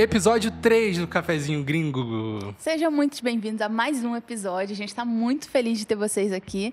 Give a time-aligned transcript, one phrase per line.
[0.00, 2.54] Episódio 3 do Cafezinho Gringo.
[2.56, 4.72] Sejam muito bem-vindos a mais um episódio.
[4.72, 6.72] A gente está muito feliz de ter vocês aqui.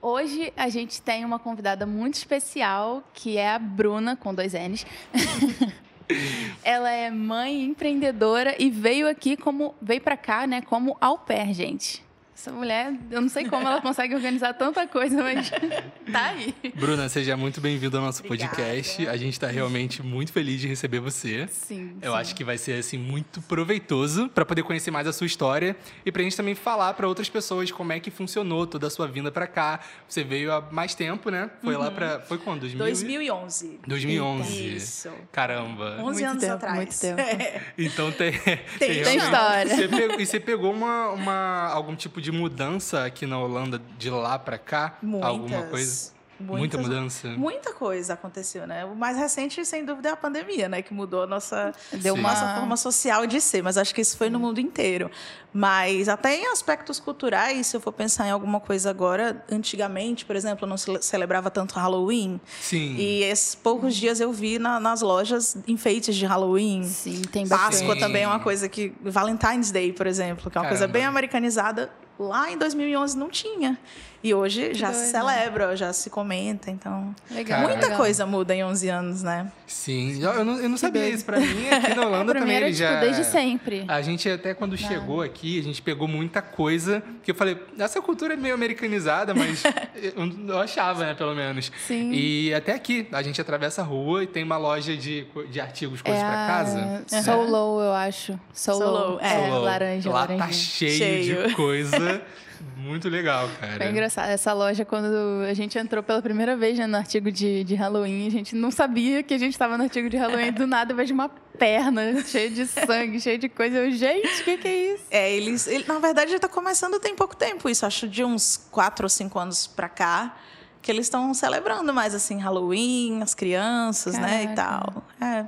[0.00, 4.86] Hoje a gente tem uma convidada muito especial, que é a Bruna, com dois N's.
[6.64, 11.52] Ela é mãe empreendedora e veio aqui como veio para cá, né, como au pair,
[11.52, 12.02] gente.
[12.44, 15.48] Essa mulher, eu não sei como ela consegue organizar tanta coisa, mas
[16.12, 16.54] tá aí.
[16.74, 18.54] Bruna, seja muito bem-vinda ao nosso Obrigada.
[18.54, 19.08] podcast.
[19.08, 21.48] A gente está realmente muito feliz de receber você.
[21.50, 21.96] Sim.
[22.02, 22.18] Eu sim.
[22.18, 26.12] acho que vai ser assim muito proveitoso para poder conhecer mais a sua história e
[26.12, 29.32] pra gente também falar para outras pessoas como é que funcionou toda a sua vinda
[29.32, 29.80] para cá.
[30.06, 31.48] Você veio há mais tempo, né?
[31.62, 32.60] Foi lá para foi quando?
[32.60, 33.80] 2000 2011.
[33.86, 34.76] 2011.
[34.76, 35.10] Isso.
[35.32, 35.96] Caramba.
[36.00, 36.76] 11 Muito anos tempo, atrás.
[36.76, 37.22] muito tempo.
[37.78, 38.32] Então tem
[38.78, 39.74] Tem realmente- história.
[39.76, 44.10] Você pegou, e você pegou uma, uma algum tipo de mudança aqui na Holanda de
[44.10, 44.98] lá para cá?
[45.02, 45.28] Muitas.
[45.28, 46.14] Alguma coisa?
[46.40, 47.28] Muita Muitas- mudança.
[47.28, 48.84] Muita coisa aconteceu, né?
[48.84, 50.82] O mais recente, sem dúvida, é a pandemia, né?
[50.82, 52.20] Que mudou a nossa, Deu Sim.
[52.20, 53.62] uma nossa forma social de ser.
[53.62, 55.08] Mas acho que isso foi no mundo inteiro.
[55.52, 60.34] Mas até em aspectos culturais, se eu for pensar em alguma coisa agora, antigamente, por
[60.34, 62.40] exemplo, eu não cele- celebrava tanto Halloween.
[62.60, 62.96] Sim.
[62.96, 66.82] E esses poucos dias eu vi na- nas lojas enfeites de Halloween.
[66.82, 67.70] Sim, tem bastante.
[67.76, 68.00] Páscoa Sim.
[68.00, 68.92] também é uma coisa que.
[69.02, 70.98] Valentine's Day, por exemplo, que é uma coisa Caramba.
[70.98, 71.90] bem americanizada.
[72.18, 73.78] Lá em 2011 não tinha.
[74.24, 75.10] E hoje já se doido.
[75.10, 76.70] celebra, já se comenta.
[76.70, 77.60] Então, Legal.
[77.60, 77.98] Muita legal.
[77.98, 79.52] coisa muda em 11 anos, né?
[79.66, 80.18] Sim.
[80.22, 81.14] Eu, eu não, eu não sabia doido.
[81.14, 81.24] isso.
[81.26, 83.00] Pra mim, aqui na Holanda Pra mim também ele tipo, já...
[83.00, 83.84] desde sempre.
[83.86, 88.00] A gente até quando chegou aqui, a gente pegou muita coisa que eu falei, essa
[88.00, 89.62] cultura é meio americanizada, mas
[89.94, 91.70] eu, eu achava, né, pelo menos.
[91.86, 92.10] Sim.
[92.12, 96.00] E até aqui, a gente atravessa a rua e tem uma loja de, de artigos,
[96.00, 97.04] coisas é pra casa.
[97.12, 98.40] a Solo, eu acho.
[98.54, 98.78] Solo.
[98.78, 99.48] Solo, é.
[99.48, 100.46] É, laranja, Lá laranjinha.
[100.46, 101.48] tá cheio, Cheio.
[101.48, 102.22] de coisa.
[102.76, 103.76] Muito legal, cara.
[103.78, 104.28] Foi engraçado.
[104.28, 105.06] Essa loja, quando
[105.48, 108.70] a gente entrou pela primeira vez né, no artigo de, de Halloween, a gente não
[108.70, 110.52] sabia que a gente estava no artigo de Halloween.
[110.52, 113.78] Do nada, eu vejo uma perna cheia de sangue, cheia de coisa.
[113.78, 115.04] Eu, gente, o que, que é isso?
[115.10, 115.66] É, eles.
[115.66, 117.86] Ele, na verdade, já está começando tem pouco tempo isso.
[117.86, 120.36] Acho de uns 4 ou 5 anos pra cá.
[120.82, 124.42] Que eles estão celebrando mais assim, Halloween, as crianças, né?
[124.42, 124.92] E Caraca.
[124.92, 125.04] tal.
[125.26, 125.46] É.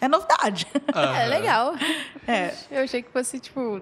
[0.00, 0.66] É novidade.
[0.94, 1.16] Aham.
[1.16, 1.74] É legal.
[2.26, 2.54] É.
[2.70, 3.80] Eu achei que fosse, tipo,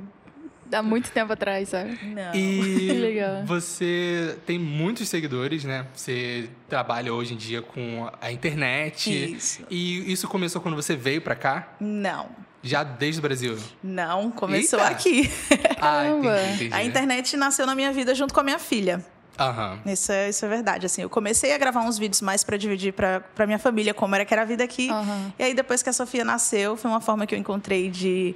[0.73, 1.99] há muito tempo atrás, sabe?
[2.05, 2.35] Não.
[2.35, 3.45] E Que legal.
[3.45, 5.87] você tem muitos seguidores, né?
[5.95, 9.35] Você trabalha hoje em dia com a internet.
[9.35, 9.63] Isso.
[9.71, 11.75] E isso começou quando você veio pra cá?
[11.81, 12.29] Não.
[12.63, 13.57] Já desde o Brasil?
[13.83, 14.91] Não, começou Eita.
[14.91, 15.31] aqui.
[15.79, 16.41] Ah, Caramba.
[16.41, 16.75] entendi, entendi.
[16.75, 19.05] A internet nasceu na minha vida junto com a minha filha.
[19.39, 19.79] Aham.
[19.85, 20.87] Isso é, isso é verdade.
[20.87, 24.25] Assim, eu comecei a gravar uns vídeos mais para dividir para minha família como era
[24.25, 24.89] que era a vida aqui.
[24.91, 25.33] Aham.
[25.39, 28.35] E aí, depois que a Sofia nasceu, foi uma forma que eu encontrei de,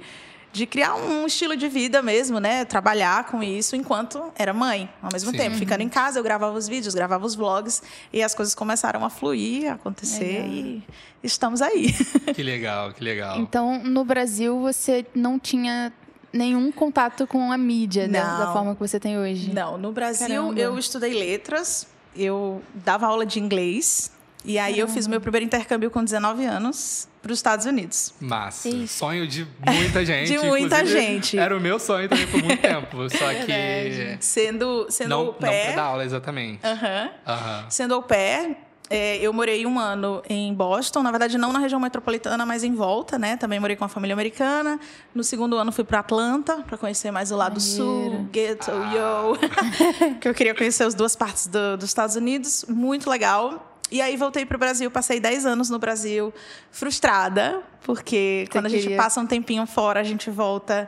[0.51, 2.65] de criar um estilo de vida mesmo, né?
[2.65, 4.89] Trabalhar com isso enquanto era mãe.
[5.01, 5.37] Ao mesmo Sim.
[5.37, 7.81] tempo, ficando em casa, eu gravava os vídeos, gravava os vlogs.
[8.11, 10.43] E as coisas começaram a fluir, a acontecer.
[10.43, 10.49] Legal.
[10.49, 10.83] E
[11.23, 11.93] estamos aí.
[12.35, 13.39] Que legal, que legal.
[13.39, 15.91] Então, no Brasil, você não tinha
[16.31, 18.39] nenhum contato com a mídia né, Não.
[18.39, 19.53] da forma que você tem hoje?
[19.53, 20.59] Não, no Brasil Caramba.
[20.59, 24.11] eu estudei letras, eu dava aula de inglês.
[24.45, 28.13] E aí eu fiz meu primeiro intercâmbio com 19 anos para os Estados Unidos.
[28.19, 28.67] Massa.
[28.69, 28.97] Isso.
[28.97, 30.27] Sonho de muita gente.
[30.31, 31.37] De muita inclusive, gente.
[31.37, 33.09] Era o meu sonho também por muito tempo.
[33.09, 33.45] Só que.
[33.45, 34.17] Verdade.
[34.25, 35.75] Sendo, sendo Não, au não pair.
[35.75, 36.59] dar aula, exatamente.
[36.65, 37.09] Aham.
[37.27, 37.65] Aham.
[37.69, 38.57] Sendo au pair,
[38.89, 42.75] é, eu morei um ano em Boston, na verdade não na região metropolitana, mas em
[42.75, 43.37] volta, né?
[43.37, 44.77] Também morei com uma família americana.
[45.15, 48.29] No segundo ano fui para Atlanta para conhecer mais o lado sul, Maneiro.
[48.31, 48.91] ghetto, Ah.
[48.93, 49.37] yo,
[50.19, 53.67] que eu queria conhecer as duas partes do- dos Estados Unidos, muito legal.
[53.91, 56.33] E aí voltei para o Brasil, passei 10 anos no Brasil,
[56.71, 60.87] frustrada, porque quando a gente queria- passa um tempinho fora, a gente volta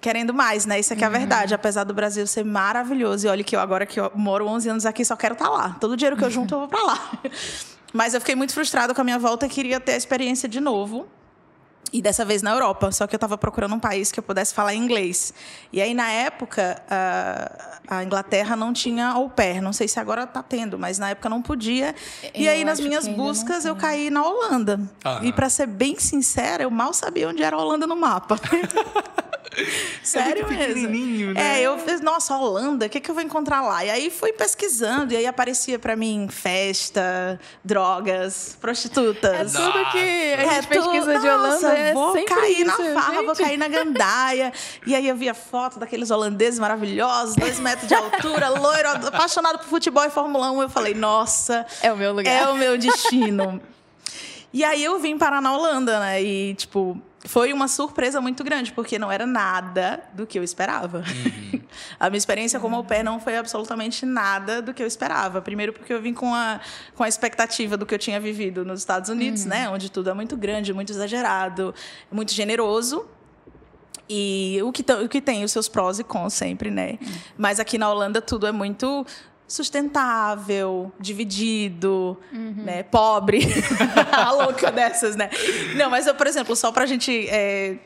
[0.00, 0.78] querendo mais, né?
[0.78, 3.26] Isso aqui é a verdade, apesar do Brasil ser maravilhoso.
[3.26, 5.76] E olha que eu agora que eu moro 11 anos aqui, só quero estar lá.
[5.80, 7.10] Todo o dinheiro que eu junto, eu vou para lá.
[7.94, 10.60] Mas eu fiquei muito frustrada com a minha volta e queria ter a experiência de
[10.60, 11.06] novo.
[11.92, 14.52] E dessa vez na Europa, só que eu estava procurando um país que eu pudesse
[14.52, 15.32] falar inglês.
[15.72, 19.60] E aí, na época, a, a Inglaterra não tinha au pair.
[19.62, 21.94] Não sei se agora está tendo, mas na época não podia.
[22.34, 24.80] e Eu aí, nas minhas buscas, eu caí na Holanda.
[25.04, 25.24] Aham.
[25.24, 28.40] E, para ser bem sincera, eu mal sabia onde era a Holanda no mapa.
[30.02, 31.32] Sério É mesmo.
[31.34, 31.58] né?
[31.58, 33.84] É, eu fiz, nossa, Holanda, o que, que eu vou encontrar lá?
[33.84, 39.54] E aí fui pesquisando, e aí aparecia pra mim festa, drogas, prostitutas.
[39.54, 43.00] É tudo que a É gente pesquisa tudo- de Holanda é vou cair isso, na
[43.00, 43.46] farra, vou gente.
[43.46, 44.52] cair na gandaia.
[44.86, 49.66] E aí eu via foto daqueles holandeses maravilhosos, dois metros de altura, loiro, apaixonado por
[49.68, 50.62] futebol e Fórmula 1.
[50.62, 52.30] Eu falei, nossa, É o meu lugar.
[52.32, 53.60] é o meu destino.
[54.52, 56.22] e aí eu vim parar na Holanda, né?
[56.22, 60.98] E, tipo, foi uma surpresa muito grande, porque não era nada do que eu esperava.
[60.98, 61.60] Uhum.
[61.98, 65.40] a minha experiência como au pair não foi absolutamente nada do que eu esperava.
[65.40, 66.60] Primeiro porque eu vim com a,
[66.94, 69.68] com a expectativa do que eu tinha vivido nos Estados Unidos, né?
[69.70, 71.74] Onde tudo é muito grande, muito exagerado,
[72.12, 73.06] muito generoso.
[74.08, 76.98] E o que, o que tem os seus prós e cons sempre, né?
[77.38, 79.06] Mas aqui na Holanda tudo é muito
[79.46, 82.82] sustentável, dividido, né?
[82.82, 83.40] Pobre.
[84.10, 85.30] a louca dessas, né?
[85.76, 87.76] Não, mas eu, por exemplo, só pra gente é,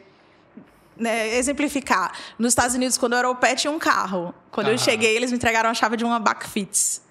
[0.97, 2.13] né, exemplificar.
[2.39, 4.35] Nos Estados Unidos, quando eu era o pé, tinha um carro.
[4.51, 7.03] Quando eu cheguei, eles me entregaram a chave de uma Backfits.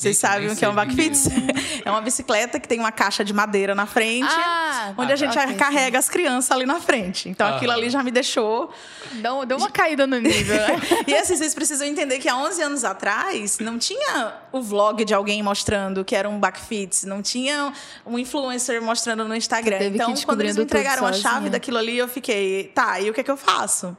[0.00, 0.74] Vocês sabem o que é um.
[0.74, 1.28] Backfits?
[1.84, 5.38] é uma bicicleta que tem uma caixa de madeira na frente, Ah, onde a gente
[5.38, 7.28] ok, carrega as crianças ali na frente.
[7.28, 7.80] Então aquilo Aham.
[7.80, 8.72] ali já me deixou
[9.12, 10.56] Deu, deu uma caída no nível,
[11.06, 15.12] e assim, vocês precisam entender que há 11 anos atrás não tinha o vlog de
[15.12, 17.70] alguém mostrando que era um backfits, não tinha
[18.06, 19.78] um influencer mostrando no Instagram.
[19.82, 21.50] Então, quando eles me entregaram a chave sozinha.
[21.50, 23.94] daquilo ali, eu fiquei, tá, e o que é que eu faço?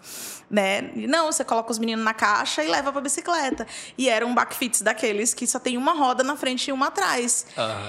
[0.51, 0.91] Né?
[0.95, 3.65] E Não, você coloca os meninos na caixa e leva pra bicicleta.
[3.97, 7.45] E era um backfits daqueles que só tem uma roda na frente e uma atrás.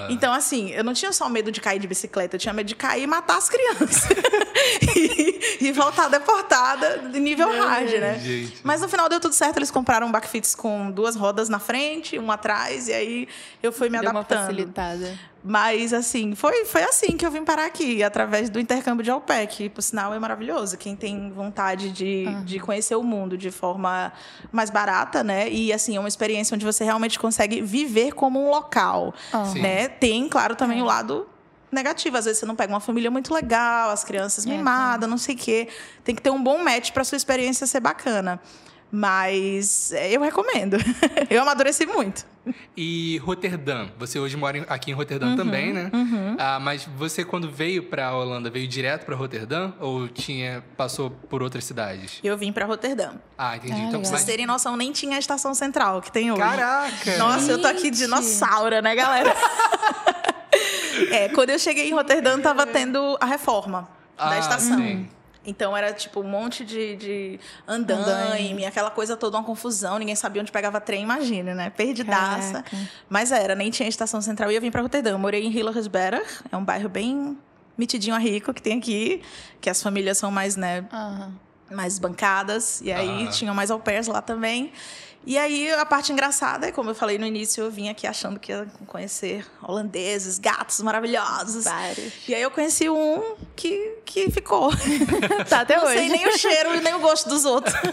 [0.09, 2.75] Então, assim, eu não tinha só medo de cair de bicicleta, eu tinha medo de
[2.75, 4.07] cair e matar as crianças.
[4.95, 8.17] e, e voltar deportada de nível hard, né?
[8.19, 8.61] gente.
[8.63, 12.17] Mas no final deu tudo certo, eles compraram um backfits com duas rodas na frente,
[12.17, 13.27] uma atrás, e aí
[13.61, 14.45] eu fui me Deu uma adaptando.
[14.47, 15.19] facilitada.
[15.43, 19.11] Mas, assim, foi, foi assim que eu vim parar aqui, através do intercâmbio de
[19.47, 20.77] que, por sinal, é maravilhoso.
[20.77, 24.13] Quem tem vontade de, de conhecer o mundo de forma
[24.53, 25.49] mais barata, né?
[25.49, 29.53] E, assim, é uma experiência onde você realmente consegue viver como um local, Aham.
[29.55, 29.89] né?
[29.89, 31.27] Tem, claro, também o lado
[31.69, 32.15] negativo.
[32.15, 35.35] Às vezes você não pega uma família muito legal, as crianças É, mimadas, não sei
[35.35, 35.67] o quê.
[36.05, 38.39] Tem que ter um bom match para sua experiência ser bacana.
[38.89, 40.77] Mas é, eu recomendo.
[41.29, 42.25] eu amadureci muito.
[42.75, 45.89] E Roterdã, você hoje mora aqui em Roterdã Uhum, também, né?
[46.37, 51.41] Ah, mas você quando veio pra Holanda, veio direto pra Roterdã ou tinha passou por
[51.41, 52.19] outras cidades?
[52.23, 53.11] Eu vim para Roterdã.
[53.37, 53.73] Ah, entendi.
[53.73, 54.01] Ah, então.
[54.01, 56.41] Pra vocês terem noção, nem tinha a estação central que tem hoje.
[56.41, 57.17] Caraca!
[57.17, 57.97] Nossa, eu tô aqui Gente.
[57.99, 59.33] dinossauro, né, galera?
[61.11, 63.87] é, quando eu cheguei em Roterdã, tava tendo a reforma
[64.17, 64.77] Ah, da estação.
[64.77, 65.07] sim.
[65.45, 70.41] Então era tipo um monte de, de andaime, aquela coisa toda, uma confusão, ninguém sabia
[70.41, 71.69] onde pegava trem, imagina, né?
[71.69, 72.63] Perdidaça.
[72.63, 72.77] Caraca.
[73.09, 75.11] Mas era, nem tinha estação central e eu vim pra Roterdã.
[75.11, 77.37] Eu morei em Hillersberg, é um bairro bem
[77.77, 79.21] metidinho a rico que tem aqui,
[79.59, 81.33] que as famílias são mais, né, Aham.
[81.71, 82.79] mais bancadas.
[82.81, 83.31] E aí Aham.
[83.31, 84.71] tinham mais au pairs lá também.
[85.25, 88.39] E aí a parte engraçada é, como eu falei no início, eu vim aqui achando
[88.39, 91.63] que ia conhecer holandeses, gatos maravilhosos.
[91.63, 92.13] Vários.
[92.27, 94.71] E aí eu conheci um que, que ficou.
[95.49, 95.97] Tá até Não hoje.
[95.97, 97.73] sei nem o cheiro e nem o gosto dos outros.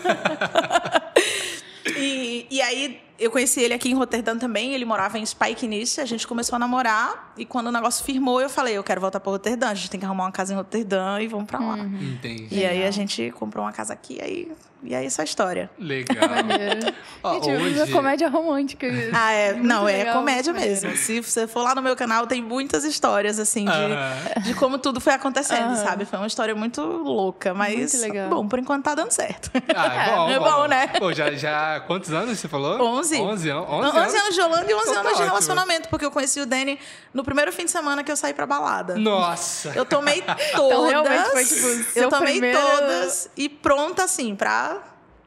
[1.97, 4.73] e, e aí eu conheci ele aqui em Roterdã também.
[4.73, 6.01] Ele morava em Spijkenisse.
[6.01, 7.33] A gente começou a namorar.
[7.37, 9.69] E quando o negócio firmou, eu falei: eu quero voltar para Roterdã.
[9.69, 11.79] A gente tem que arrumar uma casa em Roterdã e vamos para lá.
[11.79, 12.49] Entendi.
[12.51, 14.19] E aí a gente comprou uma casa aqui.
[14.23, 14.51] Aí,
[14.83, 15.71] e aí essa é a história.
[15.79, 16.17] Legal.
[17.23, 17.77] Ó, Gente, hoje...
[17.77, 18.87] uma comédia romântica.
[19.13, 19.53] Ah, é.
[19.53, 20.97] Muito não, é legal, comédia muito mesmo.
[20.97, 24.43] Se você for lá no meu canal, tem muitas histórias, assim, de, Aham.
[24.43, 25.77] de como tudo foi acontecendo, Aham.
[25.77, 26.05] sabe?
[26.07, 27.93] Foi uma história muito louca, mas.
[27.93, 28.31] Muito legal.
[28.31, 29.51] Bom, por enquanto tá dando certo.
[29.77, 30.87] Ah, é bom, É bom, né?
[30.99, 31.81] Pô, já, já...
[31.81, 32.81] Quantos anos você falou?
[32.81, 33.10] 11.
[33.19, 33.69] 11 anos?
[33.71, 35.27] 11 anos de Holanda e 11 Então tá anos de ótimo.
[35.29, 36.79] relacionamento, porque eu conheci o Danny
[37.15, 38.97] no primeiro fim de semana que eu saí pra balada.
[38.97, 39.73] Nossa!
[39.75, 40.23] Eu tomei
[40.55, 40.55] todas.
[40.55, 41.61] Então, realmente foi, tipo,
[41.93, 44.79] seu eu tomei primeiro- todas e pronta, assim, pra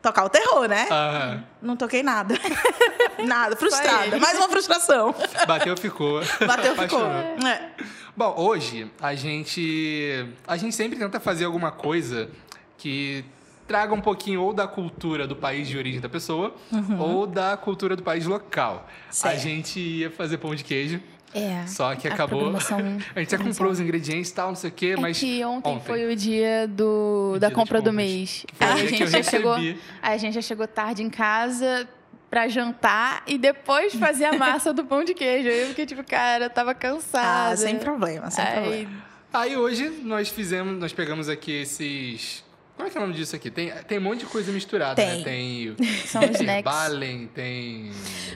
[0.02, 0.88] tocar o terror, né?
[0.92, 1.44] Aham.
[1.62, 2.36] Não toquei nada.
[3.26, 4.18] nada, frustrada.
[4.20, 5.16] Mais uma frustração.
[5.48, 6.22] Bateu, ficou.
[6.46, 7.02] Bateu, ficou.
[7.06, 7.70] É.
[8.16, 12.30] Bom, hoje a gente a gente sempre tenta fazer alguma coisa
[12.78, 13.26] que
[13.68, 16.54] traga um pouquinho ou da cultura do país de origem da pessoa
[17.00, 18.88] ou da cultura do país local.
[19.24, 19.38] A Uhum.
[19.40, 21.00] Gente ia fazer pão de queijo,
[21.34, 21.66] É.
[21.66, 22.40] só que a acabou.
[22.40, 22.80] programação-
[23.16, 25.44] A gente já comprou os ingredientes e tal, não sei o quê, É mas que
[25.46, 25.86] ontem, ontem.
[25.86, 28.46] foi o dia do, O da dia compra do mês.
[28.60, 29.56] a gente já chegou,
[30.02, 31.88] a gente já chegou tarde em casa
[32.30, 35.48] pra jantar e depois fazer a massa do pão de queijo.
[35.48, 37.54] Aí eu fiquei tipo, cara, eu tava cansada.
[37.54, 38.92] Ah, sem problema, sem Aí, problema.
[39.32, 42.44] Aí hoje nós fizemos, nós pegamos aqui esses.
[42.76, 43.52] Como é que é o nome disso aqui?
[43.52, 45.20] Tem, tem um monte de coisa misturada, Tem.
[45.20, 45.24] né?
[45.24, 45.76] Tem.
[46.08, 46.64] São tem snacks.
[46.64, 47.92] Balen, tem.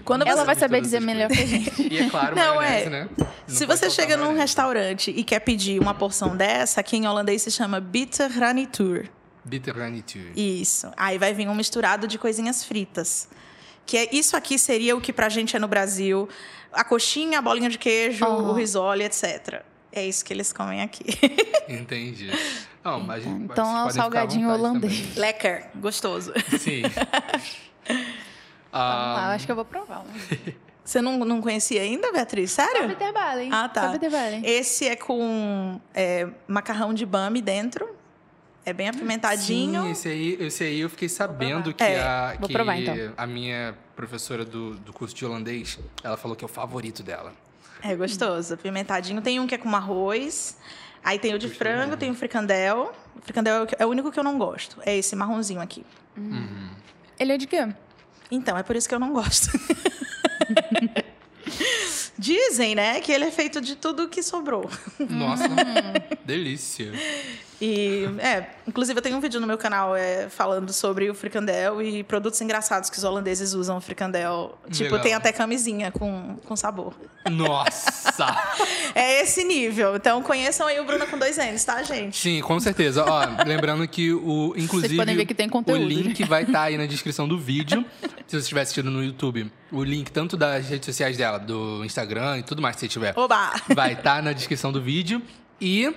[0.06, 1.82] Quando Ela vai saber dizer melhor que a gente.
[1.94, 2.88] E é claro, Não, é.
[2.88, 3.10] né?
[3.48, 4.41] Se Não pode você chega num maionese.
[4.41, 9.08] restaurante e quer pedir uma porção dessa, aqui em holandês se chama bitter ranitur.
[9.44, 10.34] Bitterranitude.
[10.36, 10.91] Isso.
[10.98, 13.29] Aí vai vir um misturado de coisinhas fritas.
[13.86, 16.27] Que é, isso aqui seria o que pra gente é no Brasil:
[16.72, 18.50] a coxinha, a bolinha de queijo, Aham.
[18.50, 19.63] o risole, etc.
[19.91, 21.06] É isso que eles comem aqui.
[21.67, 22.29] Entendi.
[22.84, 25.16] Não, mas a gente- Então vocês é à salgadinho holandês.
[25.16, 26.34] Lecker, gostoso.
[26.60, 26.84] Sim.
[28.72, 30.00] Ah, Ah, acho que eu vou provar.
[30.02, 30.06] um.
[30.84, 32.52] Você não, não conhecia ainda, Beatriz?
[32.52, 32.88] Só Sério?
[32.88, 33.50] Bitterbalen.
[33.52, 33.92] Ah, tá.
[33.94, 33.98] Só.
[34.44, 37.90] Esse é com é, macarrão de bame dentro.
[38.66, 39.84] É bem apimentadinho.
[39.84, 43.14] Sim, esse aí, esse aí eu fiquei sabendo que, É, a, vou que provar, então.
[43.18, 47.34] a minha professora do, do curso de holandês, ela falou que é o favorito dela.
[47.82, 49.22] É gostoso, apimentadinho.
[49.22, 50.58] Tem um que é com arroz.
[51.04, 52.94] Aí tem o de frango, tem o fricandel.
[53.16, 54.77] O fricandel é o é o único que eu não gosto.
[54.86, 55.84] É esse marronzinho aqui.
[57.20, 57.68] Ele é de quê?
[58.30, 59.50] Então, é por isso que eu não gosto.
[62.20, 64.68] Dizem, né, que ele é feito de tudo que sobrou.
[65.00, 65.48] Nossa,
[66.25, 66.92] delícia.
[67.60, 71.82] E, é, inclusive eu tenho um vídeo no meu canal é, falando sobre o fricandel
[71.82, 74.58] e produtos engraçados que os holandeses usam o fricandel.
[74.70, 75.00] Tipo, Legal.
[75.00, 76.94] tem até camisinha com, com sabor.
[77.30, 78.28] Nossa!
[78.96, 79.96] É esse nível.
[79.96, 82.18] Então conheçam aí o Bruna com dois N's, tá, gente?
[82.18, 83.06] Sim, com certeza.
[83.06, 86.26] Ó, lembrando que o, inclusive, podem ver que tem conteúdo, o link né?
[86.26, 87.86] vai estar aí na descrição do vídeo.
[88.02, 92.40] se você estiver assistindo no YouTube, o link tanto das redes sociais dela, do Instagram
[92.40, 93.54] e tudo mais você tiver, Oba!
[93.76, 95.22] vai estar na descrição do vídeo
[95.62, 95.94] e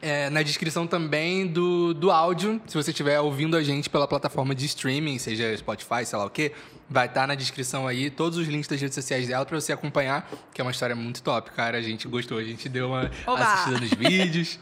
[0.00, 2.60] é, na descrição também do, do áudio.
[2.66, 6.30] Se você estiver ouvindo a gente pela plataforma de streaming, seja Spotify, sei lá o
[6.30, 6.52] quê,
[6.88, 10.30] vai estar na descrição aí todos os links das redes sociais dela pra você acompanhar,
[10.52, 11.78] que é uma história muito top, cara.
[11.78, 13.42] A gente gostou, a gente deu uma Oba!
[13.42, 14.58] assistida nos vídeos.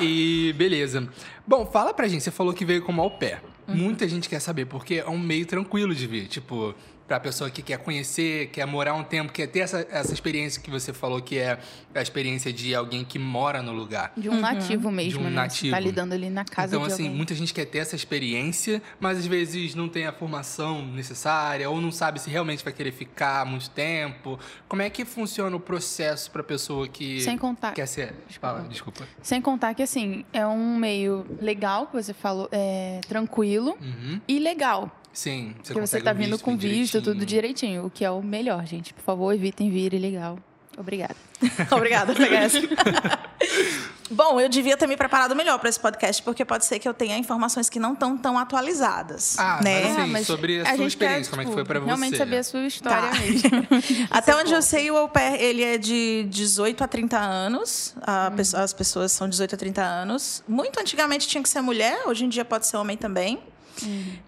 [0.00, 1.08] E beleza.
[1.46, 3.40] Bom, fala pra gente, você falou que veio como au pair.
[3.68, 3.76] Uhum.
[3.76, 6.26] Muita gente quer saber, porque é um meio tranquilo de vir.
[6.26, 6.74] Tipo,
[7.06, 10.70] pra pessoa que quer conhecer, quer morar um tempo, quer ter essa, essa experiência que
[10.70, 11.58] você falou que é
[11.94, 14.12] a experiência de alguém que mora no lugar.
[14.16, 15.36] De um nativo mesmo, De um né?
[15.36, 15.66] nativo.
[15.68, 17.16] Você tá lidando ali na casa então, de assim, alguém.
[17.16, 21.80] muita gente quer ter essa experiência, mas às vezes não tem a formação necessária ou
[21.80, 24.38] não sabe se realmente vai querer ficar muito tempo.
[24.66, 27.72] Como é que funciona o processo pra pessoa que Sem contar.
[27.74, 28.14] quer ser.
[28.40, 29.06] Fala, desculpa.
[29.22, 34.20] Sem contar que, assim, é um meio legal, que você falou, é tranquilo Uhum.
[34.26, 34.90] e legal.
[35.14, 37.26] Sim, você que você tá vindo com visto, tudo direitinho.
[37.26, 38.92] direitinho, o que é o melhor, gente.
[38.92, 40.38] Por favor, evitem vir ilegal.
[40.76, 41.14] Obrigada.
[41.70, 42.58] Obrigada, essa.
[44.10, 46.92] Bom, eu devia ter me preparado melhor para esse podcast, porque pode ser que eu
[46.92, 49.38] tenha informações que não estão tão atualizadas.
[49.38, 49.94] Ah, né?
[50.08, 52.16] mas assim, sobre a sua gente experiência, como é que foi pra Realmente você?
[52.18, 53.18] saber a sua história Tá.
[53.20, 53.48] mesmo.
[54.10, 57.94] Até onde eu sei, o au pair, ele é de 18 a 30 anos.
[58.02, 60.42] A pesso- As pessoas são 18 a 30 anos.
[60.46, 63.40] Muito antigamente tinha que ser mulher, hoje em dia pode ser homem também.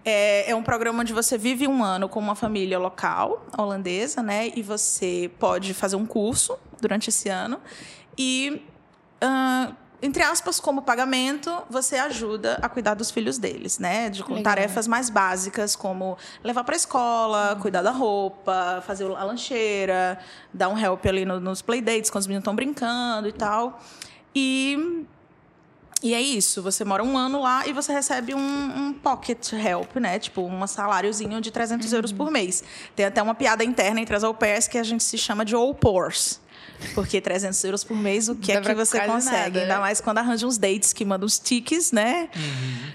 [0.05, 4.51] É, é um programa onde você vive um ano com uma família local, holandesa, né?
[4.55, 7.59] E você pode fazer um curso durante esse ano.
[8.17, 8.61] E,
[9.21, 14.09] ah, entre aspas, como pagamento, você ajuda a cuidar dos filhos deles, né?
[14.09, 14.43] De, com Legal.
[14.43, 20.19] tarefas mais básicas, como levar para a escola, cuidar da roupa, fazer a lancheira,
[20.53, 23.79] dar um help ali no- nos playdates, quando os meninos estão brincando e tal.
[24.35, 25.05] E
[26.03, 29.95] e é isso, você mora um ano lá e você recebe um, um pocket help,
[29.95, 30.19] né?
[30.19, 32.63] Tipo, um saláriozinho de 300 euros por mês.
[32.95, 35.55] Tem até uma piada interna entre as au pairs que a gente se chama de
[35.55, 36.39] au pors.
[36.93, 39.35] Porque 300 euros por mês, o que é que você consegue?
[39.35, 39.79] nada, Ainda né?
[39.79, 42.29] mais quando arranja uns dates que mandam os tiques, né?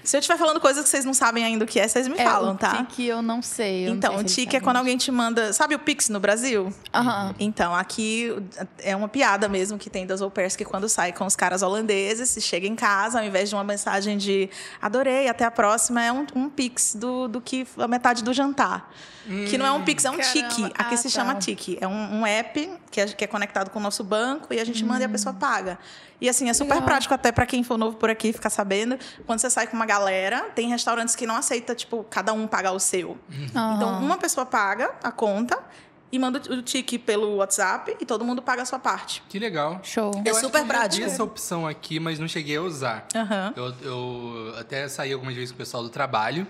[0.03, 2.17] Se eu estiver falando coisas que vocês não sabem ainda o que é, vocês me
[2.17, 2.77] É, falam, o tá?
[2.85, 3.85] tique eu não sei.
[3.85, 5.51] eu não Então, sei o tique é quando alguém te manda.
[5.53, 6.73] Sabe o Pix no Brasil?
[6.93, 7.35] Aham.
[7.39, 8.33] Então, aqui
[8.79, 11.61] é uma piada mesmo que tem das au pairs que quando sai com os caras
[11.61, 14.49] holandeses, se chega em casa, ao invés de uma mensagem de
[14.81, 18.89] adorei, até a próxima, é um, um pix do, do que a metade do jantar.
[19.49, 20.33] Que não é um pix, é um caramba.
[20.33, 20.65] tique.
[20.77, 21.09] Aqui Ah, se tá.
[21.09, 21.77] chama tique.
[21.79, 24.65] É um, um app que é, que é conectado com o nosso banco e a
[24.65, 25.77] gente manda e a pessoa paga.
[26.21, 26.85] E assim, é super Legal.
[26.87, 28.97] prático até para quem for novo por aqui ficar sabendo.
[29.25, 32.71] Quando você sai com uma galera, tem restaurantes que não aceita, tipo, cada um pagar
[32.71, 33.17] o seu.
[33.29, 33.99] Então, Aham.
[33.99, 35.59] uma pessoa paga a conta
[36.11, 39.23] e manda o tique pelo WhatsApp e todo mundo paga a sua parte.
[39.27, 39.79] Que legal.
[39.83, 40.11] Show.
[40.23, 41.05] É Eu acho super que eu prático.
[41.07, 43.07] essa opção aqui, mas não cheguei a usar.
[43.15, 43.53] Aham.
[43.55, 46.45] Eu, eu até saí algumas vezes com o pessoal do trabalho.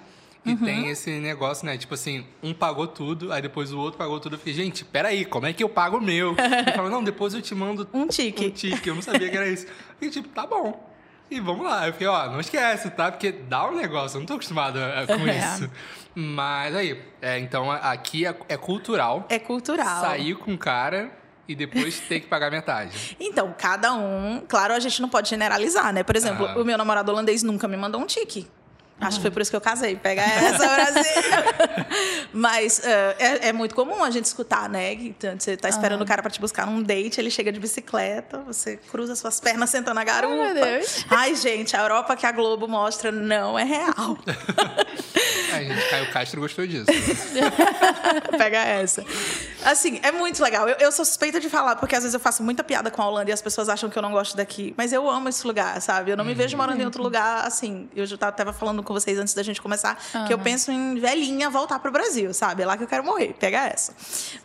[0.46, 0.58] E Uhum.
[0.58, 1.78] tem esse negócio, né?
[1.78, 4.36] Tipo assim, um pagou tudo, aí depois o outro pagou tudo.
[4.36, 6.36] Eu fiquei, gente, peraí, como é que eu pago o meu?
[6.68, 8.48] Ele falou, não, depois eu te mando Um tique.
[8.48, 8.88] um tique.
[8.90, 9.66] Eu não sabia que era isso.
[10.02, 10.92] E tipo, tá bom.
[11.32, 11.88] E vamos lá.
[11.88, 13.10] Eu fiquei, ó, não esquece, tá?
[13.12, 15.38] Porque dá um negócio, eu não tô acostumado a- com É.
[15.40, 15.70] isso.
[16.14, 19.26] Mas aí, é, então aqui é, é cultural.
[19.30, 20.02] É cultural.
[20.02, 21.10] Sair com o cara
[21.48, 23.16] e depois ter que pagar metade.
[23.20, 24.44] Então, cada um.
[24.48, 26.04] Claro, a gente não pode generalizar, né?
[26.04, 26.62] Por exemplo, Aham.
[26.62, 28.46] o meu namorado holandês nunca me mandou um tique.
[29.08, 29.96] Acho que foi por isso que eu casei.
[29.96, 31.04] Pega essa, Brasil!
[32.34, 34.96] Mas eh, é, é muito comum a gente escutar, né?
[34.96, 37.60] Que então, você tá esperando o cara pra te buscar num date, ele chega de
[37.60, 40.34] bicicleta, você cruza suas pernas sentando na garupa.
[40.34, 41.06] Ai, meu Deus.
[41.10, 44.18] Ai, gente, a Europa que a Globo mostra não é real.
[45.54, 46.86] Aí, gente, Caio Castro gostou disso.
[48.38, 49.06] Pega essa.
[49.64, 50.68] Assim, é muito legal.
[50.68, 53.08] Eu, eu sou suspeita de falar, porque às vezes eu faço muita piada com a
[53.08, 54.74] Holanda e as pessoas acham que eu não gosto daqui.
[54.76, 56.12] Mas eu amo esse lugar, sabe?
[56.12, 57.88] Eu não me vejo morando em outro lugar, assim.
[57.96, 59.98] Eu já estava falando com vocês antes da gente começar,
[60.28, 62.64] que eu penso em velhinha voltar pro Brasil, sabe?
[62.64, 63.94] É lá que eu quero morrer, pega essa.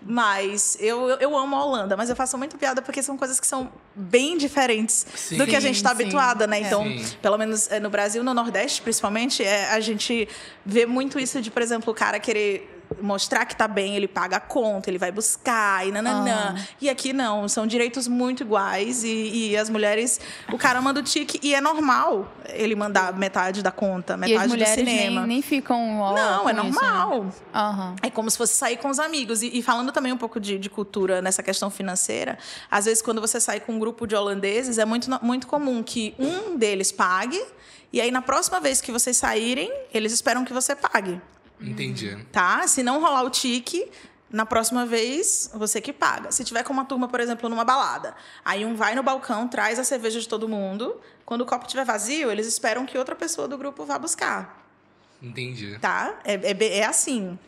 [0.03, 3.47] Mas eu, eu, amo a Holanda, mas eu faço muita piada porque são coisas que
[3.47, 5.39] são bem diferentes Sim.
[5.39, 6.61] do que a gente está habituada, né?
[6.61, 7.17] Então, Sim.
[7.21, 10.29] pelo menos é, no Brasil, no Nordeste, principalmente, é, a gente
[10.65, 14.37] vê muito isso de, por exemplo, o cara querer mostrar que tá bem, ele paga
[14.37, 16.55] a conta, ele vai buscar e nananã.
[16.57, 16.65] Ah.
[16.81, 20.21] E aqui não, são direitos muito iguais e, e as mulheres,
[20.53, 24.67] o cara manda o tique e é normal ele mandar metade da conta, metade do
[24.67, 25.21] cinema.
[25.21, 25.79] nem, nem ficam.
[26.15, 26.89] Não, é com isso, né?
[26.89, 27.27] normal.
[27.55, 27.97] Aham.
[28.03, 29.43] É como se fosse sair com os amigos.
[29.43, 32.39] E, e falando também um pouco de, de cultura nessa questão financeira,
[32.71, 36.15] às vezes quando você sai com um grupo de holandeses, é muito, muito comum que
[36.19, 37.43] um deles pague,
[37.93, 41.21] e aí na próxima vez que vocês saírem, eles esperam que você pague,
[41.61, 42.17] Entendi.
[42.33, 42.67] tá?
[42.67, 43.91] Se não rolar o tique,
[44.31, 46.31] na próxima vez, você que paga.
[46.31, 49.79] Se tiver com uma turma, por exemplo, numa balada, aí um vai no balcão, traz
[49.79, 53.49] a cerveja de todo mundo, quando o copo estiver vazio, eles esperam que outra pessoa
[53.49, 54.65] do grupo vá buscar,
[55.23, 55.79] Entendi.
[55.81, 56.15] tá?
[56.25, 57.39] É, é, é assim.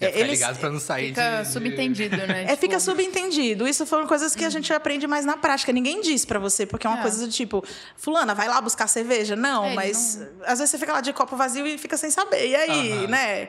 [0.00, 2.44] É, ficar eles- ligado pra não sair Fica de, subentendido, né?
[2.48, 3.66] É, fica Tipo, subentendido.
[3.66, 5.72] Isso foram coisas que a gente aprende mais na prática.
[5.72, 7.02] Ninguém diz pra você, porque é uma É.
[7.02, 7.64] coisa do tipo,
[7.96, 9.34] fulana, vai lá buscar cerveja?
[9.34, 12.46] Não, É, mas às vezes você fica lá de copo vazio e fica sem saber.
[12.48, 13.06] E aí, Aham.
[13.08, 13.48] né?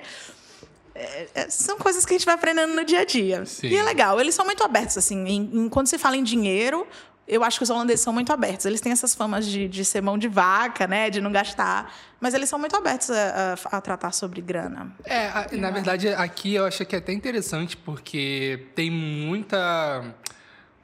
[0.96, 3.46] É, é, são coisas que a gente vai aprendendo no dia a dia.
[3.46, 3.68] Sim.
[3.68, 5.24] E é legal, eles são muito abertos, assim.
[5.27, 6.86] em- em- quando se fala em dinheiro,
[7.29, 8.65] eu acho que os holandeses são muito abertos.
[8.65, 11.09] Eles têm essas famas de, de ser mão de vaca, né?
[11.09, 11.93] De não gastar.
[12.19, 14.91] Mas eles são muito abertos a, a- a tratar sobre grana.
[15.05, 20.03] É, a- na verdade, aqui eu acho que é até interessante porque tem muita.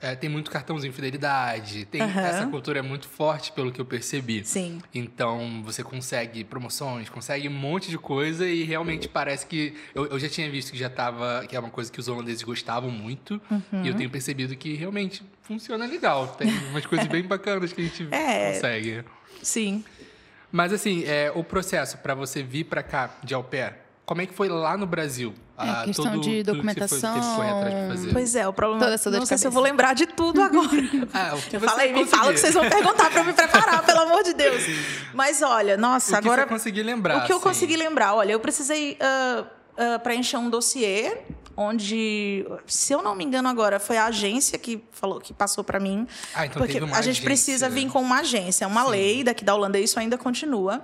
[0.06, 1.86] É, tem muito cartãozinho de fidelidade.
[1.86, 2.22] Tem, Aham.
[2.22, 4.44] Essa cultura é muito forte, pelo que eu percebi.
[4.46, 4.80] Sim.
[4.94, 9.74] Então, você consegue promoções, consegue um monte de coisa e realmente parece que.
[9.94, 11.46] Eu, eu já tinha visto que já tava.
[11.48, 13.42] que é uma coisa que os holandeses gostavam muito.
[13.84, 16.28] E eu tenho percebido que realmente funciona legal.
[16.28, 18.54] Tem umas coisas bem bacanas que a gente É.
[18.54, 19.04] consegue.
[19.42, 19.84] Sim.
[20.52, 24.26] Mas assim, é, o processo para você vir para cá de au pair, como é
[24.26, 25.34] que foi lá no Brasil?
[25.58, 27.14] Ah, É, questão de tudo que você foi- documentação.
[27.20, 28.12] de fazer.
[28.14, 28.82] Pois é, o problema.
[28.84, 30.68] Toda essa dor não de sei se eu vou lembrar de tudo agora.
[31.14, 33.82] Ah, o Eu falei, me fala o que vocês vão perguntar pra eu me preparar,
[33.86, 34.64] pelo amor de Deus.
[35.14, 36.42] Mas olha, O nossa, que agora.
[36.44, 37.20] você conseguir lembrar.
[37.20, 37.44] o que eu assim.
[37.48, 39.44] consegui lembrar, olha, eu precisei ah,
[39.78, 41.20] ah, preencher um dossiê
[41.58, 45.80] onde, se eu não me engano agora, foi a agência que falou que passou pra
[45.80, 46.08] mim.
[46.34, 47.24] Ah, então porque teve uma a gente agência.
[47.24, 48.90] precisa vir com uma agência, é uma Sim.
[48.92, 50.84] lei daqui da Holanda, isso ainda continua,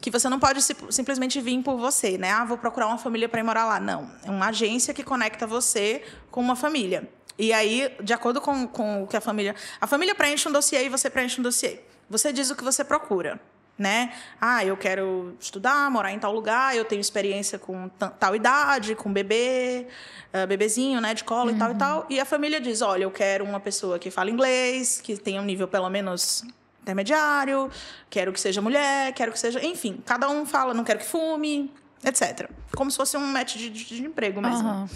[0.00, 2.30] que você não pode si- simplesmente vir por você, né?
[2.30, 3.80] Ah, vou procurar uma família para ir morar lá.
[3.80, 7.08] Não, é uma agência que conecta você com uma família.
[7.38, 9.54] E aí, de acordo com, com o que a família.
[9.80, 11.80] A família preenche um dossiê e você preenche um dossiê.
[12.08, 13.40] Você diz o que você procura.
[13.78, 14.12] Né?
[14.40, 18.94] Ah, eu quero estudar, morar em tal lugar, eu tenho experiência com ta- tal idade,
[18.94, 19.88] com bebê,
[20.32, 22.06] ah, bebezinho, né, de cola e tal e tal.
[22.10, 25.44] E a família diz: olha, eu quero uma pessoa que fala inglês, que tenha um
[25.44, 26.44] nível pelo menos
[26.82, 27.70] intermediário,
[28.10, 29.64] quero que seja mulher, quero que seja.
[29.64, 31.72] Enfim, cada um fala, não quero que fume,
[32.04, 32.50] etc.
[32.76, 34.68] Como se fosse um match de, de- de emprego mesmo.
[34.68, 34.88] Aham.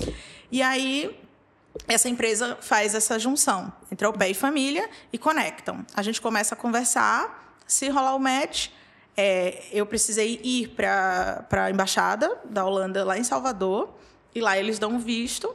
[0.52, 1.18] E aí,
[1.88, 5.84] essa empresa faz essa junção entre o pé e família e conectam.
[5.94, 8.68] A gente começa a conversar, se rolar o match,
[9.16, 13.94] é, eu precisei ir para a embaixada da Holanda lá em Salvador,
[14.34, 15.54] e lá eles dão um visto.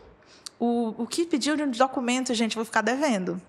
[0.59, 3.41] O, o que pediu de documento, gente, vou ficar devendo.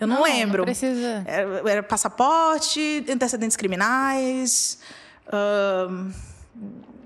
[0.00, 0.58] Eu não, lembro.
[0.58, 1.22] Não precisa.
[1.26, 4.78] Era, era passaporte, antecedentes criminais.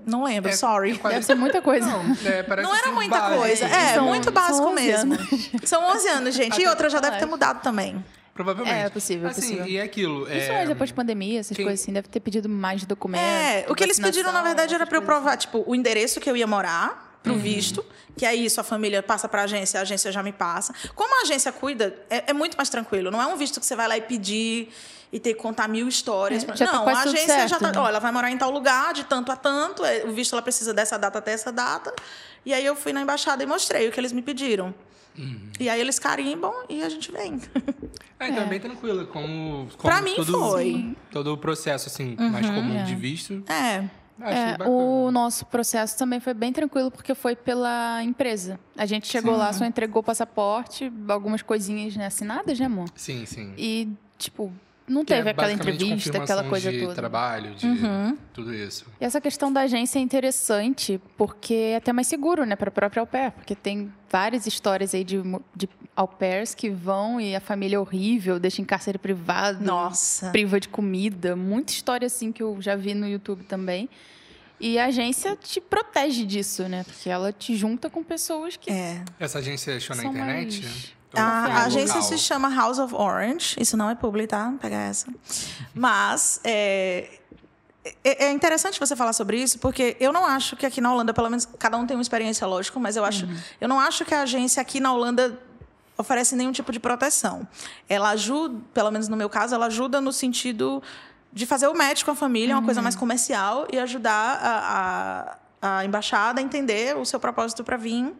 [0.05, 0.91] não lembro, É, sorry.
[0.91, 1.85] é quase- Deve ser muita coisa.
[1.87, 3.37] Não, é, parece Não era muita base.
[3.37, 3.65] coisa.
[3.65, 5.13] É, São- muito básico 11 mesmo.
[5.13, 5.49] anos.
[5.65, 6.61] São 11 anos, gente.
[6.61, 8.03] E outra já deve ter mudado também.
[8.35, 8.75] Provavelmente.
[8.77, 9.65] É, possível, assim, possível.
[9.65, 10.23] E é aquilo.
[10.23, 10.63] Isso é...
[10.63, 13.25] é depois de pandemia, essas quem- coisas assim, deve ter pedido mais documentos.
[13.25, 15.37] É, o que eles pediram, na verdade, era para eu provar.
[15.37, 17.39] tipo, o endereço que eu ia morar pro Uhum.
[17.39, 17.83] visto,
[18.17, 20.75] que aí isso a família passa pra agência, a agência já me passa.
[20.93, 23.09] Como a agência cuida, é, é muito mais tranquilo.
[23.09, 24.69] Não é um visto que você vai lá e pedir
[25.13, 26.43] e ter que contar mil histórias.
[26.43, 27.71] É, tá não, quase a agência já certo, tá.
[27.71, 27.79] né?
[27.79, 29.83] Ó, ela vai morar em tal lugar, de tanto a tanto.
[29.85, 31.93] é, O visto ela precisa dessa data até essa data.
[32.45, 34.75] E aí eu fui na embaixada e mostrei o que eles me pediram.
[35.17, 35.49] Uhum.
[35.59, 37.39] E aí eles carimbam e a gente vem.
[38.17, 39.05] É, então é bem tranquilo.
[39.07, 40.95] Como, como Pra mim todo, foi.
[41.11, 43.43] Todo o processo, assim, mais comum de visto.
[43.45, 43.89] É.
[44.21, 44.69] É, bacana.
[44.69, 48.57] o nosso processo também foi bem tranquilo, porque foi pela empresa.
[48.77, 52.87] A gente chegou lá, só entregou o passaporte, algumas coisinhas né, assinadas, né, amor?
[52.95, 53.53] Sim, sim.
[53.57, 54.53] E, tipo,
[54.87, 56.93] não Que é teve aquela basicamente entrevista, aquela coisa de toda.
[56.95, 58.17] trabalho, de Uhum.
[58.33, 58.85] tudo isso.
[59.01, 62.71] E essa questão da agência é interessante, porque é até mais seguro, né, para a
[62.71, 65.21] própria au pair, porque tem várias histórias aí de,
[65.55, 70.29] de au pairs que vão e a família é horrível, deixa em cárcere privado, Nossa.
[70.29, 73.89] priva de comida, muita história assim que eu já vi no YouTube também.
[74.59, 76.83] E a agência te protege disso, né?
[76.85, 79.03] Porque ela te junta com pessoas que É.
[79.19, 80.61] Essa agência achou na internet?
[80.61, 83.55] mais- A, a agência se chama House of Orange.
[83.59, 84.53] Isso não é publi, tá?
[84.61, 85.07] Pegar essa.
[85.73, 87.09] Mas é,
[88.03, 91.13] é é interessante você falar sobre isso, porque eu não acho que aqui na Holanda,
[91.13, 93.27] pelo menos, cada um tem uma experiência, lógico, mas eu acho,
[93.59, 95.39] eu não acho que a agência aqui na Holanda
[95.97, 97.47] oferece nenhum tipo de proteção.
[97.87, 100.83] Ela ajuda, pelo menos no meu caso, ela ajuda no sentido
[101.31, 105.77] de fazer o match com a família, uma coisa mais comercial, e ajudar a, a,
[105.79, 108.13] a embaixada a entender o seu propósito para vir.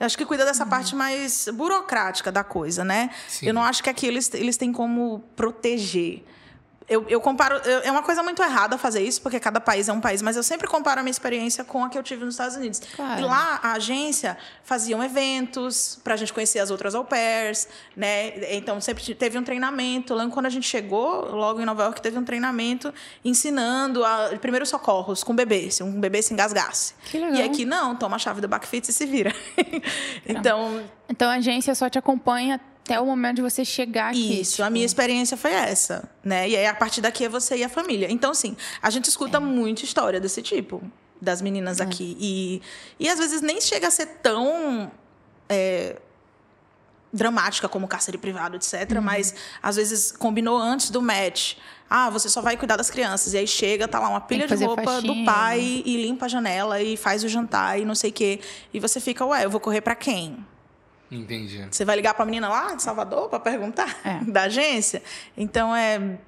[0.00, 3.10] Eu acho que cuida dessa parte mais burocrática da coisa, né?
[3.28, 3.48] Sim.
[3.48, 6.24] Eu não acho que aqui eles, eles têm como proteger.
[6.90, 7.54] Eu, eu comparo.
[7.64, 10.36] eu- é uma coisa muito errada fazer isso, porque cada país é um país, mas
[10.36, 12.82] eu sempre comparo a minha experiência com a que eu tive nos Estados Unidos.
[12.96, 13.20] Claro.
[13.20, 18.32] E lá, a agência faziam eventos para a gente conhecer as outras au pairs, né?
[18.56, 20.14] Então, sempre te- teve um treinamento.
[20.14, 22.92] Lá quando a gente chegou, logo em Nova York, teve um treinamento
[23.24, 26.94] ensinando a, primeiros socorros com bebê, se um bebê se engasgasse.
[27.04, 27.36] Que legal.
[27.36, 29.32] E aqui, não, toma a chave do backfit e se vira.
[30.28, 34.40] então, Então a agência só te acompanha até o momento de você chegar aqui.
[34.40, 36.48] Isso, tipo, a minha experiência foi essa, né?
[36.48, 38.10] E aí a partir daqui é você e a família.
[38.10, 40.82] Então, assim, a gente escuta muita história desse tipo
[41.20, 42.62] das meninas aqui e
[42.98, 44.90] e às vezes nem chega a ser tão
[45.50, 45.96] é,
[47.12, 48.90] dramática como cárcere privado, etc.
[48.92, 49.02] Uhum.
[49.02, 51.54] Mas às vezes combinou antes do match.
[51.88, 53.34] Ah, você só vai cuidar das crianças.
[53.34, 55.14] E aí chega, tá lá uma pilha de roupa faxina.
[55.14, 58.40] do pai e limpa a janela e faz o jantar e não sei o quê.
[58.72, 60.44] E você fica, ué, eu vou correr pra quem?
[61.10, 61.66] Entendi.
[61.70, 64.20] Você vai ligar para a menina lá de Salvador para perguntar É.
[64.30, 65.02] da agência?
[65.36, 66.18] Então é,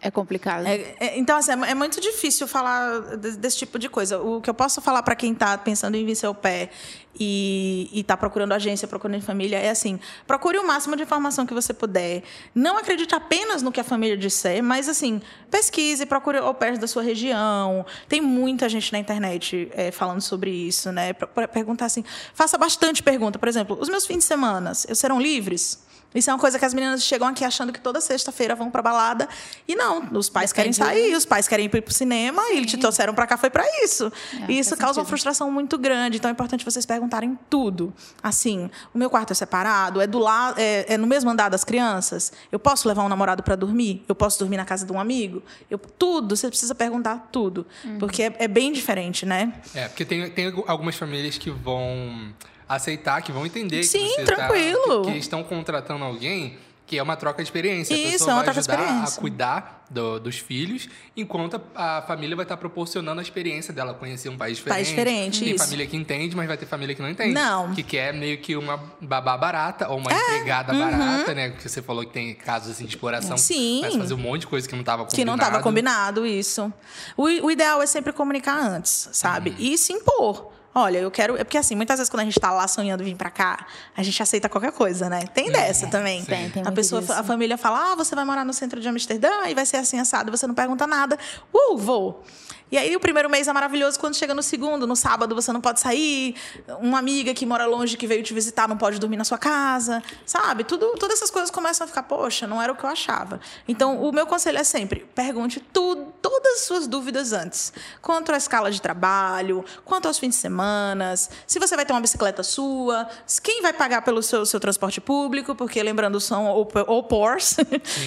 [0.00, 0.66] É complicado.
[0.66, 4.20] é- é- então assim, é, é muito difícil falar de- desse tipo de coisa.
[4.20, 6.70] O que eu posso falar para quem está pensando em vir seu pé
[7.18, 11.72] e está procurando agência, procurando família é assim: procure o máximo de informação que você
[11.72, 12.22] puder.
[12.54, 16.86] Não acredite apenas no que a família disser, mas assim pesquise, procure au pairs da
[16.86, 17.84] sua região.
[18.06, 21.14] Tem muita gente na internet é, falando sobre isso, né?
[21.14, 22.04] Pra perguntar assim,
[22.34, 23.38] faça bastante pergunta.
[23.38, 25.85] Por exemplo, os meus fins de semana, serão livres?
[26.16, 28.82] Isso é uma coisa que as meninas chegam aqui achando que toda sexta-feira vão pra
[28.82, 29.28] balada.
[29.68, 32.76] E não, os pais querem sair, os pais querem ir pro cinema e eles te
[32.76, 34.10] trouxeram pra cá foi pra isso.
[34.48, 35.08] É, e isso causa uma sentido.
[35.08, 36.16] frustração muito grande.
[36.16, 37.92] Então é importante vocês perguntarem tudo.
[38.22, 41.64] Assim, o meu quarto é separado, é do lado, é, é no mesmo andar das
[41.64, 42.32] crianças.
[42.50, 44.04] Eu posso levar um namorado pra dormir?
[44.08, 45.42] Eu posso dormir na casa de um amigo?
[45.70, 47.98] Eu, tudo, você precisa perguntar tudo, Uhum.
[47.98, 49.52] porque é, é bem diferente, né?
[49.74, 52.32] É, porque tem, tem algumas famílias que vão
[52.68, 55.02] aceitar, que vão entender Sim, que você tranquilo.
[55.02, 57.96] Tá, que, que estão contratando alguém que é uma troca de experiência.
[57.96, 59.18] a Isso, pessoa é uma vai troca de ajudar experiência.
[59.18, 63.92] a cuidar do- dos filhos, enquanto a, a família vai estar proporcionando a experiência dela,
[63.92, 64.76] conhecer um país diferente.
[64.76, 65.64] País diferente, Tem isso.
[65.64, 67.34] família que entende, mas vai ter família que não entende.
[67.34, 67.72] Não.
[67.72, 71.50] É, Que quer meio que uma babá barata, ou uma empregada barata, né?
[71.50, 73.32] Que você falou que tem casos assim de exploração.
[73.32, 73.36] uhum.
[73.38, 73.80] Sim.
[73.82, 75.16] Mas fazer um monte de coisa que não estava combinado.
[75.16, 76.72] Que não estava combinado, isso.
[77.16, 79.50] O, o ideal é sempre comunicar antes, sabe?
[79.50, 79.56] Uhum.
[79.58, 80.52] E se impor.
[80.78, 81.38] Olha, eu quero.
[81.38, 84.02] É porque assim, muitas vezes quando a gente tá lá sonhando vir pra cá, a
[84.02, 85.20] gente aceita qualquer coisa, né?
[85.32, 86.20] Tem dessa também.
[86.20, 86.26] sim.
[86.26, 87.14] Tem, tem a pessoa, disso.
[87.14, 89.98] a família fala: ah, você vai morar no centro de Amsterdã e vai ser assim
[89.98, 91.18] assado, você não pergunta nada.
[91.50, 92.22] Uh, vou.
[92.70, 95.60] E aí o primeiro mês é maravilhoso, quando chega no segundo, no sábado você não
[95.60, 96.34] pode sair,
[96.80, 100.02] uma amiga que mora longe que veio te visitar não pode dormir na sua casa,
[100.24, 100.64] sabe?
[100.64, 103.40] Tudo, todas essas coisas começam a ficar, poxa, não era o que eu achava.
[103.68, 107.72] Então, o meu conselho é sempre, pergunte tudo, todas as suas dúvidas antes.
[108.02, 112.00] Quanto à escala de trabalho, quanto aos fins de semana, se você vai ter uma
[112.00, 113.08] bicicleta sua,
[113.42, 117.58] quem vai pagar pelo seu, seu transporte público, porque lembrando, são ou, ou PORs,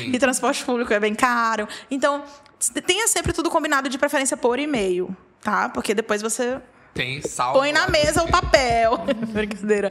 [0.06, 1.68] e transporte público é bem caro.
[1.90, 2.24] Então,
[2.86, 5.70] tenha sempre tudo combinado de preferência por e-mail, tá?
[5.70, 6.60] Porque depois você
[6.94, 7.60] Tem salvo.
[7.60, 8.98] põe na mesa o papel.
[9.32, 9.90] Brincadeira.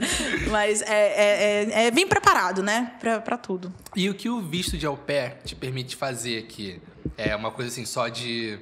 [0.51, 2.93] Mas é, é, é, é vir preparado, né?
[3.01, 3.73] Pra, pra tudo.
[3.97, 6.81] E o que o visto de au pair te permite fazer aqui?
[7.17, 8.59] É uma coisa assim, só de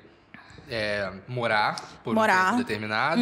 [0.68, 2.46] é, morar por Morar.
[2.54, 3.20] um tempo determinado?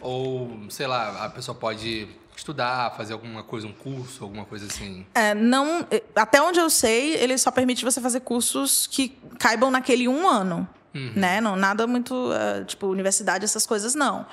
[0.00, 2.08] Ou, sei lá, a pessoa pode
[2.46, 5.04] estudar, fazer alguma coisa, um curso, alguma coisa assim?
[5.14, 10.06] É, não, até onde eu sei, ele só permite você fazer cursos que caibam naquele
[10.06, 10.68] um ano.
[11.14, 11.42] Né?
[11.42, 14.24] Não, nada muito, eh, tipo, universidade, essas coisas, não.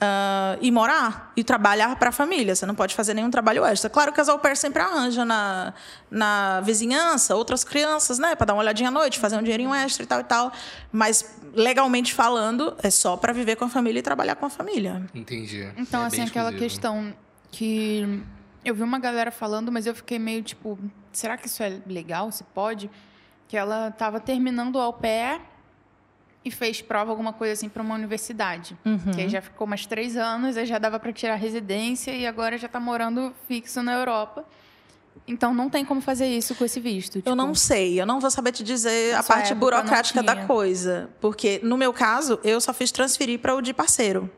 [0.00, 2.54] Ah, e morar e trabalhar para a família.
[2.54, 3.90] Você não pode fazer nenhum trabalho extra.
[3.90, 5.74] Claro que as au pair sempre arranja na,
[6.08, 8.36] na vizinhança outras crianças, né?
[8.36, 10.52] Para dar uma olhadinha à noite, fazer um dinheirinho extra e tal e tal.
[10.92, 15.02] Mas, legalmente falando, é só para viver com a família e trabalhar com a família.
[15.12, 15.68] Entendi.
[15.76, 16.70] Então, É assim, bem aquela exclusivo.
[16.70, 17.14] questão
[17.50, 18.22] que
[18.64, 20.78] eu vi uma galera falando, mas eu fiquei meio tipo,
[21.12, 22.30] será que isso é legal?
[22.32, 22.90] Se pode?
[23.48, 25.40] Que ela estava terminando o au pair
[26.44, 28.76] e fez prova, alguma coisa assim, para uma universidade.
[29.14, 32.56] Que aí já ficou mais três anos, aí já dava para tirar residência e agora
[32.56, 34.44] já está morando fixo na Europa.
[35.26, 37.14] Então não tem como fazer isso com esse visto.
[37.14, 41.10] Tipo, Eu não sei, eu não vou saber te dizer a parte burocrática da coisa.
[41.20, 44.30] Porque, no meu caso, eu só fiz transferir para o de parceiro.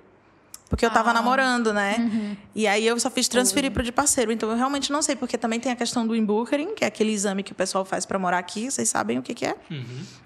[0.68, 1.14] Porque eu tava Ah.
[1.14, 1.96] namorando, né?
[1.98, 2.36] Uhum.
[2.54, 4.30] E aí eu só fiz transferir para de parceiro.
[4.30, 7.10] Então eu realmente não sei, porque também tem a questão do Inbookering, que é aquele
[7.12, 8.70] exame que o pessoal faz para morar aqui.
[8.70, 9.56] Vocês sabem o que, que é?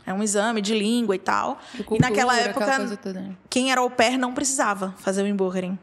[0.05, 1.61] É um exame de língua e tal.
[1.75, 3.37] de e naquela cultura, aquela época, né?
[3.49, 5.79] quem era au pair não precisava fazer o Inbookering.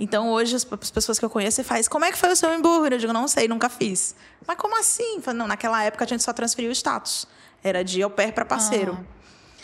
[0.00, 2.52] Então, hoje, as, as pessoas que eu conheço faz como é que foi o seu
[2.52, 2.94] Inbookering?
[2.94, 4.14] Eu digo, não sei, nunca fiz.
[4.46, 5.20] Mas como assim?
[5.20, 7.26] Falo, Não, naquela época a gente só transferiu o status.
[7.62, 8.98] Era de au pair para parceiro.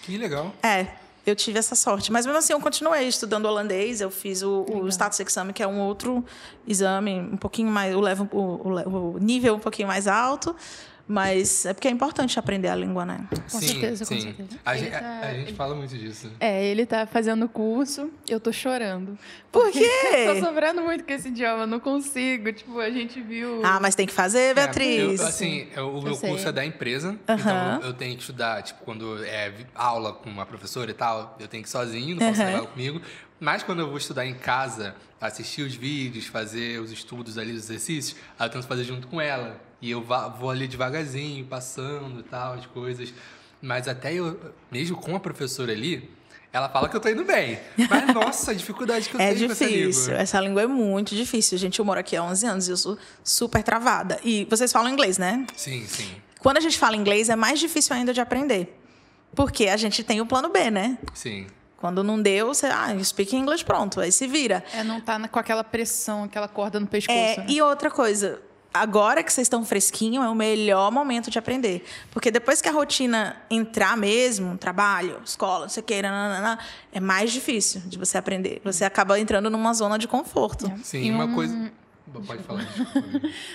[0.03, 0.55] Que legal.
[0.63, 0.87] É,
[1.29, 2.11] eu tive essa sorte.
[2.13, 4.01] Mas mesmo assim, eu continuei estudando holandês.
[4.01, 6.25] Eu fiz o, o Status Exame, que é um outro
[6.67, 7.93] exame, um pouquinho mais.
[7.93, 10.55] Eu levo o, o- o nível um pouquinho mais alto.
[11.11, 13.27] Mas é porque é importante aprender a língua, né?
[13.51, 14.49] Com certeza, com certeza.
[14.65, 16.31] A, Ele gente, a- tá- a gente fala muito disso.
[16.39, 19.19] É, ele tá fazendo curso, eu tô chorando.
[19.51, 19.89] Por quê?
[20.27, 22.53] Eu tô sofrendo muito com esse idioma, não consigo.
[22.53, 23.65] Tipo, a gente viu.
[23.65, 25.19] Ah, mas tem que fazer, Beatriz.
[25.21, 26.29] É, eu, assim, eu- o meu sei.
[26.29, 30.45] curso é da empresa, então eu tenho que estudar, tipo, quando é aula com uma
[30.45, 32.51] professora e tal, eu tenho que ir sozinho, não posso Aham.
[32.53, 33.01] levar comigo.
[33.41, 37.65] Mas quando eu vou estudar em casa, assistir os vídeos, fazer os estudos ali, os
[37.65, 39.61] exercícios, aí eu tento fazer junto com ela.
[39.81, 43.13] E eu vou ali devagarzinho, passando e tal, as coisas.
[43.63, 44.39] Mas até eu,
[44.73, 46.11] mesmo com a professora ali,
[46.53, 47.59] ela fala que eu tô indo bem.
[47.89, 50.03] Mas, nossa, a dificuldade que eu É tenho com essa difícil.
[50.07, 50.23] língua.
[50.23, 51.57] Essa língua é muito difícil.
[51.59, 54.19] Gente, eu moro aqui há 11 anos e eu sou super travada.
[54.25, 55.47] E vocês falam inglês, né?
[55.57, 56.11] Sim, sim.
[56.41, 58.77] Quando a gente fala inglês, é mais difícil ainda de aprender.
[59.35, 60.99] Porque a gente tem o plano B, né?
[61.15, 61.47] Sim.
[61.79, 64.65] Quando não deu, você, ah, you speak English, pronto, aí se vira.
[64.75, 67.17] É, não tá com aquela pressão, aquela corda no pescoço.
[67.17, 67.47] É, né?
[67.49, 68.43] e outra coisa,
[68.75, 71.85] agora que vocês estão fresquinho, é o melhor momento de aprender.
[72.11, 76.59] Porque depois que a rotina entrar mesmo, trabalho, escola, não sei o que, nananana,
[76.93, 78.61] é mais difícil de você aprender.
[78.65, 80.71] Você acaba entrando numa zona de conforto.
[80.83, 81.73] Sim, E uma um- coisa.
[82.27, 82.67] Pode falar.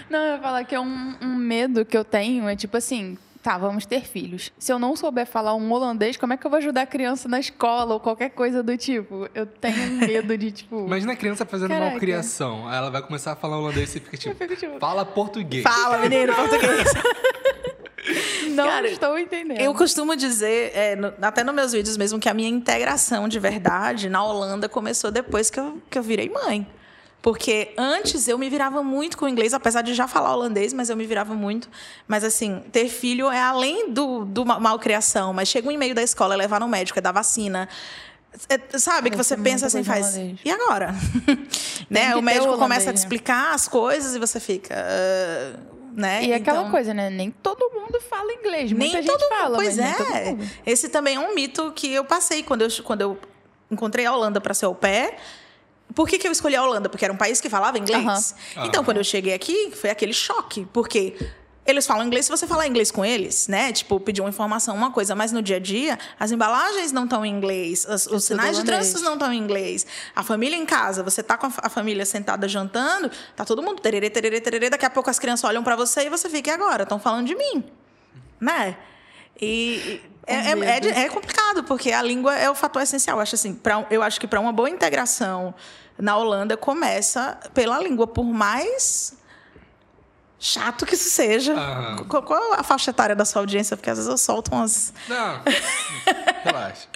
[0.10, 3.18] Não, eu ia falar que é um, um medo que eu tenho, é tipo assim,
[3.43, 4.51] tá, vamos ter filhos.
[4.58, 7.27] Se eu não souber falar um holandês, como é que eu vou ajudar a criança
[7.27, 9.27] na escola ou qualquer coisa do tipo?
[9.36, 10.86] Eu tenho medo de, tipo...
[10.88, 11.91] Imagina a criança fazendo Caraca.
[11.91, 12.67] malcriação.
[12.67, 15.63] Aí ela vai começar a falar holandês e você fica tipo, fico tipo, fala português.
[15.63, 16.88] Fala, menino, português.
[18.51, 19.60] não Cara, estou entendendo.
[19.60, 23.39] Eu costumo dizer, é, no- até nos meus vídeos mesmo, que a minha integração de
[23.39, 26.65] verdade na Holanda começou depois que eu, que eu virei mãe.
[27.24, 30.90] Porque antes eu me virava muito com o inglês, apesar de já falar holandês, mas
[30.90, 31.70] eu me virava muito.
[32.06, 36.04] Mas assim, ter filho é além do, do ma- malcriação, mas chega um e-mail da
[36.04, 37.70] escola, é levar no médico, é dar vacina.
[38.50, 40.18] É, sabe, que Deve você ser pensa assim, faz.
[40.18, 40.94] E agora?
[41.90, 42.12] né?
[42.12, 44.76] que O médico começa a te explicar as coisas e você fica.
[44.76, 45.60] ah,
[45.96, 46.26] né?
[46.26, 47.10] E é aquela Então- coisa, né?
[47.10, 48.72] Nem todo mundo fala inglês.
[48.72, 49.40] nem Muita todo gente mundo.
[49.42, 50.38] fala, pois mas nem todo é.
[50.66, 53.18] Esse também é um mito que eu passei quando eu, quando eu
[53.72, 55.14] encontrei a Holanda para ser au pair.
[55.95, 56.89] Por que, que eu escolhi a Holanda?
[56.89, 58.36] Porque era um país que falava inglês.
[58.56, 58.67] Aham.
[58.67, 58.86] Então, Aham.
[58.86, 60.67] quando eu cheguei aqui, foi aquele choque.
[60.73, 61.15] Porque
[61.65, 63.71] eles falam inglês, se você falar inglês com eles, né?
[63.71, 65.15] Tipo, pedir uma informação, uma coisa.
[65.15, 67.86] Mas no dia a dia, as embalagens não estão em inglês.
[67.86, 69.86] Os, os sinais de trânsito não estão em inglês.
[70.15, 73.82] A família em casa, você tá com a, a família sentada jantando, tá todo mundo
[73.82, 74.69] tererê, tererê, tererê.
[74.69, 76.84] Daqui a pouco as crianças olham para você e você fica, e agora?
[76.84, 77.63] Estão falando de mim
[78.43, 78.75] né?
[79.41, 83.17] E e é, é, é é complicado, porque a língua é o fator essencial.
[83.17, 85.53] Eu acho, assim, pra, eu acho que para uma boa integração
[85.97, 89.17] na Holanda começa pela língua, por mais
[90.39, 91.53] chato que isso seja.
[91.53, 92.06] Aham.
[92.08, 93.77] Qual, qual a faixa etária da sua audiência?
[93.77, 94.93] Porque às vezes eu solto umas.
[95.08, 95.41] Não,
[96.43, 96.88] relaxa.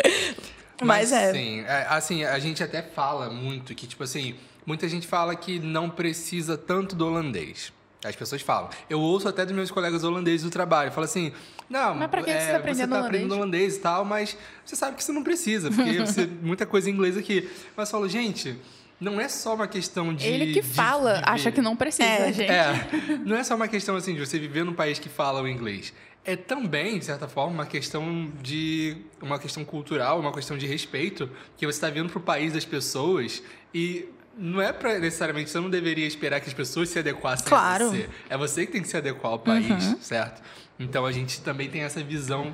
[0.83, 1.31] Mas é.
[1.31, 5.59] Sim, é, assim, a gente até fala muito que, tipo assim, muita gente fala que
[5.59, 7.71] não precisa tanto do holandês.
[8.03, 8.69] As pessoas falam.
[8.89, 10.91] Eu ouço até dos meus colegas holandeses do trabalho.
[10.91, 11.33] Fala assim,
[11.67, 13.41] não, Mas pra que que você é, tá aprendendo tá aprendendo holandês?
[13.41, 16.93] holandês e tal, mas você sabe que você não precisa, porque você muita coisa em
[16.93, 17.49] inglês aqui.
[17.75, 18.55] Mas eu falo, gente,
[18.99, 20.25] não é só uma questão de.
[20.25, 21.29] Ele que de fala, viver.
[21.29, 22.51] acha que não precisa, É, gente.
[22.51, 22.89] É,
[23.25, 25.93] não é só uma questão assim de você viver num país que fala o inglês.
[26.25, 31.29] É também, de certa forma, uma questão de uma questão cultural, uma questão de respeito
[31.55, 33.41] que você está vindo para o país das pessoas
[33.73, 34.05] e
[34.37, 37.85] não é para necessariamente você não deveria esperar que as pessoas se adequassem Claro.
[37.85, 38.09] a você.
[38.29, 40.41] É você que tem que se adequar ao país, certo?
[40.77, 42.53] Então a gente também tem essa visão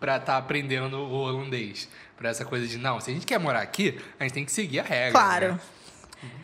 [0.00, 1.88] para estar aprendendo o holandês,
[2.22, 4.52] para essa coisa de não, se a gente quer morar aqui, a gente tem que
[4.52, 5.10] seguir a regra.
[5.10, 5.48] Claro.
[5.54, 5.60] né?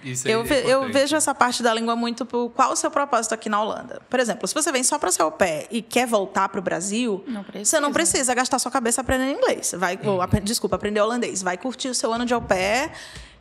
[0.03, 2.91] Isso aí Eu, é eu vejo essa parte da língua muito por qual o seu
[2.91, 4.03] propósito aqui na Holanda.
[4.11, 6.63] Por exemplo, se você vem só para ser au pair e quer voltar para o
[6.63, 9.73] Brasil, Não você não precisa gastar sua cabeça aprendendo inglês.
[9.79, 11.43] Vai, ou, apre- desculpa, aprender holandês.
[11.43, 12.91] Vai curtir o seu ano de au pair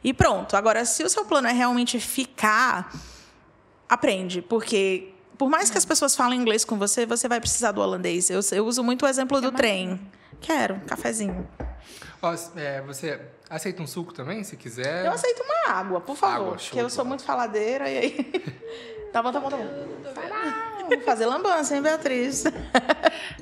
[0.04, 0.56] e pronto.
[0.56, 2.92] Agora, se o seu plano é realmente ficar,
[3.90, 7.82] aprende, porque por mais que as pessoas falem inglês com você, você vai precisar do
[7.82, 8.30] holandês.
[8.30, 10.00] Eu, eu uso muito o exemplo do trem.
[10.40, 11.48] Quero, um cafezinho.
[12.22, 15.06] Ó, é, você aceita um suco também, se quiser?
[15.06, 16.36] Eu aceito uma água, por favor.
[16.36, 18.44] Água, show porque eu sou muito faladeira e aí.
[19.14, 20.14] tá bom, tá bom, tá bom.
[20.16, 20.78] Vai lá.
[20.90, 22.44] Vamos fazer lambança, hein, Beatriz?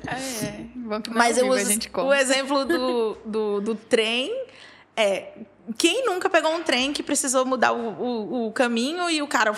[0.06, 4.46] É, bom que Mas é eu uso a gente o exemplo do, do, do trem
[4.96, 5.32] é.
[5.76, 9.52] Quem nunca pegou um trem que precisou mudar o, o, o caminho e o cara.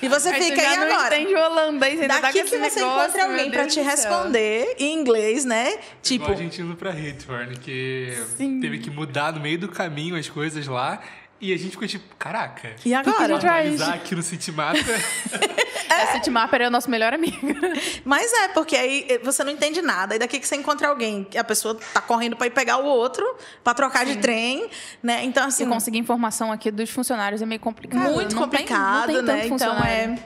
[0.00, 1.18] E você Aí fica, não agora?
[1.18, 3.80] entende holandês, ainda tá Daqui com que esse você negócio, encontra alguém pra Deus te
[3.80, 5.78] responder em inglês, né?
[6.02, 8.60] Tipo, Igual a gente indo pra Redfern, que Sim.
[8.60, 11.00] teve que mudar no meio do caminho as coisas lá.
[11.40, 12.74] E a gente ficou tipo, caraca.
[12.84, 13.36] e agora?
[13.36, 14.76] Analisar aqui no Citymap.
[15.88, 17.38] A Citymapper é o nosso melhor amigo.
[18.04, 20.16] Mas é, porque aí você não entende nada.
[20.16, 22.84] E daqui que você encontra alguém, que a pessoa tá correndo pra ir pegar o
[22.84, 23.24] outro,
[23.62, 24.68] pra trocar de trem,
[25.02, 25.24] né?
[25.24, 25.64] Então, assim.
[25.64, 28.02] E conseguir informação aqui dos funcionários é meio complicado.
[28.12, 29.42] muito Não tem- complicado, não tem, né?
[29.48, 30.18] tanto Então é.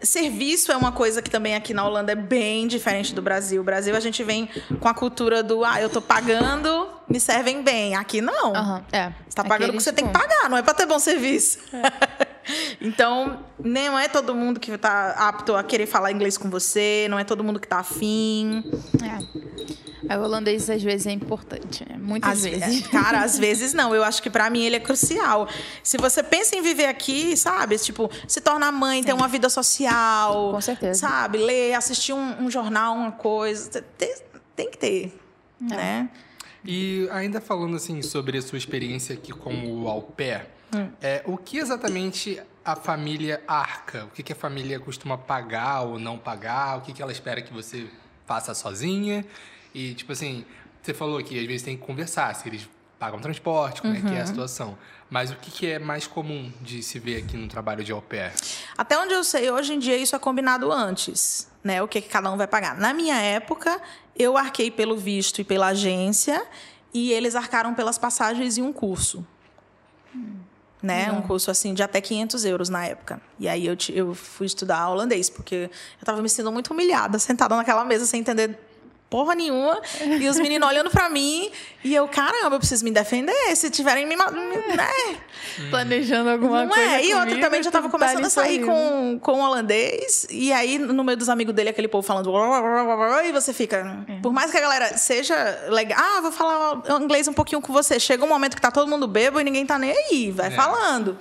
[0.00, 3.62] Serviço é uma coisa que também aqui na Holanda é bem diferente do Brasil.
[3.62, 7.62] O Brasil a gente vem com a cultura do ah, eu tô pagando, me servem
[7.62, 7.94] bem.
[7.94, 8.54] Aqui não.
[8.54, 9.12] Aham, é.
[9.28, 11.58] Você tá pagando o que você tem que pagar, não é pra ter bom serviço.
[12.80, 17.18] então, não é todo mundo que tá apto a querer falar inglês com você, não
[17.18, 18.64] é todo mundo que tá afim.
[19.02, 19.85] É.
[20.08, 21.96] Aí o holandês às vezes é importante, né?
[21.98, 22.60] Muitas Às vezes.
[22.60, 22.86] vezes.
[22.88, 23.94] Cara, às vezes não.
[23.94, 25.48] Eu acho que pra mim ele é crucial.
[25.82, 27.76] Se você pensa em viver aqui, sabe?
[27.78, 30.52] Tipo, se tornar mãe, ter uma vida social.
[30.52, 31.00] Com certeza.
[31.00, 31.38] Sabe?
[31.38, 33.82] Ler, assistir um, um jornal, uma coisa.
[33.96, 34.14] Tem,
[34.54, 35.18] tem que ter.
[35.62, 35.74] É.
[35.74, 36.10] Né?
[36.64, 40.88] E ainda falando assim sobre a sua experiência aqui como au pair, Hum.
[41.00, 44.04] é, o que exatamente a família arca?
[44.06, 46.78] O que, que a família costuma pagar ou não pagar?
[46.78, 47.86] O que, que ela espera que você
[48.26, 49.24] faça sozinha?
[49.76, 50.44] E, tipo assim,
[50.82, 52.66] você falou que às vezes tem que conversar, se eles
[52.98, 54.22] pagam transporte, como é que é Uhum.
[54.22, 54.78] a situação.
[55.10, 58.00] Mas o que, que é mais comum de se ver aqui no trabalho de au
[58.00, 58.32] pair?
[58.76, 61.82] Até onde eu sei, hoje em dia isso é combinado antes, né?
[61.82, 62.74] O que, que cada um vai pagar.
[62.78, 63.78] Na minha época,
[64.18, 66.42] eu arquei pelo visto e pela agência
[66.94, 69.24] e eles arcaram pelas passagens e um curso.
[70.82, 71.10] Né?
[71.10, 73.20] Um curso assim de até 500 euros na época.
[73.38, 77.56] E aí eu, eu fui estudar holandês, porque eu estava me sentindo muito humilhada, sentada
[77.56, 78.58] naquela mesa sem entender
[79.08, 79.80] porra nenhuma.
[80.20, 81.50] E os meninos olhando pra mim.
[81.84, 83.54] E eu, caramba, eu preciso me defender.
[83.56, 84.16] Se tiverem me.
[84.16, 84.22] me-
[84.76, 85.16] Né?
[85.70, 86.90] Planejando alguma Não coisa.
[86.90, 87.04] é?
[87.04, 90.26] E outra também já tava tá começando a sair com, com o holandês.
[90.30, 92.30] E aí, no meio dos amigos dele, aquele povo falando.
[93.24, 94.04] E você fica.
[94.08, 94.20] É.
[94.20, 95.34] Por mais que a galera seja
[95.68, 95.98] legal.
[96.00, 97.98] Ah, vou falar inglês um pouquinho com você.
[98.00, 100.30] Chega um momento que tá todo mundo bêbado e ninguém tá nem aí.
[100.30, 100.50] Vai É.
[100.50, 101.16] falando.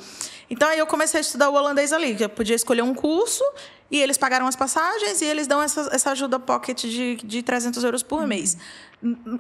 [0.50, 3.44] Então aí eu comecei a estudar o holandês ali, que eu podia escolher um curso
[3.90, 7.84] e eles pagaram as passagens e eles dão essa, essa ajuda pocket de, de 300
[7.84, 8.28] euros por Uhum.
[8.28, 8.58] mês.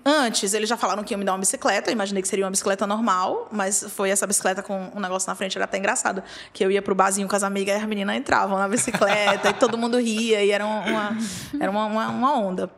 [0.03, 2.51] Antes, eles já falaram que iam me dar uma bicicleta, eu imaginei que seria uma
[2.51, 6.21] bicicleta normal, mas foi essa bicicleta com um negócio na frente, era até engraçado.
[6.53, 9.53] Que eu ia pro barzinho com as amigas e as meninas entravam na bicicleta e
[9.53, 11.17] todo mundo ria e era uma,
[11.59, 12.69] era uma, uma, uma onda.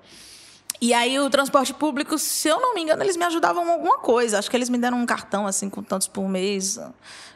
[0.79, 3.97] E aí o transporte público, se eu não me engano, eles me ajudavam com alguma
[3.97, 4.37] coisa.
[4.37, 6.79] Acho que eles me deram um cartão assim com tantos por mês.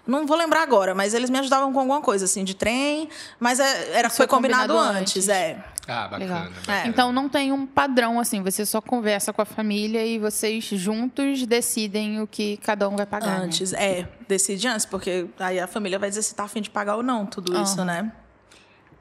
[0.06, 3.08] Não vou lembrar agora, mas eles me ajudavam com alguma coisa assim de trem,
[3.40, 5.30] mas é- era foi, Foi combinado, combinado antes, antes.
[5.30, 5.64] é.
[5.88, 6.18] Ah, bacana.
[6.20, 6.50] Legal.
[6.52, 6.78] bacana.
[6.80, 6.88] É.
[6.88, 11.46] Então não tem um padrão assim, você só conversa com a família e vocês juntos
[11.46, 13.40] decidem o que cada um vai pagar.
[13.40, 13.46] né?
[13.46, 16.96] Antes, é, decide antes, porque aí a família vai dizer se tá afim de pagar
[16.96, 17.86] ou não, tudo isso, Aham.
[17.86, 18.12] né?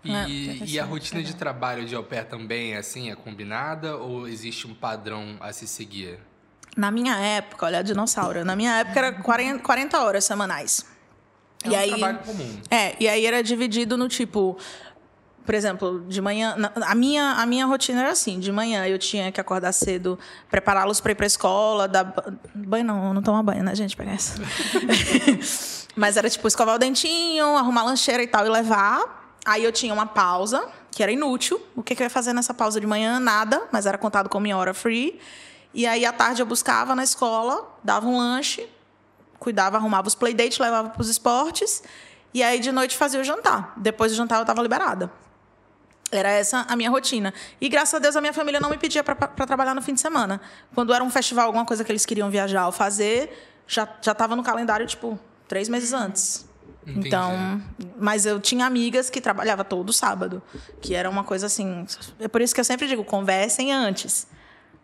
[0.03, 3.97] E, É, e a rotina de trabalho de au pair também é assim, é combinada
[3.99, 6.19] ou existe um padrão a se seguir?
[6.77, 10.87] Na minha época, olha a dinossauro, na minha época era 40, 40 horas semanais.
[11.65, 12.61] É e um aí, trabalho comum.
[12.71, 14.57] É, e aí era dividido no tipo,
[15.45, 19.31] por exemplo, de manhã, a minha a minha rotina era assim, de manhã eu tinha
[19.33, 20.19] que acordar cedo,
[20.51, 24.13] prepará-los para ir para escola, dar ba- banho não, não toma banho, né, gente, pega
[24.13, 24.41] essa.
[25.97, 29.35] Mas era tipo escovar o dentinho, arrumar a lancheira e tal e levar.
[29.45, 31.61] Aí eu tinha uma pausa, que era inútil.
[31.75, 33.19] O que, que eu ia fazer nessa pausa de manhã?
[33.19, 35.19] Nada, mas era contado como minha hora free.
[35.75, 38.69] E aí à tarde eu buscava na escola, dava um lanche,
[39.41, 41.83] cuidava, arrumava os playdates, levava para os esportes.
[42.33, 43.73] E aí de noite fazia o jantar.
[43.77, 45.11] Depois do jantar eu estava liberada.
[46.13, 47.35] Era essa a minha rotina.
[47.61, 50.01] E graças a Deus a minha família não me pedia para trabalhar no fim de
[50.01, 50.41] semana.
[50.75, 54.37] Quando era um festival, alguma coisa que eles queriam viajar ou fazer, já já estava
[54.37, 56.49] no calendário tipo três meses antes.
[56.87, 57.09] Entendi.
[57.09, 57.63] Então,
[57.99, 60.43] mas eu tinha amigas que trabalhava todo sábado,
[60.81, 61.87] que era uma coisa assim.
[62.19, 64.27] É por isso que eu sempre digo, conversem antes.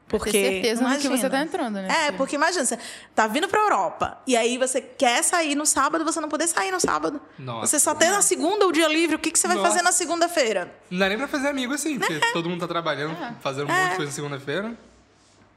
[0.09, 1.17] Porque ter certeza no que imagina.
[1.17, 1.89] você tá entrando, né?
[2.07, 2.79] É, porque imagina, você
[3.15, 6.71] tá vindo pra Europa e aí você quer sair no sábado, você não poder sair
[6.71, 7.21] no sábado.
[7.37, 7.67] Nossa.
[7.67, 9.71] Você só tem na segunda o dia livre, o que, que você vai Nossa.
[9.71, 10.73] fazer na segunda-feira?
[10.91, 12.33] Não dá nem pra fazer amigo assim, porque É.
[12.33, 14.75] todo mundo tá trabalhando, fazendo um monte de coisa na segunda-feira.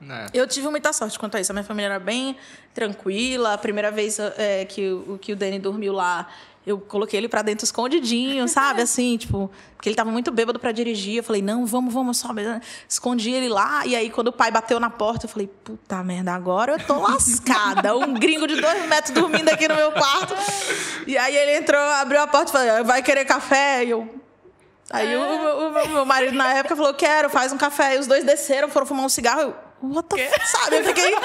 [0.01, 0.27] Né?
[0.33, 1.51] Eu tive muita sorte quanto a isso.
[1.51, 2.37] A minha família era bem
[2.73, 3.53] tranquila.
[3.53, 6.27] A primeira vez é, que, o, que o Dani dormiu lá,
[6.67, 8.81] Eu coloquei ele pra dentro escondidinho, sabe?
[8.81, 11.15] Assim, tipo, porque ele tava muito bêbado pra dirigir.
[11.17, 12.41] Eu falei, não, vamos, vamos, sobe.
[12.87, 13.85] Escondi ele lá.
[13.87, 16.99] E aí, quando o pai bateu na porta, eu falei, puta merda, agora eu tô
[16.99, 17.95] lascada.
[17.97, 20.35] Um gringo de dois metros dormindo aqui no meu quarto.
[21.07, 23.85] E aí ele entrou, abriu a porta e falou, vai querer café?
[23.85, 24.07] E eu.
[24.91, 27.95] Aí o, o- o meu marido na época falou, quero, faz um café.
[27.95, 29.41] E os dois desceram, foram fumar um cigarro.
[29.41, 30.47] Eu, what the f...
[30.47, 30.77] Sabe?
[30.77, 31.15] Eu fiquei.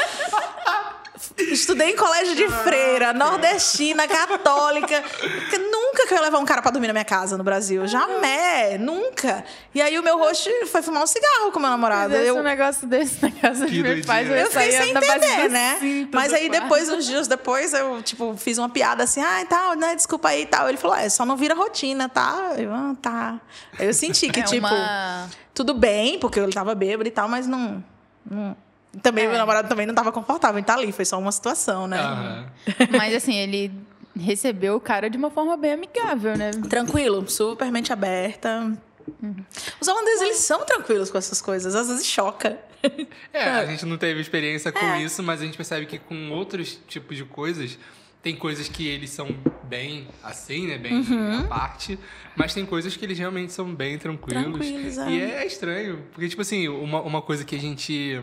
[1.39, 5.03] Estudei em colégio de freira, nordestina, católica.
[5.03, 7.87] Porque Nunca que eu ia levar um cara pra dormir na minha casa no Brasil.
[7.87, 9.45] Jamais, nunca.
[9.75, 12.15] E aí o meu host foi fumar um cigarro com meu namorado.
[12.15, 14.41] Eu, um negócio desse na casa Que de meus pais, doideira.
[14.41, 16.09] eu eu fiquei sem entender, né?
[16.13, 19.75] Mas aí depois, uns dias depois, eu, tipo, fiz uma piada assim, ah, e tal,
[19.75, 19.95] né?
[19.95, 20.69] Desculpa aí e tal.
[20.69, 22.55] Ele falou, é, só não vira rotina, tá?
[22.59, 23.41] Eu, ah, tá.
[23.79, 27.47] Eu senti que, É tipo, uma- tudo bem, porque ele tava bêbado e tal, mas
[27.47, 27.83] não.
[28.29, 28.57] não-
[29.03, 29.29] Também É.
[29.29, 31.99] meu namorado também não tava confortável em estar ali, foi só uma situação, né?
[31.99, 32.47] Aham.
[32.97, 33.73] Mas assim, ele
[34.19, 36.51] recebeu o cara de uma forma bem amigável, né?
[36.69, 38.73] Tranquilo, super mente aberta.
[39.81, 42.59] Os holandeses, eles são tranquilos com essas coisas, às vezes choca.
[43.33, 45.03] É, a gente não teve experiência com É.
[45.03, 47.79] isso, mas a gente percebe que com outros tipos de coisas,
[48.23, 49.29] tem coisas que eles são
[49.65, 50.79] bem assim, né?
[50.79, 51.41] Bem Uhum.
[51.41, 51.99] à parte,
[52.37, 54.59] mas tem coisas que eles realmente são bem tranquilos.
[54.59, 55.11] Tranquilos, é.
[55.11, 58.23] E é estranho, porque, tipo assim, uma, uma coisa que a gente.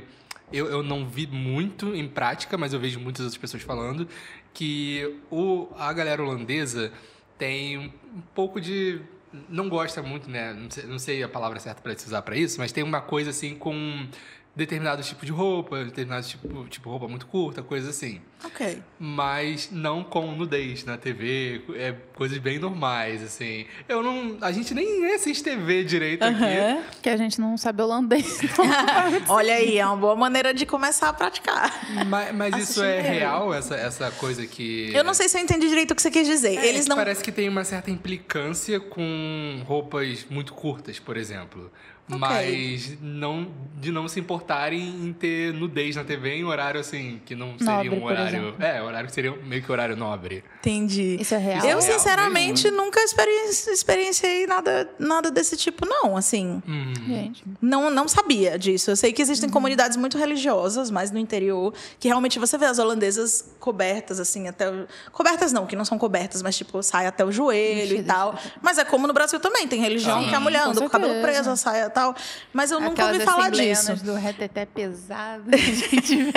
[0.52, 4.08] Eu, eu não vi muito em prática, mas eu vejo muitas outras pessoas falando,
[4.54, 6.91] que o, a galera holandesa
[7.38, 9.02] tem um, pouco de.
[9.49, 10.54] Não gosta muito, né?
[10.54, 13.02] Não sei, não sei a palavra certa para se usar para isso, mas tem uma
[13.02, 14.08] coisa assim com
[14.56, 18.22] determinado tipo de roupa, determinado tipo, tipo roupa muito curta, coisas assim.
[18.43, 18.81] Ok.
[18.99, 23.65] Mas não com nudez na TV, é coisas bem normais, assim.
[23.87, 24.37] Eu não.
[24.41, 26.43] A gente nem assiste TV direito aqui.
[26.43, 26.83] Aham.
[27.01, 28.39] Que a gente não sabe holandês.
[29.29, 31.87] Olha aí, é uma boa maneira de começar a praticar.
[32.07, 33.09] Mas, mas isso é TV.
[33.19, 34.91] real, essa, essa coisa que.
[34.93, 36.57] Eu não sei se eu entendi direito o que você quis dizer.
[36.57, 36.95] É, Eles não.
[36.95, 41.71] Parece que tem uma certa implicância com roupas muito curtas, por exemplo.
[42.19, 47.35] Mas não de não se importarem em ter nudez na TV em horário assim, que
[47.35, 48.55] não seria Nobre, um por horário.
[48.59, 50.43] É, horário que seria meio que horário nobre.
[50.59, 51.17] Entendi.
[51.19, 51.57] Isso é real?
[51.57, 56.15] Eu, é real sinceramente, nunca experienci- experienciei nada, nada desse tipo, não.
[56.17, 56.93] Assim, Hum.
[57.07, 57.43] Gente.
[57.61, 58.91] não, não sabia disso.
[58.91, 62.79] Eu sei que existem comunidades muito religiosas, mas no interior, que realmente você vê as
[62.79, 64.69] holandesas cobertas, assim, até.
[64.69, 68.05] o- Cobertas não, que não são cobertas, mas tipo, sai até o joelho e Vestidas,
[68.07, 68.36] tal.
[68.61, 70.89] Mas é como no Brasil também, tem religião Sim, que a mulher anda com o
[70.89, 72.15] cabelo preso, sai e tal.
[72.53, 73.95] Mas eu nunca Aquelas ouvi falar disso.
[74.03, 75.43] do reteté pesado.
[75.51, 76.32] que a gente vê.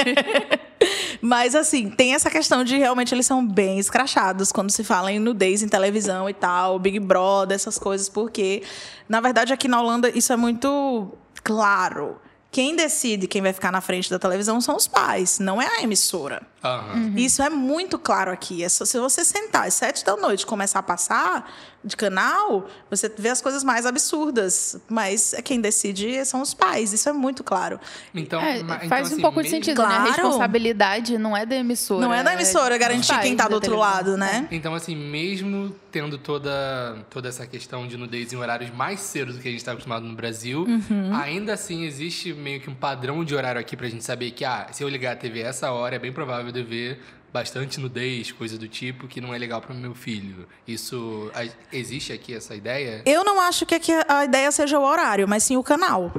[1.24, 5.18] Mas assim, tem essa questão de realmente eles são bem escrachados quando se fala em
[5.18, 8.62] nudez em televisão e tal, Big Brother, essas coisas, porque
[9.08, 12.20] na verdade aqui na Holanda isso é muito claro.
[12.50, 15.82] Quem decide quem vai ficar na frente da televisão são os pais, não é a
[15.82, 16.42] emissora.
[16.64, 17.12] Aham.
[17.16, 18.64] Isso é muito claro aqui.
[18.64, 21.52] É só, se você sentar às sete da noite e começar a passar
[21.84, 24.78] de canal, você vê as coisas mais absurdas.
[24.88, 26.92] Mas quem decide são os pais.
[26.94, 27.78] Isso é muito claro.
[28.14, 29.88] Então, É, então, faz assim, um pouco de sentido, né?
[29.88, 30.12] A Claro.
[30.12, 32.00] responsabilidade não é da emissora.
[32.00, 34.48] Não é da emissora dos garantir pais quem tá da do outro lado, né?
[34.50, 39.42] Então, assim, mesmo tendo toda, toda essa questão de nudez em horários mais cedos do
[39.42, 41.14] que a gente está acostumado no Brasil, Uhum.
[41.14, 44.68] ainda assim existe meio que um padrão de horário aqui pra gente saber que, ah,
[44.72, 47.00] se eu ligar a TV essa hora, é bem provável de eu ver
[47.34, 50.46] bastante nudez, coisa do tipo, que não é legal pro meu filho.
[50.68, 51.32] Isso.
[51.72, 53.02] existe aqui essa ideia?
[53.04, 53.74] Eu não acho que
[54.06, 56.12] a ideia seja o horário, mas sim o canal.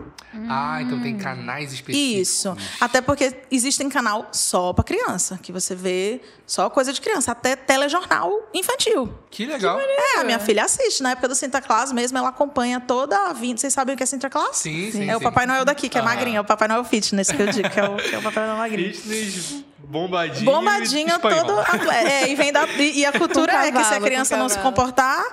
[0.49, 2.27] Ah, então tem canais específicos.
[2.29, 2.57] Isso.
[2.81, 7.55] Até porque existem canal só pra criança, que você vê só coisa de criança, até
[7.55, 9.09] telejornal infantil.
[9.31, 9.79] Que legal.
[9.79, 11.01] É, a minha filha assiste.
[11.01, 13.61] Na época do Santa Claus mesmo, ela acompanha toda a vinda.
[13.61, 14.57] Vocês sabem o que é Santa Claus?
[14.57, 15.09] Sim, sim.
[15.09, 15.23] É o sim.
[15.23, 16.09] Papai Noel daqui, que é Aham.
[16.09, 16.37] magrinho.
[16.37, 18.45] É o Papai Noel Fitness, que eu digo, que é o, que é o Papai
[18.45, 18.93] Noel magrinho.
[18.93, 20.45] Fitness, bombadinho.
[20.45, 21.59] Bombadinho e todo.
[21.59, 22.09] atleta.
[22.09, 24.59] É, e, vem da, e, e a cultura é que se a criança não se
[24.59, 25.23] comportar,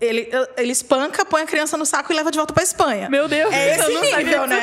[0.00, 3.08] ele, ele espanca, põe a criança no saco e leva de volta pra Espanha.
[3.08, 4.60] Meu Deus, É esse não nível, né?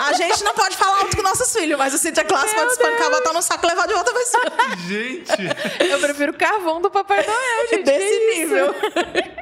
[0.00, 3.10] A gente não pode falar alto com nossos filhos, mas o Cintia Class pode espancar,
[3.10, 4.76] botar no saco e levar de volta pra Espanha.
[4.86, 7.84] Gente, Eu prefiro o carvão do Papai Noel, gente.
[7.84, 8.74] Desse nível.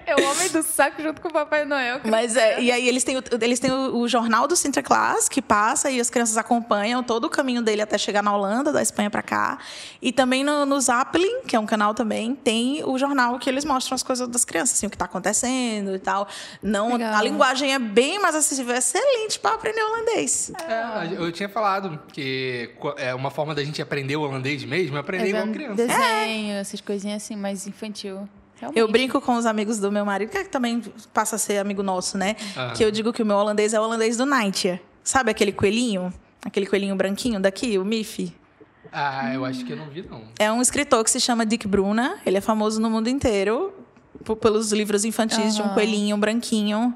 [0.07, 2.01] É o homem do saco junto com o Papai Noel.
[2.05, 5.43] Mas é, e aí eles têm, o, eles têm o, o jornal do Sinterklaas, que
[5.43, 9.11] passa e as crianças acompanham todo o caminho dele até chegar na Holanda, da Espanha
[9.11, 9.59] pra cá.
[10.01, 10.79] E também no, no
[11.47, 14.79] que é um canal também, tem o jornal que eles mostram as coisas das crianças,
[14.79, 15.18] assim, o que tá acontecendo
[15.95, 16.29] e tal.
[16.63, 17.15] Não, Legal.
[17.15, 20.53] a linguagem é bem mais acessível, é excelente para aprender holandês.
[20.69, 25.01] É, eu tinha falado que é uma forma da gente aprender o holandês mesmo é
[25.01, 25.75] aprender igual vendo criança.
[25.75, 28.29] Desenho, essas coisinhas assim, mais infantil.
[28.61, 28.81] Realmente.
[28.81, 30.83] Eu brinco com os amigos do meu marido, que também
[31.15, 32.35] passa a ser amigo nosso, né?
[32.57, 32.73] Aham.
[32.75, 34.81] Que eu digo que o meu holandês é o holandês do Nightshare.
[35.05, 36.13] Sabe aquele coelhinho?
[36.45, 38.35] Aquele coelhinho branquinho daqui, o Miffy?
[38.93, 40.23] Ah, eu acho que eu não vi, não.
[40.39, 42.19] É um escritor que se chama Dick Bruna.
[42.25, 43.73] Ele é famoso no mundo inteiro.
[44.41, 46.95] Pelos livros infantis de um coelhinho branquinho.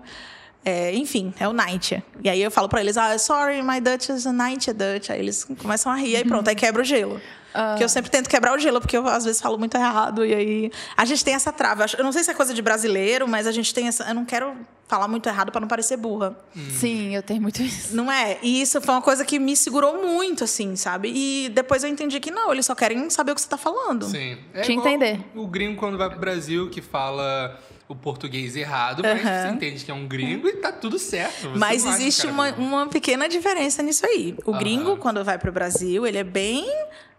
[0.65, 2.03] É, enfim, é o Night.
[2.23, 5.11] E aí eu falo pra eles, ah, sorry, my Dutch is a Night Dutch.
[5.11, 7.21] Aí eles começam a rir, aí pronto, aí quebra o gelo.
[7.53, 10.25] Porque eu sempre tento quebrar o gelo, porque eu às vezes falo muito errado.
[10.25, 10.73] E aí.
[10.97, 11.85] A gente tem essa trava.
[11.97, 14.05] Eu não sei se é coisa de brasileiro, mas a gente tem essa.
[14.05, 14.57] Eu não quero
[14.89, 16.37] falar muito errado pra não parecer burra.
[16.71, 17.95] Sim, eu tenho muito isso.
[17.95, 18.39] Não é?
[18.43, 21.13] E isso foi uma coisa que me segurou muito, assim, sabe?
[21.15, 24.07] E depois eu entendi que não, eles só querem saber o que você tá falando.
[24.07, 24.39] Sim.
[24.53, 25.21] É Te igual entender.
[25.35, 27.59] O gringo quando vai pro Brasil que fala
[27.93, 31.51] o português errado, mas você entende que é um gringo e tá tudo certo.
[31.51, 34.34] Você Mas existe uma, uma pequena diferença nisso aí.
[34.45, 36.64] O gringo, quando vai pro Brasil, ele é bem.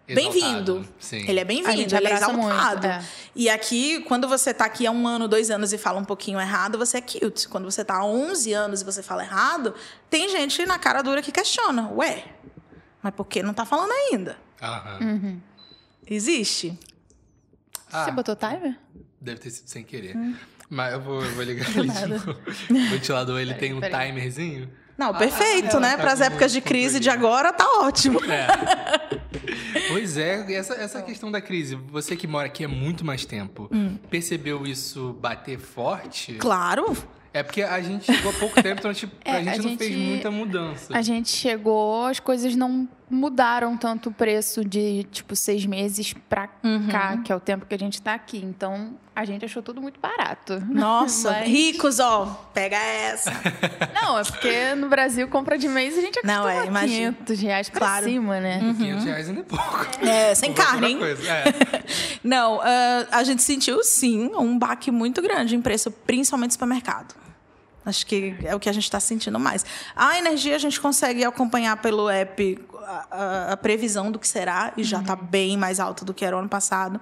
[0.05, 0.87] Exaltado, Bem-vindo.
[0.99, 1.25] sim.
[1.29, 2.87] Ele é bem-vindo, ele é abraça muito, exaltado.
[2.87, 3.05] é.
[3.33, 6.41] E aqui, quando você tá aqui há um ano, dois anos e fala um pouquinho
[6.41, 7.47] errado, você é cute.
[7.47, 9.73] Quando você tá há 11 anos e você fala errado,
[10.09, 11.89] tem gente na cara dura que questiona.
[11.93, 12.25] Ué,
[13.01, 14.37] mas por que não tá falando ainda?
[14.61, 14.99] Aham.
[15.01, 15.39] Hum.
[16.05, 16.77] Existe?
[17.89, 18.77] Ah, Você botou timer?
[19.21, 20.17] deve ter sido sem querer.
[20.17, 20.35] Hum.
[20.73, 22.73] Mas eu vou, eu vou ligar ele de.
[22.73, 24.69] O ventilador, ele tem um timerzinho.
[24.97, 25.91] Não, Ah, perfeito, ela né?
[25.91, 27.27] tá Para as épocas de crise de controle.
[27.27, 28.19] agora, tá ótimo.
[28.25, 28.47] É.
[29.89, 31.75] pois é, essa, essa questão da crise.
[31.75, 33.97] Você que mora aqui há muito mais tempo, Hum.
[34.09, 36.33] percebeu isso bater forte?
[36.33, 36.95] Claro.
[37.33, 39.63] É porque a gente chegou há pouco tempo, então a gente, É, a gente a
[39.63, 40.95] não fez gente- muita mudança.
[40.95, 46.49] A gente chegou, as coisas não mudaram tanto o preço de, tipo, seis meses pra
[46.63, 46.87] Uhum.
[46.89, 48.37] cá, que é o tempo que a gente tá aqui.
[48.43, 50.59] Então, a gente achou tudo muito barato.
[50.69, 52.25] Nossa, Mas- ricos, ó.
[52.53, 53.31] Pega essa.
[53.93, 57.13] Não, é porque no Brasil, compra de mês, a gente Não, acostuma é, a imagina.
[57.13, 58.05] 500 reais pra Claro.
[58.05, 58.59] cima, né?
[58.77, 59.87] 500 reais ainda é pouco.
[60.05, 60.99] É, sem Comprou carne, hein?
[61.03, 61.83] É.
[62.23, 67.15] Não, ah, a gente sentiu sim um baque muito grande em preço, principalmente no supermercado.
[67.85, 69.65] Acho que é o que a gente está sentindo mais.
[69.95, 74.71] A energia a gente consegue acompanhar pelo app a, a- a previsão do que será
[74.77, 76.99] e já está bem mais alto do que era o ano passado.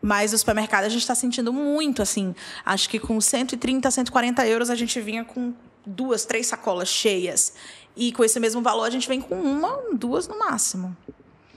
[0.00, 2.34] Mas o supermercado a gente está sentindo muito assim.
[2.64, 5.52] Acho que com 130, 140 euros a gente vinha com
[5.86, 7.52] duas, três sacolas cheias.
[7.94, 10.96] E com esse mesmo valor a gente vem com uma, duas no máximo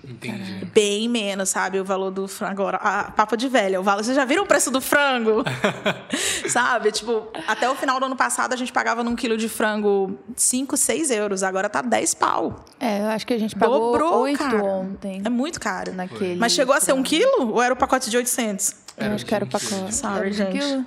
[0.08, 0.66] Entendi.
[0.74, 1.80] bem menos, sabe?
[1.80, 2.52] O valor do frango.
[2.62, 3.80] Agora, a papo de velha.
[3.80, 5.44] O valor, vocês já viram o preço do frango?
[6.48, 6.92] sabe?
[6.92, 10.78] Tipo, até o final do ano passado a gente pagava num quilo de frango 5,
[10.78, 11.44] 6 euros.
[11.44, 12.66] Agora tá 10 pau.
[12.80, 14.64] É, eu acho que a gente pagou Dobrou, 8 cara.
[14.64, 15.22] ontem.
[15.24, 15.94] É muito caro.
[15.94, 16.36] Naquele.
[16.36, 18.86] Mas chegou a ser um quilo ou era o pacote de 800?
[18.98, 19.94] Eu acho que era o pacote.
[19.94, 20.58] Sorry, era um gente.
[20.60, 20.86] quilo?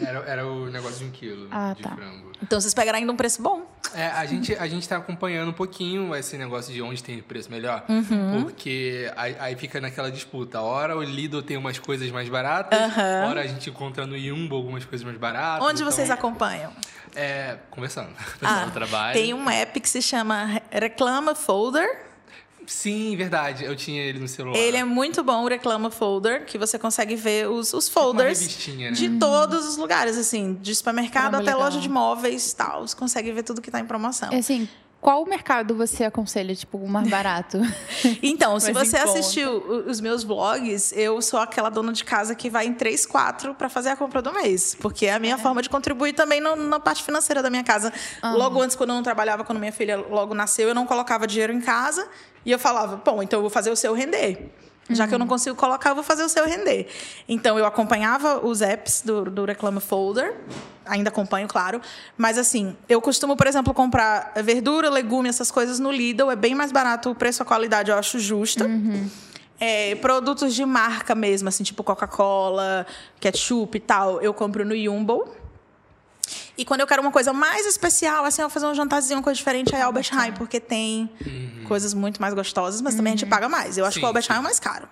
[0.00, 1.90] Era, era o negócio de um quilo Ah, de tá.
[1.96, 2.29] frango.
[2.42, 3.62] Então vocês pegaram ainda um preço bom.
[3.94, 7.50] É, a gente, a gente tá acompanhando um pouquinho esse negócio de onde tem preço
[7.50, 7.84] melhor.
[7.88, 8.42] Uhum.
[8.42, 10.60] Porque aí, aí fica naquela disputa.
[10.60, 13.28] Hora o Lidl tem umas coisas mais baratas, Aham.
[13.28, 15.66] hora a gente encontra no Yumbo algumas coisas mais baratas.
[15.66, 16.72] Onde então, vocês acompanham?
[17.14, 18.10] É, conversando.
[18.38, 19.12] Pessoal do trabalho.
[19.12, 22.09] tem um app que se chama Reclama Folder.
[22.70, 23.64] Sim, verdade.
[23.64, 24.56] Eu tinha ele no celular.
[24.56, 28.92] Ele é muito bom, o Reclama Folder, que você consegue ver os, os folders né?
[28.92, 31.62] de todos os lugares, assim, de supermercado Caramba, até legal.
[31.62, 32.86] loja de móveis e tal.
[32.86, 34.30] Você consegue ver tudo que tá em promoção.
[34.30, 34.68] É assim,
[35.00, 37.58] qual mercado você aconselha, tipo, o mais barato?
[38.22, 39.50] Então, se você assistiu
[39.86, 43.68] os meus vlogs, eu sou aquela dona de casa que vai em três, quatro para
[43.68, 44.74] fazer a compra do mês.
[44.80, 47.92] Porque é a minha forma de contribuir também no- na parte financeira da minha casa.
[48.22, 51.52] Logo antes, quando eu não trabalhava, quando minha filha logo nasceu, eu não colocava dinheiro
[51.52, 52.06] em casa.
[52.44, 54.50] E eu falava, bom, então eu vou fazer o seu render.
[54.94, 56.88] Já que eu não consigo colocar, eu vou fazer o seu render.
[57.28, 60.34] Então, eu acompanhava os apps do, do Reclama Folder.
[60.86, 61.80] Ainda acompanho, claro.
[62.16, 66.30] Mas, assim, eu costumo, por exemplo, comprar verdura, legume, essas coisas no Lidl.
[66.30, 67.10] É bem mais barato.
[67.10, 68.66] O preço, a qualidade, eu acho justa.
[69.60, 72.86] É, produtos de marca mesmo, assim, tipo Coca-Cola,
[73.20, 75.28] ketchup e tal, eu compro no Jumbo.
[76.60, 79.22] E quando eu quero uma coisa mais especial, assim, eu vou fazer um jantarzinho, uma
[79.24, 81.10] coisa diferente, aí é Albert Heijn, porque tem
[81.64, 83.78] coisas muito mais gostosas, mas também a gente paga mais.
[83.78, 84.32] Eu acho Sim, que o Albert sim.
[84.32, 84.86] Heijn é o mais caro.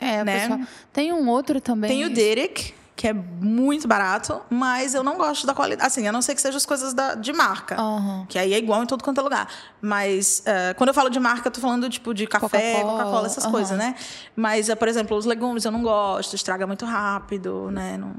[0.00, 0.40] É, Né?
[0.40, 0.60] pessoal.
[0.92, 1.88] Tem um outro também.
[1.88, 5.86] Tem o Derek, que é muito barato, mas eu não gosto da qualidade.
[5.86, 7.76] Assim, a não ser que sejam as coisas da- de marca.
[7.80, 8.26] Aham.
[8.28, 9.46] Que aí é igual em todo quanto é lugar.
[9.80, 13.26] Mas eh, quando eu falo de marca, eu tô falando tipo de café, Coca-Cola, Coca-Cola,
[13.28, 13.52] essas aham.
[13.52, 13.94] coisas, né?
[14.34, 17.96] Mas, eh, por exemplo, os legumes eu não gosto, estraga muito rápido, né?
[17.96, 18.12] Não-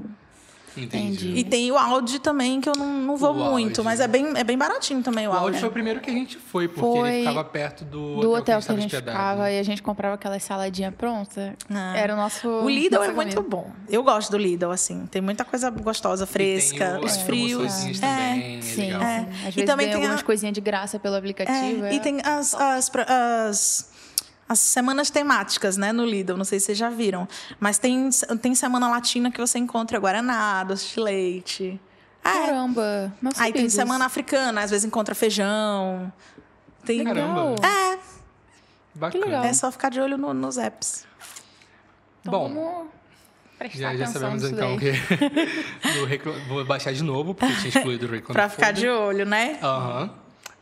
[0.76, 1.32] Entendi.
[1.36, 3.82] E tem o Audi também, que eu não, não vou O muito, Audi.
[3.82, 5.60] mas é bem, é bem baratinho também o, O áudio Audi.
[5.60, 8.60] foi o primeiro que a gente foi, porque Foi ele ficava perto do, Do hotel
[8.60, 11.54] que a gente ficava e a gente comprava aquela saladinha pronta.
[11.70, 11.96] Ah.
[11.96, 12.48] Era o nosso.
[12.48, 13.70] O Lidl é muito bom.
[13.88, 15.06] Eu gosto do Lidl, assim.
[15.06, 17.86] Tem muita coisa gostosa, E fresca, tem o- os frios.
[17.86, 17.92] É.
[18.00, 19.02] também, é Sim, legal.
[19.02, 19.16] É.
[19.20, 21.84] Às E vezes também vem tem a- algumas coisinhas de graça pelo aplicativo.
[21.86, 23.88] É, e tem as, as, as,
[24.48, 26.36] as semanas temáticas, né, no Lidl.
[26.36, 27.26] Não sei se vocês já viram.
[27.58, 28.08] Mas tem,
[28.40, 31.80] tem semana latina que você encontra Guaraná, doce de leite.
[32.24, 32.32] É.
[32.32, 33.12] Caramba!
[33.22, 33.76] Não Aí tem disso.
[33.76, 36.12] semana africana, às vezes encontra feijão.
[36.84, 37.04] Tem...
[37.04, 37.54] Caramba.
[37.66, 37.98] É,
[38.94, 39.46] Bacana.
[39.46, 41.04] é só ficar de olho no- nos apps.
[42.20, 42.88] Então Bom, vamos-
[43.58, 44.92] prestar Já, já sabemos então daí.
[44.92, 46.38] que.
[46.48, 48.82] Vou baixar de novo, porque eu tinha excluído o Reclam Pra ficar Folder.
[48.82, 49.58] de olho, né?
[49.62, 50.10] Aham.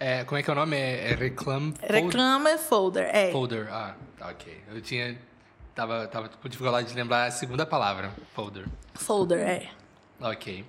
[0.04, 0.76] É, como é que é o nome?
[0.76, 2.04] É, é Reclam Folder?
[2.04, 3.08] Reclama folder.
[3.10, 3.32] É.
[3.32, 3.68] Folder.
[3.72, 4.60] Ah, tá, ok.
[4.74, 5.18] Eu tinha.
[5.74, 8.12] Tava, tava com dificuldade de lembrar a segunda palavra.
[8.34, 8.66] Folder.
[8.92, 9.70] Folder, é.
[10.20, 10.62] Ok.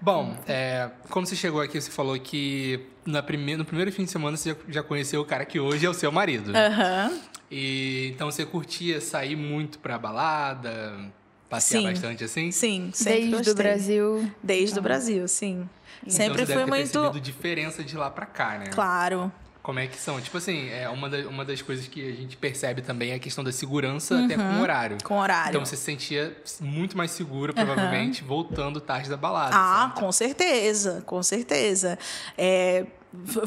[0.00, 4.10] Bom, é, quando você chegou aqui, você falou que na prime no primeiro fim de
[4.12, 6.52] semana você já, conheceu o cara que hoje é o seu marido.
[6.56, 7.20] Aham.
[7.50, 11.12] E então você curtia sair muito pra balada,
[11.50, 11.90] passear Sim.
[11.90, 12.50] bastante assim?
[12.50, 13.52] Sim, sempre Desde gostei.
[13.52, 14.32] o Brasil.
[14.42, 15.68] Desde o Brasil, sim.
[16.02, 16.92] Então Sempre você foi deve ter muito.
[16.92, 18.66] percebido diferença de lá pra cá, né?
[18.70, 19.30] Claro.
[19.62, 20.18] Como é que são?
[20.18, 23.18] Tipo assim, é uma, da- uma das coisas que a gente percebe também é a
[23.18, 24.96] questão da segurança até com o horário.
[25.04, 25.50] Com horário.
[25.50, 29.54] Então você se sentia muito mais segura, provavelmente, voltando tarde da balada.
[29.54, 30.00] Ah, certo?
[30.00, 31.98] com certeza, com certeza.
[32.38, 32.86] É,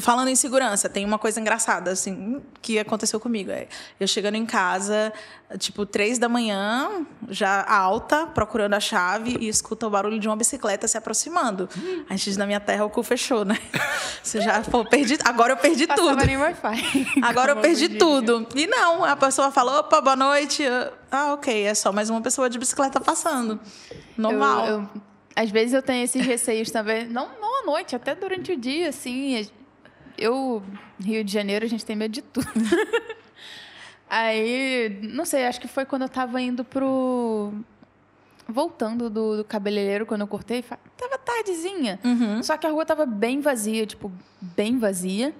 [0.00, 3.50] falando em segurança, tem uma coisa engraçada, assim, que aconteceu comigo.
[3.50, 3.66] É,
[3.98, 5.12] eu chegando em casa,
[5.58, 10.36] tipo, três da manhã, já alta, procurando a chave, e escuta o barulho de uma
[10.36, 11.68] bicicleta se aproximando.
[12.10, 13.58] A gente na minha terra, o cu fechou, né?
[14.22, 15.18] Você já, pô, perdi.
[15.24, 16.26] Agora eu perdi Passava tudo.
[16.26, 17.20] nem Wi-Fi.
[17.24, 17.98] Agora eu Como perdi diria.
[17.98, 18.46] tudo.
[18.54, 20.62] E não, a pessoa falou, opa, boa noite.
[20.62, 23.58] Eu, Ah, ok, é só mais uma pessoa de bicicleta passando.
[24.16, 24.66] Normal.
[24.66, 27.06] Eu, eu- às vezes eu tenho esses receios também.
[27.06, 29.46] Não, não à noite, até durante o dia, assim.
[30.16, 30.62] Eu,
[31.00, 32.46] Rio de Janeiro, a gente tem medo de tudo.
[34.08, 37.52] Aí, não sei, acho que foi quando eu tava indo pro.
[38.46, 41.98] Voltando do, do cabeleireiro, quando eu cortei, tava tardezinha.
[42.04, 42.42] Uhum.
[42.42, 45.34] Só que a rua tava bem vazia, tipo, bem vazia.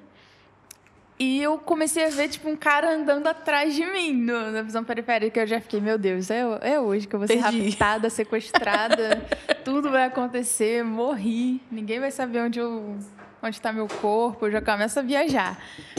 [1.18, 4.82] E eu comecei a ver, tipo, um cara andando atrás de mim no- na visão
[4.82, 5.40] periférica.
[5.40, 7.70] Eu já fiquei, meu Deus, é, é hoje que eu vou ser Perdi.
[7.70, 9.24] raptada, sequestrada.
[9.64, 11.62] tudo vai acontecer, morri.
[11.70, 12.96] Ninguém vai saber onde eu...
[13.40, 15.58] Onde tá meu corpo, eu já começo a viajar.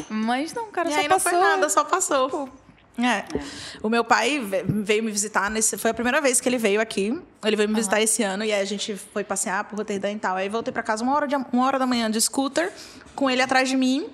[0.09, 1.31] Mas não, o cara E só aí não passou.
[1.31, 2.49] foi nada, só passou.
[2.97, 3.23] É.
[3.83, 6.81] O meu pai ve- veio me visitar, nesse, foi a primeira vez que ele veio
[6.81, 7.21] aqui.
[7.45, 10.17] Ele veio me visitar esse ano e aí a gente foi passear por Roterdã e
[10.17, 10.35] tal.
[10.35, 12.71] Aí voltei pra casa uma hora, de, uma hora da manhã de scooter,
[13.13, 14.07] com ele atrás de mim.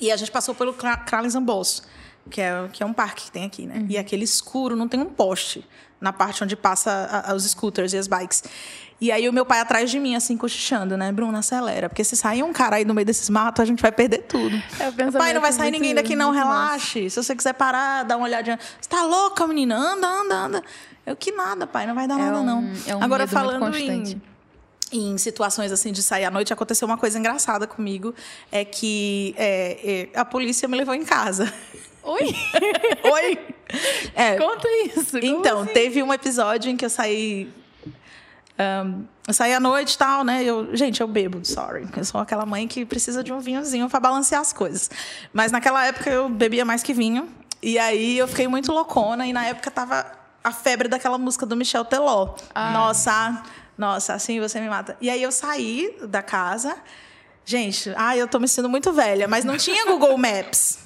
[0.00, 1.82] E a gente passou pelo Kralensambos,
[2.30, 3.84] que é, que é um parque que tem aqui, né?
[3.88, 5.64] E aquele escuro, não tem um poste
[6.00, 8.44] na parte onde passa a- a- os scooters e as bikes.
[9.00, 11.10] E aí o meu pai atrás de mim, assim, cochichando, né?
[11.12, 11.88] Bruna, acelera.
[11.88, 14.56] Porque se sair um cara aí no meio desses matos, a gente vai perder tudo.
[14.80, 16.44] É Pai, não vai sair ninguém daqui, não, massa.
[16.44, 17.10] relaxe.
[17.10, 18.58] Se você quiser parar, dá uma olhadinha.
[18.80, 19.76] Você tá louca, menina?
[19.76, 20.62] Anda, anda, anda.
[21.06, 22.72] Eu, que nada, pai, não vai dar É nada, um- não.
[22.86, 24.20] é um Agora, falando em,
[24.92, 28.14] em situações assim de sair à noite, aconteceu uma coisa engraçada comigo.
[28.50, 31.52] É que é, é, a polícia me levou em casa.
[32.02, 32.34] Oi?
[33.12, 33.38] Oi?
[34.14, 35.18] É, Conta isso.
[35.18, 35.72] então, assim?
[35.72, 37.52] teve um episódio em que eu saí.
[38.58, 40.42] ahn, eu saí à noite e tal, né?
[40.42, 41.86] Eu, gente, eu bebo, sorry.
[41.94, 44.90] Eu sou aquela mãe que precisa de um vinhozinho para balancear as coisas.
[45.34, 47.28] Mas naquela época eu bebia mais que vinho.
[47.62, 49.26] E aí eu fiquei muito loucona.
[49.26, 50.06] E na época tava
[50.42, 52.36] a febre daquela música do Michel Teló.
[52.72, 53.42] Nossa,
[53.78, 54.96] nossa, assim você me mata.
[55.00, 56.76] E aí eu saí da casa.
[57.44, 60.80] Gente, ai, eu tô me sentindo muito velha, mas não tinha Google Maps.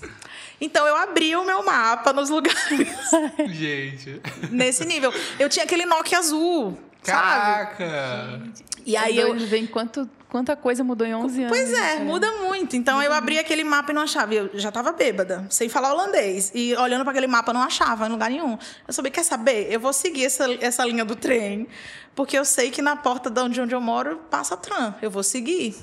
[0.61, 2.63] Então eu abri o meu mapa nos lugares
[3.51, 4.21] Gente.
[4.49, 5.13] nesse nível.
[5.39, 7.21] Eu tinha aquele Nokia azul, sabe?
[7.21, 8.43] Caraca!
[8.87, 9.37] E aí eu.
[9.39, 11.57] Vem quanto, quanta coisa mudou em 11 anos.
[11.57, 12.77] Pois é, muda muito.
[12.77, 14.33] Então eu abri aquele mapa e não achava.
[14.33, 16.53] Eu já tava bêbada, sem falar holandês.
[16.55, 18.57] E olhando para aquele mapa, eu não achava em lugar nenhum.
[18.87, 19.67] Eu soube, quer saber?
[19.69, 21.67] Eu vou seguir essa, essa linha do trem,
[22.15, 24.95] porque eu sei que na porta de onde, eu moro passa tram.
[25.01, 25.75] Eu vou seguir.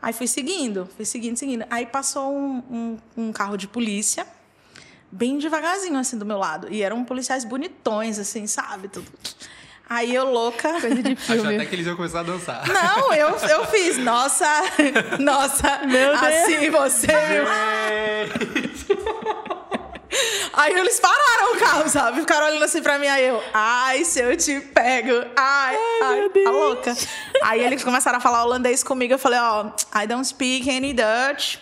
[0.00, 1.64] Aí fui seguindo, fui seguindo, seguindo.
[1.70, 2.98] Aí passou um, um,
[3.28, 4.26] um carro de polícia,
[5.10, 6.66] bem devagarzinho, assim, do meu lado.
[6.70, 8.88] E eram policiais bonitões, assim, sabe?
[8.88, 9.06] Tudo.
[9.88, 10.80] Aí eu louca.
[10.80, 11.54] Coisa de filme.
[11.54, 12.66] até que eles iam começar a dançar.
[12.66, 13.98] Não, eu, eu fiz.
[13.98, 14.48] Nossa,
[15.20, 16.22] nossa, Meu Deus.
[16.22, 17.44] assim você viu.
[20.52, 22.20] Aí eles pararam o carro, sabe?
[22.20, 26.50] Ficaram olhando assim pra mim, aí eu, ai, se eu te pego, ai, ai, tá
[26.50, 26.94] louca.
[27.42, 31.56] Aí eles começaram a falar holandês comigo, eu falei, ó, I don't speak any Dutch.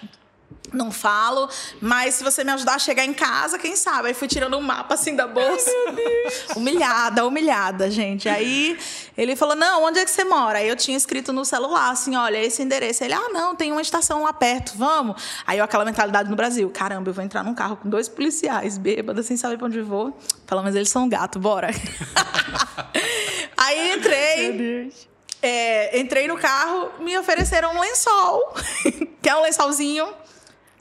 [0.73, 1.49] Não falo,
[1.81, 4.09] mas se você me ajudar a chegar em casa, quem sabe?
[4.09, 5.71] Aí fui tirando um mapa assim da bolsa.
[6.55, 8.29] humilhada, humilhada, gente.
[8.29, 8.79] Aí
[9.19, 10.59] ele falou: Não, onde é que você mora?
[10.59, 13.03] Aí eu tinha escrito no celular assim: Olha, esse endereço.
[13.03, 15.21] Ele: Ah, não, tem uma estação lá perto, vamos.
[15.45, 18.79] Aí eu, aquela mentalidade no Brasil: Caramba, eu vou entrar num carro com dois policiais,
[18.79, 20.17] bêbada, sem saber pra onde vou.
[20.47, 21.71] Pelo menos eles são gato, bora.
[23.57, 24.53] Aí entrei.
[24.53, 25.11] Meu Deus.
[25.43, 28.55] É, entrei no carro, me ofereceram um lençol,
[29.23, 30.07] que é um lençolzinho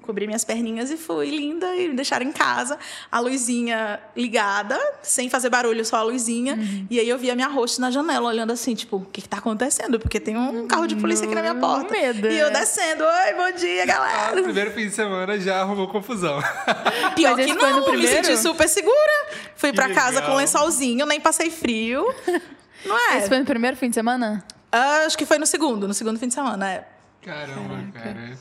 [0.10, 2.80] cobri minhas perninhas e fui linda e me deixaram em casa,
[3.12, 6.56] a luzinha ligada, sem fazer barulho, só a luzinha.
[6.56, 6.88] Uhum.
[6.90, 9.30] E aí eu vi a minha host na janela, olhando assim, tipo, o que, que
[9.30, 10.00] tá acontecendo?
[10.00, 11.92] Porque tem um carro de polícia aqui na minha porta.
[11.92, 12.60] Medo, e eu né?
[12.62, 14.36] descendo, oi, bom dia, Ah, galera.
[14.36, 16.40] no primeiro fim de semana já arrumou confusão.
[17.16, 18.26] Pior Mas que esse foi no não, me primeiro?
[18.26, 19.28] senti super segura.
[19.56, 22.04] Fui pra casa com lençolzinho, nem passei frio.
[22.84, 23.18] Não é?
[23.20, 24.44] Esse foi no primeiro fim de semana?
[24.72, 26.88] Ah, acho que foi no segundo, no segundo fim de semana, é.
[27.22, 28.38] Caramba, cara.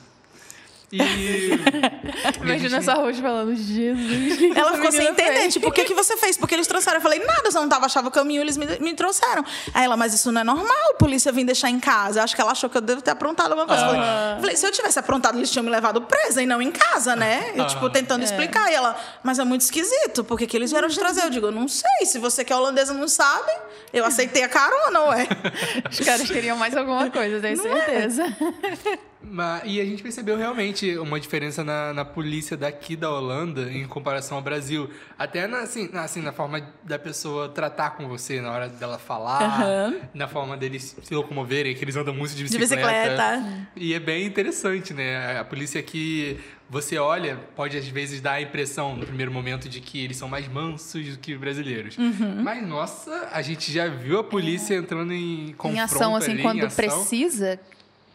[0.90, 0.98] E.
[2.42, 4.36] Imagina essa host falando, Jesus.
[4.38, 5.52] que Ela ficou sem entender, fez?
[5.52, 6.36] tipo, o que, que você fez?
[6.38, 6.96] Porque eles trouxeram.
[6.96, 9.44] Eu falei, nada, eu só não tava, achava o caminho, eles me, me trouxeram.
[9.74, 12.22] Aí ela, mas isso não é normal, a polícia vir deixar em casa.
[12.22, 13.82] Acho que ela achou que eu devo ter aprontado alguma coisa.
[13.82, 14.00] Eu falei-
[14.36, 17.14] Eu falei, se eu tivesse aprontado, eles tinham me levado presa e não em casa,
[17.14, 17.52] né?
[17.54, 18.70] Eu, tipo, tentando explicar.
[18.70, 21.24] E ela, mas é muito esquisito, por que, que eles vieram te trazer?
[21.24, 23.52] Eu digo, não sei, se você que é holandesa não sabe,
[23.92, 25.26] eu aceitei a carona, ué.
[25.90, 28.24] Os caras queriam mais alguma coisa, tenho certeza.
[29.20, 33.84] Ma- e a gente percebeu realmente uma diferença na, na polícia daqui da Holanda em
[33.86, 34.88] comparação ao Brasil.
[35.18, 38.96] Até na, assim, na, assim, na forma da pessoa tratar com você, na hora dela
[38.98, 39.96] falar, Aham.
[40.14, 42.86] na forma deles se locomoverem, que eles andam muito de De bicicleta.
[42.86, 43.68] bicicleta.
[43.74, 45.38] E é bem interessante, né?
[45.40, 46.38] A polícia aqui,
[46.70, 50.28] você olha, pode às vezes dar a impressão, no primeiro momento, de que eles são
[50.28, 51.98] mais mansos do que os brasileiros.
[51.98, 52.42] Uhum.
[52.42, 56.42] Mas, nossa, a gente já viu a polícia entrando em confronto em ação, assim, ali,
[56.42, 56.76] quando ação.
[56.84, 57.58] precisa,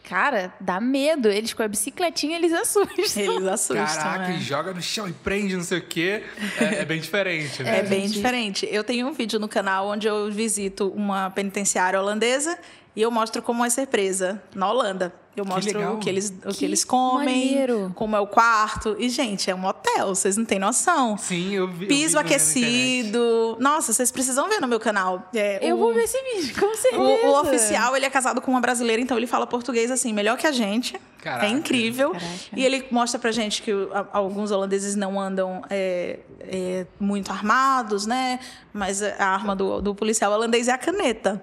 [0.04, 1.28] cara, dá medo.
[1.28, 3.34] Eles com a bicicletinha, eles assustam.
[3.34, 4.36] Eles assustam, Caraca, né?
[4.36, 6.22] e joga no chão e prende, não sei o quê.
[6.60, 7.78] É, é bem diferente, né?
[7.78, 8.12] É bem gente.
[8.12, 8.68] diferente.
[8.70, 12.58] Eu tenho um vídeo no canal onde eu visito uma penitenciária holandesa
[12.96, 15.12] e eu mostro como é ser presa na Holanda.
[15.36, 15.94] Eu mostro legal.
[15.96, 17.92] o que eles, o que Que eles comem, maneiro.
[17.96, 18.94] como é o quarto.
[19.00, 21.18] E, gente, é um hotel, vocês não têm noção.
[21.18, 21.86] Sim, eu vi.
[21.86, 22.34] eu Piso vi na internet.
[22.34, 23.56] aquecido.
[23.58, 25.28] Nossa, vocês precisam ver no meu canal.
[25.34, 27.02] É, Eu o- vou ver esse vídeo, com certeza.
[27.02, 30.36] o, o oficial, ele é casado com uma brasileira, então ele fala português assim, melhor
[30.38, 31.00] que a gente.
[31.20, 31.46] Caraca.
[31.46, 32.12] É incrível.
[32.12, 32.28] Caraca.
[32.54, 33.72] E ele mostra pra gente que
[34.12, 38.38] alguns holandeses não andam é, é, muito armados, né?
[38.72, 41.42] Mas a arma do, do policial holandês é a caneta.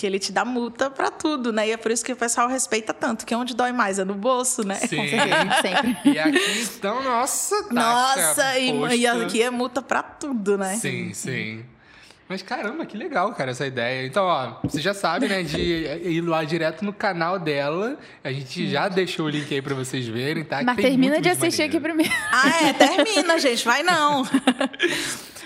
[0.00, 1.68] Que ele te dá multa pra tudo, né?
[1.68, 4.14] E é por isso que o pessoal respeita tanto, que onde dói mais é no
[4.14, 4.76] bolso, né?
[4.76, 4.96] Sim.
[5.60, 5.94] Sempre.
[6.06, 10.76] E aqui, então, nossa, taxa Nossa, e, e aqui é multa pra tudo, né?
[10.76, 11.62] Sim, sim.
[12.30, 14.06] Mas caramba, que legal, cara, essa ideia.
[14.06, 17.98] Então, ó, você já sabe, né, de ir lá direto no canal dela.
[18.22, 20.62] A gente já deixou o link aí pra vocês verem, tá?
[20.62, 22.04] Mas tem termina de assistir aqui maneiro.
[22.04, 22.24] primeiro.
[22.32, 24.22] Ah, é, termina, gente, vai não.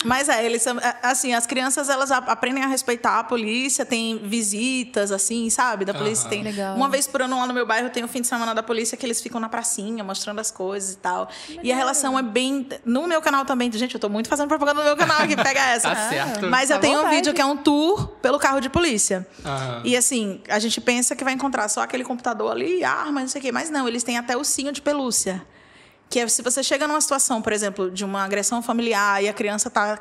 [0.05, 4.19] Mas é, eles são, é, assim, as crianças elas aprendem a respeitar a polícia, tem
[4.19, 5.87] visitas assim, sabe?
[5.87, 6.31] Da polícia Aham.
[6.31, 6.77] tem Legal.
[6.77, 8.99] uma vez por ano lá no meu bairro tem o fim de semana da polícia
[8.99, 11.29] que eles ficam na pracinha mostrando as coisas e tal.
[11.63, 14.81] E a relação é bem no meu canal também, gente, eu tô muito fazendo propaganda
[14.81, 15.89] no meu canal aqui, pega essa.
[15.89, 16.51] Tá certo.
[16.51, 19.27] Mas eu À tenho um vídeo que é um tour pelo carro de polícia.
[19.45, 19.83] Aham.
[19.85, 23.41] E assim, a gente pensa que vai encontrar só aquele computador ali, arma, não sei
[23.41, 23.53] o quê.
[23.53, 25.45] Mas não, eles têm até o cinho de pelúcia.
[26.11, 29.33] Que é se você chega numa situação, por exemplo, de uma agressão familiar e a
[29.33, 29.99] criança tá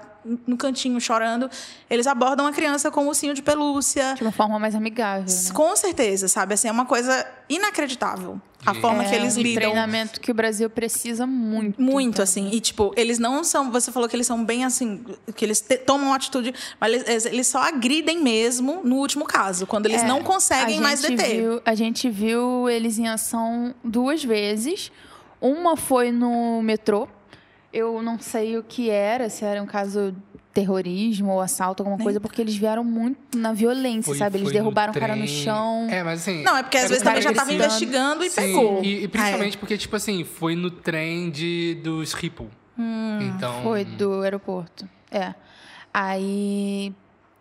[0.47, 1.49] no cantinho chorando,
[1.89, 4.13] eles abordam a criança com o ursinho de pelúcia.
[4.15, 5.51] De uma forma mais amigável, né?
[5.53, 6.53] Com certeza, sabe?
[6.53, 8.39] Assim, é uma coisa inacreditável.
[8.65, 9.61] A forma que É eles um lidam.
[9.61, 11.81] treinamento que o Brasil precisa muito.
[11.81, 12.23] Muito, então.
[12.23, 12.49] assim.
[12.53, 13.69] E, tipo, eles não são.
[13.71, 15.03] Você falou que eles são bem assim.
[15.35, 16.53] Que eles te- tomam atitude.
[16.79, 20.81] Mas eles, eles só agridem mesmo no último caso, quando eles É, não conseguem a
[20.81, 21.41] mais deter.
[21.41, 24.89] Viu, a gente viu eles em ação duas vezes.
[25.45, 27.07] Uma foi no metrô.
[27.71, 30.15] Eu não sei o que era, se era um caso
[30.53, 34.37] terrorismo ou assalto, alguma Nem- coisa, porque eles vieram muito na violência, Foi- sabe?
[34.37, 35.87] Eles derrubaram o cara no chão.
[35.89, 36.43] É, mas assim.
[36.43, 38.83] Não, é porque às vezes também já cara tava que- investigando e Sim, pegou.
[38.83, 42.47] E, e principalmente Ah, porque, tipo assim, foi no trem de, dos Ripple.
[42.77, 43.59] então.
[43.59, 44.87] Hum, Foi do aeroporto.
[45.11, 45.33] É.
[45.91, 46.93] Aí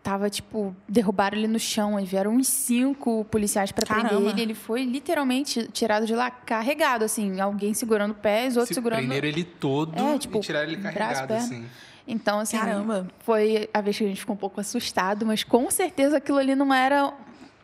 [0.02, 1.96] tava, tipo, derrubaram ele no chão.
[1.96, 4.40] Aí vieram uns cinco policiais pra prender ele.
[4.40, 7.40] Ele foi literalmente tirado de lá carregado, assim.
[7.40, 8.98] Alguém segurando o pé, os outros Se segurando.
[8.98, 11.44] prenderam ele todo É, tipo, e tiraram ele braço, carregado, perna.
[11.44, 11.64] assim.
[12.06, 13.06] Então, assim, Caramba.
[13.20, 16.54] foi a vez que a gente ficou um pouco assustado, mas com certeza aquilo ali
[16.56, 17.12] não era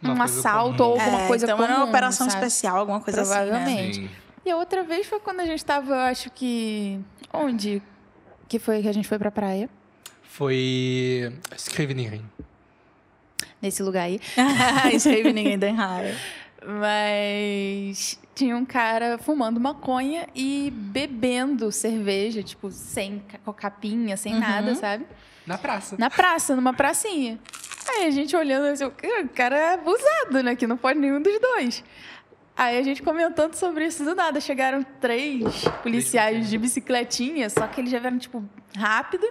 [0.01, 0.91] Uma um assalto comum.
[0.91, 1.69] ou alguma É, coisa então comum.
[1.69, 2.45] era uma operação sabe?
[2.47, 3.33] especial, alguma coisa assim.
[3.35, 3.47] Né?
[3.47, 4.11] Provavelmente.
[4.47, 7.01] E a outra vez foi quando a gente tava, eu acho que.
[7.35, 7.83] Onde?
[8.47, 9.69] Que foi que a gente foi pra praia?
[10.29, 11.33] Foi.
[11.57, 12.23] Scriveningen.
[13.61, 14.21] Nesse lugar aí.
[14.95, 16.17] Escreve ninguém tem raiva.
[16.67, 24.41] Mas tinha um cara fumando maconha e bebendo cerveja, tipo, sem ca- capinha, sem Uhum.
[24.41, 25.07] nada, sabe?
[25.47, 25.97] Na praça.
[25.99, 27.39] Na praça, numa pracinha.
[27.89, 30.55] Aí a gente olhando assim, o cara é abusado, né?
[30.55, 31.83] Que não pode nenhum dos dois.
[32.57, 34.41] Aí a gente comentando sobre isso do nada.
[34.41, 35.43] Chegaram três
[35.83, 38.45] policiais de bicicletinha, só que eles já vieram, tipo,
[38.77, 39.27] rápido.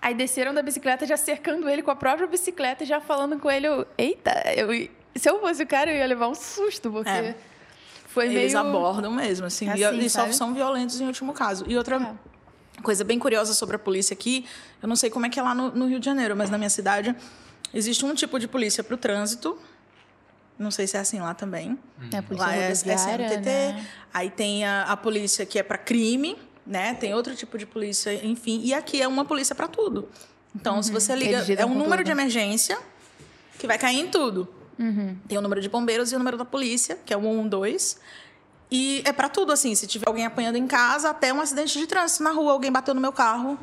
[0.00, 3.66] Aí desceram da bicicleta, já cercando ele com a própria bicicleta, já falando com ele.
[3.66, 4.68] Eu, Eita, eu,
[5.14, 7.08] se eu fosse o cara, eu ia levar um susto, porque.
[7.10, 7.36] É.
[8.08, 8.58] Foi Eles meio...
[8.58, 9.66] abordam mesmo, assim.
[9.74, 10.34] e- Assim, e só sabe?
[10.34, 11.64] são violentos em último caso.
[11.68, 12.82] E outra É.
[12.82, 14.46] coisa bem curiosa sobre a polícia aqui,
[14.82, 16.56] eu não sei como é que é lá no, no Rio de Janeiro, mas na
[16.56, 17.14] minha cidade
[17.74, 19.58] existe um tipo de polícia para o trânsito.
[20.58, 21.78] Não sei se é assim lá também.
[22.10, 23.40] É a polícia Lá é, é CMTT.
[23.44, 23.86] né?
[24.14, 26.94] Aí tem a, a polícia que é para crime, né?
[26.94, 28.60] Tem outro tipo de polícia, enfim.
[28.64, 30.08] E aqui é uma polícia para tudo.
[30.54, 32.04] Então, se você liga, é um número tudo.
[32.04, 32.78] de emergência
[33.58, 34.48] que vai cair em tudo.
[35.28, 37.96] Tem o número de bombeiros e o número da polícia, que é o 112.
[38.70, 39.74] E é para tudo, assim.
[39.74, 42.94] Se tiver alguém apanhando em casa, até um acidente de trânsito na rua, alguém bateu
[42.94, 43.58] no meu carro.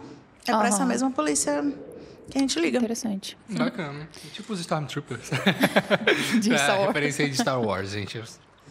[0.45, 0.68] É para Aham.
[0.68, 1.64] essa mesma polícia
[2.30, 2.78] que a gente liga.
[2.78, 3.38] Interessante.
[3.49, 4.10] Bacana.
[4.34, 5.30] Tipo os Stormtroopers.
[6.41, 6.88] De é, Star Wars.
[6.88, 8.22] referência aí de Star Wars, gente.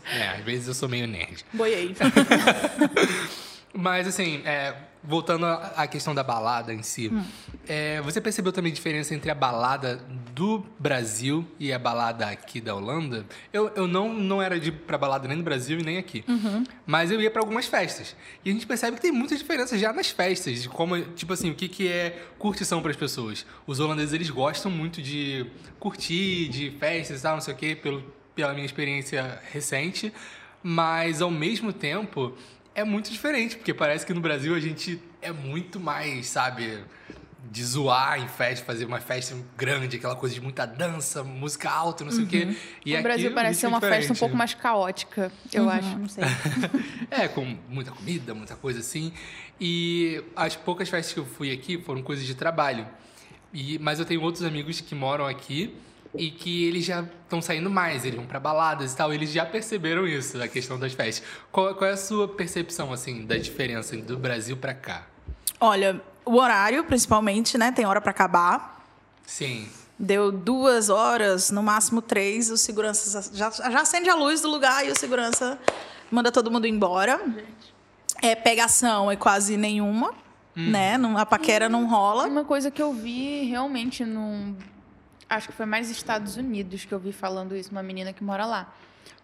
[0.04, 1.44] É, às vezes eu sou meio nerd.
[1.52, 1.94] Boiei.
[3.74, 7.24] Mas, assim, é, voltando à questão da balada em si, Hum.
[7.66, 9.96] é, você percebeu também a diferença entre a balada
[10.34, 13.24] do Brasil e a balada aqui da Holanda?
[13.52, 16.22] Eu, eu não, não era de ir pra balada nem no Brasil e nem aqui.
[16.28, 16.64] Uhum.
[16.86, 18.14] Mas eu ia pra algumas festas.
[18.44, 20.62] E a gente percebe que tem muita diferença já nas festas.
[20.62, 23.46] De como, tipo assim, o que, que é curtição para as pessoas.
[23.66, 25.46] Os holandeses, eles gostam muito de
[25.80, 28.02] curtir, de festas e tal, não sei o quê, pelo,
[28.34, 30.12] pela minha experiência recente.
[30.62, 32.34] Mas, ao mesmo tempo,
[32.74, 33.56] é muito diferente.
[33.56, 36.84] Porque parece que no Brasil a gente é muito mais, sabe...
[37.50, 42.02] De zoar em festa, fazer uma festa grande, aquela coisa de muita dança, música alta,
[42.02, 42.56] não sei o quê.
[42.86, 44.18] E o aqui Brasil parece ser ritmo uma festa um diferente.
[44.20, 46.24] pouco mais caótica, eu acho, não sei.
[47.10, 49.12] É, com muita comida, muita coisa assim.
[49.60, 52.86] E as poucas festas que eu fui aqui foram coisas de trabalho.
[53.52, 55.76] E, mas eu tenho outros amigos que moram aqui
[56.14, 59.46] e que eles já estão saindo mais, eles vão pra baladas e tal, eles já
[59.46, 61.26] perceberam isso, a questão das festas.
[61.50, 65.06] Qual, qual é a sua percepção, assim, da diferença do Brasil pra cá?
[65.58, 67.72] Olha, o horário, principalmente, né?
[67.72, 68.84] Tem hora para acabar.
[69.24, 69.68] Sim.
[69.98, 74.84] Deu duas horas, no máximo três, os seguranças já, já acende a luz do lugar
[74.86, 75.58] e o segurança
[76.10, 77.20] manda todo mundo embora.
[78.20, 80.12] É, pegação é quase nenhuma,
[80.54, 80.98] né?
[80.98, 82.26] Não, a paquera não rola.
[82.26, 84.56] Uma coisa que eu vi realmente num.
[85.34, 88.44] Acho que foi mais Estados Unidos que eu vi falando isso, uma menina que mora
[88.44, 88.70] lá.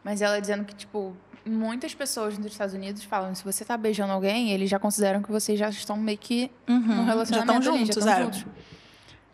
[0.02, 4.12] Mas ela dizendo que, tipo, muitas pessoas nos Estados Unidos falam: se você tá beijando
[4.12, 7.62] alguém, eles já consideram que vocês já estão meio que num relacionamento.
[7.62, 8.22] tão ali, juntos, é.
[8.22, 8.46] juntos.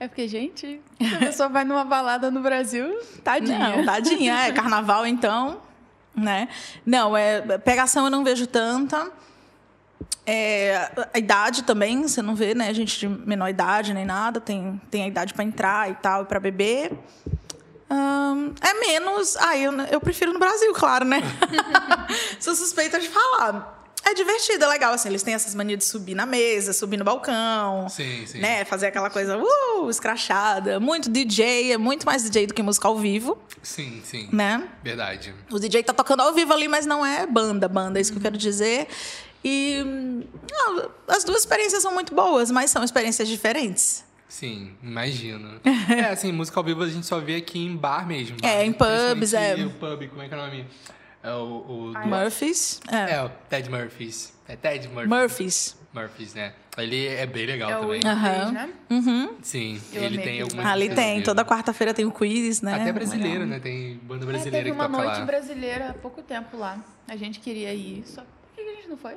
[0.00, 0.80] É porque, gente,
[1.14, 3.76] a pessoa vai numa balada no Brasil, tadinha.
[3.76, 4.34] Não, tadinha.
[4.46, 5.60] É, carnaval, então,
[6.12, 6.48] né?
[6.84, 9.12] Não, é, pegação eu não vejo tanta.
[10.26, 12.72] É, a idade também, você não vê, né?
[12.72, 16.40] Gente de menor idade nem nada, tem, tem a idade para entrar e tal, para
[16.40, 16.92] beber.
[18.60, 19.36] É menos.
[19.36, 21.22] Ah, eu, eu prefiro no Brasil, claro, né?
[22.40, 23.82] Sou suspeita de falar.
[24.06, 27.04] É divertido, é legal, assim, eles têm essas manias de subir na mesa, subir no
[27.04, 27.88] balcão.
[27.88, 28.38] Sim, sim.
[28.38, 28.62] Né?
[28.66, 30.78] Fazer aquela coisa, uh, escrachada.
[30.78, 34.28] Muito DJ, é muito mais DJ do que música ao vivo, Sim, sim.
[34.30, 34.68] né?
[34.82, 35.34] Verdade.
[35.50, 38.18] O DJ tá tocando ao vivo ali, mas não é banda, banda, é isso que
[38.18, 38.88] eu quero dizer.
[39.44, 39.82] E
[40.50, 44.04] não, as duas experiências são muito boas, mas são experiências diferentes.
[44.28, 45.60] Sim, imagino.
[45.94, 48.36] é, assim, música ao vivo a gente só vê aqui em bar mesmo.
[48.42, 49.54] É, em pubs, é.
[49.64, 50.66] O pub, como é que é o nome?
[51.22, 51.64] É o...
[51.68, 52.80] o do- Murphys.
[52.90, 53.14] É.
[53.14, 54.32] É, o Ted Murphys.
[54.48, 55.08] É Ted Murphys.
[55.08, 55.76] Murphys.
[55.92, 56.52] Murphys, né?
[56.76, 58.00] Ele é bem legal É o também.
[58.04, 58.50] Aham.
[58.52, 58.70] né?
[59.42, 60.72] Sim, Eu ele tem algumas bar.
[60.72, 62.74] Ali tem, toda quarta-feira tem o quiz, né?
[62.74, 63.46] Até brasileiro, Legal.
[63.46, 63.60] né?
[63.60, 65.24] Tem banda É, brasileira teve que uma noite lá.
[65.24, 66.84] brasileira há pouco tempo lá.
[67.06, 68.02] A gente queria ir.
[68.06, 69.14] Só por que a gente não foi?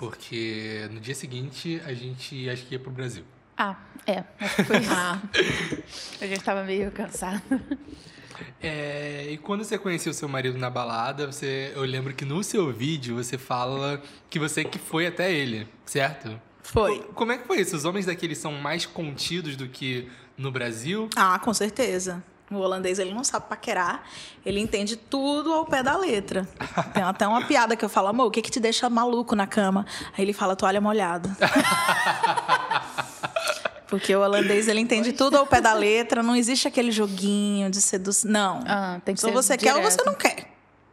[0.00, 3.22] Porque no dia seguinte a gente acho que ia pro Brasil.
[3.54, 3.76] Ah,
[4.06, 4.24] é.
[4.40, 4.90] Acho que foi isso.
[4.90, 5.20] Ah,
[6.22, 7.42] A gente tava meio cansado.
[8.62, 12.72] É, e quando você conheceu seu marido na balada, você, eu lembro que no seu
[12.72, 16.40] vídeo você fala que você que foi até ele, certo?
[16.62, 17.00] foi.
[17.14, 17.76] Como é que foi isso?
[17.76, 21.10] Os homens daqui eles são mais contidos do que no Brasil?
[21.14, 22.24] Ah, com certeza.
[22.50, 24.02] O holandês, ele não sabe paquerar.
[24.44, 26.48] Ele entende tudo ao pé da letra.
[26.92, 29.46] Tem até uma piada que eu falo, amor, o que que te deixa maluco na
[29.46, 29.86] cama?
[30.18, 31.30] Aí ele fala, toalha molhada.
[33.86, 36.22] Porque o holandês, ele entende tudo ao pé da letra.
[36.22, 38.30] Não existe aquele joguinho de sedução.
[38.30, 38.62] Não.
[38.66, 39.92] Ah, tem que Se ser você quer ou direto.
[39.98, 40.46] você não quer.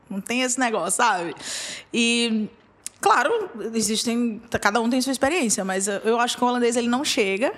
[0.10, 1.36] Não tem esse negócio, sabe?
[1.94, 2.48] E,
[3.02, 4.42] claro, existem...
[4.62, 7.54] Cada um tem sua experiência, mas eu- eu acho que o holandês, ele não chega.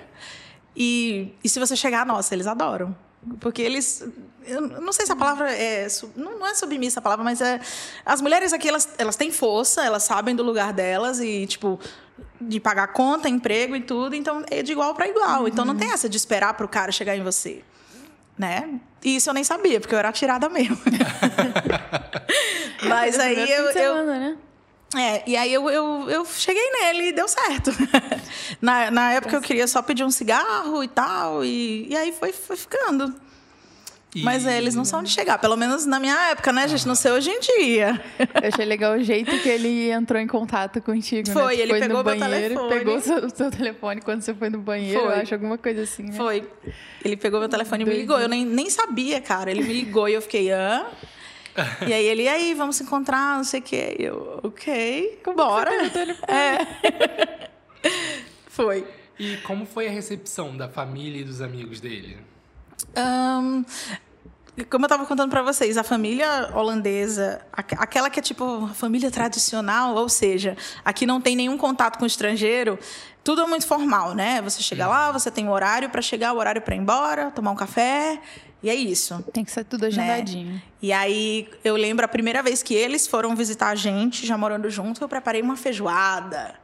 [0.76, 2.96] E, e se você chegar, nossa, eles adoram.
[3.40, 4.04] Porque eles.
[4.46, 5.88] Eu não sei se a palavra é.
[6.16, 7.60] Não, é submissa a palavra, mas é.
[8.06, 11.80] As mulheres aqui, elas, elas têm força, elas sabem do lugar delas e, tipo,
[12.40, 14.16] de pagar conta, emprego e tudo.
[14.16, 15.48] Então, é de igual para igual.
[15.48, 17.64] Então, não tem essa de esperar para o cara chegar em você.
[18.38, 18.80] Né?
[19.04, 20.78] E isso eu nem sabia, porque eu era atirada mesmo.
[22.88, 23.66] mas aí eu.
[23.66, 24.38] eu semana, né?
[24.98, 27.72] É, e aí eu, eu, eu cheguei nele e deu certo.
[28.62, 32.32] na, na época eu queria só pedir um cigarro e tal, e, e aí foi,
[32.34, 33.14] foi ficando.
[34.16, 35.38] E- Mas é, eles não são de chegar.
[35.38, 36.88] Pelo menos na minha época, né, gente?
[36.88, 38.04] Não sei hoje em dia.
[38.42, 41.28] Eu achei legal o jeito que ele entrou em contato contigo.
[41.28, 41.34] né?
[41.36, 42.70] Foi, Tu ele pegou no meu banheiro, telefone.
[42.70, 45.00] pegou o seu, seu telefone quando você foi no banheiro.
[45.02, 45.10] Foi.
[45.10, 46.14] Eu acho alguma coisa assim, né?
[46.18, 46.44] Foi.
[47.06, 48.20] Ele pegou meu telefone e me ligou.
[48.20, 49.52] Eu nem, nem sabia, cara.
[49.52, 50.88] Ele me ligou e eu fiquei, hã?
[51.88, 53.96] E aí ele, e aí, vamos se encontrar, não sei o quê.
[54.00, 55.72] E eu, ok, bora.
[56.28, 57.50] É.
[58.48, 58.86] Foi.
[59.18, 62.18] E como foi a recepção da família e dos amigos dele?
[62.96, 63.64] Ahn,
[64.70, 68.74] como eu estava contando para vocês, a família holandesa, aqu- aquela que é tipo a
[68.74, 72.80] família tradicional, ou seja, aqui não tem nenhum contato com o estrangeiro,
[73.24, 74.42] tudo é muito formal, né?
[74.42, 77.52] Você chega lá, você tem um horário para chegar, o horário para ir embora, tomar
[77.52, 78.20] um café,
[78.62, 79.24] e é isso.
[79.32, 80.62] Tem que ser tudo agendadinho.
[80.82, 84.70] E aí eu lembro a primeira vez que eles foram visitar a gente, já morando
[84.70, 86.56] junto, eu preparei uma feijoada.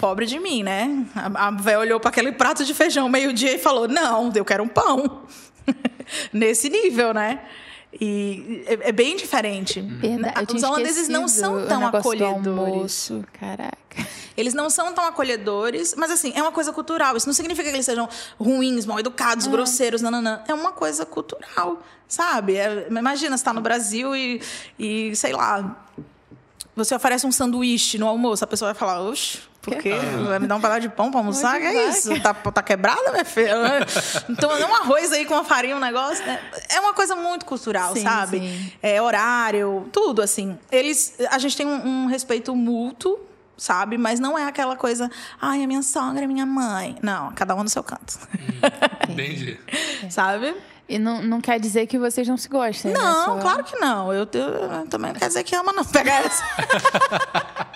[0.00, 1.06] Pobre de mim, né?
[1.14, 4.62] A, a véia olhou para aquele prato de feijão meio-dia e falou: Não, eu quero
[4.62, 5.24] um pão.
[6.32, 7.40] Nesse nível, né?
[7.92, 9.80] E é, é bem diferente.
[9.80, 13.10] Verdade, tinha Os holandeses não são tão acolhedores.
[13.32, 13.78] Caraca.
[14.36, 17.16] Eles não são tão acolhedores, mas assim, é uma coisa cultural.
[17.16, 18.08] Isso não significa que eles sejam
[18.38, 20.42] ruins, mal educados, grosseiros, nananã.
[20.46, 22.56] É uma coisa cultural, sabe?
[22.56, 24.40] É- imagina, você tá no Brasil e,
[24.78, 25.84] e, sei lá,
[26.76, 29.92] você oferece um sanduíche no almoço, a pessoa vai falar, oxe, por quê?
[30.26, 31.58] Vai me dar um pedaço de pão pra almoçar?
[31.60, 32.20] Que é isso?
[32.20, 33.58] Tá, tá quebrada, minha filha?
[34.30, 36.24] Então, um arroz aí com uma farinha, um negócio.
[36.24, 36.40] né?
[36.68, 38.38] É uma coisa muito cultural, Sim, sabe?
[38.40, 38.72] sim.
[38.82, 40.58] É horário, tudo assim.
[40.70, 43.18] Eles, a gente tem um, um respeito mútuo,
[43.56, 43.98] sabe?
[43.98, 45.10] Mas não é aquela coisa,
[45.40, 46.96] ai, a minha sogra, a minha mãe.
[47.02, 48.18] Não, cada um no seu canto,
[49.08, 49.58] Entendi.
[50.10, 50.54] sabe?
[50.88, 52.98] E não, não quer dizer que vocês não se gostem, né?
[52.98, 54.12] Não, Só- claro que não.
[54.12, 55.84] Eu, eu- eu também não quer dizer que ama, não.
[55.84, 56.42] Pega essa.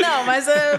[0.00, 0.78] não, mas é.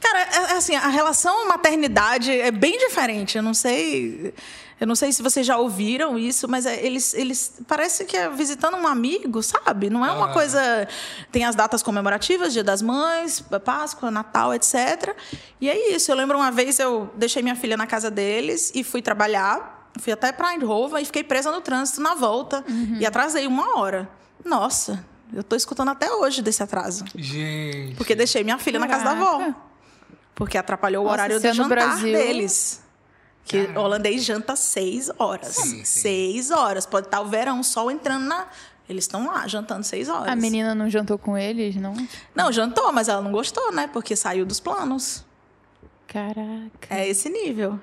[0.00, 3.36] Cara, é, é assim, a relação maternidade é bem diferente.
[3.36, 4.34] Eu não sei.
[4.80, 8.28] Eu não sei se vocês já ouviram isso, mas é- eles, eles parece que é
[8.28, 9.88] visitando um amigo, sabe?
[9.90, 10.32] Não é uma Ah.
[10.32, 10.88] coisa.
[11.30, 15.14] Tem as datas comemorativas, Dia das Mães, Páscoa, Natal, etc.
[15.60, 16.10] E é isso.
[16.10, 19.81] Eu lembro uma vez eu deixei minha filha na casa deles e fui trabalhar.
[20.00, 22.64] Fui até para Eindhoven e fiquei presa no trânsito na volta.
[22.98, 24.08] E atrasei uma hora.
[24.44, 27.04] Nossa, eu tô escutando até hoje desse atraso.
[27.14, 27.94] Gente.
[27.96, 29.38] Porque deixei minha filha na casa da avó.
[29.38, 29.56] Caraca.
[30.34, 32.82] Porque atrapalhou o Nossa, horário se é do no jantar Brasil- deles.
[33.44, 35.48] Que o holandês janta seis horas.
[35.56, 35.84] Sim, sim.
[35.84, 36.86] Seis horas.
[36.86, 38.46] Pode estar o verão, o sol entrando na.
[38.88, 40.28] Eles estão lá jantando seis horas.
[40.28, 41.94] A menina não jantou com eles, não?
[42.34, 43.88] Não, jantou, mas ela não gostou, né?
[43.92, 45.24] Porque saiu dos planos.
[46.06, 46.88] Caraca.
[46.90, 47.80] É esse nível.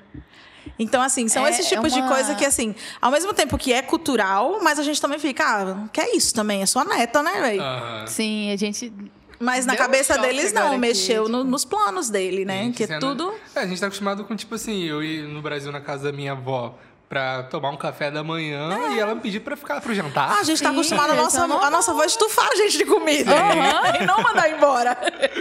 [0.78, 3.58] Então, assim, são É- esses é tipos de uma- coisa que, assim, ao mesmo tempo
[3.58, 6.62] que é cultural, mas a gente também fica, ah, que é isso também?
[6.62, 7.62] É sua neta, né, velho?
[7.62, 8.08] Aham.
[8.08, 8.94] Sim, a gente.
[9.42, 12.44] Mas na Deu um cabeça choque deles, não, aqui, mexeu tipo- no- nos planos dele,
[12.44, 12.64] né?
[12.64, 13.34] Gente, que cena- tudo.
[13.56, 16.16] É, a gente tá acostumado com, tipo assim, eu ir no Brasil na casa da
[16.16, 16.78] minha avó
[17.10, 20.30] pra tomar um café da manhã e ela me pedir pra ficar pro jantar.
[20.32, 21.64] Ah, a gente tá Sim, acostumado a nossa, é normal.
[21.66, 23.32] a nossa voz estufar a gente de comida.
[24.00, 24.96] E não mandar embora.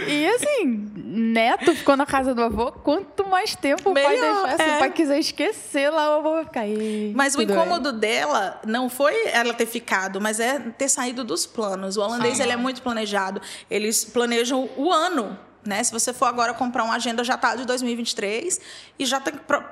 [0.07, 0.65] E assim,
[0.95, 4.75] neto ficou na casa do avô, quanto mais tempo o pai deixar, se é.
[4.75, 6.65] o pai quiser esquecer, lá o avô vai ficar.
[6.67, 11.45] "Ih, Mas o incômodo dela não foi ela ter ficado, mas é ter saído dos
[11.45, 11.97] planos.
[11.97, 12.43] O holandês Sim.
[12.43, 13.39] ele é muito planejado.
[13.69, 15.83] Eles planejam o ano, né?
[15.83, 18.59] Se você for agora comprar uma agenda já tá de 2023
[18.97, 19.63] e já tem pro-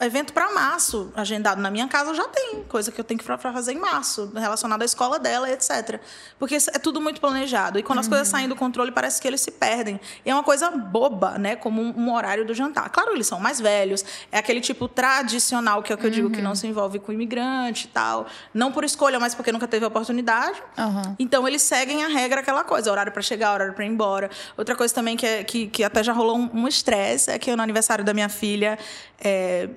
[0.00, 3.36] evento para março agendado na minha casa já tem coisa que eu tenho que pra
[3.36, 6.00] pra fazer em março relacionada à escola dela, etc.
[6.38, 9.40] Porque é tudo muito planejado e quando as coisas saem do controle parece que eles
[9.40, 10.00] se perdem.
[10.24, 11.56] E é uma coisa boba, né?
[11.56, 12.88] Como um, um horário do jantar.
[12.90, 14.04] Claro, eles são mais velhos.
[14.30, 17.12] É aquele tipo tradicional que é o que eu digo que não se envolve com
[17.12, 18.26] imigrante e tal.
[18.54, 20.62] Não por escolha, mas porque nunca teve oportunidade.
[20.78, 21.16] Aham.
[21.18, 24.30] Então eles seguem a regra, aquela coisa, horário para chegar, horário para ir embora.
[24.56, 27.50] Outra coisa também que, é, que, que até já rolou um um estresse é que
[27.50, 28.78] eu, no aniversário da minha filha,
[29.18, 29.68] é,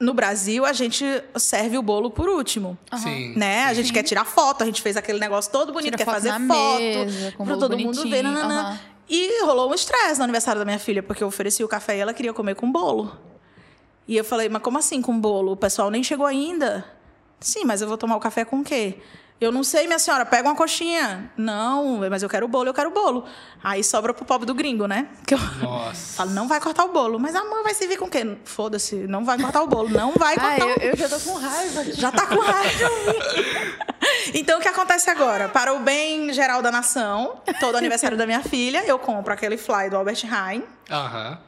[0.00, 1.04] no Brasil, a gente
[1.36, 2.78] serve o bolo por último.
[2.96, 3.34] Sim.
[3.36, 3.64] Né?
[3.64, 6.14] A gente quer tirar foto, a gente fez aquele negócio todo bonito, Tira quer foto
[6.14, 8.24] fazer na foto mesa, o pra todo mundo ver.
[8.24, 8.78] aham.
[9.10, 12.00] E rolou um estresse no aniversário da minha filha, porque eu ofereci o café e
[12.00, 13.16] ela queria comer com bolo.
[14.06, 15.52] E eu falei, mas como assim com bolo?
[15.52, 16.84] O pessoal nem chegou ainda.
[17.40, 18.98] Sim, mas eu vou tomar o café com o quê?
[19.40, 21.30] Eu não sei, minha senhora, pega uma coxinha.
[21.36, 23.24] Não, mas eu quero o bolo, eu quero o bolo.
[23.62, 25.06] Aí sobra pro pobre do gringo, né?
[25.24, 26.16] Que eu Nossa.
[26.16, 27.20] falo, não vai cortar o bolo.
[27.20, 28.36] Mas a mãe vai servir com o quê?
[28.44, 29.88] Foda-se, não vai cortar o bolo.
[29.90, 31.84] Não vai Ah, cortar o eu, eu já tô com raiva.
[31.92, 32.90] já tá com raiva.
[34.34, 35.48] então, o que acontece agora?
[35.48, 39.88] Para o bem geral da nação, todo aniversário da minha filha, eu compro aquele fly
[39.88, 40.64] do Albert Heijn.
[40.90, 41.38] Aham.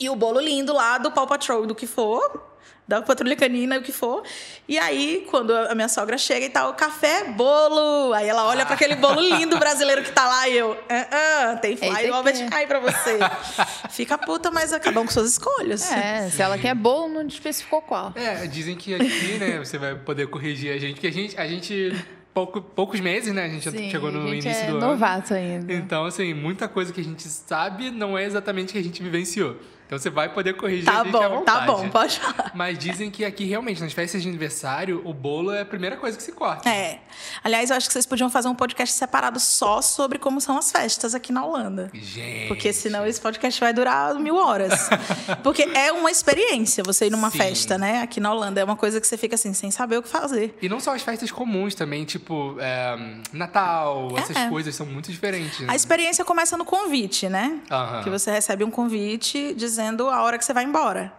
[0.00, 2.50] E o bolo lindo lá do Paw Patrol, do que for
[2.90, 4.24] da patrulha canina, o que for.
[4.68, 8.12] E aí, quando a minha sogra chega e tal, café, bolo.
[8.12, 11.56] Aí ela olha para aquele bolo lindo brasileiro que tá lá e eu, ah, ah
[11.56, 13.18] tem fly do Albert High pra você.
[13.90, 15.88] Fica puta, mas acabam com suas escolhas.
[15.92, 18.12] É, se ela quer bolo, não especificou qual.
[18.16, 21.46] É, dizem que aqui, né, você vai poder corrigir a gente, que a gente, a
[21.46, 21.94] gente
[22.34, 23.44] pouco, poucos meses, né?
[23.44, 25.42] A gente Sim, chegou no início é do novato ano.
[25.42, 25.72] ainda.
[25.72, 29.00] Então, assim, muita coisa que a gente sabe não é exatamente o que a gente
[29.00, 29.56] vivenciou.
[29.90, 31.66] Então você vai poder corrigir tá a gente bom, à vontade.
[31.66, 32.52] Tá bom, pode falar.
[32.54, 36.16] Mas dizem que aqui realmente, nas festas de aniversário, o bolo é a primeira coisa
[36.16, 36.70] que se corta.
[36.70, 37.00] É.
[37.42, 40.70] Aliás, eu acho que vocês podiam fazer um podcast separado só sobre como são as
[40.70, 41.90] festas aqui na Holanda.
[41.92, 42.46] Gente.
[42.46, 44.88] Porque senão esse podcast vai durar mil horas.
[45.42, 47.38] Porque é uma experiência você ir numa Sim.
[47.38, 48.00] festa, né?
[48.00, 48.60] Aqui na Holanda.
[48.60, 50.56] É uma coisa que você fica assim, sem saber o que fazer.
[50.62, 52.96] E não só as festas comuns também, tipo é,
[53.32, 54.48] Natal, essas É.
[54.48, 55.58] coisas são muito diferentes.
[55.58, 55.66] né?
[55.68, 57.58] A experiência começa no convite, né?
[57.68, 58.04] Aham.
[58.04, 61.12] Que você recebe um convite dizendo a hora que você vai embora.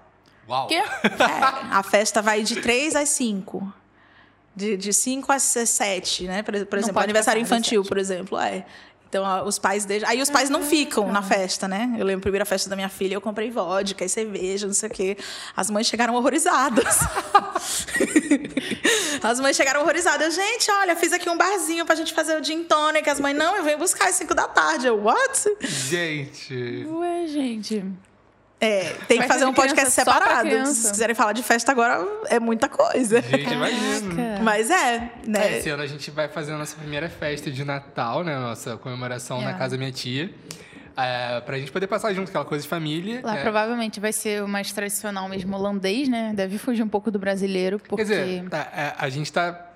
[0.48, 0.68] Uau!
[0.68, 0.76] Quê?
[0.76, 0.86] É,
[1.72, 3.74] a festa vai de 3 às 5.
[4.54, 6.44] De, de 5 às 7, né?
[6.44, 8.38] Por, por exemplo, aniversário infantil, por exemplo.
[8.38, 8.66] É.
[9.12, 10.08] Então, os pais deixam.
[10.08, 11.94] Aí os pais não ficam na festa, né?
[12.00, 14.88] Eu lembro a primeira festa da minha filha, eu comprei vodka e cerveja, não sei
[14.88, 15.18] o quê.
[15.54, 16.96] As mães chegaram horrorizadas.
[19.22, 20.34] As mães chegaram horrorizadas.
[20.34, 23.10] Gente, olha, fiz aqui um barzinho pra gente fazer o gin tonic.
[23.10, 24.88] As mães, não, eu venho buscar às 5 da tarde.
[24.88, 25.58] Eu, what?
[25.60, 26.88] Gente.
[26.90, 27.84] Ué, gente.
[28.62, 30.48] É, tem que fazer um podcast separado.
[30.50, 33.20] Se vocês quiserem falar de festa agora, é muita coisa.
[33.20, 34.40] Gente, imagina.
[34.44, 35.54] Mas é, né?
[35.54, 38.38] É, esse ano a gente vai fazer a nossa primeira festa de Natal, né?
[38.38, 39.58] Nossa comemoração na Yeah.
[39.58, 40.30] casa da minha tia.
[40.96, 43.22] É, pra gente poder passar junto, aquela coisa de família.
[43.24, 43.42] Lá é.
[43.42, 46.32] provavelmente vai ser o mais tradicional mesmo holandês, né?
[46.36, 47.96] Deve fugir um pouco do brasileiro, porque...
[47.96, 49.71] Quer dizer, tá, é, a gente tá.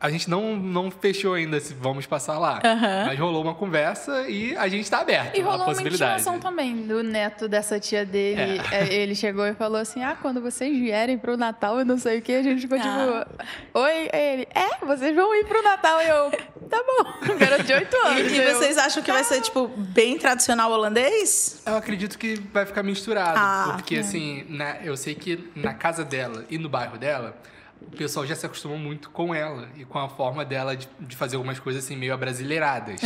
[0.00, 2.60] A gente não, não fechou ainda se vamos passar lá.
[3.06, 6.20] Mas rolou uma conversa e a gente tá aberto E rolou uma possibilidade.
[6.20, 8.60] intimação também do neto dessa tia dele.
[8.72, 12.18] É, Ele chegou e falou assim: Ah, quando vocês vierem pro Natal, eu não sei
[12.18, 13.26] o que, a gente ficou Ah.
[13.26, 13.44] tipo.
[13.78, 16.02] Oi, ele, é, vocês vão ir pro Natal.
[16.02, 16.30] E eu,
[16.68, 17.36] tá bom.
[17.38, 18.32] Garoto de 8 anos.
[18.32, 21.62] E, e eu, vocês acham que vai ser, tipo, bem tradicional holandês?
[21.64, 23.38] Eu acredito que vai ficar misturado.
[23.38, 27.36] Ah, porque, assim, na- eu sei que na casa dela e no bairro dela,
[27.80, 31.14] o pessoal já se acostumou muito com ela e com a forma dela de, de
[31.16, 33.00] fazer algumas coisas assim meio abrasileiradas.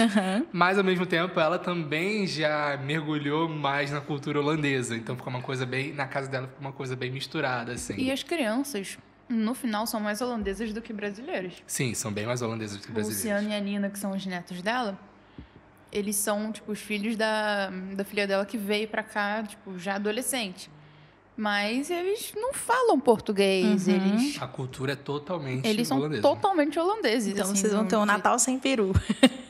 [0.52, 4.96] Mas, ao mesmo tempo, ela também já mergulhou mais na cultura holandesa.
[4.96, 5.92] Então, ficou uma coisa bem.
[5.92, 7.94] Na casa dela, ficou uma coisa bem misturada, assim.
[7.96, 8.98] E as crianças,
[9.28, 11.54] no final, são mais holandesas do que brasileiras.
[11.66, 13.24] Sim, são bem mais holandeses do que O brasileiros.
[13.24, 14.98] Luciano e a Nina, que são os netos dela,
[15.92, 19.96] eles são, tipo, os filhos da, da filha dela que veio pra cá, tipo, já
[19.96, 20.70] adolescente.
[21.40, 26.20] Mas eles não falam português, eles, A cultura é totalmente eles são holandesa.
[26.20, 27.32] totalmente holandeses.
[27.32, 28.92] Então assim, vocês vão ter um Natal sem peru.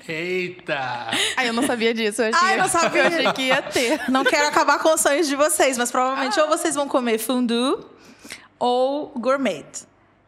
[0.08, 1.10] Eita!
[1.36, 2.22] Ah, eu não sabia disso.
[2.22, 3.02] Eu achei, Ah, eu não sabia.
[3.02, 4.00] Eu achei que ia ter.
[4.08, 7.78] Não quero acabar com os sonhos de vocês, mas provavelmente ou vocês vão comer fondue
[8.58, 9.64] ou gourmet,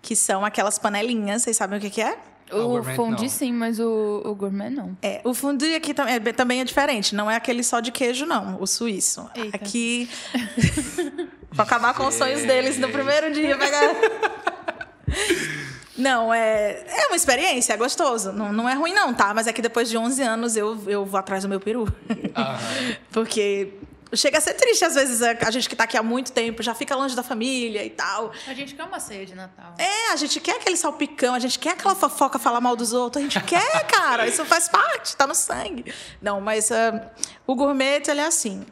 [0.01, 1.43] que são aquelas panelinhas.
[1.43, 2.19] Vocês sabem o que que é?
[2.51, 3.29] Ah, o O gourmet fondue não.
[3.29, 4.97] sim, mas o, o gourmet não.
[5.01, 7.15] É, o fondue aqui tam- é, também é diferente.
[7.15, 8.61] Não é aquele só de queijo, não.
[8.61, 9.29] O suíço.
[9.37, 9.57] Eita.
[9.57, 10.09] Aqui.
[11.53, 13.57] Vou acabar com os sonhos deles no primeiro dia.
[13.59, 13.95] Pegar...
[15.97, 18.33] Não, é, é uma experiência, é gostoso.
[18.33, 19.33] Não, não é ruim, não, tá?
[19.35, 21.87] Mas é que depois de 11 anos eu, eu vou atrás do meu peru.
[22.35, 22.59] Aham.
[23.13, 23.75] Porque
[24.15, 26.75] chega a ser triste, às vezes, a gente que tá aqui há muito tempo já
[26.75, 28.33] fica longe da família e tal.
[28.47, 29.75] A gente quer uma ceia de Natal.
[29.79, 33.23] É, a gente quer aquele salpicão, a gente quer aquela fofoca falar mal dos outros,
[33.23, 35.93] a gente quer, cara, isso faz parte, tá no sangue.
[36.21, 37.11] Não, mas ah,
[37.47, 38.65] o gourmet, ele é assim.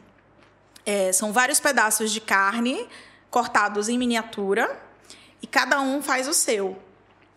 [0.85, 2.87] É, são vários pedaços de carne
[3.29, 4.79] cortados em miniatura
[5.41, 6.77] e cada um faz o seu.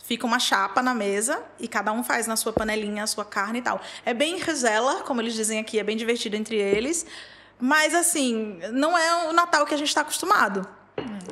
[0.05, 3.61] Fica uma chapa na mesa e cada um faz na sua panelinha a sua carne
[3.61, 3.81] e tal.
[4.05, 7.07] É bem rezela, como eles dizem aqui, é bem divertido entre eles.
[7.59, 10.69] Mas, assim, não é o Natal que a gente está acostumado.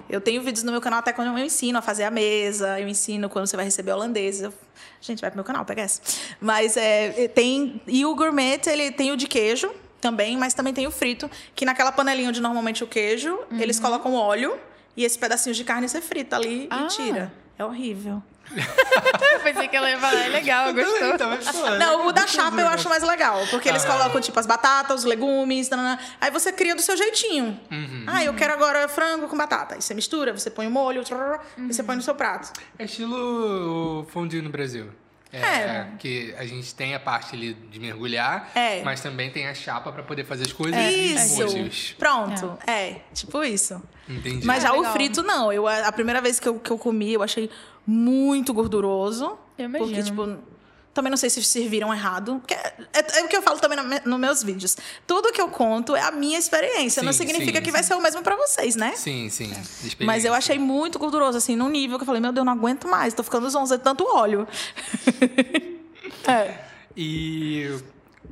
[0.09, 2.89] Eu tenho vídeos no meu canal até quando eu ensino a fazer a mesa, eu
[2.89, 4.41] ensino quando você vai receber holandês.
[4.41, 4.55] Eu...
[5.01, 6.01] Gente, vai pro meu canal, pega essa.
[6.41, 7.83] Mas é, tem.
[7.87, 9.71] E o gourmet, ele tem o de queijo
[10.03, 14.13] também, mas também tem o frito, que naquela panelinha onde normalmente o queijo, eles colocam
[14.15, 14.59] óleo
[14.97, 16.83] e esse pedacinho de carne você frita ali Ah.
[16.83, 17.33] e tira.
[17.59, 18.23] É horrível.
[18.55, 21.15] Eu pensei que ela ia falar, é legal, gostou.
[21.15, 21.31] Então,
[21.79, 23.97] Não, o da chapa eu acho mais legal, porque eles Aham.
[23.99, 25.99] colocam, tipo, as batatas, os legumes, nanana.
[26.21, 27.59] aí você cria do seu jeitinho.
[27.71, 28.05] Uhum.
[28.07, 29.77] Ah, eu quero agora frango com batata.
[29.77, 32.53] Aí você mistura, você põe o molho, trrr, e você põe no seu prato.
[32.79, 34.91] É estilo fondue no Brasil.
[35.33, 35.87] É, É.
[35.99, 38.83] que a gente tem a parte ali de mergulhar, É.
[38.83, 41.97] mas também tem a chapa pra poder fazer as coisas e os Isso.
[41.97, 42.59] Pronto.
[42.67, 42.97] É.
[43.15, 43.83] tipo isso.
[44.09, 44.47] Entendi.
[44.47, 44.93] Mas já o legal.
[44.93, 45.53] frito, não.
[45.53, 47.49] Eu, a primeira vez que eu, que eu comi, eu achei
[47.87, 49.39] muito gorduroso.
[49.59, 50.03] Eu Porque, imagino.
[50.05, 50.52] tipo,
[50.95, 52.43] Também não sei se serviram errado.
[52.49, 52.55] É,
[53.01, 54.77] é- é o que eu falo também no nos meus vídeos.
[55.07, 57.03] Tudo que eu conto é a minha experiência.
[57.03, 57.89] não Sim, significa sim, que vai sim.
[57.89, 58.93] ser o mesmo pra vocês, né?
[58.97, 59.51] Sim, sim.
[59.81, 62.53] de Mas eu achei muito gorduroso, assim, num nível que eu falei, meu Deus, não
[62.53, 64.47] aguento mais, tô ficando zonza de tanto óleo.
[66.29, 66.59] é.
[66.97, 67.75] E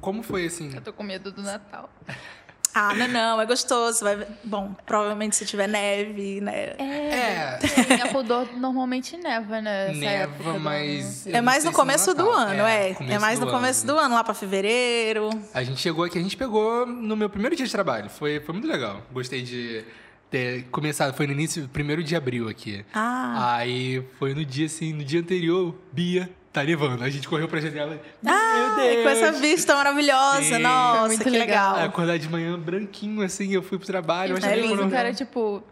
[0.00, 0.70] como foi assim?
[0.74, 1.88] Eu tô com medo do Natal.
[2.74, 4.04] Ah, não, não, é gostoso.
[4.04, 4.26] Vai...
[4.44, 6.74] Bom, provavelmente se tiver neve, né?
[6.78, 7.58] É,
[7.94, 9.92] Em Apodor normalmente neva, né?
[9.92, 11.26] neva, mas.
[11.26, 12.90] É mais no se começo do ano, é.
[12.90, 13.94] É, começo mais no começo ano.
[13.94, 15.30] do ano, lá pra fevereiro.
[15.52, 18.08] A gente chegou aqui, a gente pegou no meu primeiro dia de trabalho.
[18.08, 19.02] Foi, foi muito legal.
[19.12, 19.84] Gostei de
[20.30, 21.14] ter começado.
[21.14, 22.84] Foi no início, primeiro de abril aqui.
[22.94, 23.56] Ah.
[23.56, 27.02] Aí foi no dia assim, no dia anterior, Bia, tá nevando.
[27.04, 28.00] A gente correu pra janela.
[28.26, 29.02] Ah, meu Deus!
[29.02, 30.42] com essa vista maravilhosa.
[30.42, 30.58] Sim.
[30.58, 31.76] Nossa, Muito que legal.
[31.76, 34.36] Aí acordar de manhã branquinho, assim, eu fui pro trabalho.
[34.44, 35.62] É lindo, Cara, tipo,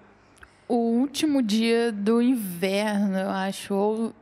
[0.69, 3.75] o último dia do inverno, eu acho.
[3.75, 4.15] Ou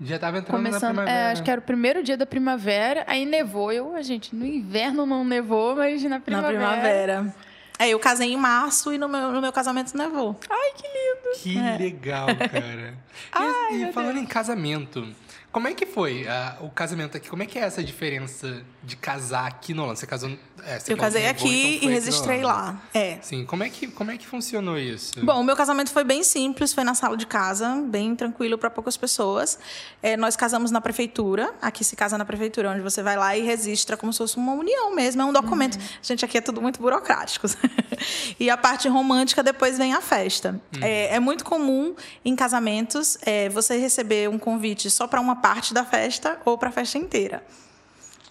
[0.00, 0.94] Já tava entrando na começando.
[0.96, 1.18] primavera.
[1.18, 3.72] É, acho que era o primeiro dia da primavera, aí nevou.
[3.72, 6.58] Eu, a gente, no inverno não nevou, mas na Na primavera.
[6.58, 7.34] primavera.
[7.80, 10.36] É, eu casei em março e no meu, no meu casamento nevou.
[10.50, 11.38] Ai, que lindo!
[11.40, 11.78] Que É.
[11.78, 12.94] legal, cara.
[13.72, 15.06] e e falando em casamento,
[15.52, 17.28] como é que foi ah, o casamento aqui?
[17.28, 20.00] Como é que é essa diferença de casar aqui no Holanda?
[20.00, 20.30] Você casou.
[20.64, 22.80] é, você Eu casei aqui então e registrei lá.
[22.94, 23.18] É.
[23.20, 25.12] Sim, como é que, como é que funcionou isso?
[25.22, 28.70] Bom, o meu casamento foi bem simples, foi na sala de casa, bem tranquilo para
[28.70, 29.58] poucas pessoas.
[30.02, 33.42] É, nós casamos na prefeitura, aqui se casa na prefeitura, onde você vai lá e
[33.42, 35.78] registra como se fosse uma união mesmo, é um documento.
[36.02, 37.46] Gente, aqui é tudo muito burocrático.
[38.40, 40.58] e a parte romântica depois vem a festa.
[40.80, 41.94] É, é muito comum
[42.24, 46.70] em casamentos é, você receber um convite só para uma parte da festa ou para
[46.70, 47.42] a festa inteira.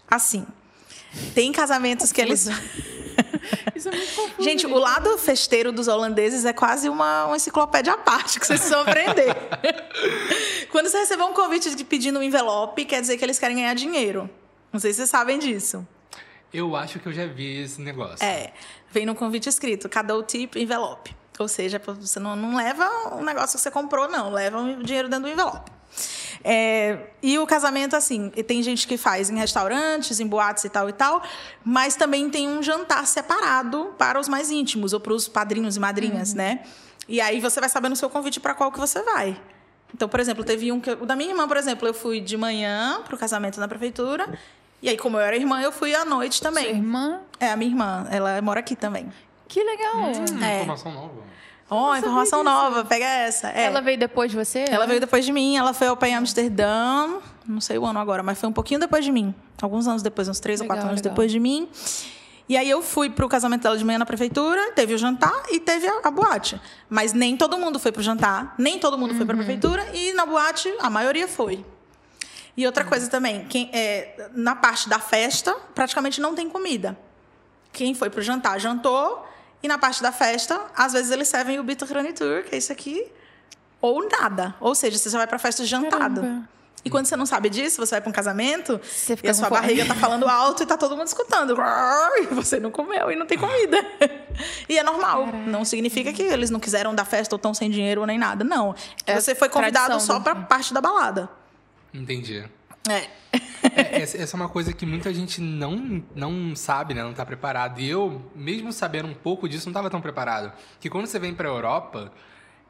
[0.09, 0.45] Assim.
[1.34, 2.47] Tem casamentos que eles.
[3.75, 4.43] Isso é muito confuso.
[4.43, 8.69] Gente, o lado festeiro dos holandeses é quase uma, uma enciclopédia à parte que vocês
[8.69, 9.35] vão aprender.
[10.71, 13.73] Quando você receber um convite de pedindo um envelope, quer dizer que eles querem ganhar
[13.73, 14.29] dinheiro.
[14.71, 15.88] Não sei se vocês sabem disso.
[16.53, 18.23] Eu acho que eu já vi esse negócio.
[18.23, 18.53] É,
[18.91, 21.15] vem no convite escrito, cada tip envelope.
[21.39, 24.31] Ou seja, você não, não leva um negócio que você comprou, não.
[24.31, 25.71] Leva o dinheiro dentro do envelope.
[26.43, 30.87] É, e o casamento, assim, tem gente que faz em restaurantes, em boates e tal
[30.89, 31.21] e tal,
[31.63, 35.79] mas também tem um jantar separado para os mais íntimos, ou para os padrinhos e
[35.79, 36.61] madrinhas, né?
[37.07, 39.39] E aí você vai saber no seu convite para qual que você vai.
[39.93, 40.91] Então, por exemplo, teve um que.
[40.91, 44.37] O da minha irmã, por exemplo, eu fui de manhã para o casamento na prefeitura.
[44.81, 46.67] E aí, como eu era irmã, eu fui à noite Sua também.
[46.69, 49.11] irmã, É, a minha irmã, ela mora aqui também.
[49.47, 49.95] que legal.
[49.95, 50.57] Hum, É.
[50.57, 51.23] Informação nova.
[51.69, 53.49] Ó, informação nova, pega essa.
[53.49, 53.64] É.
[53.65, 54.65] Ela veio depois de você?
[54.69, 57.99] Ela veio depois de mim, ela foi ao pé em Amsterdã, não sei o ano
[57.99, 59.35] agora, mas foi um pouquinho depois de mim.
[59.61, 61.11] Alguns anos depois, uns três ou Legal, quatro anos legal.
[61.14, 61.68] depois de mim.
[62.49, 65.60] E aí eu fui pro casamento dela de manhã na prefeitura, teve o jantar e
[65.60, 66.60] teve a, a boate.
[66.89, 70.26] Mas nem todo mundo foi pro jantar, nem todo mundo foi pra prefeitura e na
[70.26, 71.65] boate a maioria foi.
[72.56, 76.98] E outra coisa também, quem, é, na parte da festa, praticamente não tem comida.
[77.73, 79.27] Quem foi pro jantar, jantou.
[79.68, 83.06] E na parte da festa, às vezes eles servem o Bittergranitur, que é isso aqui,
[83.81, 84.56] ou nada.
[84.61, 86.22] Ou seja, você já vai pra festa jantado.
[86.22, 86.49] Caramba.
[86.85, 89.34] E quando você não sabe disso, você vai pra um casamento Você e fica a
[89.34, 89.60] sua fome.
[89.60, 91.53] barriga tá falando alto e tá todo mundo escutando.
[92.22, 93.77] E você não comeu e não tem comida.
[94.69, 95.27] E é normal.
[95.45, 98.45] Não significa que eles não quiseram dar festa ou estão sem dinheiro nem nada.
[98.45, 98.73] Não.
[99.06, 101.27] É você foi convidado só pra parte da balada.
[101.94, 102.49] Entendi.
[102.89, 103.09] É.
[103.76, 107.03] É, essa, essa é uma coisa que muita gente não, não sabe, né?
[107.03, 107.80] Não tá preparado.
[107.80, 110.51] E eu, mesmo sabendo um pouco disso, não tava tão preparado.
[110.80, 112.11] Que quando você vem pra Europa,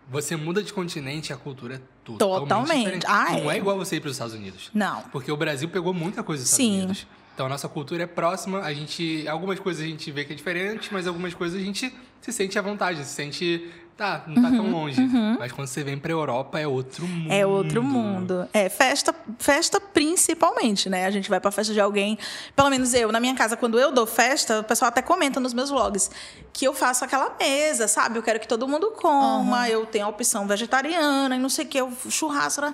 [0.09, 2.77] você muda de continente e a cultura é totalmente, Totalmente.
[2.77, 3.05] diferente.
[3.07, 3.55] Ah, não é.
[3.55, 3.57] é.
[3.57, 4.69] igual você ir pros Estados Unidos.
[4.73, 5.01] Não.
[5.03, 6.77] Porque o Brasil pegou muita coisa dos Estados Sim.
[6.79, 7.07] Unidos.
[7.33, 9.27] Então a nossa cultura é próxima, a gente.
[9.27, 12.57] Algumas coisas a gente vê que é diferente, mas algumas coisas a gente se sente
[12.57, 13.71] à vontade, se sente.
[13.97, 15.01] Tá, não tá tão longe.
[15.39, 17.25] Mas quando você vem pra Europa é outro mundo.
[17.27, 18.47] Uhum, É outro mundo.
[18.53, 21.05] É, festa, festa principalmente, né?
[21.07, 22.15] A gente vai pra festa de alguém.
[22.55, 25.51] Pelo menos eu, na minha casa, quando eu dou festa, o pessoal até comenta nos
[25.51, 26.11] meus vlogs
[26.53, 28.19] que eu faço aquela mesa, sabe?
[28.19, 31.67] Eu quero que todo mundo coma, eu tenho a opção vegetariana e não sei o
[31.67, 32.61] que, o churrasco.
[32.61, 32.73] né?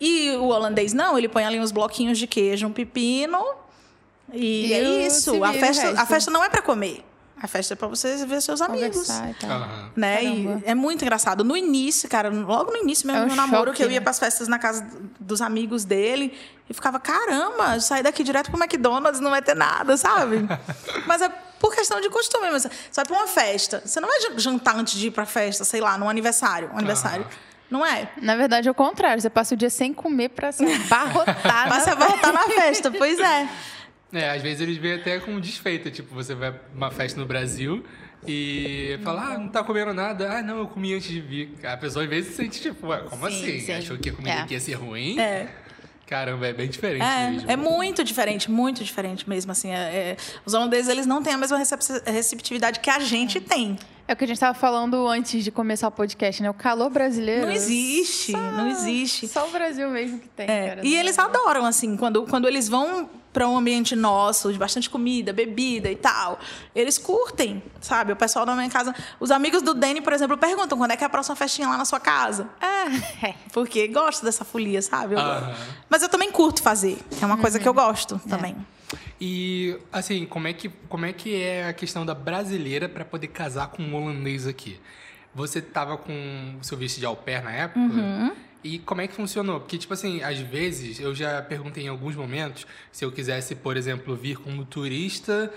[0.00, 3.38] E o holandês não, ele põe ali uns bloquinhos de queijo, um pepino.
[4.32, 5.44] E, E é isso.
[5.44, 7.04] A festa, a festa não é pra comer.
[7.44, 9.68] A festa é pra você ver seus amigos e tal.
[9.94, 10.24] Né?
[10.24, 11.44] E é muito engraçado.
[11.44, 13.90] No início, cara, logo no início mesmo É um do meu namoro, choque, que eu
[13.90, 14.00] ia né?
[14.00, 14.86] para as festas na casa
[15.20, 16.32] dos amigos dele
[16.70, 20.38] e ficava, caramba, sair daqui direto pro McDonald's não vai ter nada, sabe?
[21.06, 21.28] Mas é
[21.60, 22.50] por questão de costume.
[22.50, 25.26] Mas você vai pra uma festa, você não vai jan- jantar antes de ir pra
[25.26, 26.70] festa, sei lá, num aniversário.
[26.72, 27.26] Um aniversário.
[27.70, 28.08] Não é?
[28.22, 29.20] Na verdade, é o contrário.
[29.20, 31.68] Você passa o dia sem comer pra se abarrotar.
[31.68, 33.48] Mas você na- voltar na festa, pois é.
[34.14, 35.90] É, às vezes eles veem até com desfeita.
[35.90, 37.84] Tipo, você vai pra uma festa no Brasil
[38.26, 40.38] e fala, ah, não tá comendo nada.
[40.38, 41.54] Ah, não, eu comi antes de vir.
[41.64, 43.60] A pessoa às vezes se sente tipo, ué, como Sim, assim?
[43.60, 43.72] sim.
[43.72, 44.40] Achou que a comida É.
[44.42, 45.18] aqui ia ser ruim?
[45.18, 45.48] É.
[46.06, 47.50] Caramba, é bem diferente É, mesmo.
[47.50, 49.70] é muito diferente, muito diferente mesmo, assim.
[49.70, 53.78] é- é- os holandeses, eles não têm a mesma recep- receptividade que a gente tem.
[54.06, 56.50] É o que a gente estava falando antes de começar o podcast, né?
[56.50, 57.46] O calor brasileiro.
[57.46, 59.26] Não existe, não existe.
[59.26, 60.86] Só o Brasil mesmo que tem, É, cara.
[60.86, 65.32] e eles adoram, assim, quando, quando eles vão para um ambiente nosso, de bastante comida,
[65.32, 66.38] bebida e tal,
[66.74, 68.12] eles curtem, sabe?
[68.12, 68.94] O pessoal da minha casa.
[69.18, 71.76] Os amigos do Danny, por exemplo, perguntam quando é que é a próxima festinha lá
[71.78, 72.46] na sua casa.
[72.60, 73.34] É.
[73.52, 75.14] Porque gosto dessa folia, sabe?
[75.14, 75.52] Eu- Aham.
[75.88, 76.98] Mas eu também curto fazer.
[77.20, 78.54] É uma coisa que eu gosto também.
[79.20, 83.28] E, assim, como é, que, como é que é a questão da brasileira para poder
[83.28, 84.78] casar com um holandês aqui?
[85.34, 87.80] Você tava com o seu visto de au pair na época?
[87.80, 88.32] Uhum.
[88.62, 89.60] E como é que funcionou?
[89.60, 93.76] Porque, tipo assim, às vezes, eu já perguntei em alguns momentos se eu quisesse, por
[93.76, 95.52] exemplo, vir como turista,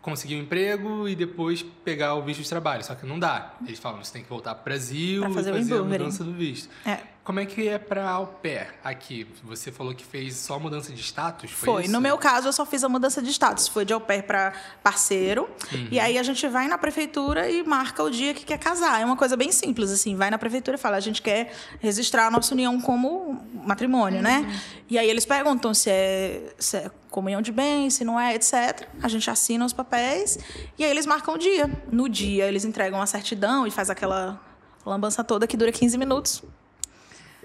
[0.00, 2.84] conseguir um emprego e depois pegar o visto de trabalho.
[2.84, 3.54] Só que não dá.
[3.66, 6.24] Eles falam, você tem que voltar pro Brasil Pra fazer o e fazer a mudança
[6.24, 6.68] do visto.
[6.84, 6.98] É.
[7.24, 9.28] Como é que é pra au pair aqui?
[9.44, 11.52] Você falou que fez só mudança de status?
[11.52, 11.88] Foi, Foi.
[11.88, 13.68] No meu caso, eu só fiz a mudança de status.
[13.68, 15.48] Foi de au pair para parceiro.
[15.90, 19.00] E aí a gente vai na prefeitura e marca o dia que quer casar.
[19.00, 20.16] É uma coisa bem simples, assim.
[20.16, 24.60] Vai na prefeitura e fala, a gente quer registrar a nossa união como matrimônio, né?
[24.90, 28.88] E aí eles perguntam se é, se é comunhão de bens, se não é, etc.
[29.00, 30.38] A gente assina os papéis
[30.76, 31.70] e aí eles marcam o dia.
[31.90, 34.40] No dia, eles entregam a certidão e faz aquela
[34.84, 36.42] lambança toda que dura 15 minutos.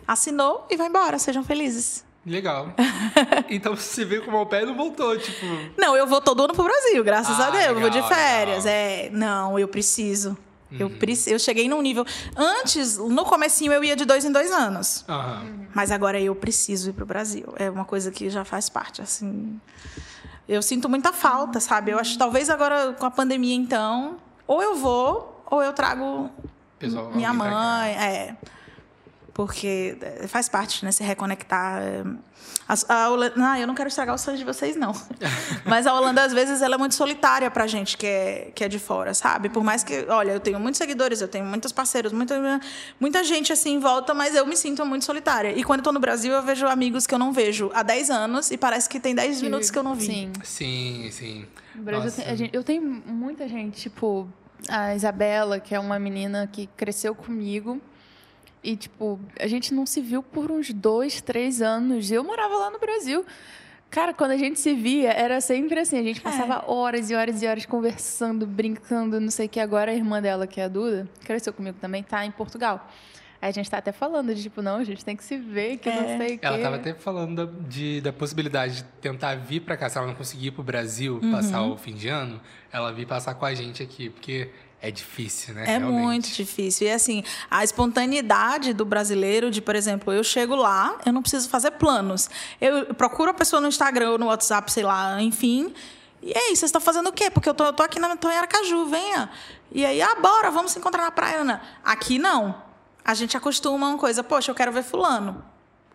[0.07, 1.19] Assinou e vai embora.
[1.19, 2.05] Sejam felizes.
[2.25, 2.73] Legal.
[3.49, 5.45] então você veio como au pair e não voltou, tipo...
[5.77, 7.65] Não, eu vou todo ano pro Brasil, graças Ah, a Deus.
[7.65, 8.65] eu vou de legal, férias.
[8.65, 8.79] legal.
[8.79, 10.38] É, não, eu preciso.
[10.69, 10.97] Eu, Uhum.
[10.97, 12.05] preci- eu cheguei num nível.
[12.35, 15.05] Antes, no comecinho, eu ia de dois em dois anos.
[15.07, 15.67] Aham.
[15.73, 17.53] Mas agora eu preciso ir pro Brasil.
[17.55, 19.57] É uma coisa que já faz parte, assim.
[20.47, 21.91] Eu sinto muita falta, sabe?
[21.91, 26.29] Eu acho que talvez agora com a pandemia, então, ou eu vou, ou eu trago
[26.77, 27.91] Pessoal, minha mãe.
[27.93, 28.35] É.
[29.38, 30.91] Porque é, faz parte, né?
[30.91, 31.80] Se reconectar.
[31.84, 32.03] é.
[32.68, 34.91] A, a Holanda, ah, eu não quero estragar os sonhos de vocês, não.
[35.64, 38.68] Mas a Holanda, às vezes, ela é muito solitária pra gente que é, que é
[38.68, 39.47] de fora, sabe?
[39.47, 42.35] Por mais que, olha, eu tenho muitos seguidores, eu tenho muitos parceiros, muita,
[42.99, 45.51] muita gente assim em volta, mas eu me sinto muito solitária.
[45.55, 48.09] E quando eu tô no Brasil, eu vejo amigos que eu não vejo há 10
[48.09, 50.05] anos e parece que tem 10 minutos que eu não vi.
[50.07, 50.31] Sim.
[50.43, 51.45] Sim, sim.
[51.76, 54.27] No Brasil, tem- gente- eu tenho muita gente, tipo,
[54.68, 57.80] a Isabela, que é uma menina que cresceu comigo.
[58.63, 62.11] E, tipo, a gente não se viu por uns dois, três anos.
[62.11, 63.25] Eu morava lá no Brasil.
[63.89, 65.97] Cara, quando a gente se via, era sempre assim.
[65.97, 69.59] A gente passava horas e horas e horas conversando, brincando, não sei o que.
[69.59, 72.85] Agora a irmã dela, que é a Duda, cresceu comigo também, tá em Portugal.
[73.39, 75.77] Aí a gente tá até falando de, tipo, não, a gente tem que se ver,
[75.77, 76.45] que não sei o quê.
[76.45, 79.88] Ela tava até falando da, de, da possibilidade de tentar vir pra cá.
[79.88, 81.73] Se ela não conseguir ir pro Brasil passar Uhum.
[81.73, 82.41] o fim de ano,
[82.73, 84.09] ela vir passar com a gente aqui.
[84.09, 85.63] Porque é difícil, né?
[85.63, 86.03] É Realmente.
[86.03, 86.87] muito difícil.
[86.87, 91.49] E assim, a espontaneidade do brasileiro, de, por exemplo, eu chego lá, eu não preciso
[91.49, 92.29] fazer planos.
[92.61, 95.73] Eu procuro a pessoa no Instagram ou no WhatsApp, sei lá, enfim.
[96.21, 97.31] E aí, vocês estão fazendo o quê?
[97.31, 99.29] Porque eu tô, eu tô aqui na tô em Aracaju, venha.
[99.71, 101.61] E aí, ah, bora, vamos se encontrar na praia, Ana.
[101.83, 102.55] Aqui não.
[103.03, 105.43] A gente acostuma uma coisa, poxa, eu quero ver fulano.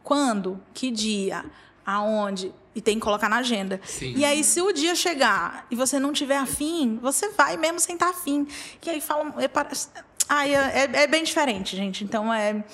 [0.03, 0.61] Quando?
[0.75, 1.45] Que dia?
[1.87, 2.53] Aonde?
[2.75, 3.81] E tem que colocar na agenda.
[3.85, 4.15] Sim.
[4.17, 7.95] E aí, se o dia chegar e você não tiver afim, você vai mesmo sem
[7.95, 8.47] estar afim.
[8.85, 9.35] E aí falam.
[9.39, 9.51] É,
[10.29, 12.03] ai, é, é bem diferente, gente.
[12.03, 12.65] Então é.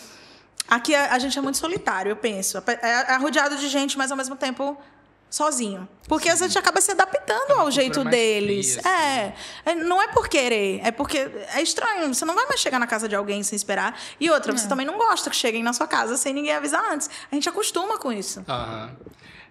[0.69, 2.59] Aqui a, a gente é muito solitário, eu penso.
[2.67, 4.77] É, é rodeado de gente, mas ao mesmo tempo
[5.31, 5.89] sozinho.
[6.07, 8.77] Porque a gente acaba se adaptando É ao jeito deles.
[8.77, 9.35] fria, assim.
[9.67, 11.19] é, é, Não é por querer, é porque
[11.55, 12.15] é estranho.
[12.15, 13.99] Você não vai mais chegar na casa de alguém sem esperar.
[14.21, 17.11] E outra, você também não gosta que cheguem na sua casa sem ninguém avisar antes.
[17.31, 18.45] A gente acostuma com isso.
[18.49, 18.97] Aham.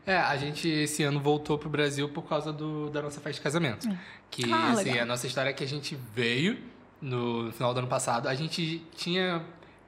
[0.07, 3.41] É, a gente esse ano voltou pro Brasil por causa do, da nossa festa de
[3.41, 3.88] casamento.
[4.31, 5.03] Que, Ah, assim, legal.
[5.03, 6.57] a nossa história é que a gente veio
[7.01, 8.27] no final do ano passado.
[8.29, 9.43] A gente tinha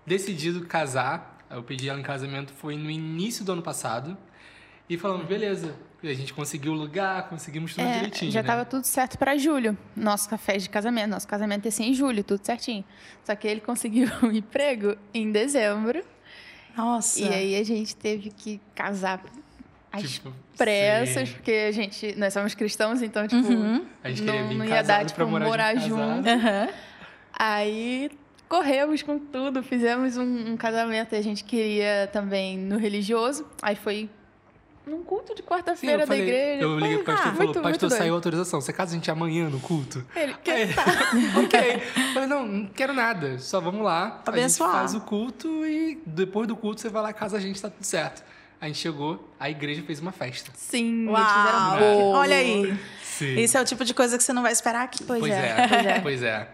[0.05, 1.37] decidido casar.
[1.49, 4.17] Eu pedi ela em casamento, foi no início do ano passado.
[4.89, 5.73] E falamos, beleza.
[6.03, 8.47] A gente conseguiu o lugar, conseguimos tudo É, direitinho, já né?
[8.47, 9.77] tava tudo certo pra julho.
[9.95, 11.09] Nosso café de casamento.
[11.11, 12.83] Nosso casamento ia ser em julho, tudo certinho.
[13.23, 16.03] Só que ele conseguiu um emprego em dezembro.
[16.75, 17.19] Nossa.
[17.21, 19.21] E aí a gente teve que casar
[19.91, 21.35] às Tipo, pressas, sim.
[21.35, 23.85] porque a gente, nós somos cristãos, então, tipo, Uhum.
[24.03, 26.27] A gente queria não, vir não ia dar, pra tipo, morar, morar junto.
[26.27, 26.69] Aham.
[27.33, 28.11] Aí
[28.47, 33.45] corremos com tudo, fizemos um, um casamento e a gente queria também no religioso.
[33.61, 34.09] Aí foi
[34.85, 36.63] num culto de quarta-feira da igreja.
[36.63, 38.95] eu liguei pro pastor ah, e falou, muito, pastor, muito saiu autorização, você casa a
[38.95, 40.03] gente amanhã no culto?
[40.15, 40.83] Ele, que Aí, tá.
[41.45, 41.59] ok.
[41.75, 43.37] Eu Falei, não, não quero nada.
[43.37, 44.05] Só vamos lá.
[44.25, 44.71] A gente Abençoar.
[44.71, 47.83] faz o culto e depois do culto você vai lá casa a gente, tá tudo
[47.83, 48.23] certo.
[48.61, 50.52] A gente chegou, a igreja fez uma festa.
[50.56, 51.80] Sim, eles fizeram Uau!
[51.80, 52.11] bolo.
[52.18, 52.77] Olha aí.
[53.02, 53.36] Sim.
[53.40, 55.03] Isso é o tipo de coisa que você não vai esperar aqui.
[55.03, 55.99] Pois, Pois é, é, pois é.
[56.02, 56.49] pois é.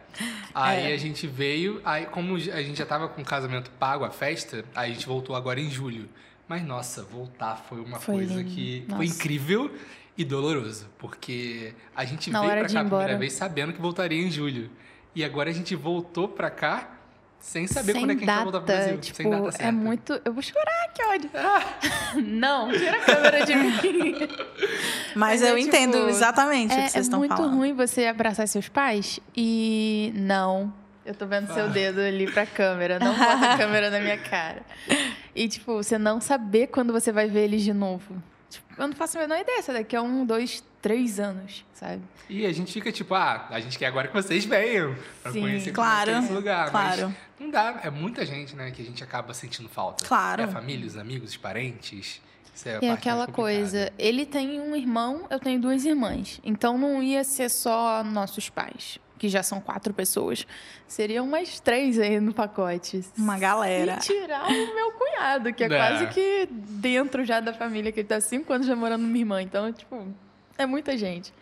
[0.54, 0.94] Aí É.
[0.94, 4.64] a gente veio, aí como a gente já tava com o casamento pago, a festa,
[4.76, 6.08] aí a gente voltou agora em julho.
[6.48, 8.50] Mas, nossa, voltar foi uma Foi coisa lindo.
[8.52, 8.98] que Nossa.
[8.98, 9.76] foi incrível
[10.16, 10.88] e doloroso.
[11.00, 14.70] Porque a gente Na veio de cá a primeira vez sabendo que voltaria em julho.
[15.16, 16.95] E agora a gente voltou pra cá
[17.46, 18.98] sem saber quando é que a gente vai voltar pro Brasil.
[18.98, 19.72] Tipo, sem data é certa.
[19.72, 20.22] muito.
[20.26, 21.30] Eu vou chorar, que ódio.
[22.26, 24.16] Não, tira a câmera de mim.
[25.16, 27.56] Mas, Mas eu é, entendo tipo, exatamente o É, que vocês é estão muito falando.
[27.56, 30.74] ruim você abraçar seus pais e não.
[31.06, 31.68] Eu tô vendo seu Ah.
[31.68, 34.64] dedo ali pra câmera, não bota a câmera na minha cara.
[35.36, 38.16] E, tipo, você não saber quando você vai ver eles de novo.
[38.78, 42.02] Eu não faço a menor ideia, se é daqui a um, dois, três anos, sabe?
[42.30, 45.42] E a gente fica tipo, ah, a gente quer agora que vocês venham pra Sim,
[45.42, 46.72] conhecer claro, esse lugar.
[46.72, 47.08] claro.
[47.10, 50.06] Mas não dá, é muita gente, né, que a gente acaba sentindo falta.
[50.06, 50.42] Claro.
[50.42, 52.22] É a família, os amigos, os parentes.
[52.54, 56.40] Isso é E aquela coisa, ele tem um irmão, eu tenho duas irmãs.
[56.44, 60.46] Então não ia ser só nossos pais, que já são quatro pessoas.
[60.88, 63.04] Seriam mais três aí no pacote.
[63.18, 63.96] Uma galera.
[63.96, 65.78] E tirar o meu cunhado, que é, É.
[65.78, 69.22] quase que dentro já da família, que ele tá cinco anos já morando com minha
[69.22, 69.42] irmã.
[69.42, 70.06] Então, tipo,
[70.58, 71.34] é muita gente.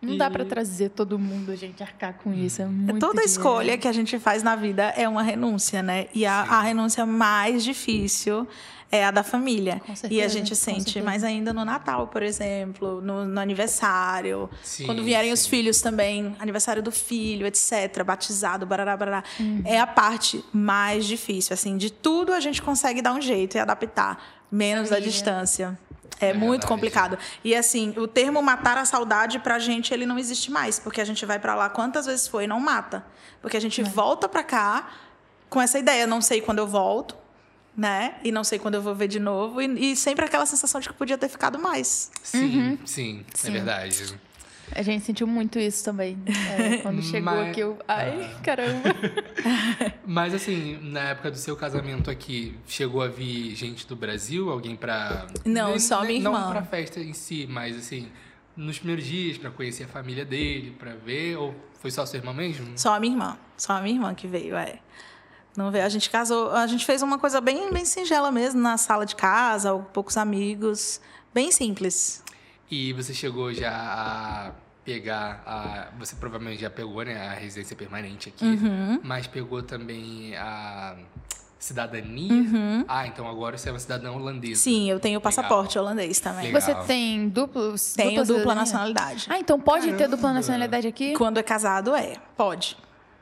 [0.00, 2.60] Não dá E- pra trazer todo mundo, a gente, arcar com isso.
[2.60, 3.30] É muito Toda dinheiro.
[3.30, 6.06] escolha que a gente faz na vida é uma renúncia, né?
[6.12, 8.48] E a, a renúncia mais difícil
[8.94, 9.80] é a da família.
[9.86, 11.04] Com e a certeza, gente sente certeza.
[11.06, 14.50] mais ainda no Natal, por exemplo, no, no aniversário.
[14.62, 15.48] Sim, Quando vierem os sim.
[15.48, 19.24] filhos também, aniversário do filho, etc., batizado, barará, barará.
[19.40, 19.62] Uhum.
[19.64, 21.76] É a parte mais difícil, assim.
[21.78, 25.10] De tudo a gente consegue dar um jeito e adaptar, menos a Família.
[25.10, 25.78] distância.
[26.20, 26.66] É, É muito verdade.
[26.66, 27.18] complicado.
[27.42, 31.04] E assim, o termo matar a saudade pra gente ele não existe mais, porque a
[31.04, 33.04] gente vai pra lá quantas vezes foi e não mata.
[33.40, 34.90] Porque a gente volta pra cá
[35.48, 37.16] com essa ideia, não sei quando eu volto,
[37.76, 38.14] né?
[38.24, 40.88] E não sei quando eu vou ver de novo e, e sempre aquela sensação de
[40.88, 42.10] que podia ter ficado mais.
[42.22, 43.24] Sim, sim, é Uhum.
[43.34, 43.52] Sim.
[43.52, 44.14] verdade.
[44.74, 46.16] A gente sentiu muito isso também.
[46.26, 47.78] É, quando chegou Mas- aqui, eu.
[47.86, 48.40] Ai, Ah.
[48.42, 48.88] caramba.
[50.06, 54.74] Mas assim, na época do seu casamento aqui, chegou a vir gente do Brasil, alguém
[54.76, 55.26] pra.
[55.44, 56.50] Não, nem- só nem- minha Não irmã.
[56.52, 58.08] pra festa em si, mas assim,
[58.56, 62.32] nos primeiros dias, pra conhecer a família dele, pra ver, ou foi só sua irmã
[62.32, 62.72] mesmo?
[62.76, 63.36] Só a minha irmã.
[63.58, 64.78] Só a minha irmã que veio, é.
[65.56, 65.84] Não veio.
[65.84, 69.14] A gente casou, a gente fez uma coisa bem, bem singela mesmo, na sala de
[69.14, 71.00] casa, poucos amigos.
[71.34, 72.22] Bem simples.
[72.70, 74.50] E você chegou já a
[74.84, 75.88] pegar a.
[75.98, 79.00] Você provavelmente já pegou, né, a residência permanente aqui, Uhum.
[79.02, 80.96] mas pegou também a
[81.58, 82.84] cidadania.
[82.88, 84.60] Ah, então agora você é uma cidadã holandesa.
[84.62, 86.46] Sim, eu tenho passaporte holandês também.
[86.46, 86.60] Legal.
[86.60, 87.74] Você tem duplo.
[87.94, 88.54] Tenho dupla cidadania?
[88.54, 89.26] nacionalidade.
[89.28, 90.32] Ah, então pode ter dupla Caramba.
[90.34, 91.12] nacionalidade aqui?
[91.14, 92.16] Quando é casado, é.
[92.36, 92.76] Pode.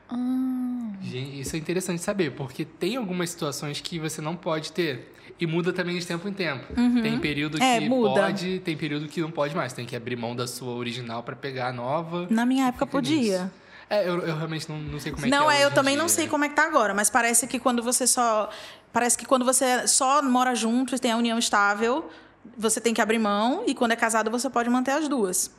[0.09, 0.70] Ah,
[1.01, 5.13] Gente, isso é interessante saber, porque tem algumas situações que você não pode ter.
[5.39, 6.71] E muda também de tempo em tempo.
[7.01, 9.73] Tem período que É, pode, tem período que não pode mais.
[9.73, 12.27] Tem que abrir mão da sua original pra pegar a nova.
[12.29, 13.43] Na minha época podia.
[13.45, 13.51] nisso.
[13.89, 15.61] É, eu, eu realmente não, não sei como é não, que é.
[15.61, 16.15] é, eu também não dia.
[16.15, 18.49] sei como é que tá agora, mas parece que quando você só.
[18.93, 22.09] Parece que quando você só mora junto e tem a união estável,
[22.57, 25.51] você tem que abrir mão, e quando é casado, você pode manter as duas.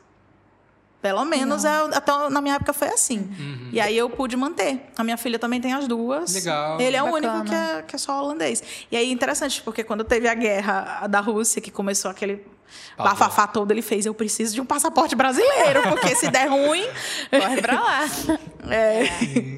[1.03, 3.19] Pelo menos é, até na minha época foi assim.
[3.37, 3.69] Uhum.
[3.73, 4.79] E aí eu pude manter.
[4.97, 6.33] A minha filha também tem as duas.
[6.33, 6.79] Legal.
[6.79, 7.33] Ele é o Bacana.
[7.33, 8.63] único que é, que é só holandês.
[8.89, 12.41] E aí interessante, porque quando teve a guerra da Rússia, que começou aquele
[12.97, 16.87] bafafá todo, ele fez: Eu preciso de um passaporte brasileiro, porque se der ruim.
[17.29, 17.99] corre pra lá.
[18.69, 19.03] É.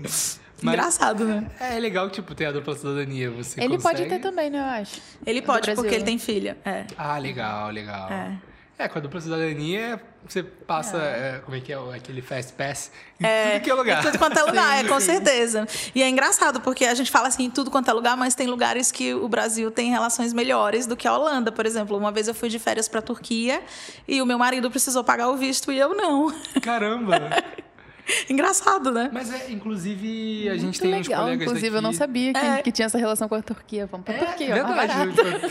[0.02, 1.46] Mas Engraçado, né?
[1.60, 3.30] é legal, tipo, ter a dupla cidadania.
[3.30, 5.00] Você Ele pode consegue- ter também, né, eu acho.
[5.24, 5.76] Ele pode, Brasil.
[5.84, 6.58] porque ele tem filha.
[6.66, 6.86] É.
[6.98, 8.10] Ah, legal, legal.
[8.12, 8.32] É.
[8.78, 12.92] É, com a dupla cidadania, você passa, é, como é que é, aquele fast pass
[13.18, 14.00] em É, tudo que é lugar.
[14.00, 15.66] Em tudo quanto é lugar, é, com certeza.
[15.94, 18.48] E é engraçado, porque a gente fala assim, em tudo quanto é lugar, mas tem
[18.48, 21.98] lugares que o Brasil tem relações melhores do que a Holanda, por exemplo.
[21.98, 23.62] Uma vez eu fui de férias para a Turquia
[24.06, 26.34] e o meu marido precisou pagar o visto e eu não.
[26.62, 27.16] Caramba!
[28.30, 29.10] Engraçado, né?
[29.12, 31.78] Mas é, inclusive, a gente Muito tem uns legal, colegas inclusive, daqui...
[31.78, 32.62] eu não sabia que, É.
[32.62, 33.86] que tinha essa relação com a Turquia.
[33.88, 35.42] Vamos pra É, Turquia, mais verdade.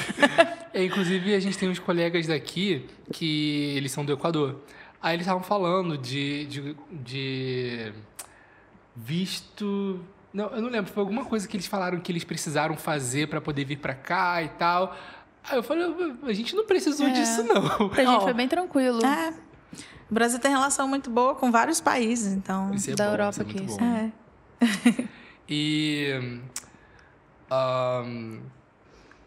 [0.74, 4.60] É, inclusive, a gente tem uns colegas daqui que eles são do Equador.
[5.00, 7.92] Aí eles estavam falando de, de, de
[8.96, 10.00] visto...
[10.32, 10.90] Não, eu não lembro.
[10.92, 14.42] Foi alguma coisa que eles falaram que eles precisaram fazer pra poder vir pra cá
[14.42, 14.96] e tal.
[15.48, 15.84] Aí eu falei,
[16.24, 17.10] a gente não precisou É.
[17.10, 17.88] disso, não.
[17.88, 19.04] Pra gente foi bem tranquilo.
[19.04, 19.32] É.
[20.10, 22.72] O Brasil tem relação muito boa com vários países, então.
[22.74, 23.78] Isso é Da bom, Europa é muito aqui, bom.
[23.78, 24.12] sim.
[25.00, 25.04] É.
[25.46, 26.40] E
[27.50, 28.38] ahn,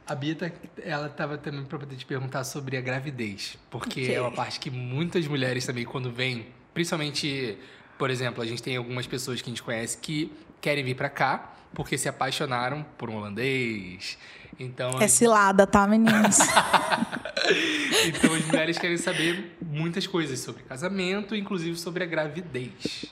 [0.08, 0.36] a Bia,
[0.84, 4.16] ela estava também para poder te perguntar sobre a gravidez, porque Ok.
[4.16, 7.58] é uma parte que muitas mulheres também quando vêm, principalmente,
[8.00, 11.10] por exemplo, a gente tem algumas pessoas que a gente conhece que querem vir para
[11.10, 14.18] cá porque se apaixonaram por um holandês.
[14.60, 16.40] Então, É cilada, tá, meninas?
[18.08, 23.06] então as mulheres querem saber muitas coisas sobre casamento, inclusive sobre a gravidez.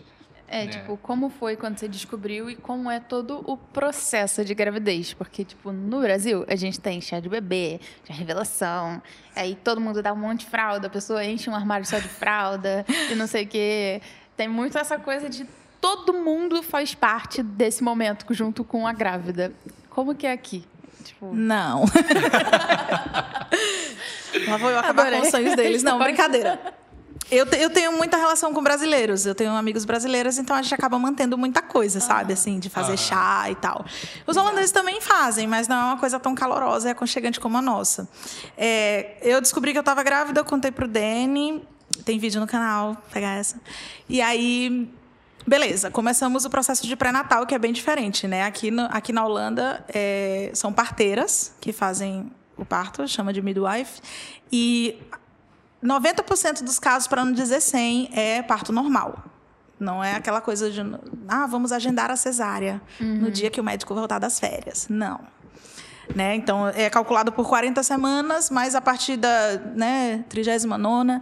[0.48, 0.72] É, né?
[0.72, 5.14] tipo, como foi quando você descobriu e como é todo o processo de gravidez?
[5.14, 9.02] Porque, tipo, no Brasil, a gente tem chá de bebê, chá de revelação,
[9.36, 12.08] aí todo mundo dá um monte de fralda, a pessoa enche um armário só de
[12.08, 14.02] fralda e não sei o quê.
[14.38, 15.46] Tem muito essa coisa de
[15.82, 19.52] todo mundo faz parte desse momento junto com a grávida.
[19.90, 20.64] Como que é aqui?
[21.04, 21.86] Tipo, Não.
[24.48, 25.20] Lá vou eu acabar Adorei.
[25.20, 25.84] com os sonhos deles.
[25.84, 26.60] Não, brincadeira.
[27.32, 29.26] Eu, eu tenho muita relação com brasileiros.
[29.26, 32.34] Eu tenho amigos brasileiros, então a gente acaba mantendo muita coisa, sabe?
[32.34, 33.84] Assim, de fazer chá e tal.
[34.28, 37.62] Os holandeses também fazem, mas não é uma coisa tão calorosa e aconchegante como a
[37.64, 38.08] nossa.
[38.56, 41.64] É, eu descobri que eu estava grávida, eu contei pro Dani.
[42.04, 43.60] Tem vídeo no canal, pegar essa.
[44.08, 44.88] E aí,
[45.48, 48.44] beleza, começamos o processo de pré-natal, que é bem diferente, né?
[48.44, 54.02] Aqui, no- aqui na Holanda, é, são parteiras que fazem o parto, chama de midwife.
[54.52, 54.98] E
[55.84, 59.24] 90% dos casos, para não dizer 100, é parto normal.
[59.80, 60.80] Não é aquela coisa de,
[61.28, 64.88] ah, vamos agendar a cesárea no dia que o médico voltar das férias.
[64.90, 65.20] Não.
[66.16, 66.36] Né?
[66.36, 71.20] Então, é calculado por 40 semanas, mas a partir da né, 39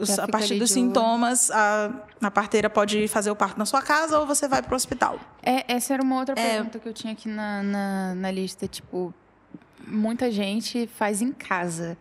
[0.00, 1.90] os- Já a partir dos sintomas, a,
[2.22, 5.20] a parteira pode fazer o parto na sua casa ou você vai para o hospital.
[5.42, 6.54] É, essa era uma outra É.
[6.54, 8.66] pergunta que eu tinha aqui na, na, na lista.
[8.66, 9.14] Tipo,
[9.86, 11.96] muita gente faz em casa.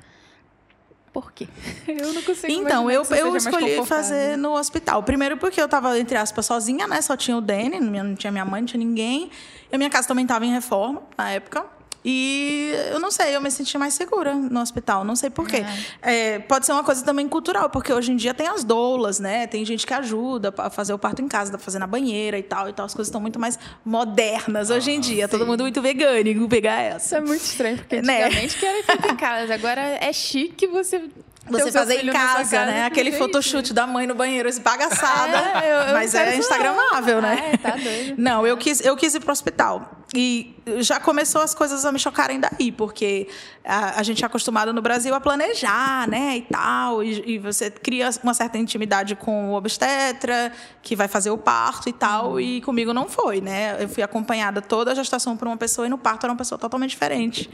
[1.11, 1.47] Por quê?
[1.87, 5.03] Eu não consigo Então, eu, eu escolhi fazer no hospital.
[5.03, 6.99] Primeiro porque eu estava, entre aspas, sozinha, né?
[7.03, 9.29] Só tinha o Danny, não tinha minha mãe, não tinha ninguém.
[9.71, 11.65] E a minha casa também estava em reforma na época.
[12.05, 15.63] E eu não sei, eu me senti mais segura no hospital, não sei por quê.
[16.01, 19.47] É, pode ser uma coisa também cultural, porque hoje em dia tem as doulas, né?
[19.47, 22.67] Tem gente que ajuda a fazer o parto em casa, fazer na banheira e tal.
[22.69, 25.27] Então as coisas estão muito mais modernas hoje em dia.
[25.27, 27.17] Todo mundo muito vegânico, pegar Isso essa.
[27.17, 28.23] é muito estranho, porque Né?
[28.25, 29.53] antigamente que era feito em casa.
[29.53, 31.01] Agora é chique você.
[31.49, 32.85] Você fazer em casa, né?
[32.85, 33.27] Aquele jeitinho.
[33.27, 35.37] photoshoot da mãe no banheiro, esbagaçada.
[35.63, 37.51] É, eu- eu mas é instagramável, né?
[37.53, 38.15] É, tá doido.
[38.17, 39.99] Não, eu quis, eu quis ir pro hospital.
[40.15, 43.27] E já começou as coisas a me chocarem daí, porque
[43.65, 46.37] a, a gente é acostumado no Brasil a planejar, né?
[46.37, 47.03] E tal.
[47.03, 50.51] E, e você cria uma certa intimidade com o obstetra,
[50.81, 52.39] que vai fazer o parto e tal.
[52.39, 53.75] E comigo não foi, né?
[53.83, 56.57] Eu fui acompanhada toda a gestação por uma pessoa e no parto era uma pessoa
[56.59, 57.49] totalmente diferente.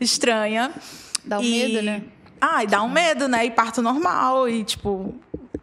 [0.00, 0.70] Estranha.
[1.24, 2.02] Dá um E- medo, né?
[2.44, 3.46] Ah, e dá um medo, né?
[3.46, 4.48] E parto normal.
[4.48, 5.14] E, tipo,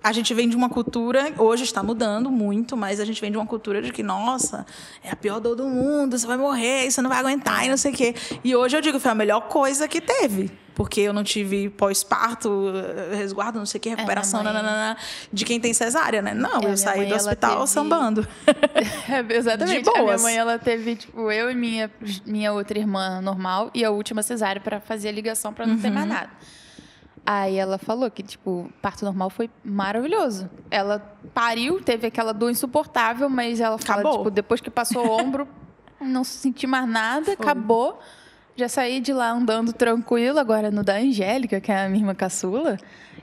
[0.02, 3.38] a gente vem de uma cultura, hoje está mudando muito, mas a gente vem de
[3.38, 4.66] uma cultura de que, nossa,
[5.04, 7.76] é a pior dor do mundo, você vai morrer, você não vai aguentar e não
[7.76, 8.16] sei o quê.
[8.44, 10.50] E hoje eu digo que foi a melhor coisa que teve.
[10.74, 12.72] Porque eu não tive pós-parto,
[13.12, 14.98] eh, resguardo, não sei o que, recuperação, minha mãe- nananana,
[15.34, 16.34] de quem tem cesárea, né?
[16.34, 18.26] Não, É, eu saí mãe, do hospital teve- sambando.
[19.12, 19.84] É, exatamente.
[19.84, 20.22] De A minha boas.
[20.22, 21.92] mãe, ela teve, tipo, eu e minha,
[22.26, 25.90] minha outra irmã normal e a última cesárea pra fazer a ligação pra não ter
[25.90, 25.94] Uhum.
[25.96, 26.30] mais nada.
[27.32, 30.50] Aí ela falou que, tipo, parto normal foi maravilhoso.
[30.72, 30.98] Ela
[31.32, 34.18] pariu, teve aquela dor insuportável, mas ela fala, Acabou.
[34.18, 35.48] tipo, depois que passou o ombro,
[36.02, 38.00] não senti mais nada, acabou.
[38.60, 40.38] Já saí de lá andando tranquilo.
[40.38, 42.78] Agora, no da Angélica, que é a minha irmã caçula,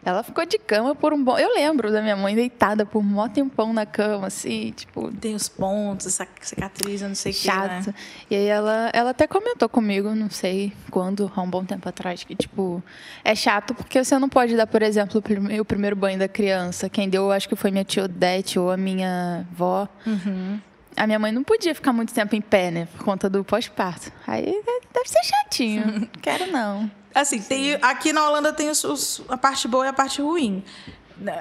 [0.05, 1.37] ela ficou de cama por um bom...
[1.37, 5.35] Eu lembro da minha mãe deitada por um mó tempão na cama, assim, tipo, Tem
[5.35, 7.53] os pontos, essa cicatriz, eu não sei o que, né?
[7.83, 7.95] chato.
[8.31, 12.23] E aí ela, ela até comentou comigo, não sei quando, há um bom tempo atrás,
[12.25, 12.83] que, tipo,
[13.25, 16.29] é chato porque você não pode dar, por exemplo, o prime- o primeiro banho da
[16.29, 16.89] criança.
[16.89, 19.89] Quem deu, eu acho que foi minha tia Odete ou a minha avó.
[20.07, 20.61] Uhum.
[20.97, 22.89] A minha mãe não podia ficar muito tempo em pé, né?
[22.97, 24.11] Por conta do pós-parto.
[24.27, 26.09] Aí é, deve ser chatinho.
[26.23, 26.91] Quero não.
[27.15, 30.63] Assim, tem, aqui na Holanda tem os- os- a parte boa e a parte ruim.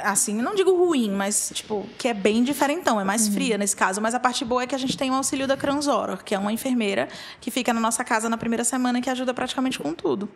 [0.03, 3.99] Assim, não digo ruim, mas, tipo, que é bem diferentão, é mais fria nesse caso.
[4.01, 6.39] Mas a parte boa é que a gente tem o auxílio da Kranzor, que é
[6.39, 7.09] uma enfermeira
[7.41, 10.29] que fica na nossa casa na primeira semana e que ajuda praticamente com tudo.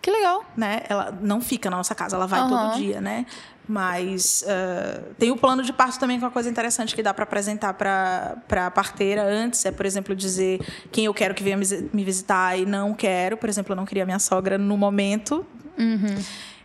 [0.00, 0.44] Que legal.
[0.56, 0.82] Né?
[0.88, 2.70] Ela não fica na nossa casa, ela vai Aham.
[2.70, 3.24] todo dia, né?
[3.68, 7.14] Mas ah, tem o plano de parto também, que é uma coisa interessante que dá
[7.14, 8.36] para apresentar para
[8.66, 9.64] a parteira antes.
[9.64, 10.60] É, por exemplo, dizer
[10.90, 13.36] quem eu quero que venha me visi- me visitar e não quero.
[13.36, 15.46] Por exemplo, eu não queria minha sogra no momento.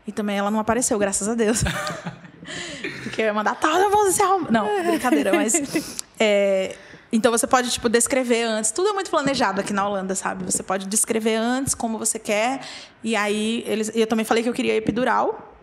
[0.07, 1.63] E também ela não apareceu, graças a Deus.
[3.03, 4.51] Porque eu ia mandar, tá, vamos se arrumar.
[4.51, 5.53] Não, brincadeira, mas.
[6.19, 6.75] é,
[7.11, 8.71] então você pode, tipo, descrever antes.
[8.71, 10.45] Tudo é muito planejado aqui na Holanda, sabe?
[10.45, 12.61] Você pode descrever antes como você quer.
[13.03, 13.91] E aí, eles.
[13.93, 15.53] e Eu também falei que eu queria epidural.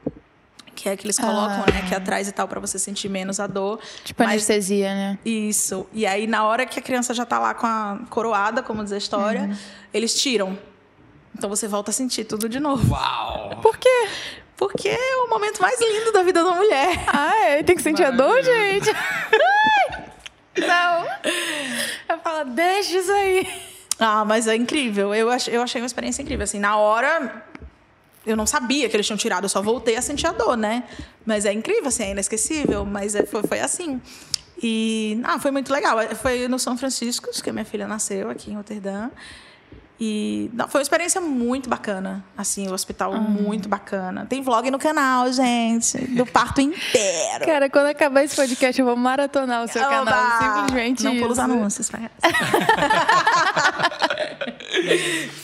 [0.74, 1.72] Que é que eles colocam, Ah.
[1.72, 1.80] né?
[1.84, 3.78] Aqui atrás e tal, pra você sentir menos a dor.
[4.04, 5.18] Tipo Mas- anestesia, né?
[5.24, 5.86] isso.
[5.92, 8.92] E aí, na hora que a criança já tá lá com a coroada, como diz
[8.92, 9.56] a história, Uhum.
[9.92, 10.58] eles tiram.
[11.36, 12.92] Então você volta a sentir tudo de novo.
[12.92, 13.58] Uau!
[13.62, 14.08] Por quê?
[14.56, 17.04] Porque é o momento mais lindo da vida da mulher.
[17.08, 17.62] Ah, é?
[17.62, 18.88] Tem que sentir a dor, gente?
[20.56, 21.04] Não.
[22.08, 23.48] Eu falo, deixa isso aí.
[23.98, 25.14] Ah, mas é incrível.
[25.14, 26.44] Eu achei uma experiência incrível.
[26.44, 27.42] Assim, na hora,
[28.26, 30.84] eu não sabia que eles tinham tirado, eu só voltei a sentir a dor, né?
[31.26, 34.00] Mas é incrível, assim, é inesquecível, mas é- foi, foi assim.
[34.62, 35.98] E ah, foi muito legal.
[36.22, 39.10] Foi no São Francisco que minha filha nasceu, aqui em Roterdã.
[40.00, 42.24] E não, foi uma experiência muito bacana.
[42.36, 43.20] Assim, o hospital Ah.
[43.20, 44.26] muito bacana.
[44.28, 47.44] Tem vlog no canal, gente, do parto inteiro.
[47.46, 49.90] Cara, quando acabar esse podcast, eu vou maratonar o seu Oba!
[50.04, 50.38] canal.
[50.62, 51.20] Simplesmente Não isso.
[51.22, 51.90] pula os anúncios.
[51.90, 52.10] pra-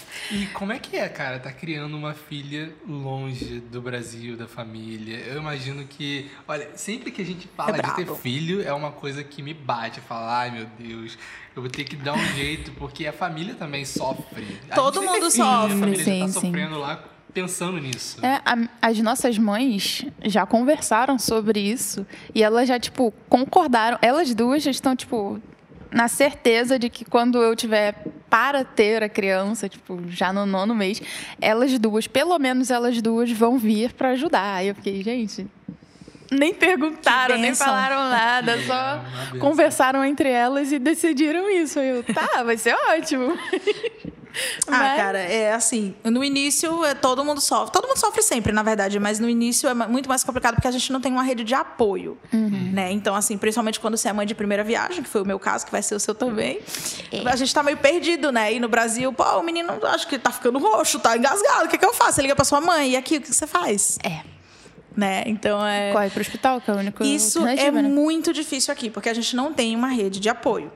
[0.32, 5.16] E como é que é, cara, tá criando uma filha longe do Brasil, da família?
[5.26, 8.92] Eu imagino que, olha, sempre que a gente fala É de ter filho, é uma
[8.92, 10.00] coisa que me bate.
[10.00, 11.18] Falar, ai meu Deus,
[11.56, 14.58] eu vou ter que dar um jeito, porque a família também sofre.
[14.70, 15.78] A Todo mundo filho, A sofre.
[15.80, 16.32] família já Sim, tá sim.
[16.40, 17.04] sofrendo lá
[17.34, 18.24] pensando nisso.
[18.24, 23.98] É, a- as nossas mães já conversaram sobre isso e elas já, tipo, concordaram.
[24.02, 25.40] Elas duas já estão, tipo,
[25.92, 27.94] na certeza de que quando eu tiver
[28.28, 31.02] para ter a criança, tipo, já no nono mês,
[31.40, 34.56] elas duas, pelo menos elas duas, vão vir para ajudar.
[34.56, 35.46] Aí eu fiquei, gente.
[36.30, 39.04] Nem perguntaram, nem falaram nada, É, só
[39.40, 41.80] conversaram entre elas e decidiram isso.
[41.80, 43.36] Aí eu, tá, vai ser ótimo.
[44.66, 47.72] Ah, Mas- cara, é assim, no início é, todo mundo sofre.
[47.72, 50.70] Todo mundo sofre sempre, na verdade, mas no início é muito mais complicado porque a
[50.70, 52.92] gente não tem uma rede de apoio, né?
[52.92, 55.64] Então, assim, principalmente quando você é mãe de primeira viagem, que foi o meu caso,
[55.66, 56.60] que vai ser o seu também,
[57.26, 58.52] a gente tá meio perdido, né?
[58.52, 61.78] E no Brasil, pô, o menino acho que tá ficando roxo, tá engasgado, o que
[61.78, 62.14] que eu faço?
[62.14, 63.98] Você liga pra sua mãe, e aqui, o que você faz?
[64.04, 64.20] É.
[64.96, 65.22] Né?
[65.26, 65.92] Então, é...
[65.92, 67.82] Corre pro hospital, que é o único Isso é né?
[67.82, 70.70] muito difícil aqui, porque a gente não tem uma rede de apoio.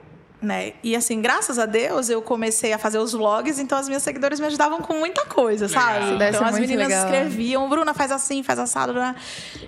[0.45, 0.75] Né?
[0.83, 4.39] E assim, graças a Deus, eu comecei a fazer os vlogs, então as minhas seguidoras
[4.39, 6.05] me ajudavam com muita coisa, sabe?
[6.37, 7.05] Então as meninas legal.
[7.07, 8.93] escreviam, Bruna, faz assim, faz assado.
[8.93, 9.17] né?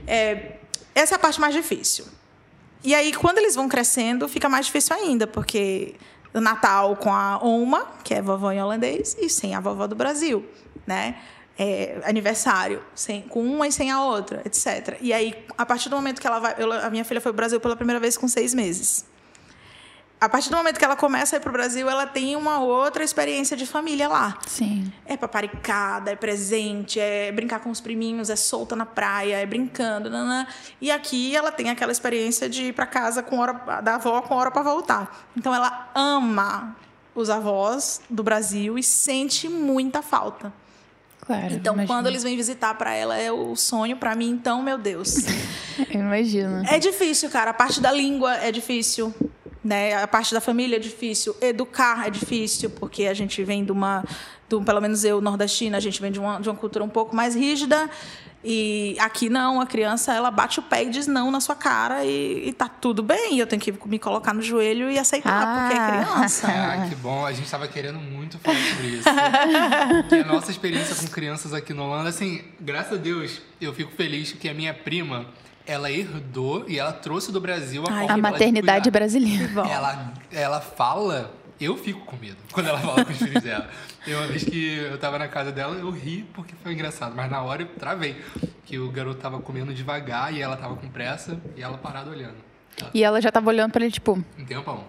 [0.06, 0.56] É,
[0.94, 2.04] essa é a parte mais difícil.
[2.84, 5.94] E aí, quando eles vão crescendo, fica mais difícil ainda, porque
[6.34, 9.94] o Natal com a Oma, que é vovó em holandês, e sem a vovó do
[9.96, 10.44] Brasil,
[10.86, 11.16] né?
[11.58, 14.98] É, aniversário, sem, com uma e sem a outra, etc.
[15.00, 16.54] E aí, a partir do momento que ela vai.
[16.58, 19.06] eu- a minha filha foi pro Brasil pela primeira vez com seis meses.
[20.18, 23.04] A partir do momento que ela começa a ir pro Brasil, ela tem uma outra
[23.04, 24.38] experiência de família lá.
[24.46, 24.90] Sim.
[25.04, 30.08] É paparicada, é presente, é brincar com os priminhos, é solta na praia, é brincando,
[30.08, 30.46] nanã.
[30.80, 33.52] E aqui ela tem aquela experiência de ir para casa com hora
[33.82, 35.28] da avó com hora para voltar.
[35.36, 36.74] Então ela ama
[37.14, 40.50] os avós do Brasil e sente muita falta.
[41.26, 41.52] Claro.
[41.52, 41.94] Então imagino.
[41.94, 45.16] quando eles vêm visitar para ela é o sonho para mim, então, meu Deus.
[45.90, 46.64] Eu imagino.
[46.66, 47.50] É difícil, cara.
[47.50, 49.14] A parte da língua é difícil.
[49.66, 50.00] Né?
[50.00, 51.34] A parte da família é difícil.
[51.40, 54.04] Educar é difícil, porque a gente vem de uma.
[54.48, 57.16] Do, pelo menos eu, nordestina, a gente vem de uma, de uma cultura um pouco
[57.16, 57.90] mais rígida.
[58.48, 62.04] E aqui não, a criança ela bate o pé e diz não na sua cara
[62.04, 63.36] e, e tá tudo bem.
[63.40, 66.04] Eu tenho que me colocar no joelho e aceitar, porque é Ah.
[66.14, 66.46] criança.
[66.54, 67.26] Ah, que bom.
[67.26, 69.08] A gente tava querendo muito falar sobre isso.
[70.08, 73.90] Porque a nossa experiência com crianças aqui na Holanda, assim, graças a Deus, eu fico
[73.96, 75.26] feliz que a minha prima,
[75.66, 79.50] ela herdou e ela trouxe do Brasil a Ai, A maternidade brasileira.
[79.68, 83.68] Ela, ela fala, eu fico com medo quando ela fala com os filhos dela.
[84.06, 87.30] E uma vez que eu tava na casa dela, eu ri porque foi engraçado, mas
[87.30, 88.16] na hora eu travei.
[88.64, 92.36] Que o garoto tava comendo devagar e ela tava com pressa e ela parada olhando.
[92.80, 94.84] Ela, E ela já tava olhando pra ele, tipo, com um tempão.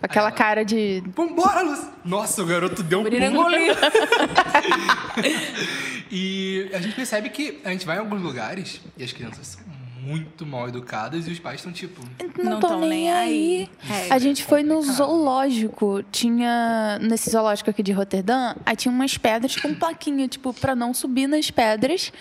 [0.00, 1.02] aquela Aí ela, cara de.
[1.16, 1.88] Vambora, Luz!
[2.04, 3.16] Nossa, o garoto deu um pulo.
[6.10, 9.62] E a gente percebe que a gente vai em alguns lugares e as crianças são
[10.02, 12.02] muito mal educadas e os pais estão tipo.
[12.38, 13.70] Não, Não tô tão nem nem aí.
[13.88, 14.10] aí.
[14.10, 16.02] A gente foi no zoológico.
[16.10, 16.98] Tinha.
[17.00, 21.26] Nesse zoológico aqui de Roterdã, aí tinha umas pedras com plaquinha, tipo, pra não subir
[21.26, 22.12] nas pedras.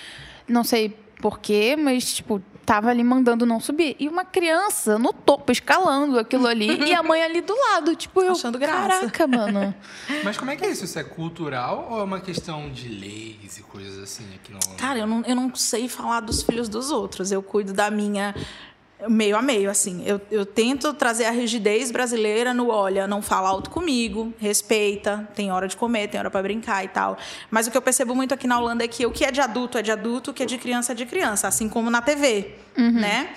[0.47, 3.95] Não sei porquê, mas, tipo, tava ali mandando não subir.
[3.99, 6.67] E uma criança no topo, escalando aquilo ali.
[6.85, 8.33] e a mãe ali do lado, tipo, eu.
[8.33, 8.99] Achando graça.
[8.99, 9.73] Caraca, mano.
[10.23, 10.85] Mas como é que é isso?
[10.85, 14.99] Isso é cultural ou é uma questão de leis e coisas assim aqui no Cara,
[14.99, 17.31] eu não, eu não sei falar dos filhos dos outros.
[17.31, 18.35] Eu cuido da minha
[19.07, 20.03] meio a meio, assim.
[20.05, 25.51] Eu, eu tento trazer a rigidez brasileira no, olha, não fala alto comigo, respeita, tem
[25.51, 27.17] hora de comer, tem hora para brincar e tal.
[27.49, 29.39] Mas o que eu percebo muito aqui na Holanda é que o que é de
[29.39, 32.01] adulto é de adulto, o que é de criança é de criança, assim como na
[32.01, 33.29] TV, né?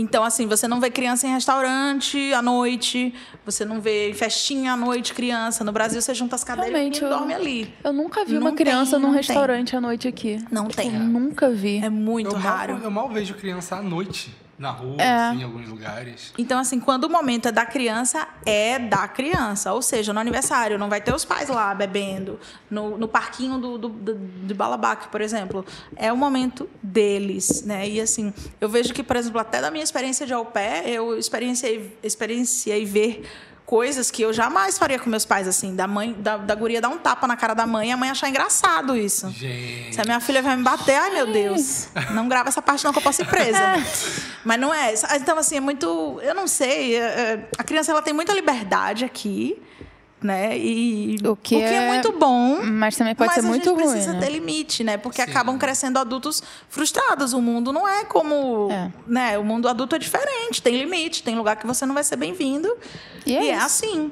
[0.00, 3.12] Então, assim, você não vê criança em restaurante à noite,
[3.44, 5.64] você não vê em festinha à noite criança.
[5.64, 7.74] No Brasil, você junta as cadeiras Realmente, e eu- dorme ali.
[7.82, 10.38] Eu nunca vi Não uma criança tem, num restaurante à noite aqui.
[10.52, 10.90] Não tem.
[10.92, 11.78] Tipo, nunca vi.
[11.82, 12.74] É muito eu raro.
[12.74, 15.28] Mal, eu mal vejo criança à noite na rua, É.
[15.28, 16.32] assim, em alguns lugares.
[16.36, 19.72] Então, assim, quando o momento é da criança, é da criança.
[19.72, 22.40] Ou seja, no aniversário, não vai ter os pais lá bebendo.
[22.68, 25.64] No, no parquinho do, do, do, de Balabac, por exemplo.
[25.96, 27.88] É o momento deles, né?
[27.88, 31.16] E, assim, eu vejo que, por exemplo, até da minha experiência de au pair, eu
[31.16, 33.22] experienciei, experienciei ver
[33.68, 36.88] coisas que eu jamais faria com meus pais, assim, da mãe, da, da guria dar
[36.88, 39.28] um tapa na cara da mãe e a mãe achar engraçado isso.
[39.30, 39.94] Gente.
[39.94, 42.92] Se a minha filha vai me bater, ai meu Deus, não grava essa parte não
[42.94, 43.58] que eu posso ir presa.
[44.42, 44.94] Mas não é.
[45.16, 46.18] Então, assim, é muito.
[46.22, 46.96] Eu não sei.
[46.96, 49.60] é- é- a criança ela tem muita liberdade aqui,
[50.22, 50.58] né?
[50.58, 52.62] E O que é, é- muito bom.
[52.64, 53.90] Mas também pode mas ser a muito gente ruim.
[53.92, 54.20] precisa né?
[54.20, 54.96] ter limite, né?
[54.96, 55.30] Porque Sim.
[55.30, 57.32] acabam crescendo adultos frustrados.
[57.32, 58.68] O mundo não é como.
[58.70, 58.90] É.
[59.06, 59.38] Né?
[59.38, 62.68] O mundo adulto é diferente, tem limite, tem lugar que você não vai ser bem-vindo.
[63.24, 63.64] E é isso.
[63.64, 64.10] assim.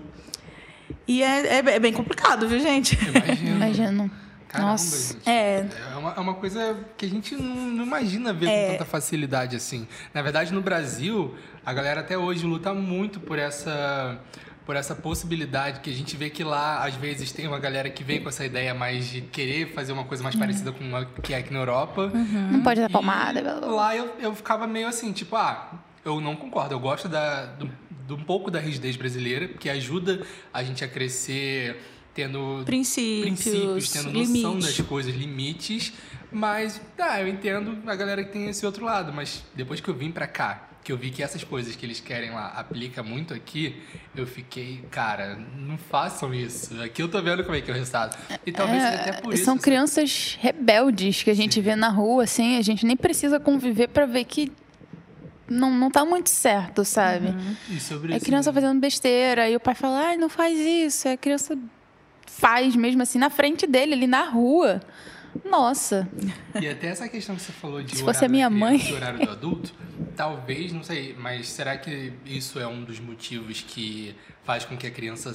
[1.09, 2.97] E é, é- é bem complicado, viu, gente?
[3.09, 3.51] Imagina.
[3.57, 4.11] Imagino.
[4.49, 5.13] Caramba, Nossa.
[5.15, 5.29] gente.
[5.29, 5.67] É.
[5.93, 8.67] É uma, é uma coisa que a gente não, não imagina ver É.
[8.67, 9.87] com tanta facilidade assim.
[10.15, 11.35] Na verdade, no Brasil,
[11.65, 14.19] a galera até hoje luta muito por essa
[14.67, 18.03] por essa possibilidade que a gente vê que lá às vezes tem uma galera que
[18.03, 21.33] vem com essa ideia mais de querer fazer uma coisa mais parecida com a que
[21.33, 22.11] é aqui na Europa.
[22.51, 23.41] Não pode dar palmada.
[23.41, 23.77] blá, blá, blá.
[23.77, 25.73] Lá eu, eu ficava meio assim, tipo, ah,
[26.05, 26.75] eu não concordo.
[26.75, 27.71] Eu gosto da, do,
[28.09, 31.81] do um pouco da rigidez brasileira, que ajuda a gente a crescer
[32.13, 34.67] tendo Princípios, princípios, tendo noção limite.
[34.67, 35.93] das coisas, limites.
[36.33, 39.13] Mas, tá, eu entendo a galera que tem esse outro lado.
[39.13, 41.99] Mas depois que eu vim pra cá, que eu vi que essas coisas que eles
[41.99, 43.83] querem lá aplica muito aqui,
[44.15, 46.81] eu fiquei, cara, não façam isso.
[46.81, 48.17] Aqui eu tô vendo como é que é o resultado.
[48.47, 49.45] E talvez seja até por É, isso.
[49.47, 51.61] são assim, crianças rebeldes que a gente Sim.
[51.61, 54.53] vê na rua, assim, a gente nem precisa conviver pra ver que
[55.49, 57.35] não, não tá muito certo, sabe?
[57.69, 61.09] E sobre É criança fazendo besteira, e o pai fala, ai, não faz isso.
[61.09, 61.59] E a criança
[62.27, 64.81] faz mesmo assim na frente dele, ali na rua.
[65.45, 66.09] Nossa.
[66.61, 68.81] E até essa questão que você falou de Se horário fosse a minha mãe.
[68.89, 69.73] e horário do adulto,
[70.17, 74.15] talvez, não sei, mas será que isso é um dos motivos que
[74.45, 75.35] faz com que a criança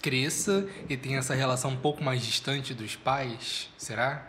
[0.00, 3.68] cresça e tenha essa relação um pouco mais distante dos pais?
[3.76, 4.28] Será?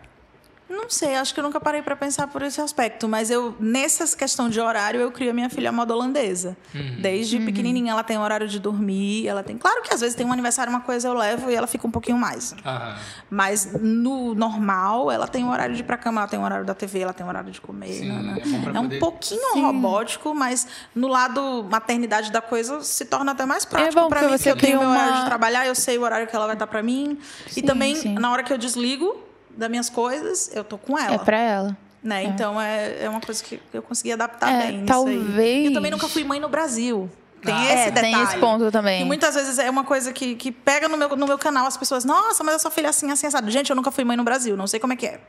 [0.68, 4.16] Não sei, acho que eu nunca parei para pensar por esse aspecto, mas eu nessa
[4.16, 6.56] questão de horário eu crio a minha filha moda holandesa.
[6.74, 6.96] Uhum.
[7.00, 10.32] Desde pequenininha ela tem horário de dormir, ela tem, claro que às vezes tem um
[10.32, 12.54] aniversário uma coisa eu levo e ela fica um pouquinho mais.
[12.64, 12.96] Aham.
[13.30, 16.64] Mas no normal, ela tem um horário de ir pra cama, ela tem um horário
[16.64, 17.92] da TV, ela tem um horário de comer.
[17.92, 18.36] Sim, né, né?
[18.42, 23.44] é É um poder- pouquinho robótico, mas no lado maternidade da coisa se torna até
[23.44, 25.20] mais prático É bom pra que mim, você porque eu tenho cria meu horário uma-
[25.20, 27.18] de trabalhar, eu sei o horário que ela vai estar pra mim.
[27.48, 28.14] Sim, e também, sim.
[28.14, 29.14] na hora que eu desligo
[29.56, 31.14] das minhas coisas, eu tô com ela.
[31.14, 31.76] É pra ela.
[32.02, 32.24] Né?
[32.24, 34.72] Então é, é uma coisa que eu consegui adaptar É, bem.
[34.72, 34.86] nisso aí.
[34.86, 37.08] talvez- Eu também nunca fui mãe no Brasil.
[37.42, 38.14] Tem Ah, esse é, detalhe.
[38.14, 39.02] tem esse ponto também.
[39.02, 41.76] E muitas vezes é uma coisa que, que pega no meu, no meu canal as
[41.76, 43.50] pessoas, nossa, mas a sua filha é assim, assim, assado.
[43.50, 45.20] Gente, eu nunca fui mãe no Brasil, não sei como é que é.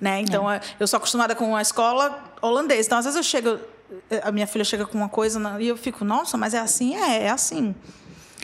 [0.00, 0.20] Né?
[0.20, 2.86] Então, é, eu sou acostumada com a escola holandesa.
[2.86, 3.58] Então, às vezes eu chego,
[4.10, 6.94] eh, a minha filha chega com uma coisa e eu fico, nossa, mas é assim?
[6.96, 7.74] É, é assim.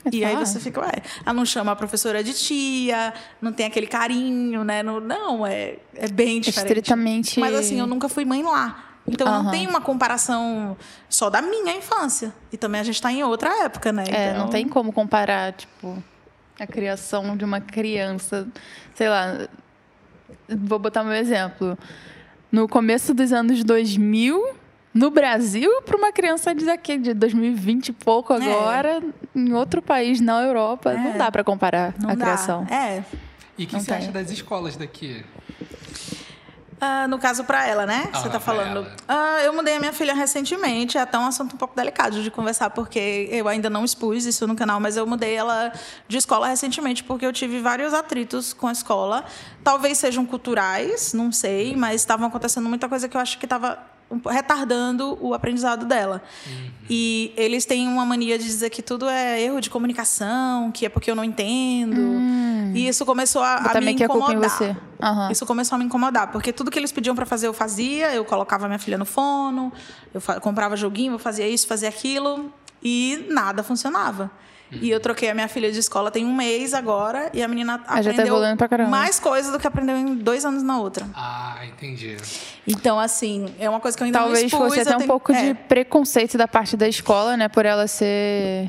[0.06, 0.92] É e aí você fica, ué,
[1.24, 4.82] ela não chama a professora de tia, não tem aquele carinho, né?
[4.82, 6.70] Não, não é, é bem diferente.
[6.72, 8.82] estritamente- Mas assim, eu nunca fui mãe lá.
[9.08, 10.76] Então, eu não tenho uma comparação
[11.08, 12.32] só da minha infância.
[12.52, 14.04] E também a gente está em outra época, né?
[14.08, 16.02] É, Então- não tem como comparar, tipo,
[16.58, 18.48] a criação de uma criança.
[18.96, 19.46] Sei lá,
[20.48, 21.78] vou botar meu exemplo.
[22.50, 24.42] No começo dos anos 2000,
[24.97, 28.36] no Brasil, para uma criança de daqui, de 2020 e pouco É.
[28.36, 29.02] agora,
[29.35, 31.18] em outro país, na Europa, não É.
[31.18, 32.24] dá para comparar Não a dá.
[32.24, 32.66] criação.
[32.70, 33.02] É.
[33.59, 33.97] E o que Não você tem.
[33.98, 35.24] acha das escolas daqui?
[36.78, 38.06] Ah, no caso, para ela, né?
[38.12, 38.86] Ah, Você tá pra falando.
[39.09, 40.98] Ah, eu mudei a minha filha recentemente.
[40.98, 44.47] É até um assunto um pouco delicado de conversar, porque eu ainda não expus isso
[44.47, 45.73] no canal, mas eu mudei ela
[46.06, 49.24] de escola recentemente, porque eu tive vários atritos com a escola.
[49.64, 53.78] Talvez sejam culturais, não sei, mas estavam acontecendo muita coisa que eu acho que estava
[54.26, 56.22] retardando o aprendizado dela.
[56.46, 56.70] Uhum.
[56.88, 60.88] E eles têm uma mania de dizer que tudo é erro de comunicação, que é
[60.88, 62.00] porque eu não entendo.
[62.74, 64.50] E isso começou a, a me meio que a culpa em incomodar.
[64.50, 64.76] você.
[65.02, 65.32] Aham.
[65.32, 68.24] Isso começou a me incomodar, porque tudo que eles pediam para fazer eu fazia, eu
[68.24, 69.72] colocava minha filha no fono,
[70.14, 72.52] eu comprava joguinho, eu fazia isso, fazia aquilo,
[72.82, 74.30] e nada funcionava.
[74.72, 77.80] E eu troquei a minha filha de escola tem um mês agora, e a menina
[77.86, 78.90] Ah, já tá aprendeu caramba.
[78.90, 81.06] mais coisas do que aprendeu em dois anos na outra.
[81.14, 82.16] Ah, entendi.
[82.66, 84.60] Então, assim, é uma coisa que eu ainda Talvez não expus.
[84.68, 85.43] fosse até um tenho- pouco é.
[85.48, 87.48] de preconceito da parte da escola, né?
[87.48, 88.68] Por ela ser.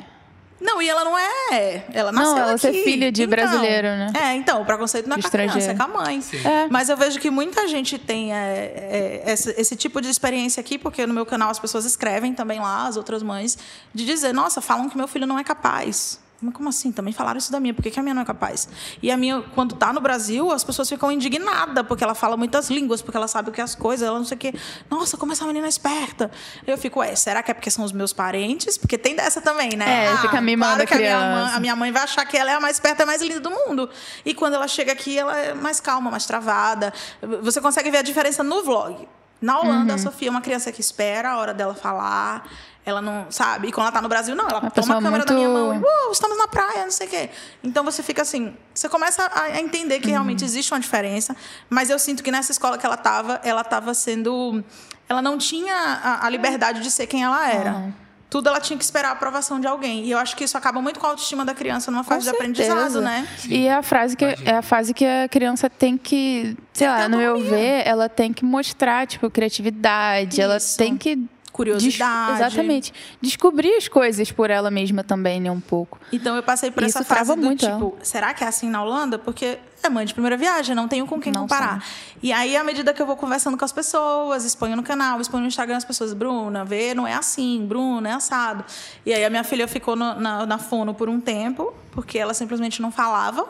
[0.59, 1.85] Não, e ela não é.
[1.93, 2.61] Ela nasceu Não, ela aqui.
[2.61, 4.11] ser filha de Então, brasileiro, né?
[4.15, 6.21] É, então, o preconceito não é De com a criança, é com a mãe.
[6.21, 6.37] Sim.
[6.45, 6.67] É.
[6.69, 10.77] Mas eu vejo que muita gente tem é, é, esse, esse tipo de experiência aqui,
[10.77, 13.57] porque no meu canal as pessoas escrevem também lá, as outras mães,
[13.93, 16.19] de dizer, nossa, falam que meu filho não é capaz.
[16.39, 16.91] Mas como assim?
[16.91, 17.73] Também falaram isso da minha.
[17.73, 18.69] Por que, que a minha não é capaz?
[19.01, 22.69] E a minha, quando tá no Brasil, as pessoas ficam indignadas, porque ela fala muitas
[22.69, 24.53] línguas, porque ela sabe o que é as coisas, ela não sei o quê.
[24.89, 26.29] Nossa, como essa menina é esperta.
[26.65, 28.77] Eu fico, ué, será que é porque são os meus parentes?
[28.77, 30.05] Porque tem dessa também, né?
[30.05, 31.45] É, fica mimando claro a que a minha, criança.
[31.45, 33.21] mãe, a minha mãe vai achar que ela é a mais esperta e a mais
[33.21, 33.89] linda do mundo.
[34.23, 36.93] E quando ela chega aqui, ela é mais calma, mais travada.
[37.41, 39.07] Você consegue ver a diferença no vlog.
[39.41, 42.47] Na Holanda, a Sofia é uma criança que espera a hora dela falar.
[42.85, 43.67] Ela não, sabe?
[43.67, 44.47] E quando ela tá no Brasil, não.
[44.47, 46.91] Ela Uma toma a câmera da minha muito- mão e, uh, estamos na praia, não
[46.91, 47.29] sei o quê.
[47.61, 51.35] Então você fica assim, você começa a, a entender que realmente existe uma diferença.
[51.69, 54.63] Mas eu sinto que nessa escola que ela tava, ela tava sendo.
[55.09, 57.71] Ela não tinha a, a liberdade de ser quem ela era.
[57.71, 57.93] Aham.
[58.29, 60.03] Tudo ela tinha que esperar a aprovação de alguém.
[60.05, 62.23] E eu acho que isso acaba muito com a autoestima da criança numa Com fase
[62.23, 63.25] de aprendizado, né?
[63.47, 64.51] E é a frase que Imagina.
[64.51, 68.33] é a fase que a criança tem que, sei lá, no meu ver, ela tem
[68.33, 70.77] que mostrar, tipo, criatividade, ela Isso.
[70.77, 71.17] tem que
[71.65, 72.41] des- Curiosidade.
[72.41, 75.99] exatamente, descobrir as coisas por ela mesma também, né, um pouco.
[76.11, 78.83] Então eu passei por Isso essa fase do muito tipo, será que é assim na
[78.83, 79.17] Holanda?
[79.19, 81.83] Porque é mãe de primeira viagem, não tenho com quem Não comparar.
[82.21, 85.41] E aí, à medida que eu vou conversando com as pessoas, exponho no canal, exponho
[85.41, 88.65] no Instagram as pessoas, Bruna, vê, não é assim, Bruna, é assado.
[89.05, 92.33] E aí a minha filha ficou no- na, na fono por um tempo, porque ela
[92.33, 93.47] simplesmente não falava.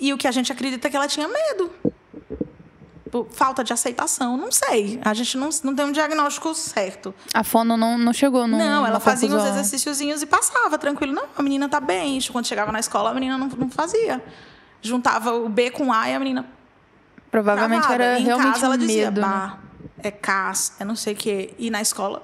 [0.00, 1.70] E o que a gente acredita é que ela tinha medo.
[3.10, 5.00] Por falta de aceitação, não sei.
[5.04, 7.14] A gente não, não tem um diagnóstico certo.
[7.32, 11.12] A fono não, não chegou no Não, ela fazia uns exercíciozinhos e passava tranquilo.
[11.12, 12.20] Não, a menina tá bem.
[12.30, 14.22] Quando chegava na escola, a menina não, não fazia.
[14.82, 16.46] Juntava o B com A e a menina
[17.30, 18.04] Provavelmente travada.
[18.04, 19.26] era E em realmente casa ela um dizia, medo, né?
[19.26, 19.58] bah,
[20.02, 21.54] é CAS, é não sei o quê.
[21.58, 22.22] E na escola...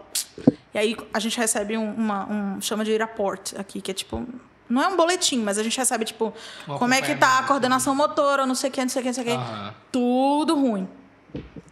[0.72, 4.26] E aí a gente recebe um, uma, um chama de report aqui, que é tipo...
[4.74, 6.34] Não é um boletim, mas a gente recebe, tipo,
[6.66, 9.08] como é que tá a coordenação motora, não sei o quê, não sei o quê,
[9.10, 9.32] não sei o quê.
[9.32, 9.74] Aham.
[9.92, 10.88] Tudo ruim.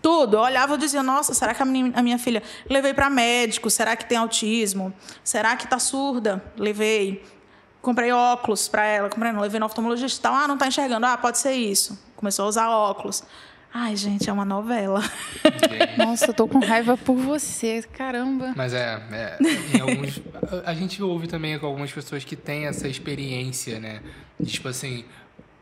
[0.00, 0.36] Tudo.
[0.36, 2.42] Eu olhava e dizia, nossa, será que a minha, a minha filha...
[2.70, 4.94] Levei para médico, será que tem autismo?
[5.24, 6.42] Será que tá surda?
[6.56, 7.24] Levei.
[7.80, 10.34] Comprei óculos para ela, comprei, não, levei no oftalmologista e tal.
[10.34, 11.04] Ah, não tá enxergando.
[11.04, 12.00] Ah, pode ser isso.
[12.14, 13.24] Começou a usar óculos.
[13.74, 15.00] Ai, gente, é uma novela.
[15.96, 18.52] Nossa, eu tô com raiva por você, caramba.
[18.54, 19.38] Mas é, é,
[19.74, 20.20] em alguns,
[20.66, 24.02] a- gente ouve também com algumas pessoas que têm essa experiência, né?
[24.44, 25.04] Tipo assim,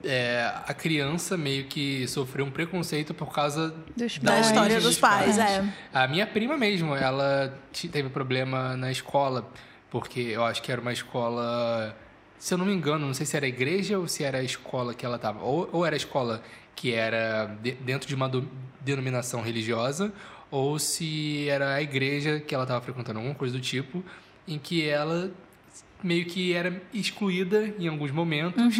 [0.03, 4.47] é, a criança meio que sofreu um preconceito por causa Dos da Da pais.
[4.47, 5.65] história origem dos pais, é.
[5.93, 9.49] A minha prima mesmo, ela te- teve problema na escola,
[9.89, 11.97] porque eu acho que era uma escola,
[12.39, 14.43] se eu não me engano, não sei se era a igreja ou se era a
[14.43, 16.43] escola que ela estava, ou, ou era a escola
[16.81, 18.31] que era de- dentro de uma
[18.81, 20.11] denominação religiosa,
[20.51, 24.03] ou se era a igreja que ela estava frequentando, alguma coisa do tipo,
[24.49, 25.31] em que ela
[26.03, 28.77] meio que era excluída em alguns momentos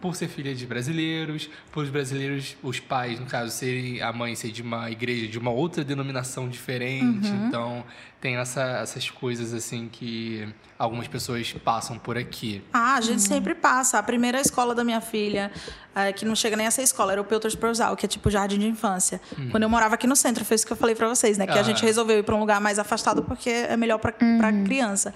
[0.00, 4.34] por ser filha de brasileiros, por os brasileiros, os pais, no caso, serem a mãe
[4.34, 7.28] ser de uma igreja de uma outra denominação diferente.
[7.28, 7.84] Então,
[8.20, 10.48] tem essa, essas coisas assim que
[10.78, 12.62] algumas pessoas passam por aqui.
[12.72, 13.98] Ah, a gente sempre passa.
[13.98, 15.52] A primeira escola da minha filha,
[15.94, 18.30] eh, que não chega nem a ser escola, era o Peuters Prosal, que é tipo
[18.30, 19.20] jardim de infância.
[19.50, 21.46] Quando eu morava aqui no centro, foi isso que eu falei pra vocês, né?
[21.46, 21.62] Que a Ah.
[21.62, 25.12] gente resolveu ir pra um lugar mais afastado porque é melhor pra, pra criança.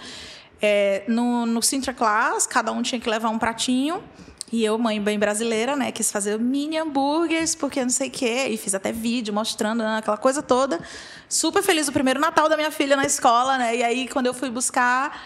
[0.60, 4.02] É, no, no Sintra Class, cada um tinha que levar um pratinho.
[4.50, 8.48] E eu, mãe bem brasileira, né, quis fazer mini hambúrgueres, porque não sei o quê.
[8.48, 10.80] E fiz até vídeo mostrando né, aquela coisa toda.
[11.28, 13.76] Super feliz o primeiro Natal da minha filha na escola, né?
[13.76, 15.20] E aí, quando eu fui buscar,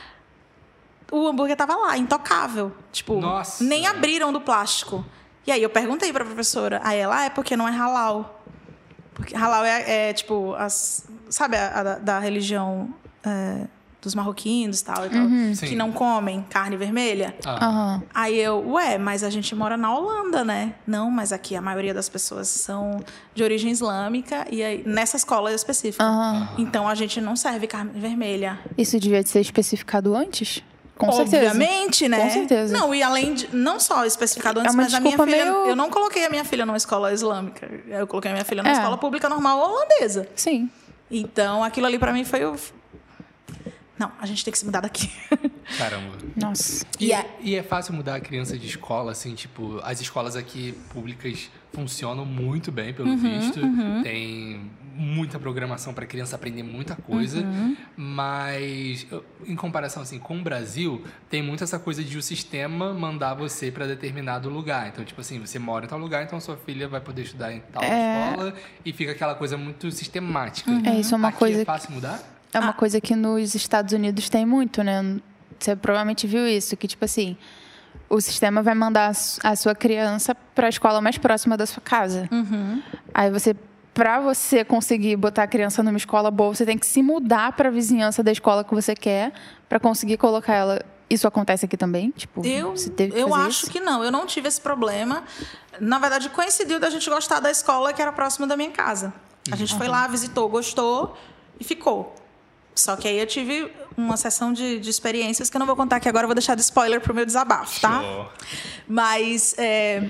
[1.11, 2.73] o hambúrguer tava lá, intocável.
[2.91, 3.63] Tipo, Nossa.
[3.63, 5.05] nem abriram do plástico.
[5.47, 6.81] E aí eu perguntei pra professora.
[6.83, 8.43] Aí ela, ah, é porque não é halal.
[9.15, 12.93] Porque halal é, é, tipo, as, sabe a, a da, da religião
[13.25, 13.67] é,
[14.03, 15.77] dos marroquinos e tal, e tal que Sim.
[15.77, 17.35] não comem carne vermelha?
[17.47, 18.03] Ah, Aham.
[18.13, 20.75] Aí eu, ué, mas a gente mora na Holanda, né?
[20.87, 23.01] Não, mas aqui a maioria das pessoas são
[23.35, 26.03] de origem islâmica e aí, nessa escola específica.
[26.05, 26.49] Aham.
[26.59, 28.59] Então a gente não serve carne vermelha.
[28.77, 30.63] Isso devia ser especificado antes?
[30.99, 31.47] Com certeza.
[31.53, 32.21] Obviamente, né?
[32.21, 32.77] Com certeza.
[32.77, 33.49] Não, e além de.
[33.55, 35.27] Não só especificado antes, É mas a minha filha.
[35.27, 37.69] meio- Eu não coloquei a minha filha numa escola islâmica.
[37.89, 38.77] Eu coloquei a minha filha numa É.
[38.77, 40.29] escola pública normal holandesa.
[40.37, 40.69] Sim.
[41.11, 42.55] Então aquilo ali pra mim foi o.
[44.03, 45.09] Não, a gente tem que se mudar daqui.
[45.79, 46.19] caramba.
[46.35, 46.85] Nossa.
[46.99, 50.35] E, E é- e é fácil mudar a criança de escola, assim, tipo, as escolas
[50.35, 53.61] aqui públicas funcionam muito bem, pelo visto.
[54.03, 57.47] Tem muita programação para criança aprender muita coisa.
[57.97, 62.93] Mas, eu- em comparação, assim, com o Brasil, tem muito essa coisa de o sistema
[62.93, 64.89] mandar você para determinado lugar.
[64.89, 67.61] Então, tipo assim, você mora em tal lugar, então sua filha vai poder estudar em
[67.73, 68.31] tal É.
[68.31, 68.55] escola.
[68.85, 70.71] E fica aquela coisa muito sistemática.
[70.85, 72.21] É, isso é uma Aqui coisa é fácil mudar?
[72.55, 72.61] É Ah.
[72.61, 75.17] uma coisa que nos Estados Unidos tem muito, né?
[75.59, 77.37] Você provavelmente viu isso, que tipo assim,
[78.09, 81.65] o sistema vai mandar a su- a sua criança para a escola mais próxima da
[81.67, 82.29] sua casa.
[82.33, 82.83] Uhum.
[83.15, 83.55] Aí você,
[83.95, 87.69] para você conseguir botar a criança numa escola boa, você tem que se mudar para
[87.69, 89.33] a vizinhança da escola que você quer
[89.69, 90.83] para conseguir colocar ela.
[91.09, 93.71] Isso acontece aqui também, tipo, Eu, você teve que eu acho isso?
[93.71, 95.23] que não, eu não tive esse problema.
[95.79, 99.13] Na verdade, coincidiu da gente gostar da escola que era próxima da minha casa.
[99.51, 101.15] A gente foi lá, visitou, gostou
[101.61, 102.15] e ficou.
[102.75, 105.97] Só que aí eu tive uma sessão de, de experiências que eu não vou contar
[105.97, 108.01] aqui agora, vou deixar de spoiler pro meu desabafo, tá?
[108.01, 108.29] Show.
[108.89, 110.05] Mas é,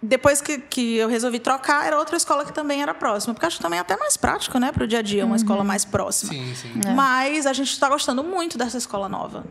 [0.00, 3.34] depois que, que eu resolvi trocar, era outra escola que também era próxima.
[3.34, 5.36] Porque acho que também é até mais prático, né, para o dia a dia, uma
[5.36, 6.32] escola mais próxima.
[6.32, 6.72] Sim, sim.
[6.94, 9.44] Mas a gente está gostando muito dessa escola nova.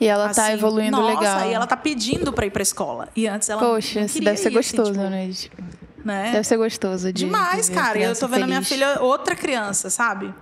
[0.00, 1.50] E ela tá Assim, evoluindo nossa, legal.
[1.50, 3.08] e ela tá pedindo para ir para escola.
[3.16, 5.30] E antes ela Poxa, não deve ser ir, assim, gostoso, tipo, né?
[5.32, 5.62] Tipo,
[6.04, 6.32] né?
[6.32, 7.24] Deve ser gostoso de.
[7.24, 7.98] Demais, de a cara.
[7.98, 10.32] E eu tô vendo a minha filha outra criança, sabe?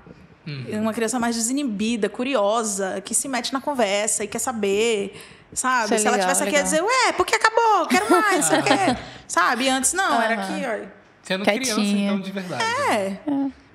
[0.47, 0.82] Uhum.
[0.82, 5.20] Uma criança mais desinibida, curiosa, que se mete na conversa e quer saber,
[5.52, 5.94] sabe?
[5.94, 6.70] É se ela legal, tivesse aqui, ia legal.
[6.73, 8.97] dizer, ué, porque acabou, quero mais, não sei o quê.
[9.27, 9.68] Sabe?
[9.68, 10.55] Antes não, era Aham.
[10.55, 10.89] aqui, ó.
[11.23, 11.74] Sendo Quietinha.
[11.74, 12.62] criança, então, de verdade.
[12.93, 13.18] É.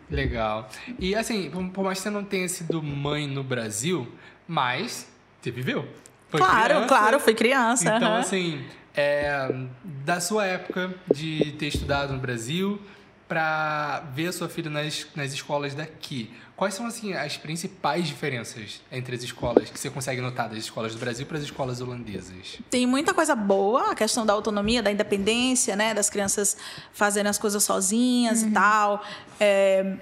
[0.10, 0.70] Legal.
[0.98, 4.08] E assim, por, mais que você não tenha sido mãe no Brasil,
[4.48, 5.08] mas
[5.42, 5.86] você viveu.
[6.30, 6.88] Foi Claro, criança.
[6.88, 7.84] claro, fui criança.
[7.96, 8.20] Então, aham.
[8.20, 8.66] assim,
[8.96, 9.50] é,
[9.84, 12.82] da sua época de ter estudado no Brasil
[13.28, 18.82] para ver a sua filha nas, nas escolas daqui, quais são assim as principais diferenças
[18.92, 22.60] entre as escolas que você consegue notar das escolas do Brasil para as escolas holandesas?
[22.70, 25.96] Tem muita coisa boa, a questão da autonomia, da independência, né?
[25.96, 26.56] Das crianças
[26.94, 29.04] fazerem as coisas sozinhas e tal.
[29.40, 29.96] É,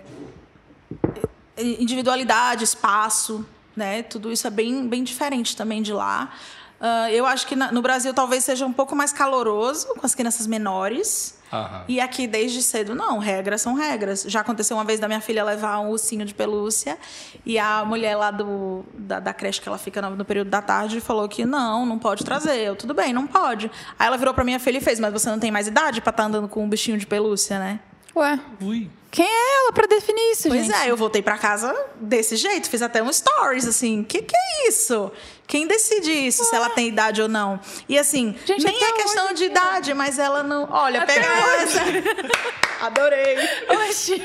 [1.57, 4.03] individualidade, espaço, né?
[4.03, 6.34] Tudo isso é bem, bem diferente também de lá.
[6.81, 10.14] Ah, eu acho que na- no Brasil talvez seja um pouco mais caloroso com as
[10.14, 11.39] crianças menores.
[11.52, 11.84] Aham.
[11.88, 14.24] E aqui desde cedo, não, regras são regras.
[14.28, 16.98] Já aconteceu uma vez da minha filha levar um ursinho de pelúcia
[17.46, 20.62] e a mulher lá do, da, da creche que ela fica no, no período da
[20.62, 22.58] tarde falou que não, não pode trazer.
[22.58, 23.72] Eu, tudo bem, não pode.
[23.98, 26.12] Aí ela virou pra minha filha e fez, mas você não tem mais idade pra
[26.12, 27.80] estar andando com um bichinho de pelúcia, né?
[28.16, 28.90] Ué, Ui.
[29.11, 30.76] Quem é ela pra definir isso, Pois gente?
[30.76, 34.68] é, eu voltei pra casa desse jeito, fiz até um stories, assim, que que é
[34.69, 35.11] isso?
[35.48, 37.60] Quem decide isso, se ela tem idade ou não?
[37.88, 40.68] E assim, Gente, nem até é questão hoje, de idade, mas ela não...
[40.72, 41.26] Olha, pega
[41.61, 41.80] essa.
[42.86, 43.36] Adorei.
[43.88, 44.22] Oxi.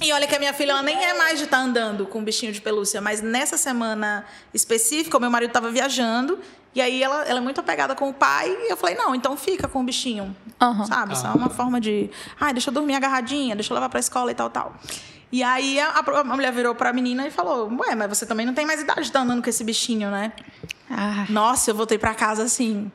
[0.00, 2.24] E olha que a minha filha ela nem é mais de estar andando com um
[2.24, 4.24] bichinho de pelúcia, mas nessa semana
[4.54, 6.40] específica, o meu marido estava viajando,
[6.74, 9.36] e aí ela, ela é muito apegada com o pai, e eu falei, não, então
[9.36, 10.34] fica com o bichinho.
[10.60, 10.84] Aham.
[10.86, 11.12] Sabe?
[11.14, 11.34] Isso é Ah.
[11.34, 12.10] uma forma de.
[12.40, 14.74] Ai, deixa eu dormir agarradinha, deixa eu levar pra escola e tal, tal.
[15.30, 18.52] E aí a, a mulher virou pra menina e falou: Ué, mas você também não
[18.54, 20.32] tem mais idade de estar andando com esse bichinho, né?
[20.90, 22.92] Ah, Nossa, eu voltei pra casa assim.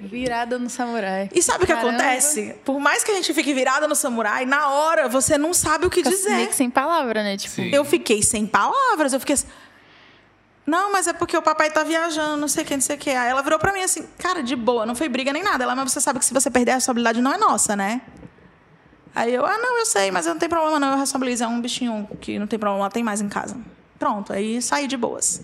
[0.00, 1.30] virada no samurai.
[1.32, 2.54] E sabe o que acontece?
[2.64, 5.90] Por mais que a gente fique virada no samurai, na hora você não sabe o
[5.90, 6.30] que Fica dizer.
[6.34, 7.36] meio que sem palavra, né?
[7.36, 7.70] Tipo, Sim.
[7.72, 9.46] Eu fiquei sem palavras, eu fiquei assim.
[10.66, 12.98] Não, mas é porque o papai tá viajando, não sei o que, não sei o
[12.98, 13.10] que.
[13.10, 15.64] Aí ela virou pra mim assim, cara, de boa, não foi briga nem nada.
[15.64, 18.00] Ela, mas você sabe que se você perder a responsabilidade não é nossa, né?
[19.14, 21.60] Aí eu, ah, não, eu sei, mas não tem problema não, eu responsabilizo, é um
[21.60, 23.56] bichinho que não tem problema, tem mais em casa.
[23.98, 25.42] Pronto, aí saí de boas.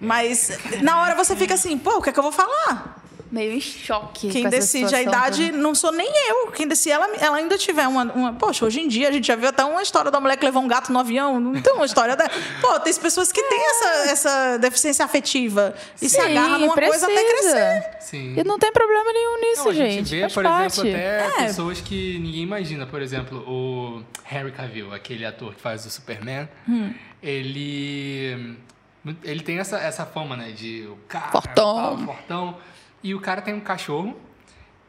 [0.00, 0.50] Mas
[0.80, 2.97] na hora você fica assim, pô, o que é que eu vou falar?
[3.30, 4.28] Meio em choque.
[4.30, 6.50] Quem com essa decide a idade não sou nem eu.
[6.52, 8.32] Quem decide, ela, ela ainda tiver uma, uma.
[8.32, 10.62] Poxa, hoje em dia a gente já viu até uma história da mulher que levou
[10.62, 11.38] um gato no avião.
[11.38, 12.28] Não tem uma história da.
[12.60, 17.06] Pô, tem pessoas que têm essa, essa deficiência afetiva e se Sim, agarra numa coisa
[17.06, 17.52] até precisa.
[17.54, 17.96] crescer.
[18.00, 18.34] Sim.
[18.38, 20.10] E não tem problema nenhum nisso, Não, a gente, gente.
[20.10, 20.80] vê, Faz por parte.
[20.80, 21.46] exemplo, até É.
[21.46, 22.86] pessoas que ninguém imagina.
[22.86, 26.92] Por exemplo, o Henry Cavill, aquele ator que faz o Superman, Hum.
[27.22, 28.56] ele
[29.24, 32.04] ele tem essa, essa fama, né, de o cara, Fortão.
[32.04, 32.56] fortão.
[33.02, 34.16] E o cara tem um cachorro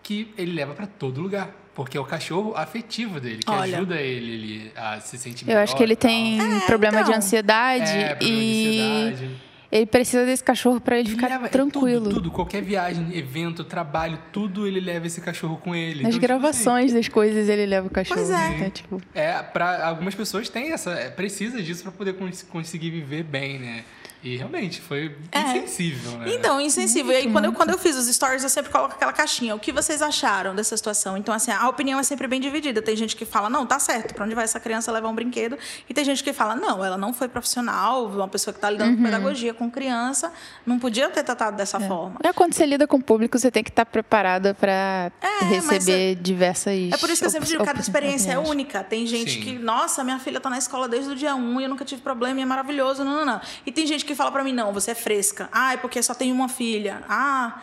[0.04, 1.50] que ele leva pra todo lugar.
[1.76, 3.78] Porque é o cachorro afetivo dele, que Olha.
[3.78, 5.64] ajuda ele, ele a se sentir Eu melhor.
[5.64, 7.16] acho que ele tem problema de então.
[7.16, 8.82] ansiedade É, problema de e
[9.12, 9.30] ansiedade.
[9.72, 12.04] ele precisa desse cachorro pra ele Ele ficar leva- é tranquilo.
[12.06, 16.04] Tudo, tudo, qualquer viagem, evento, trabalho, tudo ele leva esse cachorro com ele.
[16.04, 18.20] Nas Então, tipo assim, gravações das coisas ele leva o cachorro.
[18.20, 18.56] Pois é.
[18.58, 22.90] Então, tipo, É, para algumas pessoas tem essa, é, precisa disso para poder cons- conseguir
[22.90, 23.86] viver bem, né?
[24.22, 25.40] E realmente foi É.
[25.42, 26.34] insensível, né?
[26.34, 27.12] Então, insensível.
[27.14, 29.56] E aí, quando eu, quando eu fiz os stories, eu sempre coloco aquela caixinha.
[29.56, 31.16] O que vocês acharam dessa situação?
[31.16, 32.82] Então, assim, a opinião é sempre bem dividida.
[32.82, 35.58] Tem gente que fala, não, tá certo, pra onde vai essa criança levar um brinquedo?
[35.88, 38.90] E tem gente que fala, não, ela não foi profissional, uma pessoa que tá lidando
[38.92, 38.98] Uhum.
[38.98, 40.34] com pedagogia, com criança,
[40.66, 42.18] não podia ter tratado dessa forma.
[42.24, 46.16] é quando você lida com o público, você tem que estar preparada pra É, receber
[46.16, 46.74] diversas.
[46.92, 48.84] É por isso que eu sempre digo, cada experiência é única.
[48.84, 49.42] Tem gente Sim.
[49.42, 52.02] que, nossa, minha filha tá na escola desde o dia 1 e eu nunca tive
[52.02, 53.04] problema e é maravilhoso.
[53.06, 53.42] Não, não, não.
[53.66, 55.48] E tem gente que fala pra mim, não, você é fresca.
[55.52, 57.04] Ah, é porque só tem uma filha.
[57.08, 57.62] Ah.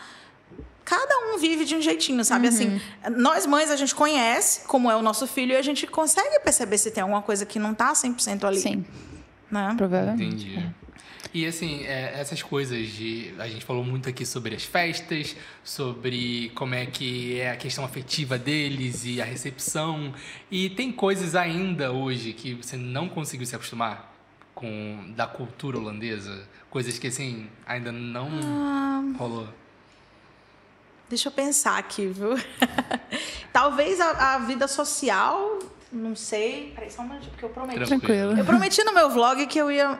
[0.85, 2.47] Cada um vive de um jeitinho, sabe?
[2.47, 2.81] Assim,
[3.17, 6.79] nós mães, a gente conhece como é o nosso filho e a gente consegue perceber
[6.79, 8.61] se tem alguma coisa que não tá 100% ali.
[8.61, 8.85] Sim,
[9.51, 9.75] Né?
[9.77, 10.47] provavelmente.
[10.47, 10.75] Entendi.
[11.35, 13.35] E assim, é, essas coisas de.
[13.39, 17.85] A gente falou muito aqui sobre as festas, sobre como é que é a questão
[17.85, 20.15] afetiva deles e a recepção.
[20.49, 24.16] E tem coisas ainda hoje que você não conseguiu se acostumar
[24.57, 26.49] com da cultura holandesa?
[26.71, 29.03] Coisas que assim, ainda não Ah.
[29.17, 29.47] rolou.
[31.09, 32.31] Deixa eu pensar aqui, viu?
[33.53, 35.59] Talvez a, a vida social,
[35.93, 36.73] não sei.
[36.75, 37.85] Peraí, só um minutinho, porque eu prometi.
[37.85, 38.37] Tranquilo.
[38.37, 39.99] Eu prometi no meu vlog que eu ia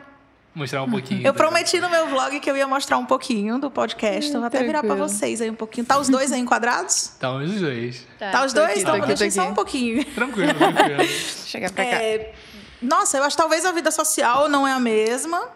[0.53, 1.21] Mostrar um pouquinho.
[1.25, 1.37] Eu tá?
[1.37, 4.33] prometi no meu vlog que eu ia mostrar um pouquinho do podcast.
[4.33, 5.07] Eu vou até virar pra tranquilo.
[5.07, 5.85] vocês aí um pouquinho.
[5.85, 7.09] Tá os dois aí enquadrados?
[7.19, 8.07] Tá os dois.
[8.17, 8.71] Tá os tô dois?
[8.71, 9.51] aqui, então vou tô deixar só aqui.
[9.51, 10.03] um pouquinho.
[10.15, 11.03] Tranquilo, tranquilo.
[11.45, 11.91] Chega pra cá.
[12.01, 12.33] É,
[12.81, 15.49] nossa, eu acho que talvez a vida social não é a mesma,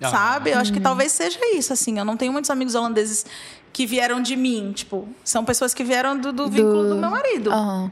[0.00, 0.50] Ah, sabe?
[0.50, 0.76] Eu acho Uhum.
[0.76, 1.98] que talvez seja isso, assim.
[1.98, 3.26] Eu não tenho muitos amigos holandeses
[3.72, 4.72] que vieram de mim.
[4.72, 7.50] Tipo, são pessoas que vieram do, do vínculo do meu marido.
[7.52, 7.90] Aham.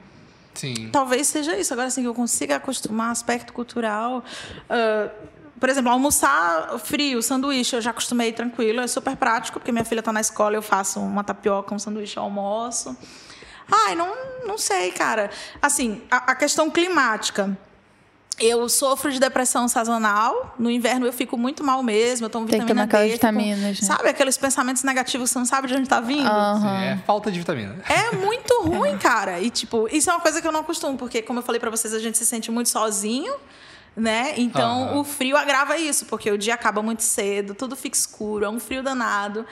[0.54, 0.88] Sim.
[0.92, 1.72] Talvez seja isso.
[1.72, 4.24] Agora, assim, que eu consiga acostumar aspecto cultural.
[4.70, 5.10] ah,
[5.58, 10.00] por exemplo, almoçar frio, sanduíche, eu já acostumei tranquilo, é super prático, porque minha filha
[10.00, 12.94] está na escola, eu faço uma tapioca, um sanduíche ao almoço.
[13.72, 14.14] Ai, não,
[14.46, 15.30] não sei, cara.
[15.60, 17.56] Assim, a, a questão climática.
[18.38, 20.54] Eu sofro de depressão sazonal.
[20.58, 22.26] No inverno eu fico muito mal mesmo.
[22.26, 23.12] Eu tomo Tem que vitamina tomar aquelas D.
[23.12, 23.86] fico- vitaminas, né?
[23.86, 26.28] Sabe aqueles pensamentos negativos que você não sabe de onde está vindo?
[26.28, 26.78] Aham.
[26.82, 27.76] É falta de vitamina.
[27.88, 29.40] É muito ruim, cara.
[29.40, 31.70] E, tipo, isso é uma coisa que eu não costumo, porque, como eu falei pra
[31.70, 33.34] vocês, a gente se sente muito sozinho,
[33.96, 34.34] né?
[34.36, 34.98] Então, Aham.
[35.00, 38.60] o frio agrava isso, porque o dia acaba muito cedo, tudo fica escuro, é um
[38.60, 39.46] frio danado.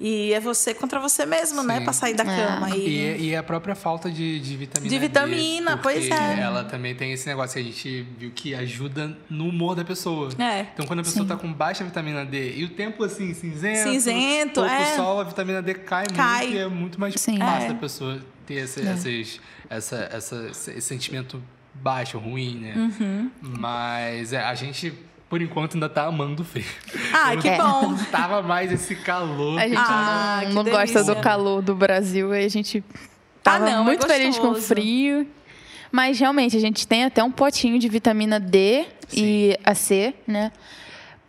[0.00, 1.78] E é você contra você mesmo, né?
[1.78, 1.84] Sim.
[1.84, 2.26] Pra sair da É.
[2.46, 2.70] cama.
[2.76, 2.88] E...
[2.88, 6.40] E, e a própria falta de, de vitamina De D, vitamina, pois porque é.
[6.40, 10.30] Ela também tem esse negócio que a gente viu que ajuda no humor da pessoa.
[10.38, 10.66] É.
[10.74, 14.54] Então, quando a pessoa tá com baixa vitamina D e o tempo assim, cinzento, Cinzento,
[14.60, 14.96] pouco é.
[14.96, 16.46] sol, a vitamina D cai, Cai.
[16.46, 17.38] muito e é muito mais Sim.
[17.38, 17.68] fácil É.
[17.68, 19.40] da pessoa ter esse, essas,
[19.70, 21.40] essa, essa, esse sentimento
[21.74, 22.74] baixo, ruim, né?
[22.76, 23.30] Uhum.
[23.40, 24.92] Mas é, a gente,
[25.32, 26.62] por enquanto, ainda tá amando o frio.
[27.10, 28.04] Ai, Eu que não bom.
[28.10, 29.58] Tava mais esse calor.
[29.58, 32.84] A gente Ah, não, não gosta do calor do Brasil e a gente
[33.42, 35.26] tava não, é muito feliz com o frio.
[35.90, 40.52] Mas realmente, a gente tem até um potinho de vitamina D e a C, né?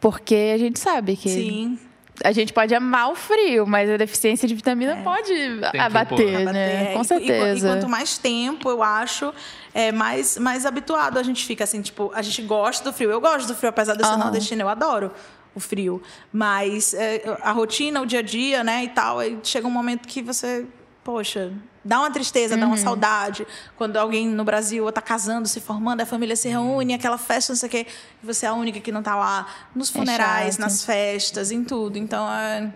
[0.01, 1.80] Porque a gente sabe que Sim.
[2.25, 5.34] a gente pode amar o frio, mas a deficiência de vitamina pode
[5.71, 6.53] que abater, impor.
[6.53, 6.91] né?
[6.91, 6.93] Abater.
[6.93, 7.67] Com E- e- certeza.
[7.67, 9.34] E, quanto mais tempo, eu acho,
[9.73, 13.09] é, mais, mais habituado a gente fica, assim, tipo, a gente gosta do frio.
[13.11, 14.23] Eu gosto do frio, apesar de eu ser Aham.
[14.23, 15.11] nordestina, eu adoro
[15.55, 16.01] o frio.
[16.31, 20.07] Mas é, a rotina, o dia a dia, né, e tal, aí chega um momento
[20.07, 20.65] que você,
[21.03, 21.51] poxa,
[21.83, 22.61] dá uma tristeza, Uhum.
[22.61, 23.45] dá uma saudade.
[23.75, 27.57] Quando alguém no Brasil tá casando, se formando, a família se reúne, aquela festa, não
[27.57, 27.87] sei o quê,
[28.21, 29.45] e você é a única que não tá lá
[29.75, 30.61] nos funerais, chato.
[30.61, 31.97] nas festas, em tudo.
[31.97, 32.71] Então, é...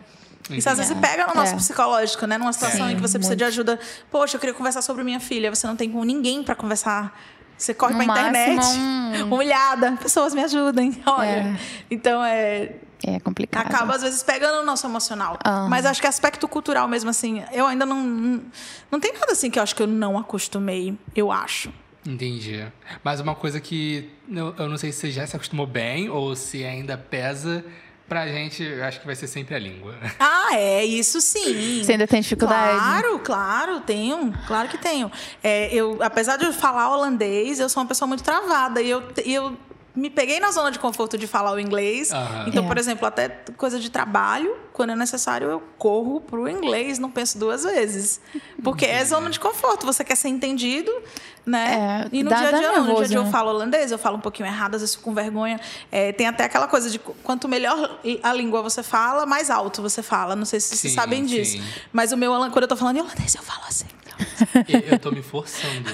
[0.50, 1.58] Isso às vezes pega no nosso É.
[1.58, 2.38] psicológico, né?
[2.38, 3.38] Numa situação Sim, em que você precisa muito.
[3.40, 3.80] de ajuda.
[4.10, 5.54] Poxa, eu queria conversar sobre minha filha.
[5.54, 7.18] Você não tem com ninguém pra conversar.
[7.58, 8.84] Você corre No pra internet, máximo,
[9.26, 9.94] um- humilhada.
[10.02, 11.02] Pessoas me ajudem.
[11.08, 11.28] Olha.
[11.28, 11.56] É.
[11.90, 13.66] Então, é, É complicado.
[13.66, 15.40] acaba às vezes pegando no nosso emocional.
[15.44, 15.68] Aham.
[15.68, 18.02] Mas acho que aspecto cultural mesmo, assim, eu ainda não.
[18.04, 18.42] Não,
[18.92, 21.72] não tem nada assim que eu acho que eu não acostumei, eu acho.
[22.06, 22.64] Entendi.
[23.04, 26.36] Mas uma coisa que eu, eu não sei se você já se acostumou bem ou
[26.36, 27.66] se ainda pesa,
[28.08, 29.96] pra gente, eu acho que vai ser sempre a língua.
[30.20, 31.84] Ah, é, isso sim.
[31.84, 32.78] Você ainda tem dificuldade?
[32.80, 34.34] Claro, claro, tenho.
[34.48, 35.12] Claro que tenho.
[35.44, 38.82] É, eu, apesar de eu falar holandês, eu sou uma pessoa muito travada.
[38.82, 39.58] E eu, e eu
[39.98, 42.12] me peguei na zona de conforto de falar o inglês.
[42.46, 42.68] Então, É.
[42.68, 47.38] por exemplo, até coisa de trabalho, quando é necessário, eu corro pro inglês, não penso
[47.40, 48.22] duas vezes.
[48.64, 50.92] Porque é zona de conforto, você quer ser entendido,
[51.46, 52.06] né?
[52.12, 52.68] É, e no dá- dia a dia, não.
[52.68, 53.32] No dia a nervoso, dia eu né?
[53.32, 55.60] falo holandês, eu falo um pouquinho errado, às vezes fico com vergonha.
[55.92, 59.82] É, tem até aquela coisa de qu- quanto melhor a língua você fala, mais alto
[59.82, 60.36] você fala.
[60.36, 61.54] Não sei se vocês sabem disso.
[61.54, 61.64] sim.
[61.92, 63.86] Mas o meu, quando eu tô falando em holandês, eu falo assim.
[64.90, 65.90] Eu tô me forçando.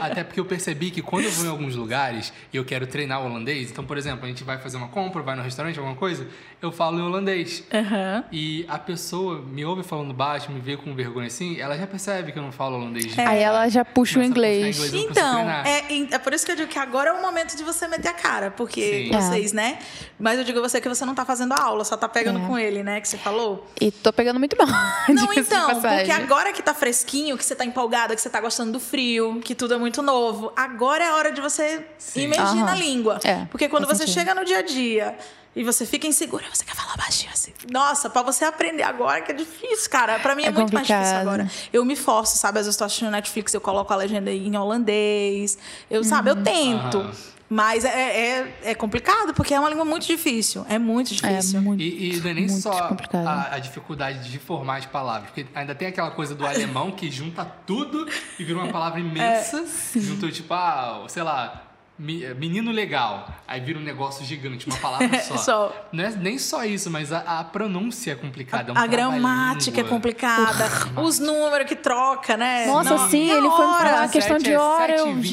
[0.00, 3.20] Até porque eu percebi que quando eu vou em alguns lugares e eu quero treinar
[3.22, 5.96] o holandês, então, por exemplo, a gente vai fazer uma compra, vai no restaurante, alguma
[5.96, 6.26] coisa,
[6.62, 7.64] eu falo em holandês.
[7.72, 8.24] Aham.
[8.32, 12.32] E a pessoa me ouve falando baixo, me vê com vergonha assim, ela já percebe
[12.32, 13.14] que eu não falo holandês.
[13.14, 14.76] de Aí ela já puxa o inglês.
[14.78, 14.94] inglês.
[15.10, 17.86] Então, é, é por isso que eu digo que agora é o momento de você
[17.88, 19.16] meter a cara, porque Sim.
[19.16, 19.78] vocês, né?
[20.18, 22.38] Mas eu digo a você que você não tá fazendo a aula, só tá pegando
[22.40, 22.46] É.
[22.46, 23.00] com ele, né?
[23.00, 23.66] Que você falou.
[23.80, 24.68] E tô pegando muito mal.
[25.08, 28.70] Não, então, porque agora que tá fresquinho, que você tá empolgada, que você tá gostando
[28.72, 32.22] do frio, que tudo é muito novo, agora é a hora de você Sim.
[32.24, 32.74] imergir na Aham.
[32.76, 33.18] língua.
[33.24, 34.14] É, porque quando você sentido.
[34.14, 35.18] chega no dia a dia
[35.56, 37.52] e você fica insegura, você quer falar baixinho assim.
[37.72, 40.20] Nossa, pra você aprender agora que é difícil, cara.
[40.20, 41.28] Pra mim é, É muito mais difícil complicado.
[41.40, 41.50] agora.
[41.72, 42.60] Eu me forço, sabe?
[42.60, 45.58] Às vezes eu tô assistindo Netflix, eu coloco a legenda em holandês.
[45.90, 46.36] Eu, sabe, Uhum.
[46.38, 46.98] eu tento.
[46.98, 47.12] Aham.
[47.52, 50.64] Mas é, é, é complicado, porque é uma língua muito difícil.
[50.68, 51.60] É muito É difícil.
[51.60, 51.82] muito.
[51.82, 55.74] E, e não é nem só a, a dificuldade de formar as palavras, porque ainda
[55.74, 58.08] tem aquela coisa do alemão que junta tudo
[58.38, 59.64] e vira uma palavra imensa.
[59.96, 61.69] Juntou tipo, ah, sei lá,
[62.00, 63.28] menino legal.
[63.46, 65.36] Aí vira um negócio gigante, uma palavra só.
[65.36, 65.86] Só.
[65.92, 68.70] Não é nem só isso, mas a, a pronúncia é complicada.
[68.70, 70.64] É um a gramática é complicada,
[71.00, 72.66] os números que troca, né?
[72.66, 74.96] Nossa, Não, sim, e ele foi falar a questão de é hora.
[74.98, 75.28] sete e eu, vinte,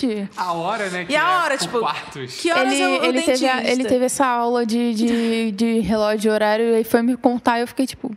[0.00, 0.06] gente.
[0.06, 0.28] viu?
[0.36, 1.04] A hora, né?
[1.04, 2.34] Que E a é hora, por tipo, quartos.
[2.40, 5.52] Que horas Ele, é o, o ele, teve a- ele teve essa aula de, de,
[5.52, 8.14] de relógio de horário e aí foi me contar e eu fiquei tipo.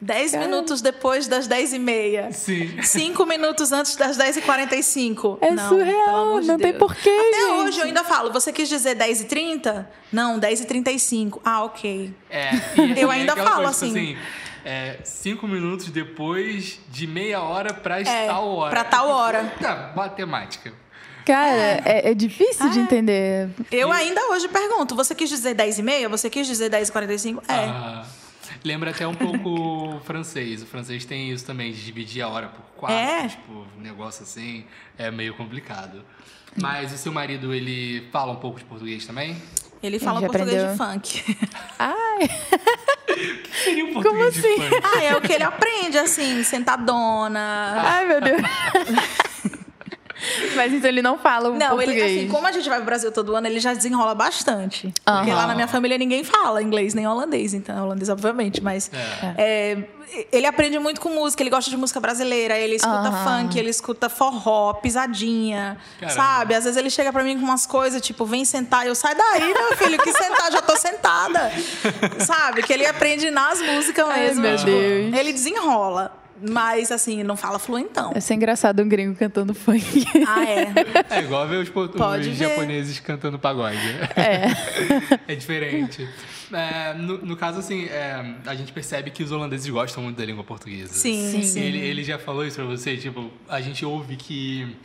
[0.00, 2.30] 10 minutos depois das 10 e meia.
[2.32, 2.82] Sim.
[2.82, 5.38] 5 minutos antes das 10 e 45.
[5.40, 6.78] É não, surreal, de não tem Deus.
[6.78, 7.50] porquê, Até gente.
[7.68, 9.90] hoje eu ainda falo, você quis dizer 10 e 30?
[10.12, 11.40] Não, 10 e 35.
[11.44, 12.12] Ah, ok.
[12.28, 14.16] É, e- Eu e ainda aquela falo coisa, tipo assim.
[14.64, 18.70] é, cinco minutos depois de meia hora pra É, tal hora.
[18.70, 19.50] pra tal hora.
[19.60, 20.72] Tá, matemática.
[21.24, 23.48] Cara, é, é difícil de entender.
[23.72, 26.08] Eu ainda hoje pergunto, você quis dizer 10 e meia?
[26.08, 27.42] Você quis dizer 10 e 45?
[27.48, 27.52] É.
[27.64, 28.04] Ah,
[28.66, 29.48] lembra até um pouco
[29.96, 30.62] o francês.
[30.62, 32.96] O francês tem isso também, de dividir a hora por quatro.
[32.96, 33.28] É.
[33.28, 34.64] Tipo, um negócio assim
[34.98, 36.04] é meio complicado.
[36.60, 39.36] Mas o seu marido, ele fala um pouco de português também?
[39.82, 40.72] Ele fala já português aprendeu?
[40.72, 41.36] de funk.
[41.78, 42.28] Ai,
[43.62, 44.56] Seria um português de assim?
[44.56, 44.80] funk.
[44.82, 47.74] ah, é o que ele aprende, assim, sentadona.
[47.76, 48.40] ai meu Deus.
[50.56, 52.02] Mas então ele não fala o Não, português.
[52.02, 54.92] ele, assim, como a gente vai pro Brasil todo ano, ele já desenrola bastante.
[55.04, 58.90] Porque lá na minha família ninguém fala inglês nem holandês, então holandês, obviamente, mas.
[59.36, 59.78] é,
[60.32, 64.08] ele aprende muito com música, ele gosta de música brasileira, ele escuta funk, ele escuta
[64.08, 66.14] forró, pisadinha, Caramba.
[66.16, 66.54] sabe?
[66.54, 69.52] Às vezes ele chega pra mim com umas coisas, tipo, vem sentar, eu sai daí,
[69.52, 71.50] meu filho, que sentar, já tô sentada.
[72.24, 72.62] sabe?
[72.62, 74.42] Que ele aprende nas músicas Ai, mesmo.
[74.42, 75.14] meu tipo, Deus.
[75.14, 76.12] Ele desenrola.
[76.40, 78.12] Mas, assim, não fala fluentão.
[78.12, 80.04] Vai ser engraçado um gringo cantando funk.
[80.28, 80.66] Ah, é.
[81.10, 82.34] É igual ver os, os ver.
[82.34, 83.78] japoneses cantando pagode.
[84.16, 84.46] É.
[85.32, 86.08] É diferente.
[86.52, 90.24] É, no, no caso, assim, é, a gente percebe que os holandeses gostam muito da
[90.24, 90.92] língua portuguesa.
[90.92, 91.42] Sim, Sim.
[91.42, 91.60] sim.
[91.60, 92.96] Ele, ele já falou isso pra você?
[92.96, 94.76] Tipo, a gente ouve que.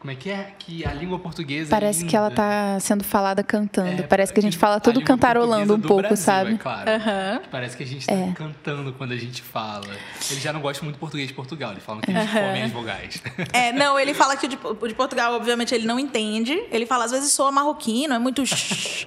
[0.00, 0.54] Como é que é?
[0.56, 1.70] Que a língua portuguesa.
[1.70, 4.02] Parece é que ela tá sendo falada cantando.
[4.02, 6.54] É, Parece que a gente fala tudo cantarolando um do pouco, Brasil, sabe?
[6.54, 6.88] É claro.
[6.90, 7.40] Aham.
[7.50, 8.32] Parece que a gente tá É.
[8.32, 9.88] cantando quando a gente fala.
[10.30, 11.72] Eles já não gostam muito de português de Portugal.
[11.72, 13.22] Eles falam que eles comem as vogais.
[13.52, 16.52] É, não, ele fala que o de, o de Portugal, obviamente, ele não entende.
[16.70, 18.46] Ele fala, às vezes soa marroquino, é muito.
[18.46, 19.06] shh.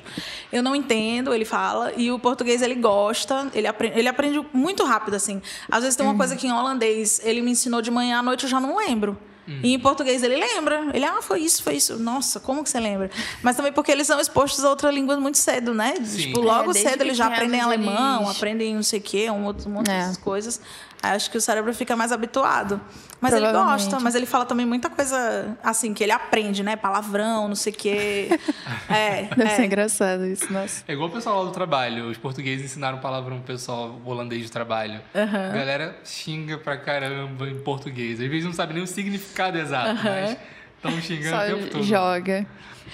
[0.51, 1.93] Eu não entendo, ele fala.
[1.95, 5.41] E o português ele gosta, ele aprende, ele aprende muito rápido, assim.
[5.69, 8.43] Às vezes tem uma coisa que em holandês ele me ensinou de manhã à noite,
[8.43, 9.18] eu já não lembro.
[9.64, 10.90] E em português ele lembra.
[10.94, 11.98] Ele, ah, foi isso, foi isso.
[11.99, 13.10] Nossa, como que você lembra?
[13.44, 15.95] Mas também porque eles são expostos a outra língua muito cedo, né?
[16.03, 16.18] Sim.
[16.18, 19.45] Tipo, logo É, cedo eles já aprendem alemão, eles- aprendem não sei o quê, um
[19.45, 19.99] outro um monte É.
[19.99, 20.61] dessas coisas.
[21.02, 22.80] Acho que o cérebro fica mais habituado.
[23.19, 26.76] Mas ele gosta, mas ele fala também muita coisa assim, que ele aprende, né?
[26.76, 28.30] Palavrão, não sei o quê.
[28.90, 29.23] É.
[29.23, 29.56] Deve é.
[29.56, 30.84] ser engraçado isso, nossa.
[30.88, 32.10] É igual o pessoal lá do trabalho.
[32.10, 35.02] Os portugueses ensinaram palavrão pro pessoal holandês do trabalho.
[35.14, 38.19] A galera xinga pra caramba em português.
[38.19, 40.38] Às vezes não sabe nem o significado exato, mas
[40.76, 41.84] estão xingando o tempo Só todo.
[41.84, 42.48] joga.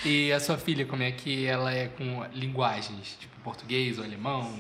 [0.05, 3.17] E a sua filha, como é que ela é com linguagens?
[3.19, 4.51] Tipo, português ou alemão?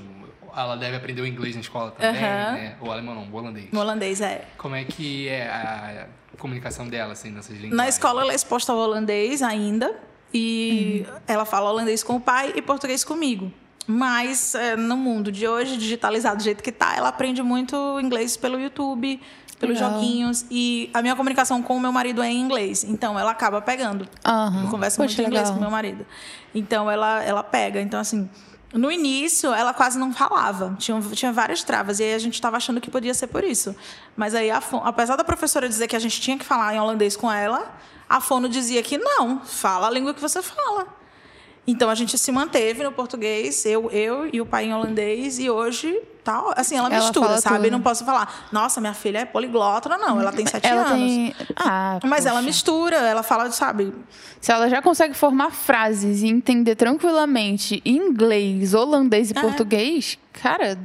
[0.61, 2.51] Ela deve aprender o inglês na escola também, Aham.
[2.53, 2.75] né?
[2.81, 3.67] Ou alemão não, o holandês.
[3.71, 4.45] No holandês, é.
[4.57, 6.07] Como é que é a
[6.37, 7.75] comunicação dela, assim, nessas linguagens?
[7.77, 9.95] Na escola ela é exposta ao holandês ainda.
[10.33, 13.51] E ela fala holandês com o pai e português comigo.
[13.87, 18.35] Mas é, no mundo de hoje, digitalizado do jeito que tá, ela aprende muito inglês
[18.35, 19.21] pelo YouTube,
[19.57, 19.93] pelos Legal.
[19.93, 20.45] joguinhos.
[20.51, 22.83] E a minha comunicação com o meu marido é em inglês.
[22.83, 24.07] Então ela acaba pegando.
[24.25, 24.63] Aham.
[24.63, 26.05] Eu converso Poxa, muito em inglês com meu marido.
[26.53, 27.79] Então ela, ela pega.
[27.79, 28.29] Então, assim,
[28.73, 30.75] no início ela quase não falava.
[30.77, 31.99] Tinha, tinha várias travas.
[31.99, 33.75] E aí a gente estava achando que podia ser por isso.
[34.15, 37.15] Mas aí, a apesar da professora dizer que a gente tinha que falar em holandês
[37.15, 37.71] com ela,
[38.09, 40.87] a Fono dizia que não, fala a língua que você fala.
[41.65, 45.49] Então a gente se manteve no português, eu, eu e o pai em holandês, e
[45.49, 46.01] hoje
[46.31, 47.57] tá, assim, ela Ela mistura, sabe?
[47.63, 47.71] tudo.
[47.71, 50.99] Não posso falar, nossa, minha filha é poliglota, não, ela tem sete Ela anos.
[51.11, 51.35] tem.
[51.55, 52.45] Ah, Mas ela poxa.
[52.47, 53.93] mistura, ela fala, sabe,
[54.41, 59.41] Se ela já consegue formar frases e entender tranquilamente inglês, holandês e É.
[59.41, 60.77] português, cara,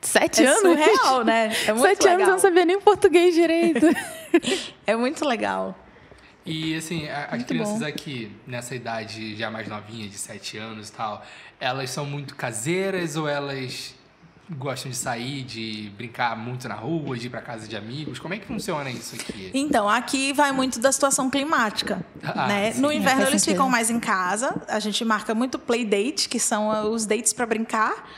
[0.00, 0.60] sete é anos?
[0.62, 1.52] surreal, né?
[1.66, 2.14] É muito sete legal.
[2.16, 3.86] anos eu não sabia nem português direito.
[4.86, 5.76] É muito legal.
[6.46, 7.84] E assim, a- as crianças bom.
[7.86, 11.24] aqui, nessa idade já mais novinha, de 7 anos e tal,
[11.60, 13.94] elas são muito caseiras ou elas
[14.58, 18.18] gostam de sair, de brincar muito na rua, de ir pra casa de amigos?
[18.18, 19.50] Como é que funciona isso aqui?
[19.54, 22.04] Então, aqui vai muito da situação climática.
[22.22, 22.72] Ah, né?
[22.72, 22.80] sim.
[22.80, 23.52] No inverno, eles sentido.
[23.54, 24.60] ficam mais em casa.
[24.68, 28.08] A gente marca muito play date, que são os dates para brincar.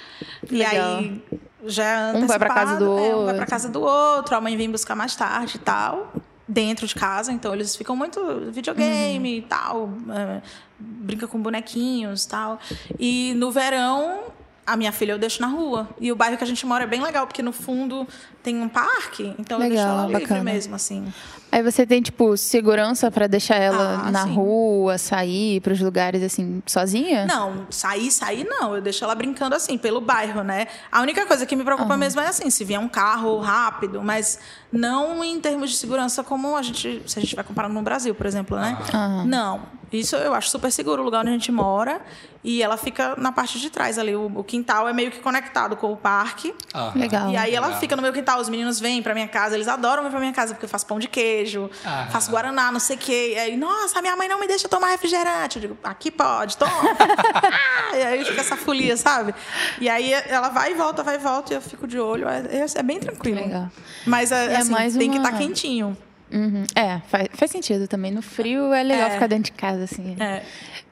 [0.50, 0.98] E Legal.
[0.98, 1.22] aí
[1.64, 3.46] já é Um vai pra casa do antecipado, é, um vai pra outro.
[3.50, 6.12] casa do outro, a mãe vem buscar mais tarde e tal.
[6.48, 9.36] Dentro de casa, então eles ficam muito videogame Uhum.
[9.38, 10.42] e tal, é,
[10.78, 12.58] brinca com bonequinhos e tal.
[12.98, 14.24] E no verão,
[14.66, 15.88] a minha filha eu deixo na rua.
[16.00, 18.06] E o bairro que a gente mora é bem legal, porque no fundo
[18.42, 20.44] tem um parque, então eu deixo Legal, ela livre bacana.
[20.44, 21.12] mesmo, assim.
[21.52, 24.34] Aí você tem, tipo, segurança pra deixar ela Ah, na sim.
[24.34, 27.26] rua, sair pros lugares, assim, sozinha?
[27.26, 28.74] Não, sair, sair não.
[28.74, 30.66] Eu deixo ela brincando assim, pelo bairro, né?
[30.90, 34.38] A única coisa que me preocupa mesmo é assim, se vier um carro rápido, mas
[34.72, 38.14] não em termos de segurança como a gente, se a gente vai comparar no Brasil,
[38.14, 38.78] por exemplo, né?
[38.94, 39.24] Aham.
[39.26, 39.82] Não.
[39.92, 42.00] Isso eu acho super seguro o lugar onde a gente mora.
[42.42, 44.16] E ela fica na parte de trás ali.
[44.16, 46.52] O, o quintal é meio que conectado com o parque.
[46.74, 46.98] Aham.
[46.98, 47.30] Legal.
[47.30, 47.80] E aí ela Legal.
[47.80, 50.32] fica no meu quintal, os meninos vêm pra minha casa, eles adoram vir pra minha
[50.32, 51.41] casa, porque eu faço pão de queijo,
[51.84, 52.08] Ah.
[52.10, 53.32] faço guaraná, não sei o quê.
[53.34, 55.56] E aí, nossa, minha mãe não me deixa tomar refrigerante.
[55.56, 56.72] Eu digo, aqui pode, toma.
[57.94, 59.34] E aí fica essa folia, sabe?
[59.80, 62.26] E aí ela vai e volta, vai e volta, e eu fico de olho.
[62.28, 63.40] É, é bem tranquilo.
[63.40, 63.70] Legal.
[64.06, 65.96] Mas é, É assim, mais tem que uma- estar quentinho.
[66.30, 66.64] Uhum.
[66.74, 68.10] É, faz, faz sentido também.
[68.10, 69.10] No frio é legal É.
[69.10, 70.16] ficar dentro de casa, assim.
[70.18, 70.42] É.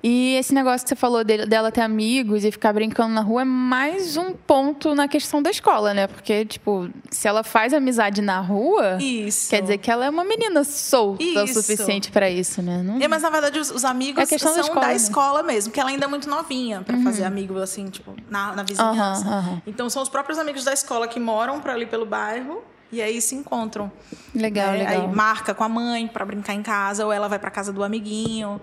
[0.03, 3.43] E esse negócio que você falou dele- dela ter amigos e ficar brincando na rua
[3.43, 6.07] é mais um ponto na questão da escola, né?
[6.07, 9.51] Porque, tipo, se ela faz amizade na rua, Isso.
[9.51, 11.61] quer dizer que ela é uma menina solta o Isso.
[11.63, 12.83] suficiente pra isso, né?
[12.83, 12.99] Não...
[12.99, 14.95] É, mas na verdade os, os amigos É são da escola, da né?
[14.97, 18.63] escola mesmo, porque ela ainda é muito novinha pra fazer amigos assim, tipo, na, na
[18.63, 19.27] vizinhança.
[19.27, 19.63] Aham, aham.
[19.67, 23.21] Então são os próprios amigos da escola que moram por ali pelo bairro e aí
[23.21, 23.93] se encontram.
[24.35, 24.79] Legal, né?
[24.79, 25.03] legal.
[25.11, 27.85] Aí marca com a mãe pra brincar em casa ou ela vai pra casa do
[27.85, 28.59] amiguinho.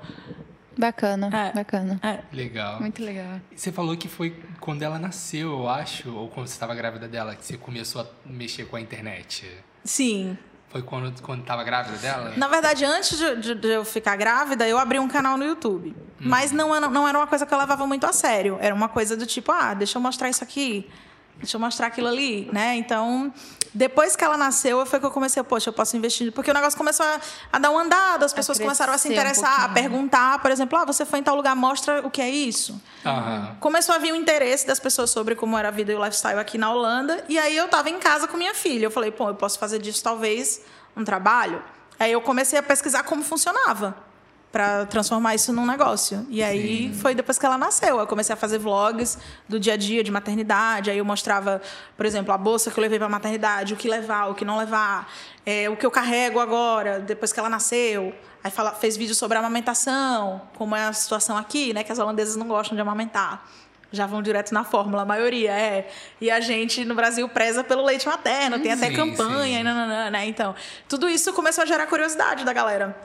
[0.78, 1.52] Bacana, É.
[1.54, 2.00] bacana.
[2.04, 2.20] É.
[2.36, 2.80] Legal.
[2.80, 3.40] Muito legal.
[3.56, 7.36] Você falou que foi quando ela nasceu, eu acho, ou quando você estava grávida dela,
[7.36, 9.50] que você começou a mexer com a internet.
[9.84, 10.38] Sim.
[10.70, 12.34] Foi quando, quando tava grávida dela?
[12.36, 15.96] Na verdade, antes de, de- de eu ficar grávida, eu abri um canal no YouTube.
[16.20, 18.58] Mas não, era- não era uma coisa que eu levava muito a sério.
[18.60, 20.90] Era uma coisa do tipo, ah, deixa eu mostrar isso aqui.
[21.38, 22.76] Deixa eu mostrar aquilo ali, né?
[22.76, 23.32] Então,
[23.74, 26.32] depois que ela nasceu, foi que eu comecei, poxa, eu posso investir.
[26.32, 27.20] Porque o negócio começou a,
[27.54, 30.52] a dar um andado, as pessoas começaram a se crescer um interessar, a perguntar, por
[30.52, 32.82] exemplo, ah, você foi em tal lugar, mostra o que é isso.
[33.06, 33.56] Aham.
[33.60, 36.40] Começou a vir o interesse das pessoas sobre como era a vida e o lifestyle
[36.40, 37.24] aqui na Holanda.
[37.28, 38.86] E aí eu tava em casa com minha filha.
[38.86, 40.62] Eu falei, pô, eu posso fazer disso talvez
[40.96, 41.62] um trabalho.
[42.00, 44.07] Aí eu comecei a pesquisar como funcionava
[44.52, 46.26] para transformar isso num negócio.
[46.30, 48.00] E aí foi depois que ela nasceu.
[48.00, 49.18] Eu comecei a fazer vlogs
[49.48, 50.90] do dia a dia de maternidade.
[50.90, 51.62] Aí eu mostrava,
[51.96, 54.58] por exemplo, a bolsa que eu levei para maternidade, o que levar, o que não
[54.58, 55.12] levar,
[55.46, 58.16] é, o que eu carrego agora depois que ela nasceu.
[58.44, 61.84] Aí fala, fez vídeo sobre a amamentação, como é a situação aqui, né?
[61.84, 63.46] Que as holandesas não gostam de amamentar.
[63.92, 65.90] Já vão direto na fórmula, a maioria é.
[66.20, 69.60] E a gente no Brasil preza pelo leite materno, tem até Sim, campanha, sim.
[69.60, 70.26] e nananã, né?
[70.26, 70.56] Então,
[70.88, 72.98] tudo isso começou a gerar curiosidade da galera.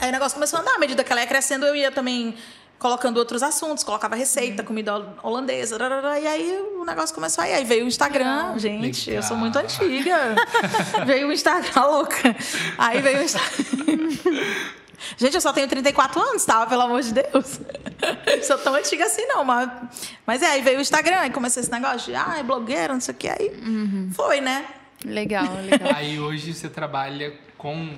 [0.00, 0.74] Aí o negócio começou a andar.
[0.74, 2.36] À medida que ela ia crescendo, eu ia também
[2.78, 5.76] colocando outros assuntos, colocava receita, comida holandesa,
[6.20, 7.52] e aí o negócio começou aí.
[7.52, 9.40] Aí veio o Instagram, gente, eu sou Legal.
[9.40, 10.36] muito antiga.
[11.04, 12.36] veio o Instagram, louca.
[12.76, 14.68] Aí veio o Instagram.
[15.16, 16.66] Gente, eu só tenho 34 anos, tá?
[16.66, 17.60] Pelo amor de Deus.
[18.42, 19.44] sou tão antiga assim, não.
[19.44, 19.70] Mas,
[20.26, 23.00] mas é, aí veio o Instagram, aí começou esse negócio de, ah, é blogueira, não
[23.00, 23.28] sei o que.
[23.28, 23.52] Aí
[24.12, 24.66] foi, né?
[25.04, 25.94] Legal, legal.
[25.94, 27.90] Aí hoje você trabalha com,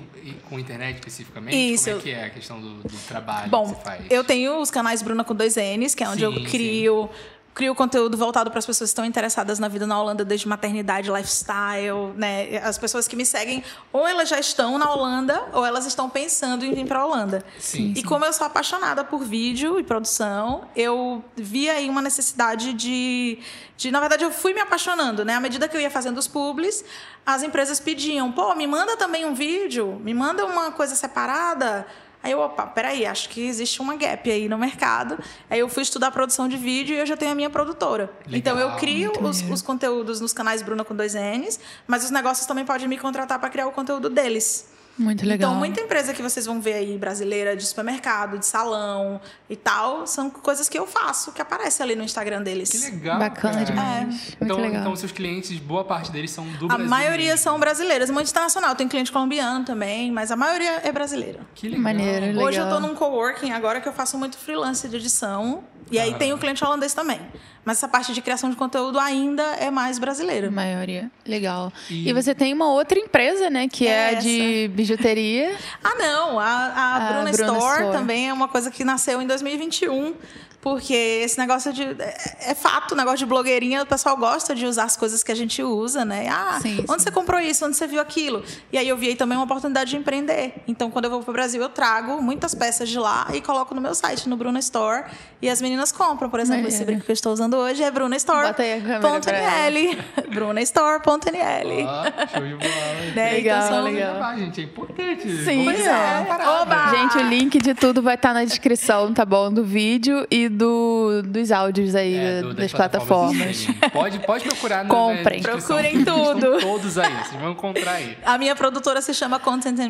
[0.49, 1.55] com internet especificamente?
[1.55, 1.85] Isso.
[1.85, 4.05] Como é que é a questão do, do trabalho Bom, que você faz?
[4.09, 7.09] eu tenho os canais Bruna com dois N's, que é onde Sim, eu crio,
[7.53, 11.11] crio conteúdo voltado para as pessoas que estão interessadas na vida na Holanda, desde maternidade,
[11.11, 12.57] lifestyle, né?
[12.63, 16.65] As pessoas que me seguem, ou elas já estão na Holanda, ou elas estão pensando
[16.65, 17.43] em vir para a Holanda.
[17.59, 22.73] Sim, E como eu sou apaixonada por vídeo e produção, eu vi aí uma necessidade
[22.73, 23.39] de,
[23.77, 25.35] de, na verdade, eu fui me apaixonando, né?
[25.35, 26.83] À medida que eu ia fazendo os publis,
[27.25, 31.85] as empresas pediam, pô, me manda também um vídeo, me manda uma coisa separada.
[32.23, 35.17] Aí eu, opa, peraí, acho que existe uma gap aí no mercado.
[35.49, 38.11] Aí eu fui estudar produção de vídeo e eu já tenho a minha produtora.
[38.27, 42.11] Legal, então eu crio os, os conteúdos nos canais Bruna com dois N's, mas os
[42.11, 44.70] negócios também podem me contratar para criar o conteúdo deles.
[44.97, 45.49] Muito legal.
[45.51, 49.19] Então, muita empresa que vocês vão ver aí, brasileira, de supermercado, de salão
[49.49, 52.69] e tal, são coisas que eu faço, que aparece ali no Instagram deles.
[52.69, 53.17] Que legal.
[53.19, 53.65] Bacana cara.
[53.65, 54.07] demais.
[54.07, 54.81] Muito Então, legal.
[54.81, 56.87] então, seus clientes, boa parte deles são do A Brasil.
[56.87, 57.43] maioria mesmo.
[57.43, 58.75] são brasileiras, muito internacional.
[58.75, 61.39] Tem cliente colombiano também, mas a maioria é brasileira.
[61.55, 61.83] Que legal.
[61.83, 62.43] Maneiro, legal.
[62.43, 65.63] Hoje eu tô num coworking agora que eu faço muito freelance de edição.
[65.89, 66.17] E aí Ah.
[66.17, 67.19] tem o cliente holandês também.
[67.63, 70.49] Mas essa parte de criação de conteúdo ainda é mais brasileira.
[70.49, 71.11] maioria.
[71.25, 71.71] Legal.
[71.89, 72.13] E- E...
[72.13, 73.67] você tem uma outra empresa, né?
[73.67, 74.21] Que é, a Essa.
[74.21, 75.55] de bijuteria.
[75.83, 76.39] Ah, não.
[76.39, 77.91] A, a, A Bruna, Bruna Store, Store.
[77.97, 80.15] também é uma coisa que nasceu em 2021.
[80.59, 81.81] Porque esse negócio de.
[81.83, 85.31] É, é fato, o negócio de blogueirinha, o pessoal gosta de usar as coisas que
[85.31, 86.29] a gente usa, né?
[86.29, 87.05] Ah, Sim, onde sim.
[87.05, 87.65] você comprou isso?
[87.65, 88.43] Onde você viu aquilo?
[88.71, 90.53] E aí eu vi aí também uma oportunidade de empreender.
[90.67, 93.81] Então, quando eu vou pro Brasil, eu trago muitas peças de lá e coloco no
[93.81, 95.05] meu site, no Bruna Store.
[95.41, 96.29] E as meninas compram.
[96.29, 96.85] Por exemplo, esse Maneiro.
[96.85, 98.47] brinco que eu estou usando hoje é Bruna Store.
[98.47, 99.69] Bota aí a câmera pra ela.
[99.71, 99.97] .nl.
[100.33, 101.85] BrunaStore.nl.
[101.87, 102.61] Ó, show de bola.
[103.15, 103.31] Né?
[103.33, 104.13] Legal, então, legal.
[104.13, 105.43] Gravar, gente, é importante.
[105.43, 106.49] Sim, é.
[106.61, 106.89] Oba!
[106.95, 109.51] Gente, o link de tudo vai estar na descrição, tá bom?
[109.51, 113.49] Do vídeo e do, dos áudios aí É, do- das, das plataformas.
[113.57, 113.89] streaming.
[113.89, 115.41] Pode, pode procurar na Comprem.
[115.41, 116.59] Procurem estão tudo.
[116.59, 118.17] todos aí, vocês vão encontrar aí.
[118.25, 119.89] A minha produtora se chama Content and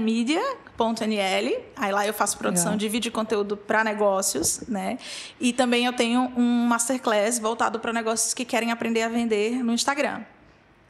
[0.89, 1.63] Media.nl.
[1.75, 2.77] Aí lá eu faço produção Legal.
[2.79, 4.97] de vídeo e conteúdo para negócios, né?
[5.39, 9.73] E também eu tenho um masterclass voltado para negócios que querem aprender a vender no
[9.73, 10.21] Instagram.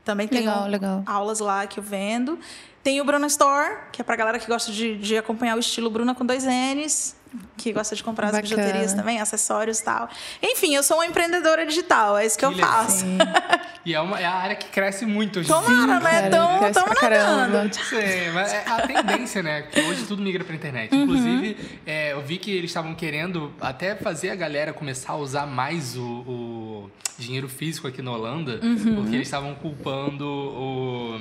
[0.03, 1.03] Também tenho Legal, legal.
[1.05, 2.39] aulas lá que eu vendo.
[2.81, 5.89] Tem o Bruna Store, que é pra galera que gosta de, de acompanhar o estilo
[5.89, 7.15] Bruna com dois N's,
[7.57, 8.55] que gosta de comprar as Bacana.
[8.55, 10.09] bijuterias também, acessórios e tal.
[10.41, 12.69] Enfim, eu sou uma empreendedora digital, é isso que, eu legal.
[12.83, 13.05] faço.
[13.83, 16.29] E é, uma, é a área que cresce muito hoje em Tomara, né?
[16.29, 17.35] Tamo, cresce tamo pra caramba.
[17.47, 17.73] nadando.
[17.73, 17.95] Sim,
[18.31, 19.63] mas é a tendência, né?
[19.63, 20.93] Que hoje tudo migra pra internet.
[20.93, 21.01] Uhum.
[21.01, 25.47] Inclusive, é, eu vi que eles estavam querendo até fazer a galera começar a usar
[25.47, 28.97] mais o, o dinheiro físico aqui na Holanda, Uhum.
[28.97, 31.19] porque eles estavam culpando o,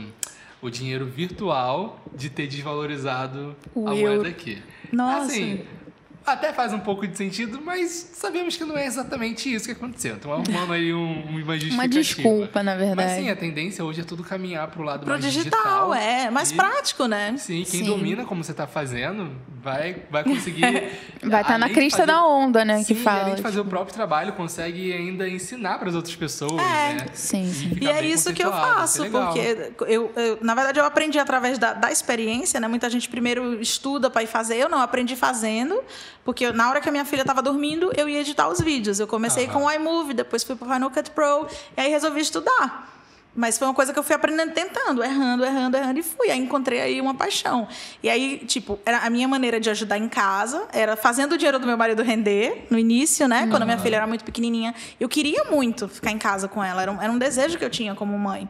[0.61, 4.63] o dinheiro virtual de ter desvalorizado a moeda aqui.
[4.93, 5.25] Nossa.
[5.33, 5.63] Assim,
[6.27, 10.15] até faz um pouco de sentido, mas sabemos que não é exatamente isso que aconteceu.
[10.17, 11.75] Então, arrumando aí um, uma justificativa.
[11.75, 13.15] Uma desculpa, na Mas verdade.
[13.23, 16.31] sim, a tendência hoje é tudo caminhar pro lado Pro mais digital, é.
[16.31, 17.35] Mais E- prático, né?
[17.39, 17.87] Sim, quem Sim.
[17.87, 19.33] domina como você tá fazendo
[19.63, 20.61] vai, vai conseguir.
[21.23, 22.79] Vai estar na além de crista fazer- da onda, né?
[22.79, 23.21] Sim, que e fala.
[23.25, 26.95] além de fazer o próprio trabalho, consegue ainda ensinar para as outras pessoas, É.
[26.95, 27.07] né?
[27.13, 27.69] Sim, sim.
[27.75, 29.27] Fica E é isso que eu faço, é legal.
[29.27, 32.67] porque eu, eu- na verdade, eu aprendi através da, da experiência, né?
[32.69, 35.83] Muita gente primeiro estuda para ir fazer, eu não, aprendi fazendo,
[36.25, 39.01] porque eu- na hora que a minha filha estava dormindo, eu ia editar os vídeos.
[39.01, 42.21] Eu comecei com o iMovie, depois fui para o Final Cut Pro, e aí resolvi
[42.21, 42.89] estudar.
[43.33, 46.31] Mas foi uma coisa que eu fui aprendendo tentando, errando, errando, errando e fui.
[46.33, 47.69] Aí encontrei aí uma paixão.
[48.03, 51.57] E aí, tipo, era a minha maneira de ajudar em casa era fazendo o dinheiro
[51.61, 53.47] do meu marido render no início, né?
[53.49, 54.75] Quando a minha filha era muito pequenininha.
[54.99, 56.83] Eu queria muito ficar em casa com ela.
[56.83, 58.49] Era um, era um desejo que eu tinha como mãe.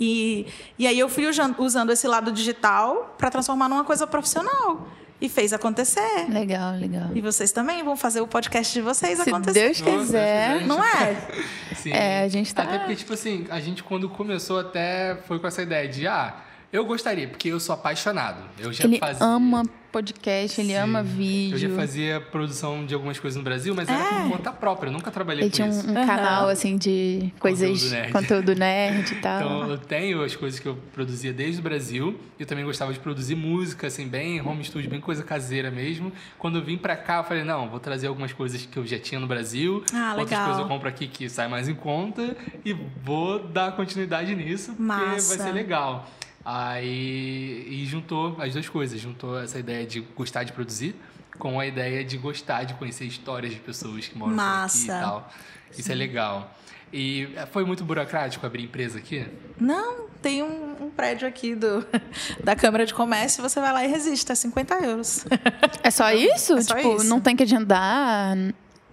[0.00, 4.88] E, e aí eu fui usan- usando esse lado digital para transformar numa coisa profissional.
[5.20, 6.26] E fez acontecer.
[6.28, 7.08] Legal, legal.
[7.14, 9.60] E vocês também vão fazer o podcast de vocês Se acontecer.
[9.74, 10.64] Deus quiser.
[10.66, 11.16] Não é?
[11.74, 11.92] Sim.
[11.92, 15.46] É, a gente tá- Até porque, tipo assim, a gente quando começou até foi com
[15.46, 16.36] essa ideia de, ah,
[16.72, 18.42] eu gostaria, porque eu sou apaixonado.
[18.58, 19.24] Eu já Ele fazia.
[19.26, 20.76] ama podcast, ele Sim.
[20.76, 21.74] ama Eu já vídeo.
[21.76, 25.44] fazia produção de algumas coisas no Brasil, mas era por conta própria, eu nunca trabalhei
[25.44, 25.88] Ele com tinha um, isso.
[25.90, 26.06] um Aham.
[26.06, 27.68] canal, assim, de coisas...
[27.82, 28.12] Conteúdo nerd.
[28.12, 29.36] Conteúdo nerd e tal.
[29.40, 32.18] Então, eu tenho as coisas que eu produzia desde o Brasil.
[32.38, 36.12] Eu também gostava de produzir música, assim, bem home studio, bem coisa caseira mesmo.
[36.38, 38.98] Quando eu vim pra cá, eu falei, não, vou trazer algumas coisas que eu já
[38.98, 39.82] tinha no Brasil.
[39.92, 40.44] Ah, outras legal.
[40.44, 42.36] coisas eu compro aqui que sai mais em conta.
[42.64, 45.36] E vou dar continuidade nisso, porque Massa.
[45.36, 46.08] vai ser legal.
[46.50, 48.98] Aí, e juntou as duas coisas.
[48.98, 50.96] Juntou essa ideia de gostar de produzir
[51.38, 54.86] com a ideia de gostar de conhecer histórias de pessoas que moram por aqui e
[54.86, 55.30] tal.
[55.76, 56.50] Isso é legal.
[56.90, 59.26] E foi muito burocrático abrir empresa aqui?
[59.60, 61.86] Não, tem um, um prédio aqui do,
[62.42, 65.26] da Câmara de Comércio, você vai lá e resiste, é 50 euros.
[65.84, 66.56] É só isso?
[66.56, 67.04] É só tipo, isso.
[67.04, 68.34] não tem que agendar?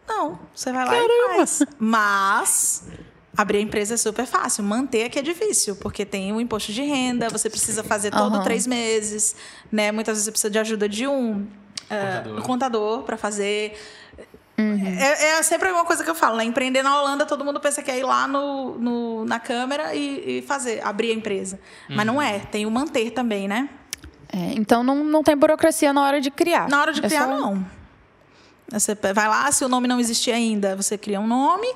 [0.06, 1.64] Não, você vai lá e faz.
[1.80, 2.86] Mas
[3.38, 6.72] abrir a empresa é super fácil, manter é que é difícil, porque tem o imposto
[6.72, 9.36] de renda, você precisa fazer todo três meses,
[9.72, 9.92] né?
[9.92, 11.46] Muitas vezes você precisa de ajuda de um
[11.90, 12.42] eh, Contador.
[12.44, 13.78] contador para fazer.
[14.58, 14.86] Uhum.
[14.88, 16.46] É, é sempre uma coisa que eu falo, né?
[16.46, 20.38] Empreender na Holanda, todo mundo pensa que é ir lá no, no- na Câmara e,
[20.38, 21.60] e fazer, abrir a empresa.
[21.90, 23.68] Mas não é, tem o manter também, né?
[24.32, 26.70] É, então não, não tem burocracia na hora de criar.
[26.70, 27.66] Na hora de É criar, só- não.
[28.72, 31.68] Você vai lá, se o nome não existir ainda, você cria um nome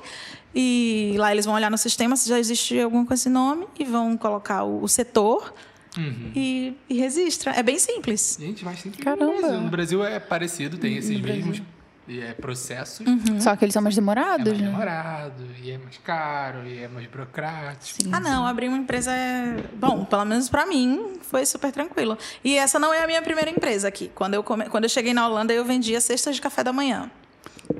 [0.54, 3.84] e lá eles vão olhar no sistema se já existe algum com esse nome e
[3.84, 5.52] vão colocar o, o setor
[5.98, 6.30] Uhum.
[6.36, 7.50] e, e registra.
[7.50, 8.36] É bem simples.
[8.40, 9.26] Gente, mas sempre Caramba.
[9.26, 9.60] no Brasil.
[9.60, 11.60] No Brasil é parecido, tem esses No mesmos
[12.08, 13.04] é, processos.
[13.40, 14.66] Só que eles são mais É demorados, mais né?
[14.68, 18.02] demorado, e é mais caro, e é mais burocrático.
[18.04, 18.10] Sim.
[18.12, 19.64] Ah, não, abrir uma empresa é.
[19.74, 22.16] Bom, pelo menos pra mim, foi super tranquilo.
[22.44, 24.12] E essa não é a minha primeira empresa aqui.
[24.14, 24.66] Quando eu, come...
[24.68, 27.10] Quando eu cheguei na Holanda, eu vendia cestas de café da manhã.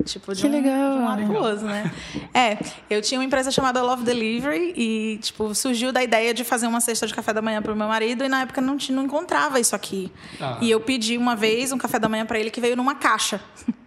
[0.04, 0.92] Tipo, de Que um, legal.
[0.92, 1.92] de um lado pro outro, né?
[2.32, 2.58] É,
[2.88, 6.80] eu tinha uma empresa chamada Love Delivery e, tipo, surgiu da ideia de fazer uma
[6.80, 9.58] cesta de café da manhã pro meu marido e na época não, tinha, não encontrava
[9.58, 10.12] isso aqui.
[10.40, 10.58] Ah.
[10.60, 13.40] E eu pedi uma vez um café da manhã pra ele que veio numa caixa.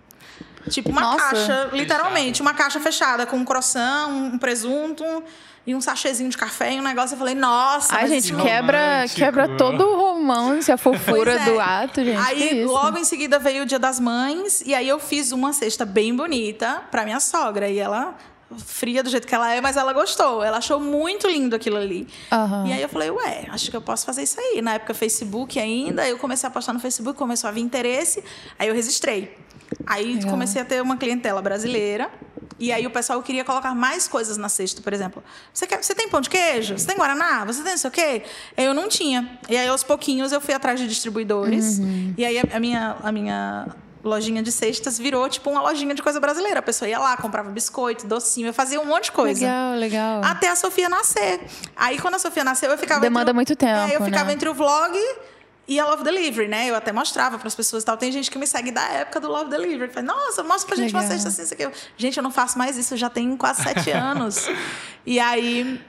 [0.69, 1.17] Tipo, uma Nossa.
[1.17, 5.03] caixa, literalmente, uma caixa fechada com um croissant, um presunto
[5.65, 7.14] e um sachêzinho de café e um negócio.
[7.14, 9.19] Eu falei, nossa, Ai, gente, quebra, romântico.
[9.19, 11.45] quebra todo o romance, a fofura é.
[11.45, 12.19] do ato, gente.
[12.19, 14.61] Aí, logo em seguida, veio o Dia das Mães.
[14.65, 17.69] E aí, eu fiz uma cesta bem bonita pra minha sogra.
[17.69, 18.14] E ela,
[18.57, 20.44] fria do jeito que ela é, mas ela gostou.
[20.44, 22.10] Ela achou muito lindo aquilo ali.
[22.30, 22.68] Aham.
[22.68, 24.61] E aí, eu falei, ué, acho que eu posso fazer isso aí.
[24.61, 26.06] Na época, Facebook ainda.
[26.06, 28.22] Eu comecei a postar no Facebook, começou a vir interesse.
[28.60, 29.38] Aí, eu registrei.
[29.88, 30.30] Aí, Legal.
[30.30, 32.11] comecei a ter uma clientela brasileira.
[32.64, 35.22] E aí o pessoal queria colocar mais coisas na cesta, por exemplo.
[35.53, 36.77] Você, quer, você tem pão de queijo?
[36.77, 37.44] Você tem guaraná?
[37.44, 38.23] Você tem não sei o quê?
[38.56, 39.38] Eu não tinha.
[39.49, 41.80] E aí, aos pouquinhos, eu fui atrás de distribuidores.
[41.80, 42.14] Uhum.
[42.18, 43.68] E aí, a, a minha, a minha
[44.02, 46.60] lojinha de cestas virou tipo uma lojinha de coisa brasileira.
[46.60, 49.45] A pessoa ia lá, comprava biscoito, docinho, eu fazia um monte de coisa.
[49.45, 50.22] Legal, legal.
[50.23, 51.41] Até a Sofia nascer.
[51.76, 53.02] Aí quando a Sofia nasceu, eu ficava.
[53.02, 53.91] Demanda o, muito tempo.
[53.91, 54.35] É, eu ficava né?
[54.35, 54.98] entre o vlog
[55.68, 56.69] e a Love Delivery, né?
[56.69, 57.95] Eu até mostrava para as pessoas e tal.
[57.95, 59.91] Tem gente que me segue da época do Love Delivery.
[59.91, 61.02] Fala, nossa, mostra pra gente Legal.
[61.02, 61.69] uma cesta assim, isso aqui.
[61.95, 64.48] Gente, eu não faço mais isso, já tem quase sete anos.
[65.06, 65.81] E aí.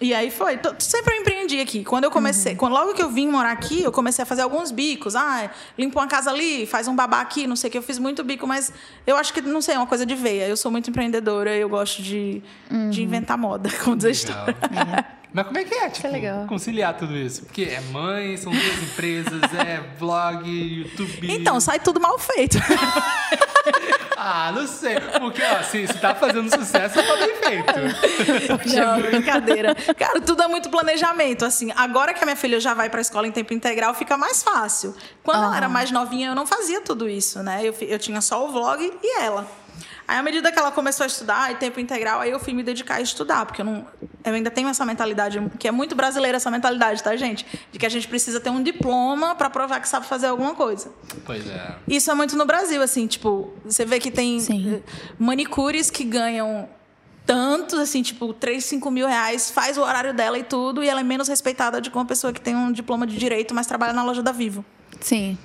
[0.00, 0.58] E aí foi.
[0.78, 1.84] Sempre eu empreendi aqui.
[1.84, 2.58] Quando eu comecei, uhum.
[2.58, 5.16] quando logo que eu vim morar aqui, eu comecei a fazer alguns bicos.
[5.16, 7.78] Ah, limpa uma casa ali, faz um babá aqui, não sei o que.
[7.78, 8.72] Eu fiz muito bico, mas
[9.06, 10.46] eu acho que, não sei, é uma coisa de veia.
[10.46, 12.90] Eu sou muito empreendedora, eu gosto de, uhum.
[12.90, 14.56] de inventar moda, como dizer a história.
[14.62, 15.16] É.
[15.32, 17.42] Mas como é que é, tipo, é conciliar tudo isso?
[17.42, 21.30] Porque é mãe, são duas empresas, é vlog, YouTube.
[21.30, 22.56] Então, sai tudo mal feito.
[24.16, 24.96] ah, não sei.
[25.20, 27.66] Porque, ó, se, se tá fazendo sucesso, tá bem feito.
[28.74, 29.74] Não, brincadeira.
[29.96, 31.44] Cara, tudo é muito planejamento.
[31.44, 34.42] Assim, agora que a minha filha já vai pra escola em tempo integral, fica mais
[34.42, 34.94] fácil.
[35.22, 37.60] Quando ela era mais novinha, eu não fazia tudo isso, né?
[37.62, 39.46] Eu, eu tinha só o vlog e ela.
[40.08, 42.62] Aí, à medida que ela começou a estudar, em tempo integral, aí eu fui me
[42.62, 43.86] dedicar a estudar, porque eu, não,
[44.24, 47.44] eu ainda tenho essa mentalidade, que é muito brasileira essa mentalidade, tá, gente?
[47.72, 50.92] De que a gente precisa ter um diploma para provar que sabe fazer alguma coisa.
[51.24, 51.74] Pois é.
[51.88, 54.82] Isso é muito no Brasil, assim, tipo, você vê que tem Sim.
[55.18, 56.68] manicures que ganham
[57.26, 61.00] tantos, assim, tipo, 3, 5 mil reais, faz o horário dela e tudo, e ela
[61.00, 63.92] é menos respeitada do que uma pessoa que tem um diploma de direito, mas trabalha
[63.92, 64.64] na loja da Vivo.
[65.00, 65.36] Sim.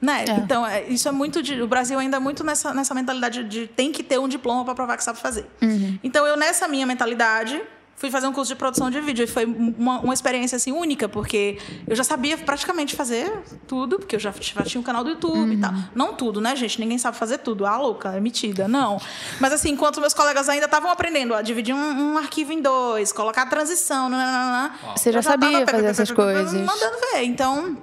[0.00, 0.24] Né?
[0.28, 0.32] É.
[0.32, 1.42] Então, é, isso é muito.
[1.42, 4.64] De, o Brasil ainda é muito nessa, nessa mentalidade de tem que ter um diploma
[4.64, 5.46] para provar que sabe fazer.
[5.62, 5.98] Uhum.
[6.02, 7.62] Então, eu, nessa minha mentalidade,
[7.96, 9.24] fui fazer um curso de produção de vídeo.
[9.24, 13.32] E foi uma, uma experiência assim, única, porque eu já sabia praticamente fazer
[13.66, 15.52] tudo, porque eu já, já tinha um canal do YouTube uhum.
[15.52, 15.72] e tal.
[15.94, 16.78] Não tudo, né, gente?
[16.78, 17.66] Ninguém sabe fazer tudo.
[17.66, 18.68] Ah, louca, é metida.
[18.68, 19.00] Não.
[19.40, 23.12] Mas assim, enquanto meus colegas ainda estavam aprendendo a dividir um, um, arquivo em dois,
[23.12, 26.52] colocar a transição, nananana, você já, já sabia fazer essas coisas.
[26.52, 27.22] Mandando ver.
[27.22, 27.76] Então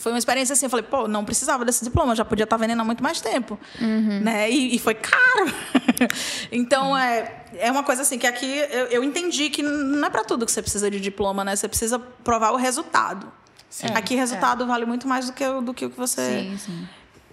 [0.00, 2.80] foi uma experiência assim, eu falei, pô, não precisava desse diploma, já podia estar vendendo
[2.80, 3.60] há muito mais tempo.
[3.78, 4.20] Uhum.
[4.20, 4.50] Né?
[4.50, 5.52] E, e, foi caro.
[6.50, 10.24] então, é, é uma coisa assim, que aqui eu, eu entendi que não é para
[10.24, 11.54] tudo que você precisa de diploma, né?
[11.54, 13.30] Você precisa provar o resultado.
[13.68, 13.88] Sim.
[13.94, 14.66] Aqui, resultado é.
[14.66, 16.22] vale muito mais do que, do que o que você...
[16.22, 16.88] Sim, sim.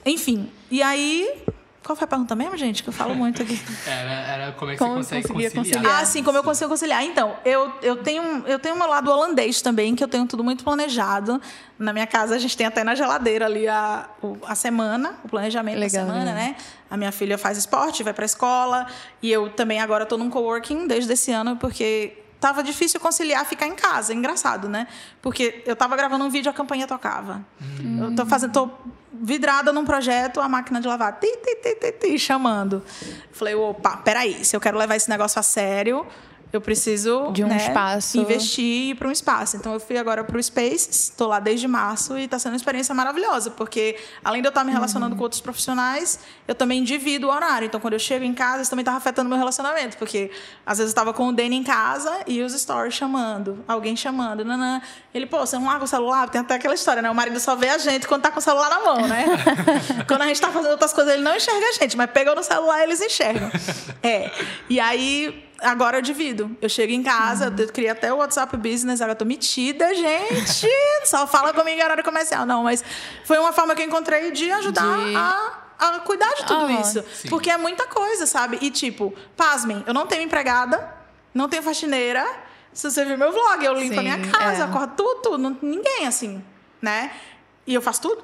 [0.05, 1.45] Enfim, e aí
[1.83, 2.83] qual foi a pergunta mesmo, gente?
[2.83, 3.59] Que eu falo muito aqui.
[3.87, 5.51] Era, era como é que como você consegue conciliar.
[5.53, 6.01] conciliar.
[6.01, 7.03] Ah, sim, como eu consigo conciliar.
[7.03, 10.63] Então, eu, eu tenho eu tenho meu lado holandês também, que eu tenho tudo muito
[10.63, 11.41] planejado.
[11.79, 14.09] Na minha casa, a gente tem até na geladeira ali a,
[14.45, 16.55] a semana, o planejamento Legal, da semana, né?
[16.89, 18.87] A minha filha faz esporte, vai para a escola.
[19.21, 23.67] E eu também agora estou num coworking desde esse ano, porque tava difícil conciliar ficar
[23.67, 24.13] em casa.
[24.13, 24.87] Engraçado, né?
[25.21, 27.45] Porque eu tava gravando um vídeo, a campanha tocava.
[27.61, 28.05] Hum.
[28.05, 28.69] Eu tô fazendo, tô
[29.13, 32.83] vidrada num projeto, a máquina de lavar, ti, ti, ti, ti, ti chamando.
[33.31, 36.05] Falei, opa, peraí, se eu quero levar esse negócio a sério,
[36.51, 38.17] eu preciso de um né, espaço.
[38.17, 39.57] investir para um espaço.
[39.57, 42.57] Então eu fui agora para o Spaces estou lá desde março e está sendo uma
[42.57, 45.17] experiência maravilhosa porque além de eu estar me relacionando uhum.
[45.17, 47.65] com outros profissionais eu também divido o horário.
[47.65, 50.31] Então quando eu chego em casa isso também estava afetando meu relacionamento porque
[50.65, 54.45] às vezes eu estava com o Danny em casa e os stories chamando alguém chamando
[54.45, 54.81] nanã.
[55.13, 56.29] ele pô você não larga o celular?
[56.29, 57.11] Tem até aquela história né?
[57.11, 59.25] O marido só vê a gente quando está com o celular na mão né?
[60.07, 62.43] Quando a gente está fazendo outras coisas ele não enxerga a gente mas pegou no
[62.43, 63.51] celular eles enxergam.
[64.01, 64.31] É
[64.69, 66.55] e aí agora eu divido.
[66.61, 67.55] Eu chego em casa, uhum.
[67.57, 70.67] eu criei até o WhatsApp Business, agora eu tô metida, gente.
[71.05, 72.45] Só fala comigo em horário comercial.
[72.45, 72.83] Não, mas
[73.23, 75.15] foi uma forma que eu encontrei de ajudar de...
[75.15, 76.81] a a cuidar de tudo uhum.
[76.81, 77.03] isso.
[77.13, 77.29] Sim.
[77.29, 78.57] Porque é muita coisa, sabe?
[78.61, 80.91] E tipo, pasmem, eu não tenho empregada,
[81.33, 82.25] não tenho faxineira.
[82.73, 84.65] Se você ver meu vlog, eu limpo Sim, a minha casa, é.
[84.65, 85.37] eu corto tudo, tudo.
[85.37, 86.43] Não, ninguém assim,
[86.81, 87.11] né?
[87.65, 88.23] E eu faço tudo.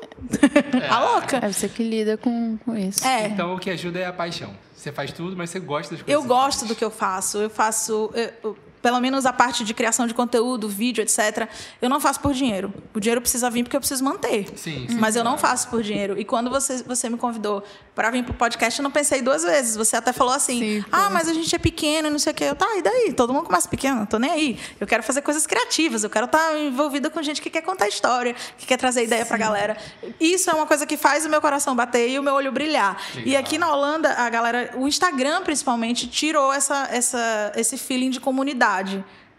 [0.82, 0.88] É.
[0.90, 1.38] a louca.
[1.38, 3.06] É você que lida com, com isso.
[3.06, 3.28] É.
[3.28, 4.56] Então o que ajuda é a paixão.
[4.84, 6.22] Você faz tudo, mas você gosta das coisas.
[6.22, 7.38] Eu gosto do que eu faço.
[7.38, 8.12] Eu faço.
[8.14, 11.48] Eu, pelo menos a parte de criação de conteúdo, vídeo, etc.,
[11.82, 12.72] eu não faço por dinheiro.
[12.94, 14.46] O dinheiro precisa vir porque eu preciso manter.
[14.58, 16.20] Sim, sim, mas eu não faço por dinheiro.
[16.20, 17.64] E quando você, você me convidou
[17.96, 19.78] para vir para o podcast, eu não pensei duas vezes.
[19.78, 22.36] Você até falou assim: sim, ah, mas a gente é pequeno e não sei o
[22.36, 22.44] quê.
[22.44, 23.14] Eu, tá, e daí?
[23.14, 24.60] Todo mundo começa pequeno, não tô nem aí.
[24.82, 27.88] Eu quero fazer coisas criativas, eu quero estar tá envolvida com gente que quer contar
[27.88, 29.78] história, que quer trazer ideia para a galera.
[30.20, 33.02] Isso é uma coisa que faz o meu coração bater e o meu olho brilhar.
[33.16, 33.30] Legal.
[33.30, 38.20] E aqui na Holanda, a galera, o Instagram principalmente, tirou essa, essa, esse feeling de
[38.20, 38.73] comunidade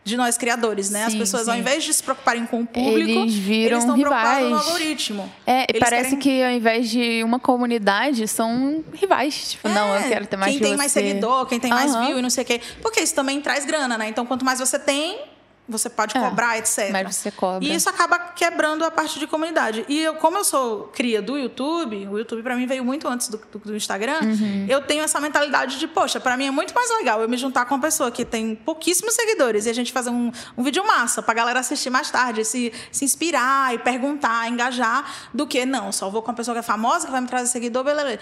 [0.04, 1.00] de nós criadores, né?
[1.00, 1.50] Sim, As pessoas, sim.
[1.50, 4.50] ao invés de se preocuparem com o público, eles viram eles estão rivais.
[4.50, 5.32] no algoritmo.
[5.46, 6.18] É, eles parece querem...
[6.18, 9.52] que ao invés de uma comunidade, são rivais.
[9.52, 10.76] Tipo, é, não, eu quero ter mais Quem tem você.
[10.76, 12.60] mais seguidor, quem tem mais view e não sei o quê.
[12.82, 14.06] Porque isso também traz grana, né?
[14.08, 15.18] Então, quanto mais você tem,
[15.66, 16.90] você pode É, cobrar, etc.
[16.92, 17.66] mas você cobra.
[17.66, 19.84] E isso acaba quebrando a parte de comunidade.
[19.88, 23.28] E eu, como eu sou cria do YouTube, o YouTube para mim veio muito antes
[23.28, 24.66] do, do- do Instagram, Uhum.
[24.68, 27.64] eu tenho essa mentalidade de, poxa, para mim é muito mais legal eu me juntar
[27.64, 31.22] com uma pessoa que tem pouquíssimos seguidores e a gente fazer um, um vídeo massa
[31.22, 36.10] pra galera assistir mais tarde, se, se inspirar e perguntar, engajar, do que, não, só
[36.10, 38.20] vou com uma pessoa que é famosa, que vai me trazer seguidor, beleza.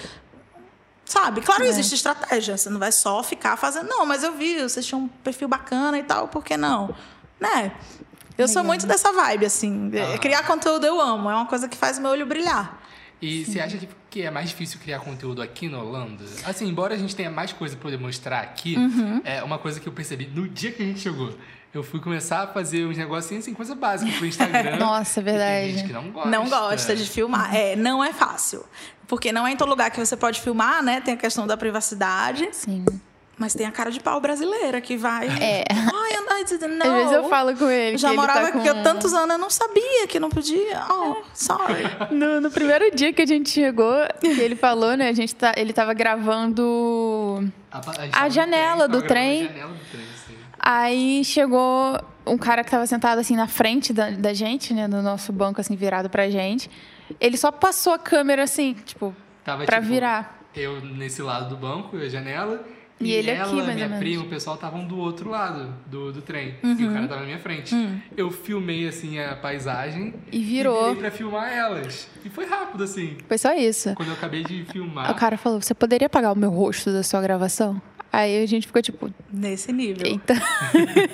[1.04, 1.40] Sabe?
[1.42, 1.66] Claro, É.
[1.66, 2.56] existe estratégia.
[2.56, 5.98] Você não vai só ficar fazendo, não, mas eu vi, vocês tinham um perfil bacana
[5.98, 6.94] e tal, por que não?
[7.42, 7.72] Né?
[8.38, 9.90] Eu sou muito dessa vibe, assim.
[10.14, 10.18] Ah.
[10.18, 12.80] Criar conteúdo eu amo, é uma coisa que faz meu olho brilhar.
[13.20, 13.78] E você acha
[14.10, 16.24] que, é mais difícil criar conteúdo aqui na Holanda?
[16.44, 19.20] Assim, embora a gente tenha mais coisa pra poder mostrar aqui, Uhum.
[19.24, 21.32] é uma coisa que eu percebi no dia que a gente chegou.
[21.72, 24.76] Eu fui começar a fazer uns negocinhos assim, coisa básica pro Instagram.
[24.80, 25.72] Nossa, é E tem verdade.
[25.72, 26.28] gente que não gosta.
[26.30, 27.54] Não gosta de filmar.
[27.54, 28.64] É, não é fácil.
[29.06, 31.00] Porque não é em todo lugar que você pode filmar, né?
[31.00, 32.48] Tem a questão da privacidade.
[32.52, 32.84] Sim.
[33.38, 35.26] Mas tem a cara de pau brasileira que vai.
[35.40, 35.64] É.
[35.70, 36.86] Ai, I didn't know.
[36.86, 37.94] Às vezes eu falo com ele.
[37.94, 40.20] Eu já que ele morava tá aqui há com- tantos anos, eu não sabia que
[40.20, 40.82] não podia.
[40.90, 41.82] Oh, sorry.
[42.10, 45.08] No, no primeiro dia que a gente chegou, que ele falou, né?
[45.08, 47.50] A gente tá, ele tava gravando.
[48.12, 49.44] A, janela do trem.
[49.44, 50.34] A janela do trem, assim.
[50.58, 54.86] Aí chegou um cara que tava sentado assim na frente da, da gente, né?
[54.86, 56.70] No nosso banco, assim, virado pra gente.
[57.20, 59.14] Ele só passou a câmera assim, tipo,
[59.44, 60.38] Tava, pra tipo, virar.
[60.54, 62.64] Eu nesse lado do banco, a janela.
[63.00, 66.22] E ele ela, aqui, mais minha prima, o pessoal estavam do outro lado do, do
[66.22, 66.54] trem.
[66.62, 66.90] E Uhum.
[66.90, 67.74] o cara tava na minha frente.
[67.74, 67.98] Hum.
[68.16, 70.14] Eu filmei, assim, a paisagem.
[70.30, 70.92] E virou.
[70.92, 72.08] E pra filmar elas.
[72.24, 73.16] E foi rápido, assim.
[73.26, 73.92] Foi só isso.
[73.96, 75.10] Quando eu acabei de filmar.
[75.10, 77.80] O cara falou: Você poderia apagar o meu rosto da sua gravação?
[78.12, 80.06] Aí a gente ficou tipo, Nesse nível.
[80.06, 80.34] eita.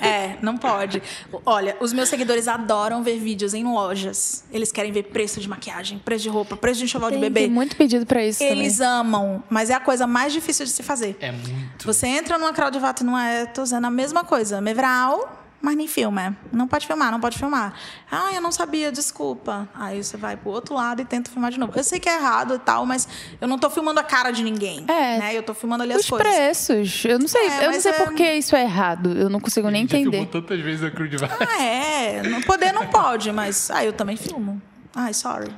[0.01, 1.01] É, não pode.
[1.45, 4.43] Olha, os meus seguidores adoram ver vídeos em lojas.
[4.51, 7.41] Eles querem ver preço de maquiagem, preço de roupa, preço de enxoval de Tem, bebê.
[7.41, 10.83] tem muito pedido pra isso Eles amam, mas é a coisa mais difícil de se
[10.83, 11.15] fazer.
[11.21, 11.85] É muito.
[11.85, 14.59] Você entra numa Crowdvat e numa Ethos, é a mesma coisa.
[14.59, 16.35] Mevral, mas nem filma.
[16.51, 17.73] Não pode filmar, não pode filmar.
[18.11, 19.67] Ah, eu não sabia, desculpa.
[19.75, 21.73] Aí você vai pro outro lado e tenta filmar de novo.
[21.75, 23.07] Eu sei que é errado e tal, mas
[23.41, 24.85] eu não tô filmando a cara de ninguém.
[24.87, 25.17] É.
[25.17, 25.37] Né?
[25.37, 25.99] Eu tô filmando ali também.
[25.99, 26.27] as Os coisas.
[26.27, 27.05] preços.
[27.05, 29.11] Eu não sei, É, eu não sei é- por que isso é errado.
[29.17, 30.31] Eu não consigo nem Já filmou entender.
[30.31, 31.17] tantas vezes a Cruz de.
[31.25, 32.23] Ah, é.
[32.23, 33.69] Não poder não pode, mas.
[33.71, 34.61] Ah, eu também filmo.
[34.95, 35.51] Ai, sorry.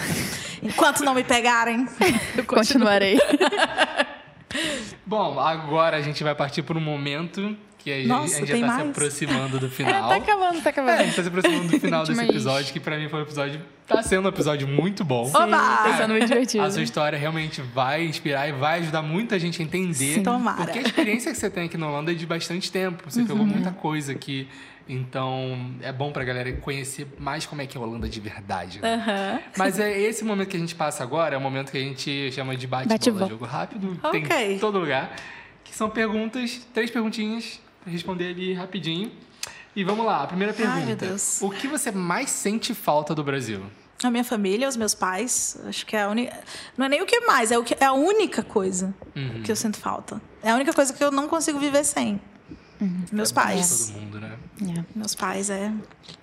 [0.62, 1.86] Enquanto não me pegarem,
[2.36, 2.44] eu.
[2.44, 3.18] Continuarei.
[5.06, 8.48] Bom, agora a gente vai partir por um momento que a gente, Nossa, a gente
[8.48, 8.88] já tá se mais?
[8.90, 10.08] aproximando do final.
[10.08, 11.04] tá acabando, tá É, a acabando.
[11.04, 13.60] gente tá se aproximando do final desse episódio, que pra mim foi um episódio.
[13.86, 15.28] Tá sendo um episódio muito bom.
[15.28, 15.46] Oba!
[15.46, 16.64] Tá sendo muito divertido.
[16.64, 20.14] A sua história realmente vai inspirar e vai ajudar muita gente a entender.
[20.14, 20.22] Sim.
[20.22, 20.64] Tomara.
[20.64, 23.02] Porque a experiência que você tem aqui na Holanda é de bastante tempo.
[23.08, 23.26] Você Uhum.
[23.26, 24.48] pegou muita coisa aqui.
[24.88, 28.80] Então, é bom pra galera conhecer mais como é que é a Holanda de verdade.
[28.80, 28.94] né?
[28.94, 29.40] Aham.
[29.56, 32.30] Mas é esse momento que a gente passa agora, é o momento que a gente
[32.32, 33.28] chama de bate-bola, Bate-bola.
[33.30, 33.98] jogo rápido.
[34.02, 34.22] Ok.
[34.22, 35.14] Tem em todo lugar.
[35.62, 39.10] Que são perguntas, três perguntinhas, responder ali rapidinho.
[39.76, 40.78] E vamos lá, a primeira pergunta.
[40.78, 41.42] Ai, meu Deus.
[41.42, 43.62] O que você mais sente falta do Brasil?
[44.02, 46.36] A minha família, os meus pais, acho que é a única.
[46.76, 47.74] Não é nem o que mais, é, o que...
[47.80, 49.42] é a única coisa Uhum.
[49.42, 50.20] que eu sinto falta.
[50.42, 52.20] É a única coisa que eu não consigo viver sem.
[53.10, 53.86] Meus É pais.
[53.92, 54.36] Todo mundo, né?
[54.78, 55.72] É, Meus pais é.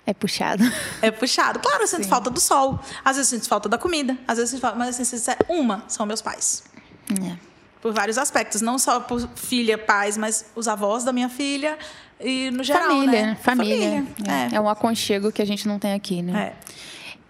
[0.06, 0.62] é puxado.
[1.00, 1.58] É puxado.
[1.58, 2.78] Claro, eu sinto falta do sol.
[3.04, 4.16] Às vezes eu sinto falta da comida.
[4.28, 4.78] Às vezes eu sinto falta.
[4.78, 6.62] Mas assim, se disser uma, são meus pais.
[7.10, 7.36] É.
[7.82, 8.62] Por vários aspectos.
[8.62, 11.76] Não só por filha, pais, mas os avós da minha filha.
[12.18, 12.88] E no geral.
[12.88, 13.26] Família, né?
[13.26, 13.38] né?
[13.42, 14.06] Família.
[14.50, 14.54] É.
[14.54, 14.60] É.
[14.60, 16.54] um aconchego que a gente não tem aqui, né?
[16.54, 16.74] É.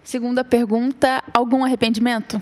[0.03, 2.41] Segunda pergunta: algum arrependimento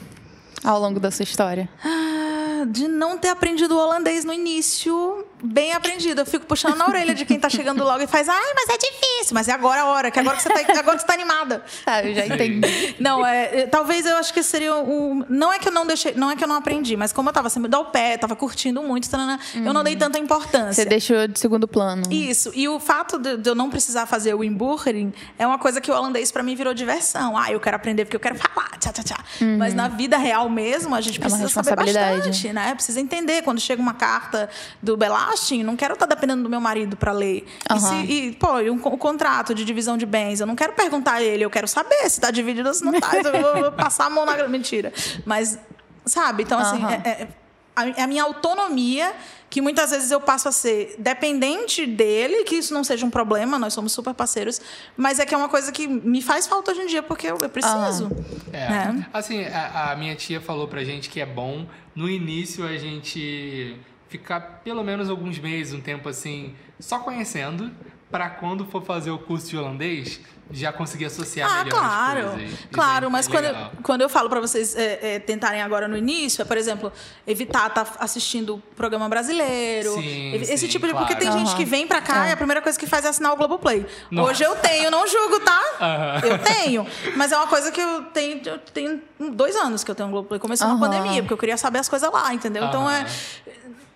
[0.64, 1.70] ao longo da sua história?
[1.84, 6.22] Ah, de não ter aprendido o holandês no início, bem aprendido.
[6.22, 8.78] Eu fico puxando na orelha de quem tá chegando logo e faz, ai, mas é
[8.78, 9.34] difícil.
[9.34, 11.64] Mas é agora a hora, que agora que você tá, agora que você tá animada.
[11.86, 12.34] Tá, eu já Sim.
[12.34, 12.96] entendi.
[13.00, 15.24] Não, é, é, talvez eu acho que seria um.
[15.30, 17.34] Não é que eu não deixei, não é que eu não aprendi, mas como eu
[17.34, 20.74] tava sempre do pé, tava curtindo muito, tanana, eu não dei tanta importância.
[20.84, 22.04] Você deixou de segundo plano.
[22.12, 22.52] Isso.
[22.54, 25.90] E o fato de, de eu não precisar fazer o emburgering é uma coisa que
[25.92, 27.38] o holandês pra mim virou diversão.
[27.38, 29.18] Ah, eu quero aprender porque eu quero falar, tchá, tchá, tchá.
[29.58, 31.26] Mas na vida real mesmo, a gente Uhum.
[31.26, 32.18] É precisa saber responsabilidade.
[32.30, 32.74] bastante, né?
[32.74, 33.42] Precisa entender.
[33.44, 34.50] Quando chega uma carta
[34.82, 34.96] do
[35.32, 37.46] Belasting, não quero estar dependendo do meu marido pra ler.
[37.74, 40.74] E, se, e, pô, e um, um contrato de divisão de bens, eu não quero
[40.74, 43.12] perguntar a ele, eu quero saber se tá dividido ou se não tá.
[43.16, 44.48] eu vou, vou passar a mão na...
[44.48, 44.92] Mentira.
[45.26, 45.58] Mas,
[46.06, 46.44] sabe?
[46.44, 47.02] Então, assim, Aham.
[47.04, 47.28] é- é-
[47.74, 49.14] a, é a minha autonomia,
[49.50, 53.58] que muitas vezes eu passo a ser dependente dele, que isso não seja um problema,
[53.58, 54.60] nós somos super parceiros,
[54.98, 57.38] mas é que é uma coisa que me faz falta hoje em dia, porque eu,
[57.42, 58.12] eu preciso.
[58.52, 58.68] É.
[58.68, 59.08] né?
[59.14, 63.78] Assim, a, a minha tia falou pra gente que é bom no início a gente
[64.12, 67.72] ficar pelo menos alguns meses, um tempo assim, só conhecendo,
[68.12, 70.20] para quando for fazer o curso de holandês,
[70.54, 72.20] já conseguir associar Ah, melhor claro.
[72.28, 72.60] as coisas.
[72.74, 73.72] Claro, é- mas é quando, legal.
[73.82, 76.92] quando eu falo para vocês é, é, tentarem agora no início, é, por exemplo,
[77.26, 79.94] evitar estar assistindo programa brasileiro.
[79.94, 80.92] Sim, esse sim, tipo de.
[80.94, 81.22] Porque claro.
[81.22, 81.56] tem gente Aham.
[81.58, 83.86] que vem pra cá e a primeira coisa que faz é assinar o Globoplay.
[84.12, 84.30] Nossa.
[84.30, 85.62] Hoje eu tenho, não julgo, tá?
[85.80, 86.22] Aham.
[86.26, 86.88] Eu tenho.
[87.16, 88.42] Mas é uma coisa que eu tenho.
[88.46, 89.02] Eu tenho
[89.32, 90.38] dois anos que eu tenho o Globoplay.
[90.38, 90.82] Começou na Aham.
[90.82, 92.66] pandemia, porque eu queria saber as coisas lá, entendeu?
[92.66, 93.06] Então é.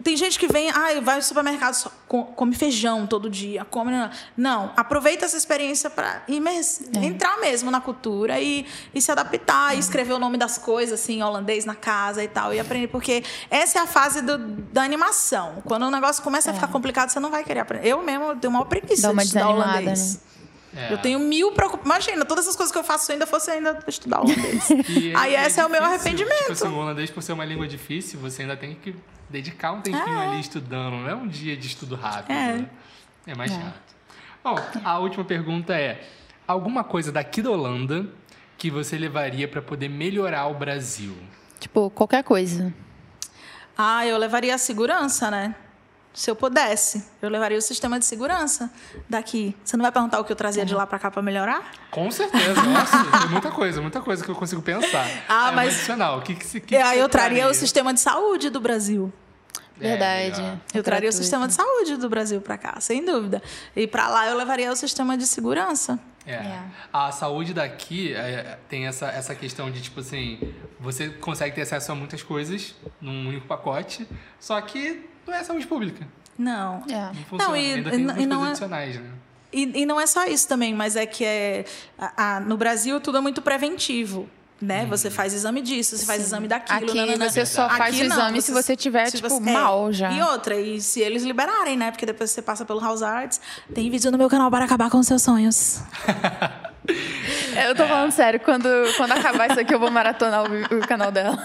[0.05, 3.91] Tem gente que vem, ah, vai ao supermercado, só co- come feijão todo dia, come.
[4.37, 6.21] Não, aproveita essa experiência para
[7.01, 11.15] entrar mesmo na cultura e, e se adaptar, e escrever o nome das coisas, assim,
[11.15, 12.87] em holandês na casa e tal, e aprender.
[12.89, 14.37] Porque essa é a fase do-
[14.71, 15.63] da animação.
[15.65, 17.87] Quando o negócio começa a ficar complicado, você não vai querer aprender.
[17.87, 20.19] Eu mesmo tenho uma preguiça Dá uma de estudar holandês.
[20.75, 20.91] É.
[20.91, 21.85] Eu tenho mil preocupações.
[21.85, 24.69] Imagina, todas essas coisas que eu faço se eu ainda fosse ainda estudar holandês.
[24.89, 26.37] E Aí esse é, o meu arrependimento.
[26.39, 28.95] Tipo assim, o holandês, por ser uma língua difícil, você ainda tem que
[29.29, 30.93] dedicar um tempinho ali estudando.
[30.93, 32.31] Não é um dia de estudo rápido.
[32.31, 32.57] É.
[32.57, 32.69] né?
[33.27, 33.95] É mais chato.
[34.43, 36.03] Bom, a última pergunta é:
[36.47, 38.07] alguma coisa daqui da Holanda
[38.57, 41.15] que você levaria para poder melhorar o Brasil?
[41.59, 42.73] Tipo, qualquer coisa.
[43.77, 45.55] Ah, eu levaria a segurança, né?
[46.15, 48.71] Se eu pudesse, eu levaria o sistema de segurança
[49.09, 49.53] daqui.
[49.65, 51.69] Você não vai perguntar o que eu trazia de lá pra cá pra melhorar?
[51.91, 55.05] Com certeza, nossa, tem muita coisa, muita coisa que eu consigo pensar.
[55.27, 56.19] Ah, é mas- adicional.
[56.19, 57.53] O que, que, que E aí você eu traria o traria?
[57.53, 59.11] sistema de saúde do Brasil.
[59.79, 60.61] É, Verdade.
[60.73, 63.41] Eu traria o sistema de saúde do Brasil pra cá, sem dúvida.
[63.75, 65.99] E pra lá eu levaria o sistema de segurança.
[66.25, 66.33] É.
[66.35, 66.59] É.
[66.91, 70.39] A saúde daqui é, tem essa, essa questão de, tipo assim,
[70.79, 74.07] você consegue ter acesso a muitas coisas num único pacote,
[74.39, 76.07] só que não é saúde pública.
[76.37, 76.83] Não.
[76.89, 77.07] É.
[77.13, 77.43] Não funciona.
[77.51, 79.09] Não, e- Ainda e tem e não é- adicionais, né?
[79.53, 81.63] E, e não é só isso também, mas é que é,
[81.97, 84.27] a- a- no Brasil tudo é muito preventivo.
[84.61, 84.85] Né?
[84.85, 86.89] Você faz exame disso, você faz exame daquilo.
[86.89, 87.29] Aqui nananã.
[87.29, 90.11] você só faz Aqui o não, exame se você tiver, tipo, você- mal já.
[90.11, 91.91] E outra, e se eles liberarem, né?
[91.91, 93.41] Porque depois você passa pelo House Arts.
[93.73, 95.81] Tem vídeo no meu canal para acabar com os seus sonhos.
[97.67, 101.11] Eu tô falando sério, quando, quando acabar isso aqui, eu vou maratonar o, o canal
[101.11, 101.37] dela.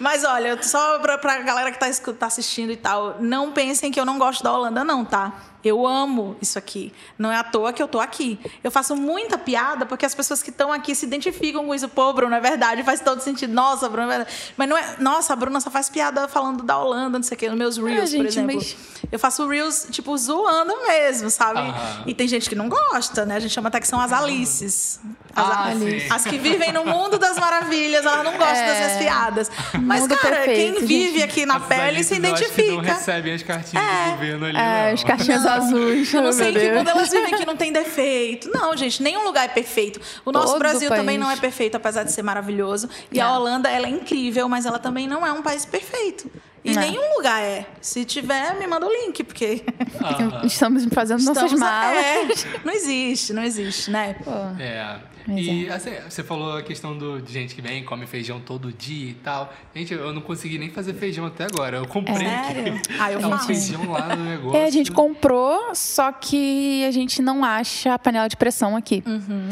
[0.00, 1.86] Mas olha, só pra, pra galera que tá,
[2.18, 5.32] tá assistindo e tal, não pensem que eu não gosto da Holanda, não, tá?
[5.64, 6.92] Eu amo isso aqui.
[7.18, 8.38] Não é à toa que eu tô aqui.
[8.62, 11.88] Eu faço muita piada porque as pessoas que estão aqui se identificam com isso.
[11.88, 13.52] Pô, Bruno, é verdade, faz todo sentido.
[13.52, 14.36] Nossa, Bruno, é verdade.
[14.56, 14.96] Mas não é.
[14.98, 17.76] Nossa, a Bruna só faz piada falando da Holanda, não sei o quê, nos meus
[17.78, 18.54] Reels, por gente, exemplo.
[18.56, 18.76] mas-
[19.12, 21.60] Eu faço Reels, tipo, zoando mesmo, sabe?
[21.60, 22.02] Aham.
[22.06, 23.36] E tem gente que não gosta, né?
[23.36, 25.00] A gente chama até que são as Alices.
[25.36, 26.06] As, Ah, a- sim.
[26.10, 28.66] as que vivem no mundo das maravilhas, elas não gostam É.
[28.66, 29.50] das minhas piadas.
[29.82, 31.22] Mas, Mundo cara, perfeito, quem vive gente.
[31.24, 32.94] aqui na Essas pele alices se eu acho que não identifica.
[32.94, 34.04] recebem as cartinhas É.
[34.04, 34.94] do governo ali, É, não.
[34.94, 36.12] os cartinhas azuis.
[36.14, 38.50] Eu não sei que quando elas vivem que não tem defeito.
[38.52, 40.00] Não, gente, nenhum lugar é perfeito.
[40.24, 42.88] O nosso Todo Brasil também não é perfeito, apesar de ser maravilhoso.
[43.10, 43.22] E É.
[43.22, 46.30] a Holanda, ela é incrível, mas ela também não é um país perfeito.
[46.64, 46.80] E Não.
[46.80, 47.66] nenhum lugar é.
[47.80, 49.62] Se tiver, me manda o link, porque
[50.02, 50.46] Aham.
[50.46, 51.98] Estamos fazendo nossas estamos- malas.
[52.46, 54.14] É, não existe, não existe, né?
[54.24, 54.30] Pô.
[54.58, 54.96] É.
[55.26, 58.70] Mas E assim, você falou a questão do, de gente que vem, come feijão todo
[58.72, 59.52] dia e tal.
[59.74, 61.78] Gente, eu não consegui nem fazer feijão até agora.
[61.78, 62.74] Eu comprei Sério?
[62.76, 62.82] aqui.
[62.98, 63.46] Ah, eu Tá um faço.
[63.46, 64.56] feijão lá no negócio.
[64.58, 69.02] É, a gente comprou, só que a gente não acha a panela de pressão aqui.
[69.06, 69.48] Uhum.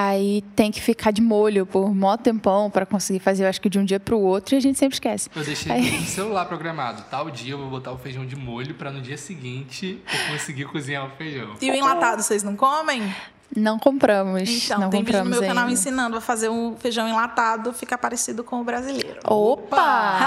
[0.00, 3.68] Aí tem que ficar de molho por mó tempão para conseguir fazer, eu acho que
[3.68, 5.28] de um dia para o outro, e a gente sempre esquece.
[5.34, 7.02] Eu deixei Aí- no celular programado.
[7.10, 10.66] Tal dia eu vou botar o feijão de molho pra no dia seguinte eu conseguir
[10.66, 11.56] cozinhar o feijão.
[11.60, 13.12] E o enlatado, vocês não comem?
[13.56, 14.48] Não compramos.
[14.48, 15.72] Então, não tem vídeo no compramos meu canal ainda.
[15.72, 19.18] ensinando a fazer um feijão enlatado ficar parecido com o brasileiro.
[19.24, 20.18] Opa!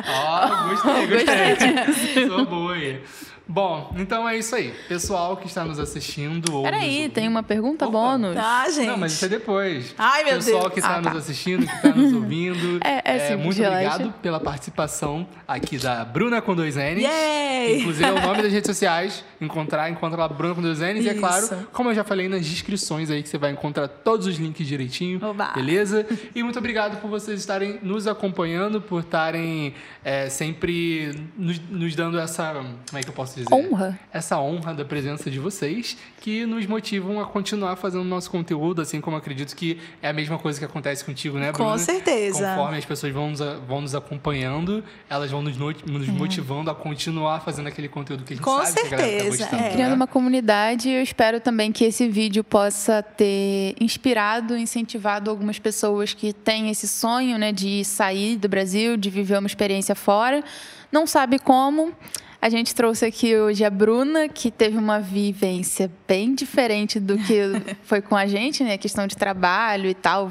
[0.08, 2.26] Ó, gostei, gostei.
[2.28, 3.02] Sou boa aí.
[3.48, 4.74] Bom, então é isso aí.
[4.88, 7.92] Pessoal que está nos assistindo ou Peraí, nos tem uma pergunta Opa.
[7.98, 8.36] bônus.
[8.36, 8.86] Ah, gente.
[8.88, 9.94] Não, mas isso é depois.
[9.96, 10.72] Ai, meu Pessoal Deus.
[10.74, 11.18] que está Ah, nos tá.
[11.18, 12.78] assistindo, que está nos ouvindo.
[12.84, 13.94] É, é simples, muito relaxa.
[13.96, 17.02] obrigado pela participação aqui da Bruna com dois N's.
[17.02, 17.80] Yay!
[17.80, 19.24] Inclusive é o nome das redes sociais.
[19.40, 21.04] Encontrar, encontra lá Bruna com dois N's.
[21.04, 21.20] E é Isso.
[21.20, 24.66] claro, como eu já falei nas descrições aí, que você vai encontrar todos os links
[24.66, 25.24] direitinho.
[25.24, 25.52] Oba.
[25.54, 26.06] Beleza?
[26.34, 32.18] E muito obrigado por vocês estarem nos acompanhando, por estarem é, sempre nos, nos dando
[32.18, 32.52] essa.
[32.52, 33.54] Como é que eu posso dizer?
[33.54, 33.98] Honra.
[34.12, 39.00] essa honra da presença de vocês que nos motivam a continuar fazendo nosso conteúdo, assim
[39.00, 41.78] como acredito que é a mesma coisa que acontece contigo, né, Com Bruna?
[41.78, 42.48] certeza.
[42.50, 47.40] Conforme as pessoas vão nos, vão nos acompanhando, elas vão nos, nos motivando a continuar
[47.40, 49.62] fazendo aquele conteúdo que a gente Com sabe que a galera tá certeza, gostando.
[49.62, 49.70] é.
[49.70, 49.94] Criando né?
[49.96, 56.32] uma comunidade, eu espero também que esse vídeo possa ter inspirado, incentivado algumas pessoas que
[56.32, 60.42] têm esse sonho, né, de sair do Brasil, de viver uma experiência fora,
[60.90, 61.92] não sabe como.
[62.40, 67.42] A gente trouxe aqui hoje a Bruna, que teve uma vivência bem diferente do que
[67.82, 70.30] foi com a gente, né, questão de trabalho e tal,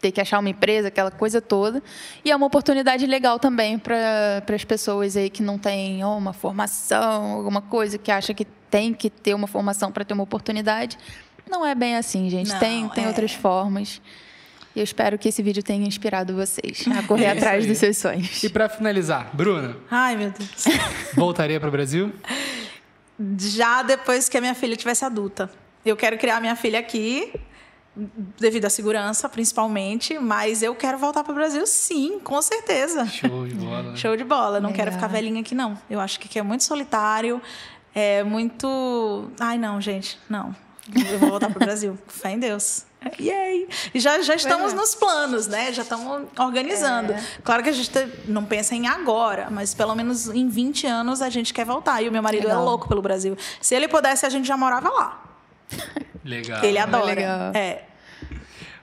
[0.00, 1.80] ter que achar uma empresa, aquela coisa toda.
[2.24, 6.32] E é uma oportunidade legal também para as pessoas aí que não têm ó, uma
[6.32, 10.98] formação, alguma coisa que acha que tem que ter uma formação para ter uma oportunidade.
[11.48, 12.50] Não é bem assim, gente.
[12.50, 13.08] Não, tem tem é.
[13.08, 14.00] outras formas.
[14.76, 17.68] E eu espero que esse vídeo tenha inspirado vocês a correr É atrás aí.
[17.70, 18.42] dos seus sonhos.
[18.44, 20.64] E pra finalizar, Bruna, Ai, meu Deus.
[21.16, 22.12] voltaria para o Brasil?
[23.38, 25.50] Já depois que a minha filha tivesse adulta.
[25.84, 27.32] Eu quero criar minha filha aqui,
[28.38, 33.06] devido à segurança, principalmente, mas eu quero voltar para o Brasil, sim, com certeza.
[33.06, 33.82] Show de bola.
[33.82, 33.96] né?
[33.96, 34.60] Show de bola.
[34.60, 35.00] Não quero Legal.
[35.00, 35.78] ficar velhinha aqui, não.
[35.88, 37.40] Eu acho que aqui é muito solitário,
[37.94, 39.30] é muito.
[39.40, 40.54] Ai, não, gente, não.
[40.94, 41.98] Eu vou voltar pro Brasil.
[42.06, 42.84] Com Fé em Deus.
[43.20, 43.68] Yay!
[43.94, 44.76] E já, já estamos é.
[44.76, 45.72] nos planos, né?
[45.72, 47.12] Já estamos organizando.
[47.12, 47.22] É.
[47.42, 51.22] Claro que a gente te- não pensa em agora, mas pelo menos em 20 anos
[51.22, 52.02] a gente quer voltar.
[52.02, 52.62] E o meu marido Legal.
[52.62, 53.36] é louco pelo Brasil.
[53.60, 55.22] Se ele pudesse, a gente já morava lá.
[56.24, 56.64] Legal.
[56.64, 57.04] ele adora.
[57.04, 57.52] legal.
[57.54, 57.84] É.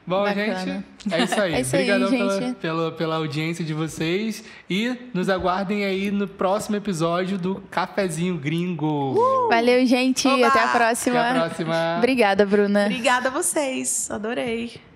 [0.06, 0.84] Bom, Bacana.
[1.06, 1.54] gente, é isso aí.
[1.56, 2.56] É isso aí, Obrigadão pela, gente.
[2.58, 4.44] pela, pela audiência de vocês.
[4.70, 9.16] E nos aguardem aí no próximo episódio do Cafezinho Gringo.
[9.50, 10.28] Valeu, gente.
[10.28, 10.48] Oba!
[10.48, 11.20] Até a próxima.
[11.20, 11.96] Até a próxima.
[11.98, 12.86] Obrigada, Bruna.
[12.86, 14.10] Obrigada a vocês.
[14.12, 14.93] Adorei.